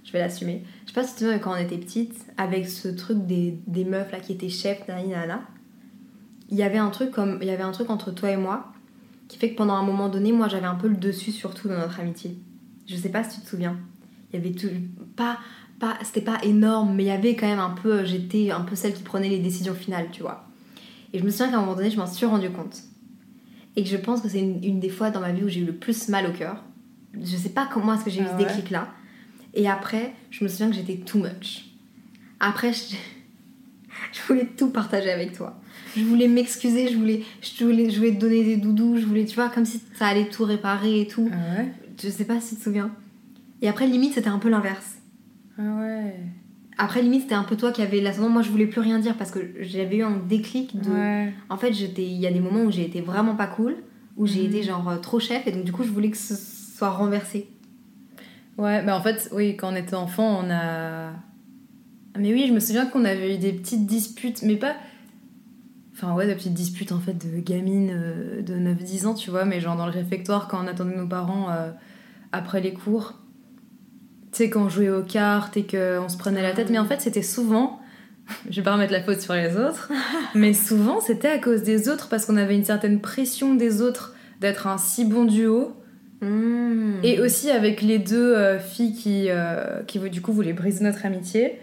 je 0.04 0.12
vais 0.12 0.18
l'assumer. 0.18 0.64
Je 0.82 0.88
sais 0.88 0.94
pas 0.94 1.04
si 1.04 1.10
tu 1.10 1.14
te 1.14 1.18
souviens 1.20 1.38
quand 1.38 1.52
on 1.52 1.56
était 1.56 1.78
petite, 1.78 2.26
avec 2.36 2.68
ce 2.68 2.88
truc 2.88 3.26
des, 3.26 3.58
des 3.66 3.84
meufs 3.84 4.10
là 4.12 4.20
qui 4.20 4.32
étaient 4.32 4.48
chefs, 4.48 4.86
nana, 4.88 5.42
il 6.48 6.58
y 6.58 6.62
avait 6.62 6.78
un 6.78 6.90
truc 6.90 7.10
comme, 7.10 7.38
il 7.40 7.48
y 7.48 7.50
avait 7.50 7.62
un 7.62 7.72
truc 7.72 7.90
entre 7.90 8.10
toi 8.10 8.30
et 8.30 8.36
moi 8.36 8.72
qui 9.28 9.38
fait 9.38 9.50
que 9.52 9.56
pendant 9.56 9.74
un 9.74 9.82
moment 9.82 10.10
donné, 10.10 10.30
moi 10.32 10.48
j'avais 10.48 10.66
un 10.66 10.74
peu 10.74 10.88
le 10.88 10.96
dessus 10.96 11.32
surtout 11.32 11.68
dans 11.68 11.78
notre 11.78 11.98
amitié. 12.00 12.36
Je 12.86 12.96
sais 12.96 13.08
pas 13.08 13.24
si 13.24 13.38
tu 13.38 13.44
te 13.44 13.48
souviens. 13.48 13.78
Il 14.30 14.36
y 14.36 14.38
avait 14.38 14.54
tout, 14.54 14.68
pas, 15.16 15.38
pas, 15.78 15.96
c'était 16.02 16.20
pas 16.20 16.38
énorme, 16.42 16.94
mais 16.94 17.04
il 17.04 17.06
y 17.06 17.10
avait 17.10 17.34
quand 17.34 17.46
même 17.46 17.58
un 17.58 17.70
peu, 17.70 18.04
j'étais 18.04 18.50
un 18.50 18.60
peu 18.60 18.76
celle 18.76 18.92
qui 18.92 19.02
prenait 19.02 19.30
les 19.30 19.38
décisions 19.38 19.74
finales, 19.74 20.08
tu 20.12 20.20
vois. 20.20 20.46
Et 21.14 21.18
je 21.18 21.24
me 21.24 21.30
souviens 21.30 21.48
qu'à 21.48 21.56
un 21.56 21.60
moment 21.60 21.74
donné, 21.74 21.90
je 21.90 21.96
m'en 21.96 22.06
suis 22.06 22.26
rendu 22.26 22.50
compte. 22.50 22.82
Et 23.76 23.82
que 23.82 23.88
je 23.88 23.96
pense 23.96 24.20
que 24.20 24.28
c'est 24.28 24.40
une, 24.40 24.62
une 24.62 24.80
des 24.80 24.90
fois 24.90 25.10
dans 25.10 25.20
ma 25.20 25.32
vie 25.32 25.44
où 25.44 25.48
j'ai 25.48 25.60
eu 25.60 25.64
le 25.64 25.74
plus 25.74 26.08
mal 26.08 26.26
au 26.26 26.32
cœur. 26.32 26.62
Je 27.18 27.36
sais 27.36 27.50
pas 27.50 27.66
comment 27.72 27.94
est-ce 27.94 28.04
que 28.04 28.10
j'ai 28.10 28.20
eu 28.20 28.24
Ah 28.26 28.36
ce 28.36 28.42
ouais 28.42 28.48
déclic 28.48 28.68
là. 28.68 28.88
Et 29.54 29.68
après, 29.68 30.12
je 30.30 30.44
me 30.44 30.48
souviens 30.48 30.68
que 30.70 30.74
j'étais 30.76 30.96
too 30.96 31.18
much. 31.18 31.66
Après, 32.40 32.72
je, 32.72 32.96
je 34.12 34.20
voulais 34.26 34.46
tout 34.56 34.70
partager 34.70 35.10
avec 35.10 35.32
toi. 35.32 35.60
Je 35.96 36.02
voulais 36.04 36.28
m'excuser, 36.28 36.88
je 36.88 36.96
voulais, 36.96 37.22
je 37.42 37.64
voulais, 37.64 37.90
je 37.90 37.96
voulais 37.98 38.14
te 38.14 38.18
donner 38.20 38.44
des 38.44 38.56
doudous, 38.56 38.96
je 38.98 39.04
voulais, 39.06 39.24
tu 39.26 39.34
vois, 39.34 39.48
comme 39.50 39.64
si 39.66 39.80
ça 39.94 40.06
allait 40.06 40.28
tout 40.28 40.44
réparer 40.44 41.02
et 41.02 41.06
tout. 41.06 41.30
Ah 41.32 41.58
ouais? 41.60 41.72
Je 42.02 42.08
sais 42.08 42.24
pas 42.24 42.40
si 42.40 42.50
tu 42.54 42.56
te 42.56 42.64
souviens. 42.64 42.90
Et 43.60 43.68
après, 43.68 43.86
limite, 43.86 44.14
c'était 44.14 44.28
un 44.28 44.38
peu 44.38 44.48
l'inverse. 44.48 44.96
Ah 45.58 45.62
ouais. 45.80 46.14
Après, 46.78 47.02
limite, 47.02 47.22
c'était 47.22 47.34
un 47.34 47.44
peu 47.44 47.56
toi 47.56 47.70
qui 47.70 47.82
avait 47.82 48.00
l'ascendant. 48.00 48.30
Moi, 48.30 48.42
je 48.42 48.48
voulais 48.50 48.66
plus 48.66 48.80
rien 48.80 48.98
dire 48.98 49.16
parce 49.18 49.30
que 49.30 49.38
j'avais 49.60 49.98
eu 49.98 50.02
un 50.02 50.16
déclic 50.16 50.80
de. 50.80 50.90
Ouais. 50.90 51.32
En 51.50 51.58
fait, 51.58 51.68
il 51.70 52.02
y 52.18 52.26
a 52.26 52.32
des 52.32 52.40
moments 52.40 52.62
où 52.64 52.70
j'ai 52.72 52.84
été 52.86 53.02
vraiment 53.02 53.36
pas 53.36 53.46
cool, 53.46 53.76
où 54.16 54.26
j'ai 54.26 54.40
Mhm. 54.40 54.46
été 54.46 54.62
genre 54.62 54.88
euh, 54.88 54.96
trop 54.96 55.20
chef, 55.20 55.46
et 55.46 55.52
donc 55.52 55.64
du 55.64 55.72
coup, 55.72 55.84
je 55.84 55.90
voulais 55.90 56.10
que 56.10 56.16
ce 56.16 56.34
soit 56.34 56.88
renversé. 56.90 57.48
Ouais, 58.58 58.82
bah 58.82 58.96
en 58.96 59.00
fait, 59.00 59.28
oui, 59.32 59.56
quand 59.56 59.72
on 59.72 59.76
était 59.76 59.94
enfant, 59.94 60.44
on 60.44 60.50
a. 60.50 61.12
Mais 62.18 62.32
oui, 62.32 62.46
je 62.46 62.52
me 62.52 62.60
souviens 62.60 62.86
qu'on 62.86 63.04
avait 63.04 63.34
eu 63.34 63.38
des 63.38 63.52
petites 63.52 63.86
disputes, 63.86 64.42
mais 64.42 64.56
pas. 64.56 64.74
Enfin, 65.94 66.14
ouais, 66.14 66.26
des 66.26 66.34
petites 66.34 66.54
disputes 66.54 66.92
en 66.92 67.00
fait 67.00 67.14
de 67.14 67.38
gamines 67.38 67.90
euh, 67.92 68.42
de 68.42 68.54
9-10 68.54 69.06
ans, 69.06 69.14
tu 69.14 69.30
vois, 69.30 69.44
mais 69.44 69.60
genre 69.60 69.76
dans 69.76 69.86
le 69.86 69.92
réfectoire 69.92 70.48
quand 70.48 70.62
on 70.62 70.66
attendait 70.66 70.96
nos 70.96 71.06
parents 71.06 71.50
euh, 71.50 71.70
après 72.32 72.60
les 72.60 72.72
cours. 72.72 73.14
Tu 74.32 74.38
sais, 74.38 74.50
quand 74.50 74.64
on 74.64 74.68
jouait 74.68 74.88
aux 74.88 75.02
cartes 75.02 75.56
et 75.56 75.66
qu'on 75.66 76.08
se 76.08 76.16
prenait 76.16 76.42
la 76.42 76.52
tête, 76.52 76.70
mais 76.70 76.78
en 76.78 76.86
fait, 76.86 77.00
c'était 77.00 77.22
souvent. 77.22 77.80
Je 78.50 78.56
vais 78.56 78.62
pas 78.62 78.72
remettre 78.72 78.92
la 78.92 79.02
faute 79.02 79.20
sur 79.20 79.34
les 79.34 79.56
autres, 79.56 79.90
mais 80.34 80.54
souvent 80.54 81.00
c'était 81.00 81.28
à 81.28 81.38
cause 81.38 81.62
des 81.62 81.88
autres 81.88 82.08
parce 82.08 82.26
qu'on 82.26 82.36
avait 82.36 82.56
une 82.56 82.64
certaine 82.64 83.00
pression 83.00 83.54
des 83.54 83.82
autres 83.82 84.14
d'être 84.40 84.66
un 84.66 84.78
si 84.78 85.04
bon 85.04 85.24
duo. 85.24 85.76
Mmh. 86.22 87.00
Et 87.02 87.20
aussi 87.20 87.50
avec 87.50 87.82
les 87.82 87.98
deux 87.98 88.34
euh, 88.34 88.58
filles 88.58 88.94
qui, 88.94 89.26
euh, 89.28 89.82
qui 89.86 89.98
du 89.98 90.22
coup 90.22 90.32
voulaient 90.32 90.52
briser 90.52 90.84
notre 90.84 91.04
amitié. 91.04 91.58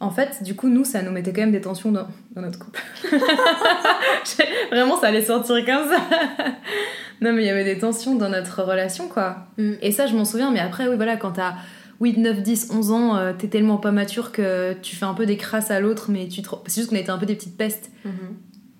En 0.00 0.10
fait, 0.10 0.42
du 0.42 0.54
coup, 0.54 0.68
nous, 0.68 0.84
ça 0.84 1.02
nous 1.02 1.10
mettait 1.10 1.32
quand 1.32 1.40
même 1.40 1.52
des 1.52 1.62
tensions 1.62 1.90
dans, 1.90 2.06
dans 2.34 2.42
notre 2.42 2.58
couple. 2.58 2.82
Vraiment, 4.70 5.00
ça 5.00 5.06
allait 5.06 5.24
sortir 5.24 5.64
comme 5.64 5.88
ça. 5.88 5.98
non, 7.22 7.32
mais 7.32 7.42
il 7.42 7.46
y 7.46 7.50
avait 7.50 7.64
des 7.64 7.78
tensions 7.78 8.14
dans 8.14 8.28
notre 8.28 8.62
relation, 8.62 9.08
quoi. 9.08 9.46
Mm. 9.56 9.72
Et 9.80 9.92
ça, 9.92 10.06
je 10.06 10.14
m'en 10.14 10.24
souviens. 10.24 10.50
Mais 10.50 10.60
après, 10.60 10.88
oui, 10.88 10.96
voilà, 10.96 11.16
quand 11.16 11.32
t'as 11.32 11.54
8, 12.00 12.18
9, 12.18 12.42
10, 12.42 12.70
11 12.72 12.90
ans, 12.90 13.16
euh, 13.16 13.32
t'es 13.36 13.48
tellement 13.48 13.78
pas 13.78 13.92
mature 13.92 14.32
que 14.32 14.74
tu 14.82 14.96
fais 14.96 15.06
un 15.06 15.14
peu 15.14 15.24
des 15.24 15.38
crasses 15.38 15.70
à 15.70 15.80
l'autre, 15.80 16.10
mais 16.10 16.28
tu 16.28 16.42
te... 16.42 16.48
C'est 16.66 16.82
juste 16.82 16.90
qu'on 16.90 16.96
était 16.96 17.10
un 17.10 17.18
peu 17.18 17.26
des 17.26 17.36
petites 17.36 17.56
pestes. 17.56 17.90
Mhm. 18.04 18.12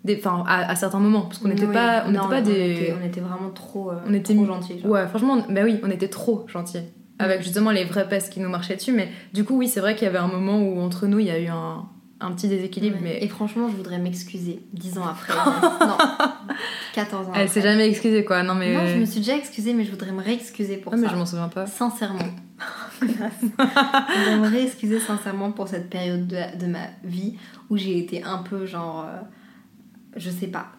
Des... 0.05 0.17
Enfin, 0.19 0.45
à, 0.47 0.71
à 0.71 0.77
certains 0.77 0.99
moments. 1.01 1.23
Parce 1.23 1.39
qu'on 1.39 1.49
n'était 1.49 1.65
Oui. 1.67 1.73
pas, 1.73 2.05
on 2.07 2.11
Non, 2.11 2.29
n'était 2.29 2.35
pas 2.35 2.41
on 2.41 2.53
des... 2.55 2.73
était- 2.73 2.95
on 3.01 3.07
était 3.07 3.21
vraiment 3.21 3.51
trop, 3.51 3.91
euh, 3.91 3.95
On 4.09 4.13
était 4.15 4.35
trop 4.35 4.45
gentils. 4.47 4.79
genre. 4.81 4.91
Ouais, 4.91 5.07
franchement, 5.09 5.45
on- 5.49 5.53
bah 5.53 5.63
oui, 5.65 5.81
on 5.83 5.91
était 5.91 6.09
trop 6.09 6.45
gentils. 6.49 6.79
Avec 7.19 7.43
justement 7.43 7.71
les 7.71 7.85
vraies 7.85 8.09
pestes 8.09 8.33
qui 8.33 8.41
nous 8.41 8.49
marchaient 8.51 8.77
dessus. 8.77 8.93
Mais 8.93 9.09
du 9.33 9.45
coup, 9.45 9.57
oui, 9.57 9.69
c'est 9.69 9.81
vrai 9.81 9.95
qu'il 9.95 10.05
y 10.05 10.09
avait 10.09 10.19
un 10.19 10.27
moment 10.27 10.59
où 10.61 10.81
entre 10.81 11.07
nous, 11.07 11.21
il 11.21 11.27
y 11.27 11.31
a 11.31 11.39
eu 11.39 11.47
un, 11.47 11.87
un 12.21 12.33
petit 12.33 12.49
déséquilibre. 12.49 12.97
Ouais. 12.97 13.03
Mais 13.03 13.25
Et 13.25 13.29
franchement, 13.29 13.69
je 13.71 13.77
voudrais 13.77 13.99
m'excuser 13.99 14.61
10 14.73 14.99
ans 14.99 15.07
après. 15.07 15.33
non, 15.87 15.97
14 16.95 17.29
ans 17.29 17.33
elle 17.35 17.49
s'est 17.49 17.63
jamais 17.63 17.89
excusée, 17.89 18.25
quoi. 18.25 18.43
Non, 18.43 18.55
mais. 18.55 18.75
Non, 18.75 18.87
je 18.87 18.97
me 18.99 19.05
suis 19.07 19.21
déjà 19.21 19.37
excusée, 19.37 19.73
mais 19.75 19.85
je 19.85 19.91
voudrais 19.93 20.13
me 20.13 20.23
réexcuser 20.23 20.77
pour 20.77 20.93
mais 20.95 21.03
ça. 21.07 21.09
je 21.13 21.17
m'en 21.17 21.25
souviens 21.27 21.49
pas. 21.49 21.67
Sincèrement. 21.67 22.19
je 23.01 23.07
voudrais 23.07 24.37
me 24.39 24.49
réexcuser 24.49 24.99
sincèrement 25.01 25.53
pour 25.53 25.69
cette 25.69 25.91
période 25.91 26.27
de, 26.27 26.37
de 26.59 26.67
ma 26.67 26.87
vie 27.05 27.37
où 27.71 27.77
j'ai 27.77 27.99
été 27.99 28.23
un 28.25 28.39
peu 28.39 28.67
genre. 28.67 29.07
euh, 29.09 29.21
je 30.17 30.31
sais 30.31 30.47
pas. 30.49 30.73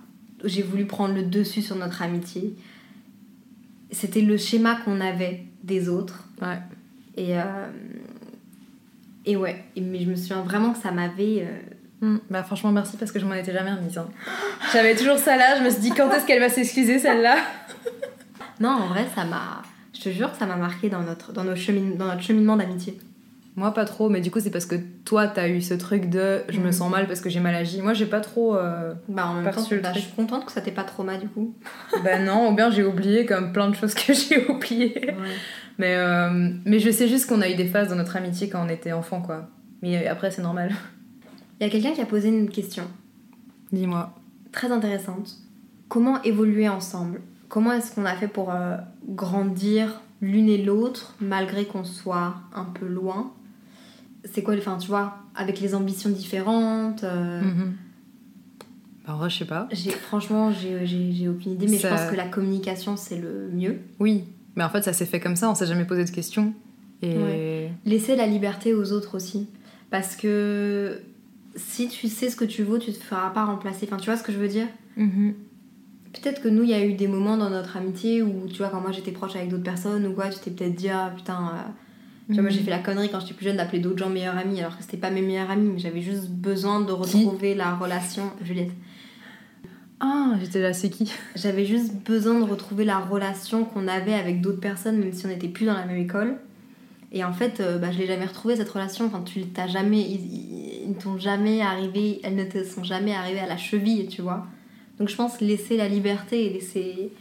J'ai 0.43 0.61
voulu 0.61 0.85
prendre 0.85 1.15
le 1.15 1.23
dessus 1.23 1.61
sur 1.61 1.75
notre 1.75 2.01
amitié. 2.01 2.55
C'était 3.91 4.21
le 4.21 4.37
schéma 4.37 4.75
qu'on 4.83 4.99
avait 5.01 5.43
des 5.63 5.89
autres. 5.89 6.25
Ouais. 6.41 6.59
Et. 7.17 7.37
euh, 7.39 7.67
et 9.27 9.35
ouais, 9.37 9.63
mais 9.75 9.99
je 9.99 10.05
me 10.09 10.15
souviens 10.15 10.41
vraiment 10.41 10.71
que 10.73 10.79
ça 10.79 10.91
m'avait. 10.91 11.41
euh, 11.47 11.59
Hmm. 12.01 12.17
Bah, 12.29 12.43
franchement, 12.43 12.73
merci 12.73 12.97
parce 12.97 13.13
que 13.13 13.19
je 13.19 13.25
m'en 13.25 13.33
étais 13.35 13.53
jamais 13.53 13.71
remise. 13.73 13.97
hein. 13.97 14.09
J'avais 14.73 14.95
toujours 14.97 15.17
ça 15.17 15.37
là. 15.37 15.57
Je 15.57 15.63
me 15.63 15.69
suis 15.69 15.79
dit, 15.79 15.91
quand 15.91 16.11
est-ce 16.11 16.25
qu'elle 16.27 16.41
va 16.41 16.49
s'excuser, 16.49 16.99
celle-là? 16.99 17.37
Non, 18.59 18.69
en 18.69 18.87
vrai, 18.87 19.05
ça 19.15 19.23
m'a. 19.23 19.61
Je 19.93 20.01
te 20.01 20.09
jure 20.09 20.31
que 20.31 20.37
ça 20.37 20.45
m'a 20.45 20.57
marqué 20.57 20.89
dans 20.89 21.01
notre, 21.01 21.31
dans, 21.31 21.43
nos 21.45 21.55
chemin- 21.55 21.95
dans 21.97 22.05
notre 22.07 22.21
cheminement 22.21 22.57
d'amitié. 22.57 22.97
Moi, 23.57 23.73
pas 23.73 23.85
trop. 23.85 24.09
Mais 24.09 24.19
du 24.21 24.31
coup, 24.31 24.39
c'est 24.41 24.51
parce 24.51 24.65
que 24.65 24.75
toi, 25.05 25.27
t'as 25.27 25.47
eu 25.47 25.61
ce 25.61 25.73
truc 25.73 26.09
de 26.09 26.41
je 26.49 26.59
me 26.59 26.65
Mhm. 26.67 26.71
sens 26.73 26.91
mal 26.91 27.07
parce 27.07 27.21
que 27.21 27.29
j'ai 27.29 27.39
mal 27.39 27.55
agi. 27.55 27.81
Moi, 27.81 27.93
j'ai 27.93 28.05
pas 28.05 28.19
trop. 28.19 28.55
euh, 28.55 28.93
Bah, 29.07 29.27
en 29.27 29.35
même 29.41 29.53
temps, 29.53 29.61
bah, 29.81 29.91
je 29.93 29.99
suis 29.99 30.11
contente 30.11 30.45
que 30.45 30.51
ça 30.51 30.59
t'ait 30.61 30.71
pas 30.71 30.83
trauma 30.83 31.17
du 31.17 31.27
coup. 31.29 31.53
bah 32.03 32.19
non, 32.19 32.49
ou 32.51 32.55
bien 32.55 32.69
j'ai 32.69 32.83
oublié 32.83 33.25
comme 33.25 33.53
plein 33.53 33.69
de 33.69 33.75
choses 33.75 33.93
que 33.93 34.13
j'ai 34.13 34.45
oubliées. 34.49 35.11
Mais, 35.77 35.95
euh, 35.95 36.49
mais 36.65 36.79
je 36.79 36.89
sais 36.89 37.07
juste 37.07 37.27
qu'on 37.29 37.41
a 37.41 37.49
eu 37.49 37.55
des 37.55 37.65
phases 37.67 37.89
dans 37.89 37.95
notre 37.95 38.15
amitié 38.17 38.49
quand 38.49 38.65
on 38.65 38.69
était 38.69 38.91
enfant, 38.93 39.21
quoi. 39.21 39.47
Mais 39.81 40.05
après, 40.07 40.31
c'est 40.31 40.41
normal. 40.41 40.71
Il 41.59 41.63
y 41.63 41.67
a 41.67 41.69
quelqu'un 41.69 41.91
qui 41.93 42.01
a 42.01 42.05
posé 42.05 42.27
une 42.29 42.49
question 42.49 42.83
Dis-moi. 43.71 44.13
très 44.51 44.71
intéressante. 44.71 45.35
Comment 45.87 46.21
évoluer 46.23 46.67
ensemble? 46.67 47.21
Comment 47.47 47.71
est-ce 47.73 47.93
qu'on 47.95 48.05
a 48.05 48.15
fait 48.15 48.27
pour 48.27 48.51
euh, 48.51 48.75
grandir 49.07 50.01
l'une 50.21 50.49
et 50.49 50.57
l'autre 50.63 51.15
malgré 51.21 51.65
qu'on 51.65 51.83
soit 51.83 52.35
un 52.53 52.65
peu 52.65 52.85
loin? 52.87 53.31
C'est 54.33 54.41
quoi, 54.41 54.55
enfin, 54.55 54.77
tu 54.77 54.87
vois, 54.87 55.17
avec 55.35 55.59
les 55.59 55.75
ambitions 55.75 56.09
différentes 56.09 57.03
euh, 57.03 57.41
vrai, 59.13 59.29
je 59.29 59.37
sais 59.37 59.45
pas. 59.45 59.67
Franchement, 60.07 60.51
j'ai, 60.51 61.27
aucune 61.27 61.53
idée, 61.53 61.67
mais 61.67 61.77
Ça- 61.77 61.89
je 61.89 61.95
pense 61.95 62.11
que 62.11 62.15
la 62.15 62.27
communication 62.27 62.97
c'est 62.97 63.17
le 63.17 63.49
mieux. 63.53 63.77
Oui, 63.99 64.23
mais 64.55 64.63
en 64.63 64.69
fait, 64.69 64.81
ça 64.81 64.93
s'est 64.93 65.05
fait 65.05 65.19
comme 65.19 65.35
ça, 65.35 65.49
on 65.49 65.55
s'est 65.55 65.67
jamais 65.67 65.85
posé 65.85 66.03
de 66.03 66.09
questions. 66.09 66.53
Et. 67.01 67.17
Ouais. 67.17 67.71
Laisser 67.85 68.15
la 68.15 68.25
liberté 68.25 68.73
aux 68.73 68.91
autres 68.91 69.15
aussi. 69.15 69.47
Parce 69.89 70.15
que 70.15 71.01
si 71.55 71.87
tu 71.87 72.07
sais 72.07 72.29
ce 72.29 72.35
que 72.35 72.45
tu 72.45 72.63
vaux, 72.63 72.77
tu 72.77 72.91
te 72.91 72.97
feras 72.97 73.29
pas 73.29 73.45
remplacer. 73.45 73.85
Enfin, 73.85 73.97
tu 73.97 74.05
vois 74.05 74.17
ce 74.17 74.23
que 74.23 74.31
je 74.31 74.37
veux 74.37 74.47
dire? 74.47 74.67
Mhm. 74.97 75.33
Peut-être 76.13 76.41
que 76.41 76.47
nous, 76.47 76.63
il 76.63 76.69
y 76.69 76.73
a 76.73 76.83
eu 76.83 76.93
des 76.93 77.07
moments 77.07 77.37
dans 77.37 77.49
notre 77.49 77.75
amitié 77.75 78.21
où, 78.21 78.47
tu 78.47 78.57
vois, 78.57 78.69
quand 78.69 78.79
moi 78.79 78.91
j'étais 78.91 79.11
proche 79.11 79.35
avec 79.35 79.49
d'autres 79.49 79.63
personnes 79.63 80.07
ou 80.07 80.13
quoi, 80.13 80.29
tu 80.29 80.39
t'es 80.39 80.51
peut-être 80.51 80.75
dit, 80.75 80.89
ah 80.89 81.11
putain, 81.15 81.51
euh, 81.53 81.69
tu 82.27 82.33
vois, 82.33 82.41
moi 82.43 82.49
j'ai 82.51 82.59
Mhm. 82.59 82.65
fait 82.65 82.71
la 82.71 82.79
connerie 82.79 83.09
quand 83.09 83.19
j'étais 83.19 83.33
plus 83.33 83.45
jeune 83.45 83.57
d'appeler 83.57 83.79
d'autres 83.79 83.97
gens 83.99 84.09
meilleurs 84.09 84.37
amis 84.37 84.59
alors 84.59 84.75
que 84.77 84.83
c'était 84.83 84.97
pas 84.97 85.11
mes 85.11 85.21
meilleurs 85.21 85.49
amis, 85.51 85.69
mais 85.73 85.79
j'avais 85.79 86.01
juste 86.01 86.29
besoin 86.29 86.81
de 86.81 86.91
retrouver 86.91 87.53
la 87.55 87.75
relation. 87.75 88.31
Juliette. 88.43 88.71
Ah, 89.99 90.33
j'étais 90.41 90.61
là, 90.61 90.73
c'est 90.73 90.89
qui? 90.89 91.11
J'avais 91.35 91.65
juste 91.65 91.93
besoin 92.05 92.39
de 92.39 92.43
retrouver 92.45 92.83
la 92.83 92.99
relation 92.99 93.63
qu'on 93.63 93.87
avait 93.87 94.13
avec 94.13 94.41
d'autres 94.41 94.59
personnes, 94.59 94.97
même 94.97 95.13
si 95.13 95.25
on 95.25 95.29
n'était 95.29 95.47
plus 95.47 95.65
dans 95.65 95.73
la 95.73 95.85
même 95.85 95.97
école. 95.97 96.37
Et 97.11 97.23
en 97.23 97.31
fait, 97.31 97.61
euh, 97.61 97.77
bah, 97.77 97.91
je 97.93 97.99
l'ai 97.99 98.07
jamais 98.07 98.25
retrouvée 98.25 98.57
cette 98.57 98.69
relation. 98.69 99.05
Enfin, 99.05 99.21
tu 99.23 99.45
t'as 99.45 99.67
jamais, 99.67 100.01
ils 100.01 100.89
ne 100.89 100.93
t'ont 100.95 101.17
jamais 101.17 101.61
arrivé, 101.61 102.19
elles 102.23 102.35
ne 102.35 102.43
te 102.43 102.63
sont 102.65 102.83
jamais 102.83 103.13
arrivées 103.13 103.39
à 103.39 103.47
la 103.47 103.55
cheville, 103.57 104.07
tu 104.07 104.21
vois. 104.21 104.45
Donc 104.99 105.07
je 105.09 105.15
pense 105.15 105.39
laisser 105.39 105.77
la 105.77 105.87
liberté 105.87 106.45
et 106.45 106.49
laisser 106.49 107.11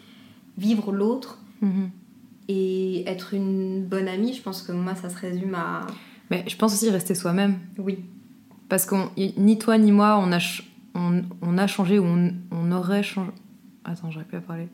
vivre 0.59 0.91
l'autre. 0.91 1.39
Mhm. 1.61 1.91
Et 2.49 3.09
être 3.09 3.33
une 3.35 3.85
bonne 3.85 4.09
amie, 4.09 4.35
je 4.35 4.43
pense 4.43 4.63
que 4.63 4.73
moi, 4.73 4.95
ça 4.95 5.09
se 5.09 5.17
résume 5.17 5.55
à. 5.55 5.87
Mais 6.31 6.45
je 6.47 6.57
pense 6.57 6.73
aussi 6.75 6.91
rester 6.91 7.15
soi-même. 7.15 7.59
Oui. 7.79 7.99
Parce 8.69 8.87
que 8.87 8.95
ni 9.39 9.59
toi 9.59 9.79
ni 9.79 9.93
moi, 9.93 10.19
on 10.23 10.33
a, 10.33 10.39
on, 10.95 11.23
on 11.43 11.59
a 11.59 11.67
changé 11.67 11.99
ou 11.99 12.05
on, 12.05 12.33
on 12.51 12.73
aurait 12.73 13.03
changé. 13.03 13.31
Attends, 13.85 14.11
j'aurais 14.11 14.25
plus 14.27 14.39
à 14.39 14.41
parler. 14.41 14.69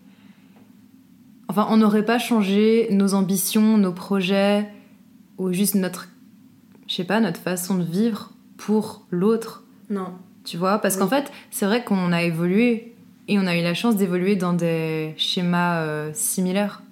Enfin, 1.49 1.67
on 1.71 1.77
n'aurait 1.77 2.05
pas 2.05 2.19
changé 2.19 2.89
nos 2.93 3.15
ambitions, 3.15 3.77
nos 3.77 3.93
projets, 3.93 4.69
ou 5.39 5.53
juste 5.53 5.75
notre, 5.75 6.09
je 6.87 6.95
sais 6.95 7.05
pas, 7.05 7.19
notre 7.21 7.41
façon 7.41 7.77
de 7.77 7.83
vivre 7.85 8.31
pour 8.57 9.05
l'autre. 9.11 9.65
Non. 9.89 10.13
Tu 10.45 10.57
vois 10.57 10.79
Parce 10.79 10.95
Oui. 10.95 11.01
qu'en 11.01 11.09
fait, 11.09 11.31
c'est 11.51 11.67
vrai 11.67 11.83
qu'on 11.85 12.13
a 12.13 12.23
évolué 12.23 12.95
et 13.27 13.39
on 13.39 13.47
a 13.47 13.57
eu 13.57 13.63
la 13.63 13.75
chance 13.75 13.97
d'évoluer 13.97 14.37
dans 14.37 14.53
des 14.53 15.15
schémas 15.17 15.81
euh, 15.83 16.11
similaires. 16.15 16.83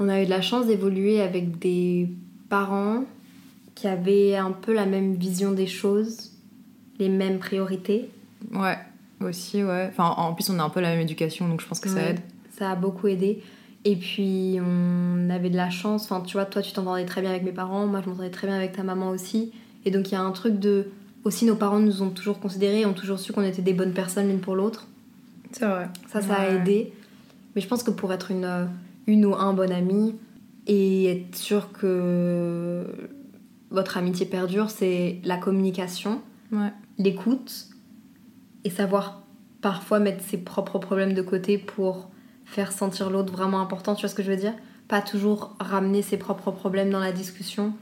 On 0.00 0.08
a 0.08 0.22
eu 0.22 0.24
de 0.24 0.30
la 0.30 0.40
chance 0.40 0.66
d'évoluer 0.66 1.20
avec 1.20 1.58
des 1.58 2.08
parents 2.48 3.04
qui 3.74 3.86
avaient 3.86 4.34
un 4.34 4.50
peu 4.50 4.72
la 4.72 4.86
même 4.86 5.14
vision 5.14 5.52
des 5.52 5.66
choses, 5.66 6.32
les 6.98 7.10
mêmes 7.10 7.38
priorités. 7.38 8.08
Ouais, 8.52 8.78
aussi, 9.22 9.62
ouais. 9.62 9.88
Enfin, 9.90 10.14
en 10.16 10.32
plus, 10.32 10.48
on 10.48 10.58
a 10.58 10.62
un 10.62 10.70
peu 10.70 10.80
la 10.80 10.88
même 10.88 11.00
éducation, 11.00 11.46
donc 11.48 11.60
je 11.60 11.68
pense 11.68 11.80
que 11.80 11.90
ça 11.90 12.00
aide. 12.00 12.20
Ça 12.50 12.70
a 12.70 12.76
beaucoup 12.76 13.08
aidé. 13.08 13.42
Et 13.84 13.94
puis, 13.94 14.58
on 14.58 15.28
avait 15.28 15.50
de 15.50 15.56
la 15.56 15.68
chance. 15.68 16.04
Enfin, 16.04 16.22
tu 16.22 16.32
vois, 16.32 16.46
toi, 16.46 16.62
tu 16.62 16.72
t'entendais 16.72 17.04
très 17.04 17.20
bien 17.20 17.30
avec 17.30 17.42
mes 17.42 17.52
parents. 17.52 17.86
Moi, 17.86 18.00
je 18.02 18.08
m'entendais 18.08 18.30
très 18.30 18.46
bien 18.46 18.56
avec 18.56 18.72
ta 18.72 18.82
maman 18.82 19.10
aussi. 19.10 19.52
Et 19.84 19.90
donc, 19.90 20.08
il 20.10 20.14
y 20.14 20.16
a 20.16 20.22
un 20.22 20.32
truc 20.32 20.58
de. 20.58 20.86
Aussi, 21.24 21.44
nos 21.44 21.56
parents 21.56 21.78
nous 21.78 22.00
ont 22.00 22.08
toujours 22.08 22.40
considérés, 22.40 22.86
ont 22.86 22.94
toujours 22.94 23.18
su 23.18 23.34
qu'on 23.34 23.42
était 23.42 23.60
des 23.60 23.74
bonnes 23.74 23.92
personnes 23.92 24.28
l'une 24.28 24.40
pour 24.40 24.54
l'autre. 24.54 24.88
C'est 25.52 25.66
vrai. 25.66 25.88
Ça, 26.10 26.22
ça 26.22 26.36
a 26.36 26.48
aidé. 26.48 26.92
Mais 27.54 27.60
je 27.60 27.68
pense 27.68 27.82
que 27.82 27.90
pour 27.90 28.12
être 28.14 28.30
une, 28.30 28.44
euh, 28.44 28.64
une 29.10 29.26
ou 29.26 29.34
un 29.34 29.52
bon 29.52 29.72
ami 29.72 30.14
et 30.66 31.10
être 31.10 31.36
sûr 31.36 31.72
que 31.72 32.86
votre 33.70 33.96
amitié 33.98 34.24
perdure, 34.24 34.70
c'est 34.70 35.20
la 35.24 35.36
communication, 35.36 36.22
Ouais. 36.52 36.72
l'écoute 36.98 37.68
et 38.64 38.70
savoir 38.70 39.22
parfois 39.60 40.00
mettre 40.00 40.22
ses 40.24 40.38
propres 40.38 40.78
problèmes 40.78 41.14
de 41.14 41.22
côté 41.22 41.58
pour 41.58 42.10
faire 42.44 42.72
sentir 42.72 43.10
l'autre 43.10 43.32
vraiment 43.32 43.60
important. 43.60 43.94
Tu 43.94 44.02
vois 44.02 44.08
ce 44.08 44.14
que 44.14 44.22
je 44.22 44.30
veux 44.30 44.36
dire? 44.36 44.54
Pas 44.88 45.00
toujours 45.00 45.54
ramener 45.60 46.02
ses 46.02 46.16
propres 46.16 46.50
problèmes 46.50 46.90
dans 46.90 46.98
la 46.98 47.12
discussion 47.12 47.72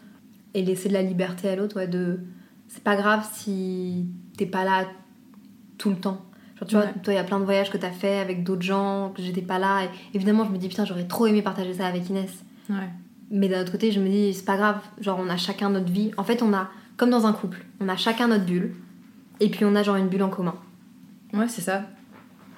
et 0.55 0.63
laisser 0.63 0.89
de 0.89 0.95
la 0.95 1.03
liberté 1.03 1.49
à 1.49 1.57
l'autre. 1.57 1.77
Ouais, 1.77 1.89
de... 1.89 2.21
C'est 2.69 2.83
pas 2.85 2.97
grave 2.97 3.27
si 3.33 4.07
t'es 4.37 4.45
pas 4.45 4.65
là 4.65 4.87
tout 5.79 5.89
le 5.91 5.97
temps. 5.97 6.23
Genre, 6.61 6.69
tu 6.69 6.75
vois, 6.77 6.87
toi, 6.87 7.13
il 7.13 7.17
y 7.17 7.19
a 7.19 7.25
plein 7.25 7.39
de 7.41 7.45
voyages 7.45 7.71
que 7.71 7.77
t'as 7.79 7.91
fait 7.91 8.19
avec 8.19 8.43
d'autres 8.45 8.63
gens, 8.63 9.13
que 9.17 9.23
j'étais 9.23 9.43
pas 9.43 9.59
là. 9.59 9.85
Et 9.85 9.89
évidemment, 10.17 10.45
je 10.45 10.51
me 10.51 10.59
dis, 10.59 10.69
putain, 10.69 10.85
j'aurais 10.85 11.07
trop 11.07 11.27
aimé 11.27 11.41
partager 11.43 11.75
ça 11.75 11.87
avec 11.87 12.09
Inès. 12.11 12.31
Ouais. 12.69 12.77
Mais 13.31 13.49
d'un 13.49 13.61
autre 13.63 13.73
côté, 13.73 13.93
je 13.93 14.01
me 14.01 14.09
dis, 14.09 14.35
c'est 14.35 14.45
pas 14.45 14.57
grave. 14.57 14.81
Genre, 15.01 15.19
on 15.23 15.29
a 15.31 15.37
chacun 15.37 15.71
notre 15.71 15.91
vie. 15.93 16.11
En 16.17 16.25
fait, 16.25 16.43
on 16.43 16.53
a, 16.53 16.69
comme 16.97 17.11
dans 17.11 17.27
un 17.27 17.33
couple, 17.33 17.65
on 17.81 17.89
a 17.89 17.97
chacun 17.97 18.29
notre 18.29 18.45
bulle. 18.45 18.75
Et 19.41 19.49
puis, 19.51 19.65
on 19.65 19.75
a 19.77 19.83
genre 19.83 19.97
une 19.97 20.09
bulle 20.09 20.23
en 20.23 20.31
commun. 20.31 20.55
Ouais, 21.33 21.47
c'est 21.49 21.61
ça. 21.63 21.83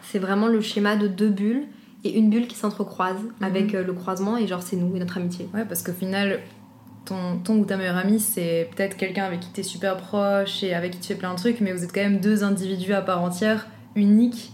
C'est 0.03 0.19
vraiment 0.19 0.47
le 0.47 0.61
schéma 0.61 0.97
de 0.97 1.07
deux 1.09 1.29
bulles 1.29 1.65
et 2.05 2.17
une 2.17 2.31
bulle 2.31 2.47
qui 2.47 2.57
s'entrecroise 2.57 3.19
Mhm. 3.19 3.31
avec 3.47 3.75
euh, 3.75 3.85
le 3.85 3.93
croisement. 3.93 4.37
Et 4.39 4.47
genre, 4.47 4.63
c'est 4.63 4.77
nous 4.77 4.97
et 4.97 4.99
notre 4.99 5.19
amitié. 5.19 5.49
Ouais, 5.53 5.65
parce 5.67 5.83
qu'au 5.83 5.93
final, 5.93 6.41
ton, 7.05 7.39
ton 7.45 7.57
ou 7.59 7.65
ta 7.67 7.77
meilleure 7.77 7.97
amie, 7.99 8.21
c'est 8.21 8.71
peut-être 8.75 8.97
quelqu'un 8.97 9.25
avec 9.25 9.41
qui 9.41 9.51
t'es 9.51 9.63
super 9.63 9.97
proche 9.99 10.63
et 10.63 10.73
avec 10.73 10.93
qui 10.93 11.01
tu 11.01 11.09
fais 11.09 11.15
plein 11.17 11.33
de 11.35 11.39
trucs, 11.39 11.61
mais 11.61 11.73
vous 11.73 11.85
êtes 11.85 11.93
quand 11.93 12.01
même 12.01 12.21
deux 12.21 12.45
individus 12.45 12.93
à 12.95 13.03
part 13.03 13.23
entière, 13.23 13.67
uniques. 13.97 14.53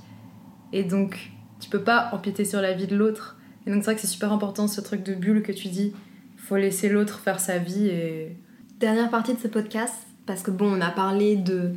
Et 0.72 0.84
donc, 0.84 1.30
tu 1.60 1.70
peux 1.70 1.82
pas 1.82 2.10
empiéter 2.12 2.44
sur 2.44 2.60
la 2.60 2.72
vie 2.72 2.86
de 2.86 2.96
l'autre. 2.96 3.36
Et 3.66 3.70
donc, 3.70 3.82
c'est 3.82 3.86
vrai 3.86 3.94
que 3.94 4.00
c'est 4.00 4.06
super 4.06 4.32
important 4.32 4.68
ce 4.68 4.80
truc 4.80 5.02
de 5.02 5.14
bulle 5.14 5.42
que 5.42 5.52
tu 5.52 5.68
dis. 5.68 5.92
Faut 6.36 6.56
laisser 6.56 6.88
l'autre 6.88 7.20
faire 7.20 7.40
sa 7.40 7.58
vie 7.58 7.88
et. 7.88 8.36
Dernière 8.78 9.08
partie 9.08 9.32
de 9.32 9.38
ce 9.38 9.48
podcast, 9.48 9.94
parce 10.26 10.42
que 10.42 10.50
bon, 10.50 10.76
on 10.76 10.80
a 10.82 10.90
parlé 10.90 11.36
de 11.36 11.72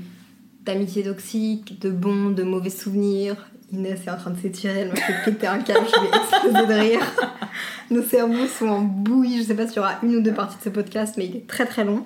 d'amitié 0.66 1.04
toxique, 1.04 1.80
de 1.80 1.90
bons, 1.90 2.32
de 2.32 2.44
mauvais 2.44 2.70
souvenirs. 2.70 3.50
Inès 3.72 4.06
est 4.06 4.10
en 4.10 4.18
train 4.18 4.32
de 4.32 4.38
s'étirer, 4.38 4.80
elle 4.80 4.90
m'a 4.90 4.96
fait 4.96 5.14
péter 5.24 5.48
un 5.48 5.60
câble, 5.60 5.86
je 5.86 6.02
vais 6.02 6.08
exploser 6.08 6.68
de 6.68 6.74
rire. 6.74 7.02
Nos 7.92 8.04
cerveaux 8.04 8.48
sont 8.48 8.68
en 8.68 8.82
bouillie, 8.82 9.38
je 9.38 9.44
sais 9.44 9.56
pas 9.56 9.66
s'il 9.66 9.78
y 9.78 9.80
aura 9.80 10.00
une 10.04 10.18
ou 10.18 10.22
deux 10.22 10.34
parties 10.34 10.58
de 10.58 10.64
ce 10.64 10.70
podcast, 10.70 11.16
mais 11.18 11.28
il 11.28 11.38
est 11.38 11.48
très 11.48 11.66
très 11.66 11.86
long. 11.86 12.06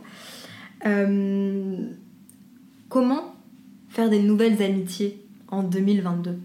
Euh, 0.86 1.76
Comment 2.94 3.34
faire 3.90 4.12
des 4.12 4.22
nouvelles 4.22 4.62
amitiés? 4.62 5.23
En 5.54 5.64
2022 5.64 6.38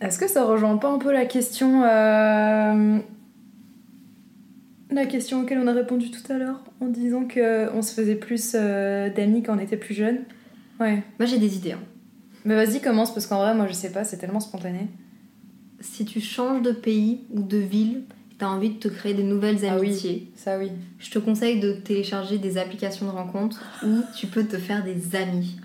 Est-ce 0.00 0.18
que 0.18 0.28
ça 0.28 0.44
rejoint 0.44 0.76
pas 0.76 0.90
un 0.90 0.98
peu 0.98 1.12
la 1.12 1.24
question. 1.26 1.82
euh, 1.84 2.98
La 4.90 5.06
question 5.06 5.42
auquel 5.42 5.58
on 5.58 5.66
a 5.66 5.72
répondu 5.72 6.10
tout 6.10 6.30
à 6.32 6.36
l'heure 6.38 6.60
en 6.80 6.86
disant 6.88 7.22
qu'on 7.26 7.82
se 7.82 7.94
faisait 7.94 8.16
plus 8.16 8.52
euh, 8.54 9.08
d'amis 9.10 9.42
quand 9.42 9.56
on 9.56 9.60
était 9.60 9.76
plus 9.76 9.94
jeune 9.94 10.18
Ouais. 10.80 11.02
Moi 11.18 11.26
j'ai 11.26 11.38
des 11.38 11.56
idées. 11.56 11.72
hein. 11.72 11.80
Mais 12.44 12.54
vas-y, 12.56 12.80
commence 12.80 13.14
parce 13.14 13.26
qu'en 13.28 13.38
vrai, 13.38 13.54
moi 13.54 13.66
je 13.68 13.72
sais 13.72 13.92
pas, 13.92 14.02
c'est 14.04 14.16
tellement 14.18 14.40
spontané. 14.40 14.88
Si 15.80 16.04
tu 16.04 16.20
changes 16.20 16.62
de 16.62 16.72
pays 16.72 17.20
ou 17.32 17.40
de 17.42 17.56
ville, 17.56 18.02
tu 18.38 18.44
as 18.44 18.50
envie 18.50 18.70
de 18.70 18.78
te 18.78 18.88
créer 18.88 19.14
des 19.14 19.22
nouvelles 19.22 19.58
Ah 19.68 19.76
oui. 19.78 19.88
amitiés. 19.88 20.32
Ça 20.34 20.58
oui. 20.58 20.70
Je 20.98 21.10
te 21.10 21.18
conseille 21.20 21.60
de 21.60 21.72
télécharger 21.72 22.38
des 22.38 22.58
applications 22.58 23.06
de 23.06 23.12
rencontres 23.12 23.62
où 23.84 24.00
tu 24.16 24.26
peux 24.26 24.44
te 24.44 24.56
faire 24.58 24.82
des 24.84 25.14
amis. 25.14 25.56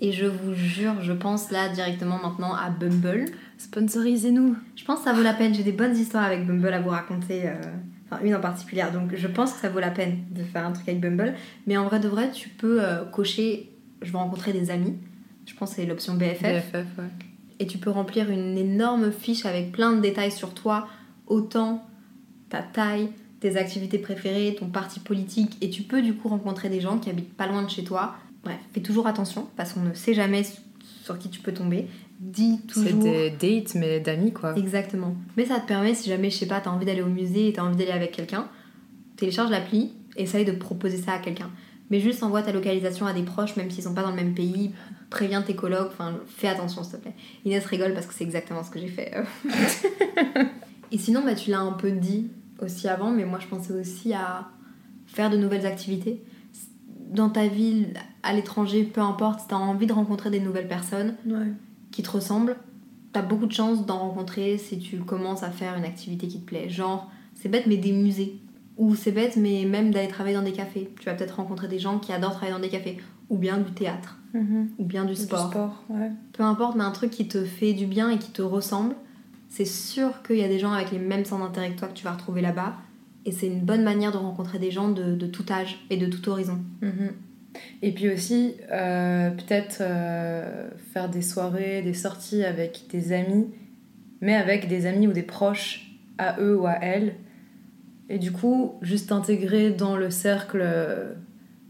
Et 0.00 0.12
je 0.12 0.26
vous 0.26 0.54
jure, 0.54 0.94
je 1.02 1.12
pense 1.12 1.50
là 1.50 1.68
directement 1.68 2.18
maintenant 2.22 2.54
à 2.54 2.70
Bumble. 2.70 3.26
Sponsorisez-nous. 3.58 4.56
Je 4.76 4.84
pense 4.84 5.00
que 5.00 5.04
ça 5.04 5.12
vaut 5.12 5.22
la 5.22 5.34
peine. 5.34 5.54
J'ai 5.54 5.62
des 5.62 5.72
bonnes 5.72 5.96
histoires 5.96 6.24
avec 6.24 6.46
Bumble 6.46 6.72
à 6.72 6.80
vous 6.80 6.90
raconter. 6.90 7.42
euh, 7.48 7.54
Enfin, 8.12 8.24
une 8.24 8.34
en 8.34 8.40
particulier. 8.40 8.82
Donc 8.92 9.14
je 9.14 9.28
pense 9.28 9.52
que 9.52 9.60
ça 9.60 9.68
vaut 9.68 9.78
la 9.78 9.90
peine 9.90 10.18
de 10.32 10.42
faire 10.42 10.66
un 10.66 10.72
truc 10.72 10.88
avec 10.88 11.00
Bumble. 11.00 11.34
Mais 11.68 11.76
en 11.76 11.84
vrai 11.84 12.00
de 12.00 12.08
vrai, 12.08 12.30
tu 12.32 12.48
peux 12.48 12.82
euh, 12.82 13.04
cocher 13.04 13.70
je 14.02 14.10
veux 14.10 14.18
rencontrer 14.18 14.52
des 14.52 14.70
amis. 14.70 14.96
Je 15.46 15.54
pense 15.54 15.70
que 15.70 15.76
c'est 15.76 15.86
l'option 15.86 16.14
BFF. 16.14 16.42
BFF, 16.42 16.74
ouais. 16.98 17.04
et 17.58 17.66
tu 17.66 17.78
peux 17.78 17.90
remplir 17.90 18.30
une 18.30 18.56
énorme 18.56 19.12
fiche 19.12 19.44
avec 19.46 19.72
plein 19.72 19.92
de 19.92 20.00
détails 20.00 20.32
sur 20.32 20.54
toi, 20.54 20.88
autant 21.26 21.86
ta 22.48 22.62
taille, 22.62 23.10
tes 23.40 23.56
activités 23.56 23.98
préférées, 23.98 24.56
ton 24.58 24.66
parti 24.68 25.00
politique, 25.00 25.56
et 25.60 25.70
tu 25.70 25.82
peux 25.82 26.02
du 26.02 26.14
coup 26.14 26.28
rencontrer 26.28 26.68
des 26.68 26.80
gens 26.80 26.98
qui 26.98 27.10
habitent 27.10 27.34
pas 27.36 27.46
loin 27.46 27.62
de 27.62 27.70
chez 27.70 27.84
toi. 27.84 28.14
Bref, 28.44 28.58
fais 28.72 28.80
toujours 28.80 29.06
attention 29.06 29.48
parce 29.56 29.72
qu'on 29.72 29.80
ne 29.80 29.94
sait 29.94 30.14
jamais 30.14 30.44
sur 31.02 31.18
qui 31.18 31.28
tu 31.28 31.40
peux 31.40 31.52
tomber. 31.52 31.86
Dis 32.20 32.60
C'est 32.68 32.90
toujours. 32.90 33.02
des 33.02 33.30
dates, 33.30 33.74
mais 33.74 34.00
d'amis 34.00 34.32
quoi. 34.32 34.56
Exactement. 34.56 35.14
Mais 35.36 35.46
ça 35.46 35.58
te 35.58 35.66
permet, 35.66 35.94
si 35.94 36.08
jamais, 36.08 36.30
je 36.30 36.36
sais 36.36 36.46
pas, 36.46 36.60
t'as 36.60 36.70
envie 36.70 36.86
d'aller 36.86 37.02
au 37.02 37.08
musée 37.08 37.48
et 37.48 37.52
t'as 37.52 37.62
envie 37.62 37.76
d'aller 37.76 37.92
avec 37.92 38.12
quelqu'un, 38.12 38.48
télécharge 39.16 39.50
l'appli, 39.50 39.92
essaye 40.16 40.44
de 40.44 40.52
proposer 40.52 40.98
ça 40.98 41.12
à 41.12 41.18
quelqu'un. 41.18 41.50
Mais 41.90 41.98
juste 41.98 42.22
envoie 42.22 42.42
ta 42.42 42.52
localisation 42.52 43.06
à 43.06 43.12
des 43.12 43.22
proches, 43.22 43.56
même 43.56 43.70
s'ils 43.70 43.82
sont 43.82 43.94
pas 43.94 44.02
dans 44.02 44.10
le 44.10 44.16
même 44.16 44.34
pays, 44.34 44.72
préviens 45.08 45.42
tes 45.42 45.56
colocs, 45.56 45.88
enfin, 45.88 46.20
fais 46.26 46.46
attention 46.46 46.84
s'il 46.84 46.98
te 46.98 46.98
plaît. 46.98 47.14
Inès 47.44 47.64
rigole 47.66 47.94
parce 47.94 48.06
que 48.06 48.14
c'est 48.14 48.22
exactement 48.24 48.62
ce 48.62 48.70
que 48.70 48.78
j'ai 48.78 48.88
fait. 48.88 49.12
et 50.92 50.98
sinon, 50.98 51.22
bah, 51.24 51.34
tu 51.34 51.50
l'as 51.50 51.60
un 51.60 51.72
peu 51.72 51.90
dit 51.90 52.28
aussi 52.60 52.86
avant, 52.86 53.10
mais 53.10 53.24
moi 53.24 53.38
je 53.40 53.46
pensais 53.46 53.72
aussi 53.72 54.12
à 54.12 54.48
faire 55.06 55.30
de 55.30 55.36
nouvelles 55.36 55.66
activités. 55.66 56.22
Dans 57.08 57.30
ta 57.30 57.48
ville, 57.48 57.94
à 58.22 58.32
l'étranger, 58.32 58.84
peu 58.84 59.00
importe, 59.00 59.40
si 59.40 59.48
t'as 59.48 59.56
envie 59.56 59.86
de 59.86 59.92
rencontrer 59.92 60.30
des 60.30 60.40
nouvelles 60.40 60.68
personnes, 60.68 61.14
Ouais. 61.26 61.52
qui 61.90 62.02
te 62.02 62.10
ressemblent, 62.10 62.56
t'as 63.12 63.22
beaucoup 63.22 63.46
de 63.46 63.52
chances 63.52 63.86
d'en 63.86 63.98
rencontrer 63.98 64.58
si 64.58 64.78
tu 64.78 64.98
commences 64.98 65.42
à 65.42 65.50
faire 65.50 65.76
une 65.76 65.84
activité 65.84 66.28
qui 66.28 66.40
te 66.40 66.44
plaît. 66.46 66.68
Genre, 66.68 67.10
c'est 67.34 67.48
bête, 67.48 67.66
mais 67.66 67.76
des 67.76 67.92
musées. 67.92 68.38
Ou 68.76 68.94
c'est 68.94 69.12
bête, 69.12 69.36
mais 69.36 69.64
même 69.64 69.90
d'aller 69.90 70.08
travailler 70.08 70.36
dans 70.36 70.42
des 70.42 70.52
cafés. 70.52 70.90
Tu 70.98 71.06
vas 71.06 71.14
peut-être 71.14 71.36
rencontrer 71.36 71.68
des 71.68 71.78
gens 71.78 71.98
qui 71.98 72.12
adorent 72.12 72.32
travailler 72.32 72.52
dans 72.54 72.60
des 72.60 72.68
cafés. 72.70 72.98
Ou 73.28 73.36
bien 73.36 73.58
du 73.58 73.72
théâtre. 73.72 74.16
Ou 74.78 74.84
bien 74.84 75.04
du 75.04 75.14
Du 75.14 75.20
sport. 75.20 75.50
sport, 75.50 75.82
ouais. 75.88 76.10
Peu 76.32 76.42
importe, 76.44 76.76
mais 76.76 76.84
un 76.84 76.90
truc 76.92 77.10
qui 77.10 77.26
te 77.28 77.44
fait 77.44 77.72
du 77.74 77.86
bien 77.86 78.10
et 78.10 78.18
qui 78.18 78.30
te 78.30 78.42
ressemble. 78.42 78.94
C'est 79.48 79.64
sûr 79.66 80.22
qu'il 80.22 80.36
y 80.36 80.44
a 80.44 80.48
des 80.48 80.58
gens 80.60 80.72
avec 80.72 80.92
les 80.92 80.98
mêmes 81.00 81.24
centres 81.24 81.44
d'intérêt 81.44 81.72
que 81.72 81.78
toi 81.80 81.88
que 81.88 81.94
tu 81.94 82.04
vas 82.04 82.12
retrouver 82.12 82.40
là-bas. 82.40 82.74
Et 83.26 83.32
c'est 83.32 83.48
une 83.48 83.60
bonne 83.60 83.82
manière 83.82 84.12
de 84.12 84.16
rencontrer 84.18 84.58
des 84.60 84.70
gens 84.70 84.88
de, 84.88 85.14
de 85.16 85.26
tout 85.26 85.44
âge 85.50 85.84
et 85.90 85.96
de 85.96 86.06
tout 86.06 86.26
horizon. 86.28 86.58
Mhm. 86.80 87.10
Et 87.82 87.92
puis 87.92 88.08
aussi, 88.12 88.54
euh, 88.70 89.30
peut-être 89.30 89.78
euh, 89.80 90.70
faire 90.92 91.08
des 91.08 91.22
soirées, 91.22 91.82
des 91.82 91.94
sorties 91.94 92.44
avec 92.44 92.84
des 92.90 93.12
amis, 93.12 93.46
mais 94.20 94.34
avec 94.34 94.68
des 94.68 94.86
amis 94.86 95.06
ou 95.06 95.12
des 95.12 95.22
proches 95.22 95.90
à 96.18 96.38
eux 96.40 96.58
ou 96.58 96.66
à 96.66 96.78
elles. 96.82 97.14
Et 98.08 98.18
du 98.18 98.32
coup, 98.32 98.74
juste 98.82 99.12
intégrer 99.12 99.70
dans 99.70 99.96
le 99.96 100.10
cercle 100.10 100.64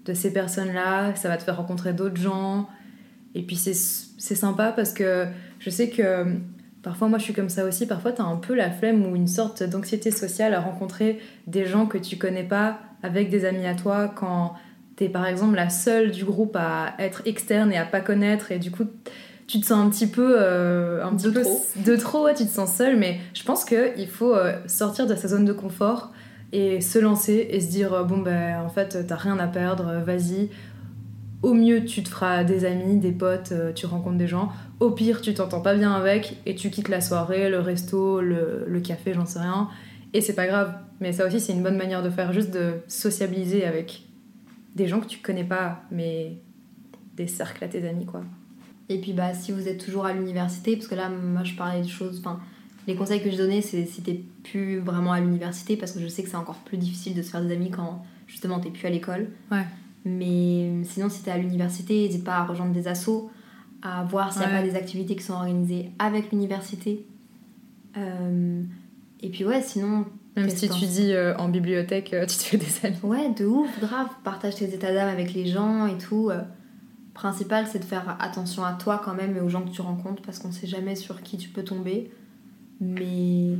de 0.04 0.14
ces 0.14 0.32
personnes-là, 0.32 1.14
ça 1.14 1.28
va 1.28 1.36
te 1.36 1.42
faire 1.42 1.56
rencontrer 1.56 1.92
d'autres 1.92 2.20
gens. 2.20 2.68
Et 3.34 3.42
puis 3.42 3.56
c'est 3.56 3.74
sympa 4.34 4.72
parce 4.72 4.92
que 4.92 5.26
je 5.58 5.70
sais 5.70 5.88
que 5.88 6.36
parfois 6.82 7.08
moi 7.08 7.18
je 7.18 7.24
suis 7.24 7.34
comme 7.34 7.48
ça 7.48 7.64
aussi, 7.64 7.86
parfois 7.86 8.12
tu 8.12 8.20
as 8.20 8.24
un 8.24 8.36
peu 8.36 8.54
la 8.54 8.70
flemme 8.70 9.06
ou 9.06 9.14
une 9.14 9.28
sorte 9.28 9.62
d'anxiété 9.62 10.10
sociale 10.10 10.54
à 10.54 10.60
rencontrer 10.60 11.20
des 11.46 11.66
gens 11.66 11.86
que 11.86 11.98
tu 11.98 12.16
connais 12.16 12.42
pas 12.42 12.80
avec 13.02 13.30
des 13.30 13.44
amis 13.44 13.66
à 13.66 13.74
toi 13.74 14.08
quand 14.08 14.54
t'es 15.00 15.08
par 15.08 15.26
exemple 15.26 15.56
la 15.56 15.70
seule 15.70 16.10
du 16.10 16.26
groupe 16.26 16.54
à 16.56 16.92
être 16.98 17.22
externe 17.24 17.72
et 17.72 17.78
à 17.78 17.86
pas 17.86 18.00
connaître 18.02 18.52
et 18.52 18.58
du 18.58 18.70
coup 18.70 18.84
tu 19.46 19.58
te 19.58 19.64
sens 19.64 19.78
un 19.84 19.88
petit 19.88 20.06
peu 20.06 20.36
euh, 20.38 21.02
un 21.02 21.12
De 21.12 21.16
petit 21.16 21.32
peu 21.32 21.42
trop. 21.42 21.66
de 21.86 21.96
trop 21.96 22.24
ouais, 22.26 22.34
tu 22.34 22.44
te 22.44 22.50
sens 22.50 22.76
seule 22.76 22.96
mais 22.98 23.18
je 23.32 23.42
pense 23.42 23.64
que 23.64 23.98
il 23.98 24.08
faut 24.08 24.34
euh, 24.34 24.52
sortir 24.66 25.06
de 25.06 25.14
sa 25.14 25.26
zone 25.28 25.46
de 25.46 25.54
confort 25.54 26.12
et 26.52 26.82
se 26.82 26.98
lancer 26.98 27.48
et 27.50 27.60
se 27.62 27.70
dire 27.70 28.04
bon 28.04 28.18
ben 28.18 28.60
en 28.60 28.68
fait 28.68 29.06
t'as 29.06 29.16
rien 29.16 29.38
à 29.38 29.46
perdre, 29.46 30.02
vas-y. 30.04 30.50
Au 31.42 31.54
mieux 31.54 31.86
tu 31.86 32.02
te 32.02 32.10
feras 32.10 32.44
des 32.44 32.66
amis, 32.66 32.98
des 32.98 33.12
potes, 33.12 33.52
euh, 33.52 33.72
tu 33.72 33.86
rencontres 33.86 34.18
des 34.18 34.28
gens. 34.28 34.50
Au 34.80 34.90
pire 34.90 35.22
tu 35.22 35.32
t'entends 35.32 35.62
pas 35.62 35.74
bien 35.74 35.92
avec 35.92 36.36
et 36.44 36.54
tu 36.54 36.68
quittes 36.68 36.90
la 36.90 37.00
soirée, 37.00 37.48
le 37.48 37.60
resto, 37.60 38.20
le, 38.20 38.66
le 38.68 38.80
café, 38.80 39.14
j'en 39.14 39.24
sais 39.24 39.38
rien. 39.38 39.68
Et 40.12 40.20
c'est 40.20 40.34
pas 40.34 40.46
grave. 40.46 40.74
Mais 41.00 41.12
ça 41.14 41.26
aussi 41.26 41.40
c'est 41.40 41.54
une 41.54 41.62
bonne 41.62 41.78
manière 41.78 42.02
de 42.02 42.10
faire, 42.10 42.34
juste 42.34 42.50
de 42.50 42.74
sociabiliser 42.88 43.64
avec 43.64 44.02
des 44.76 44.86
gens 44.86 45.00
que 45.00 45.06
tu 45.06 45.18
connais 45.20 45.44
pas, 45.44 45.82
mais 45.90 46.38
des 47.16 47.26
cercles 47.26 47.64
à 47.64 47.68
tes 47.68 47.86
amis 47.88 48.06
quoi. 48.06 48.22
Et 48.88 49.00
puis 49.00 49.12
bah 49.12 49.34
si 49.34 49.52
vous 49.52 49.68
êtes 49.68 49.84
toujours 49.84 50.04
à 50.06 50.12
l'université, 50.12 50.76
parce 50.76 50.88
que 50.88 50.94
là 50.94 51.08
moi 51.08 51.44
je 51.44 51.54
parlais 51.54 51.82
de 51.82 51.88
choses, 51.88 52.18
enfin 52.20 52.40
les 52.86 52.94
conseils 52.96 53.22
que 53.22 53.30
je 53.30 53.36
donnais 53.36 53.60
c'est 53.60 53.84
si 53.86 54.02
t'es 54.02 54.22
plus 54.42 54.78
vraiment 54.78 55.12
à 55.12 55.20
l'université, 55.20 55.76
parce 55.76 55.92
que 55.92 56.00
je 56.00 56.08
sais 56.08 56.22
que 56.22 56.28
c'est 56.28 56.36
encore 56.36 56.58
plus 56.58 56.78
difficile 56.78 57.14
de 57.14 57.22
se 57.22 57.30
faire 57.30 57.42
des 57.44 57.52
amis 57.54 57.70
quand 57.70 58.04
justement 58.26 58.58
t'es 58.60 58.70
plus 58.70 58.86
à 58.86 58.90
l'école. 58.90 59.28
Ouais. 59.50 59.64
Mais 60.04 60.82
sinon 60.84 61.08
si 61.08 61.22
t'es 61.22 61.30
à 61.30 61.38
l'université, 61.38 61.94
n'hésite 62.06 62.24
pas 62.24 62.36
à 62.38 62.44
rejoindre 62.44 62.72
des 62.72 62.88
assos, 62.88 63.30
à 63.82 64.04
voir 64.04 64.32
s'il 64.32 64.40
n'y 64.42 64.46
a 64.46 64.50
Ouais. 64.50 64.60
pas 64.62 64.66
des 64.66 64.76
activités 64.76 65.14
qui 65.16 65.22
sont 65.22 65.34
organisées 65.34 65.90
avec 65.98 66.32
l'université. 66.32 67.06
Euh, 67.96 68.62
et 69.20 69.28
puis 69.30 69.44
ouais 69.44 69.60
sinon... 69.62 70.06
Même 70.36 70.48
si 70.48 70.68
tu 70.68 70.86
dis 70.86 71.12
euh, 71.12 71.36
en 71.36 71.48
bibliothèque, 71.48 72.12
euh, 72.14 72.26
tu 72.28 72.36
te 72.36 72.42
fais 72.42 72.56
des 72.56 72.86
amis. 72.86 72.98
Ouais, 73.02 73.30
de 73.30 73.44
ouf, 73.44 73.80
grave. 73.80 74.08
Partage 74.24 74.56
tes 74.56 74.72
états 74.72 74.92
d'âme 74.92 75.08
avec 75.08 75.34
les 75.34 75.46
gens 75.46 75.86
et 75.86 75.98
tout. 75.98 76.30
Euh, 76.30 76.40
principal, 77.14 77.66
c'est 77.66 77.80
de 77.80 77.84
faire 77.84 78.16
attention 78.20 78.64
à 78.64 78.74
toi 78.74 79.00
quand 79.04 79.14
même 79.14 79.36
et 79.36 79.40
aux 79.40 79.48
gens 79.48 79.62
que 79.62 79.70
tu 79.70 79.80
rencontres 79.80 80.22
parce 80.22 80.38
qu'on 80.38 80.52
sait 80.52 80.66
jamais 80.66 80.94
sur 80.94 81.22
qui 81.22 81.36
tu 81.36 81.48
peux 81.48 81.64
tomber. 81.64 82.10
Mais 82.80 83.56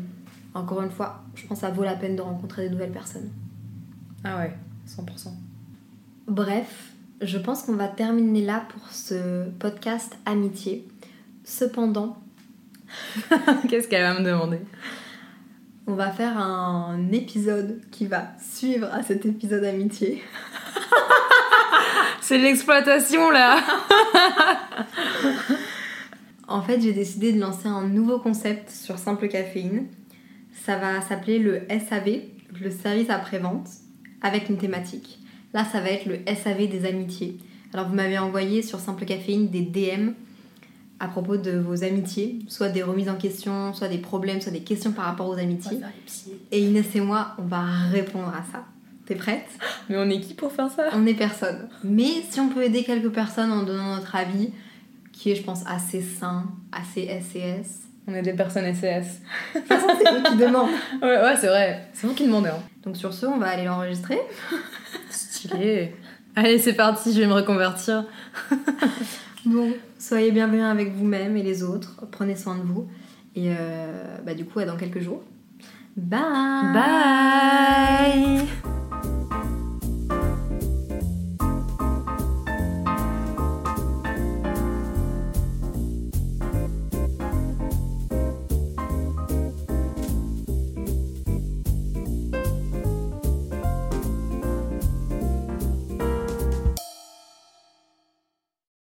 encore 0.54 0.82
une 0.82 0.90
fois, 0.90 1.24
je 1.34 1.46
pense 1.46 1.60
que 1.60 1.66
ça 1.66 1.72
vaut 1.72 1.84
la 1.84 1.94
peine 1.94 2.16
de 2.16 2.22
rencontrer 2.22 2.64
des 2.64 2.70
nouvelles 2.70 2.92
personnes. 2.92 3.30
Ah 4.24 4.38
ouais, 4.38 4.54
100%. 4.88 5.28
Bref, 6.28 6.92
je 7.20 7.38
pense 7.38 7.64
qu'on 7.64 7.74
va 7.74 7.88
terminer 7.88 8.42
là 8.42 8.64
pour 8.68 8.88
ce 8.90 9.48
podcast 9.58 10.16
amitié. 10.24 10.86
Cependant, 11.44 12.16
Qu'est-ce 13.68 13.88
qu'elle 13.88 14.02
va 14.02 14.18
me 14.18 14.24
demander? 14.24 14.58
On 15.86 15.94
va 15.94 16.10
faire 16.10 16.38
un 16.38 17.10
épisode 17.12 17.80
qui 17.90 18.06
va 18.06 18.28
suivre 18.38 18.88
à 18.92 19.02
cet 19.02 19.26
épisode 19.26 19.64
amitié. 19.64 20.22
C'est 22.20 22.38
l'exploitation 22.38 23.30
là 23.30 23.60
En 26.48 26.62
fait, 26.62 26.80
j'ai 26.80 26.92
décidé 26.92 27.32
de 27.32 27.40
lancer 27.40 27.68
un 27.68 27.86
nouveau 27.86 28.18
concept 28.18 28.70
sur 28.70 28.98
Simple 28.98 29.28
Caféine. 29.28 29.86
Ça 30.64 30.76
va 30.76 31.00
s'appeler 31.00 31.38
le 31.38 31.62
SAV, 31.68 32.22
le 32.60 32.70
service 32.70 33.08
après-vente, 33.08 33.68
avec 34.20 34.48
une 34.48 34.58
thématique. 34.58 35.20
Là, 35.54 35.64
ça 35.64 35.80
va 35.80 35.90
être 35.90 36.06
le 36.06 36.18
SAV 36.26 36.68
des 36.68 36.86
amitiés. 36.86 37.38
Alors, 37.72 37.88
vous 37.88 37.94
m'avez 37.94 38.18
envoyé 38.18 38.62
sur 38.62 38.80
Simple 38.80 39.04
Caféine 39.04 39.48
des 39.48 39.62
DM 39.62 40.10
à 41.00 41.08
propos 41.08 41.38
de 41.38 41.52
vos 41.52 41.82
amitiés, 41.82 42.40
soit 42.46 42.68
des 42.68 42.82
remises 42.82 43.08
en 43.08 43.16
question, 43.16 43.72
soit 43.72 43.88
des 43.88 43.98
problèmes, 43.98 44.40
soit 44.40 44.52
des 44.52 44.60
questions 44.60 44.92
par 44.92 45.06
rapport 45.06 45.28
aux 45.28 45.38
amitiés. 45.38 45.80
Et 46.52 46.60
Inès 46.60 46.94
et 46.94 47.00
moi, 47.00 47.34
on 47.38 47.44
va 47.44 47.62
répondre 47.90 48.28
à 48.28 48.44
ça. 48.52 48.64
T'es 49.06 49.14
prête? 49.14 49.48
Mais 49.88 49.96
on 49.96 50.08
est 50.10 50.20
qui 50.20 50.34
pour 50.34 50.52
faire 50.52 50.70
ça? 50.70 50.90
On 50.92 51.06
est 51.06 51.14
personne. 51.14 51.68
Mais 51.82 52.22
si 52.28 52.38
on 52.38 52.50
peut 52.50 52.62
aider 52.62 52.84
quelques 52.84 53.08
personnes 53.08 53.50
en 53.50 53.62
donnant 53.62 53.96
notre 53.96 54.14
avis, 54.14 54.50
qui 55.10 55.32
est, 55.32 55.34
je 55.34 55.42
pense, 55.42 55.66
assez 55.66 56.02
sain, 56.02 56.44
assez 56.70 57.08
SES. 57.20 57.88
On 58.06 58.14
est 58.14 58.22
des 58.22 58.34
personnes 58.34 58.72
SES. 58.74 59.20
De 59.54 59.60
toute 59.60 59.68
façon, 59.68 59.88
c'est 59.98 60.12
eux 60.12 60.22
qui 60.22 60.36
demandent. 60.36 60.70
Ouais, 61.02 61.22
ouais 61.22 61.36
c'est 61.38 61.48
vrai. 61.48 61.88
C'est 61.94 62.06
vous 62.06 62.14
qui 62.14 62.26
demandez. 62.26 62.50
Hein. 62.50 62.62
Donc 62.84 62.96
sur 62.96 63.12
ce, 63.12 63.24
on 63.24 63.38
va 63.38 63.48
aller 63.48 63.64
l'enregistrer. 63.64 64.18
Stylé. 65.10 65.94
Allez, 66.36 66.58
c'est 66.58 66.74
parti, 66.74 67.12
je 67.12 67.20
vais 67.20 67.26
me 67.26 67.32
reconvertir. 67.32 68.04
Bon, 69.46 69.72
soyez 69.98 70.32
bienveillants 70.32 70.68
avec 70.68 70.92
vous-même 70.94 71.36
et 71.36 71.42
les 71.42 71.62
autres. 71.62 72.04
Prenez 72.10 72.36
soin 72.36 72.58
de 72.58 72.62
vous. 72.62 72.88
Et 73.34 73.54
euh, 73.56 74.18
bah, 74.24 74.34
du 74.34 74.44
coup, 74.44 74.58
à 74.58 74.64
dans 74.66 74.76
quelques 74.76 75.00
jours. 75.00 75.22
Bye 75.96 76.72
Bye 76.72 78.46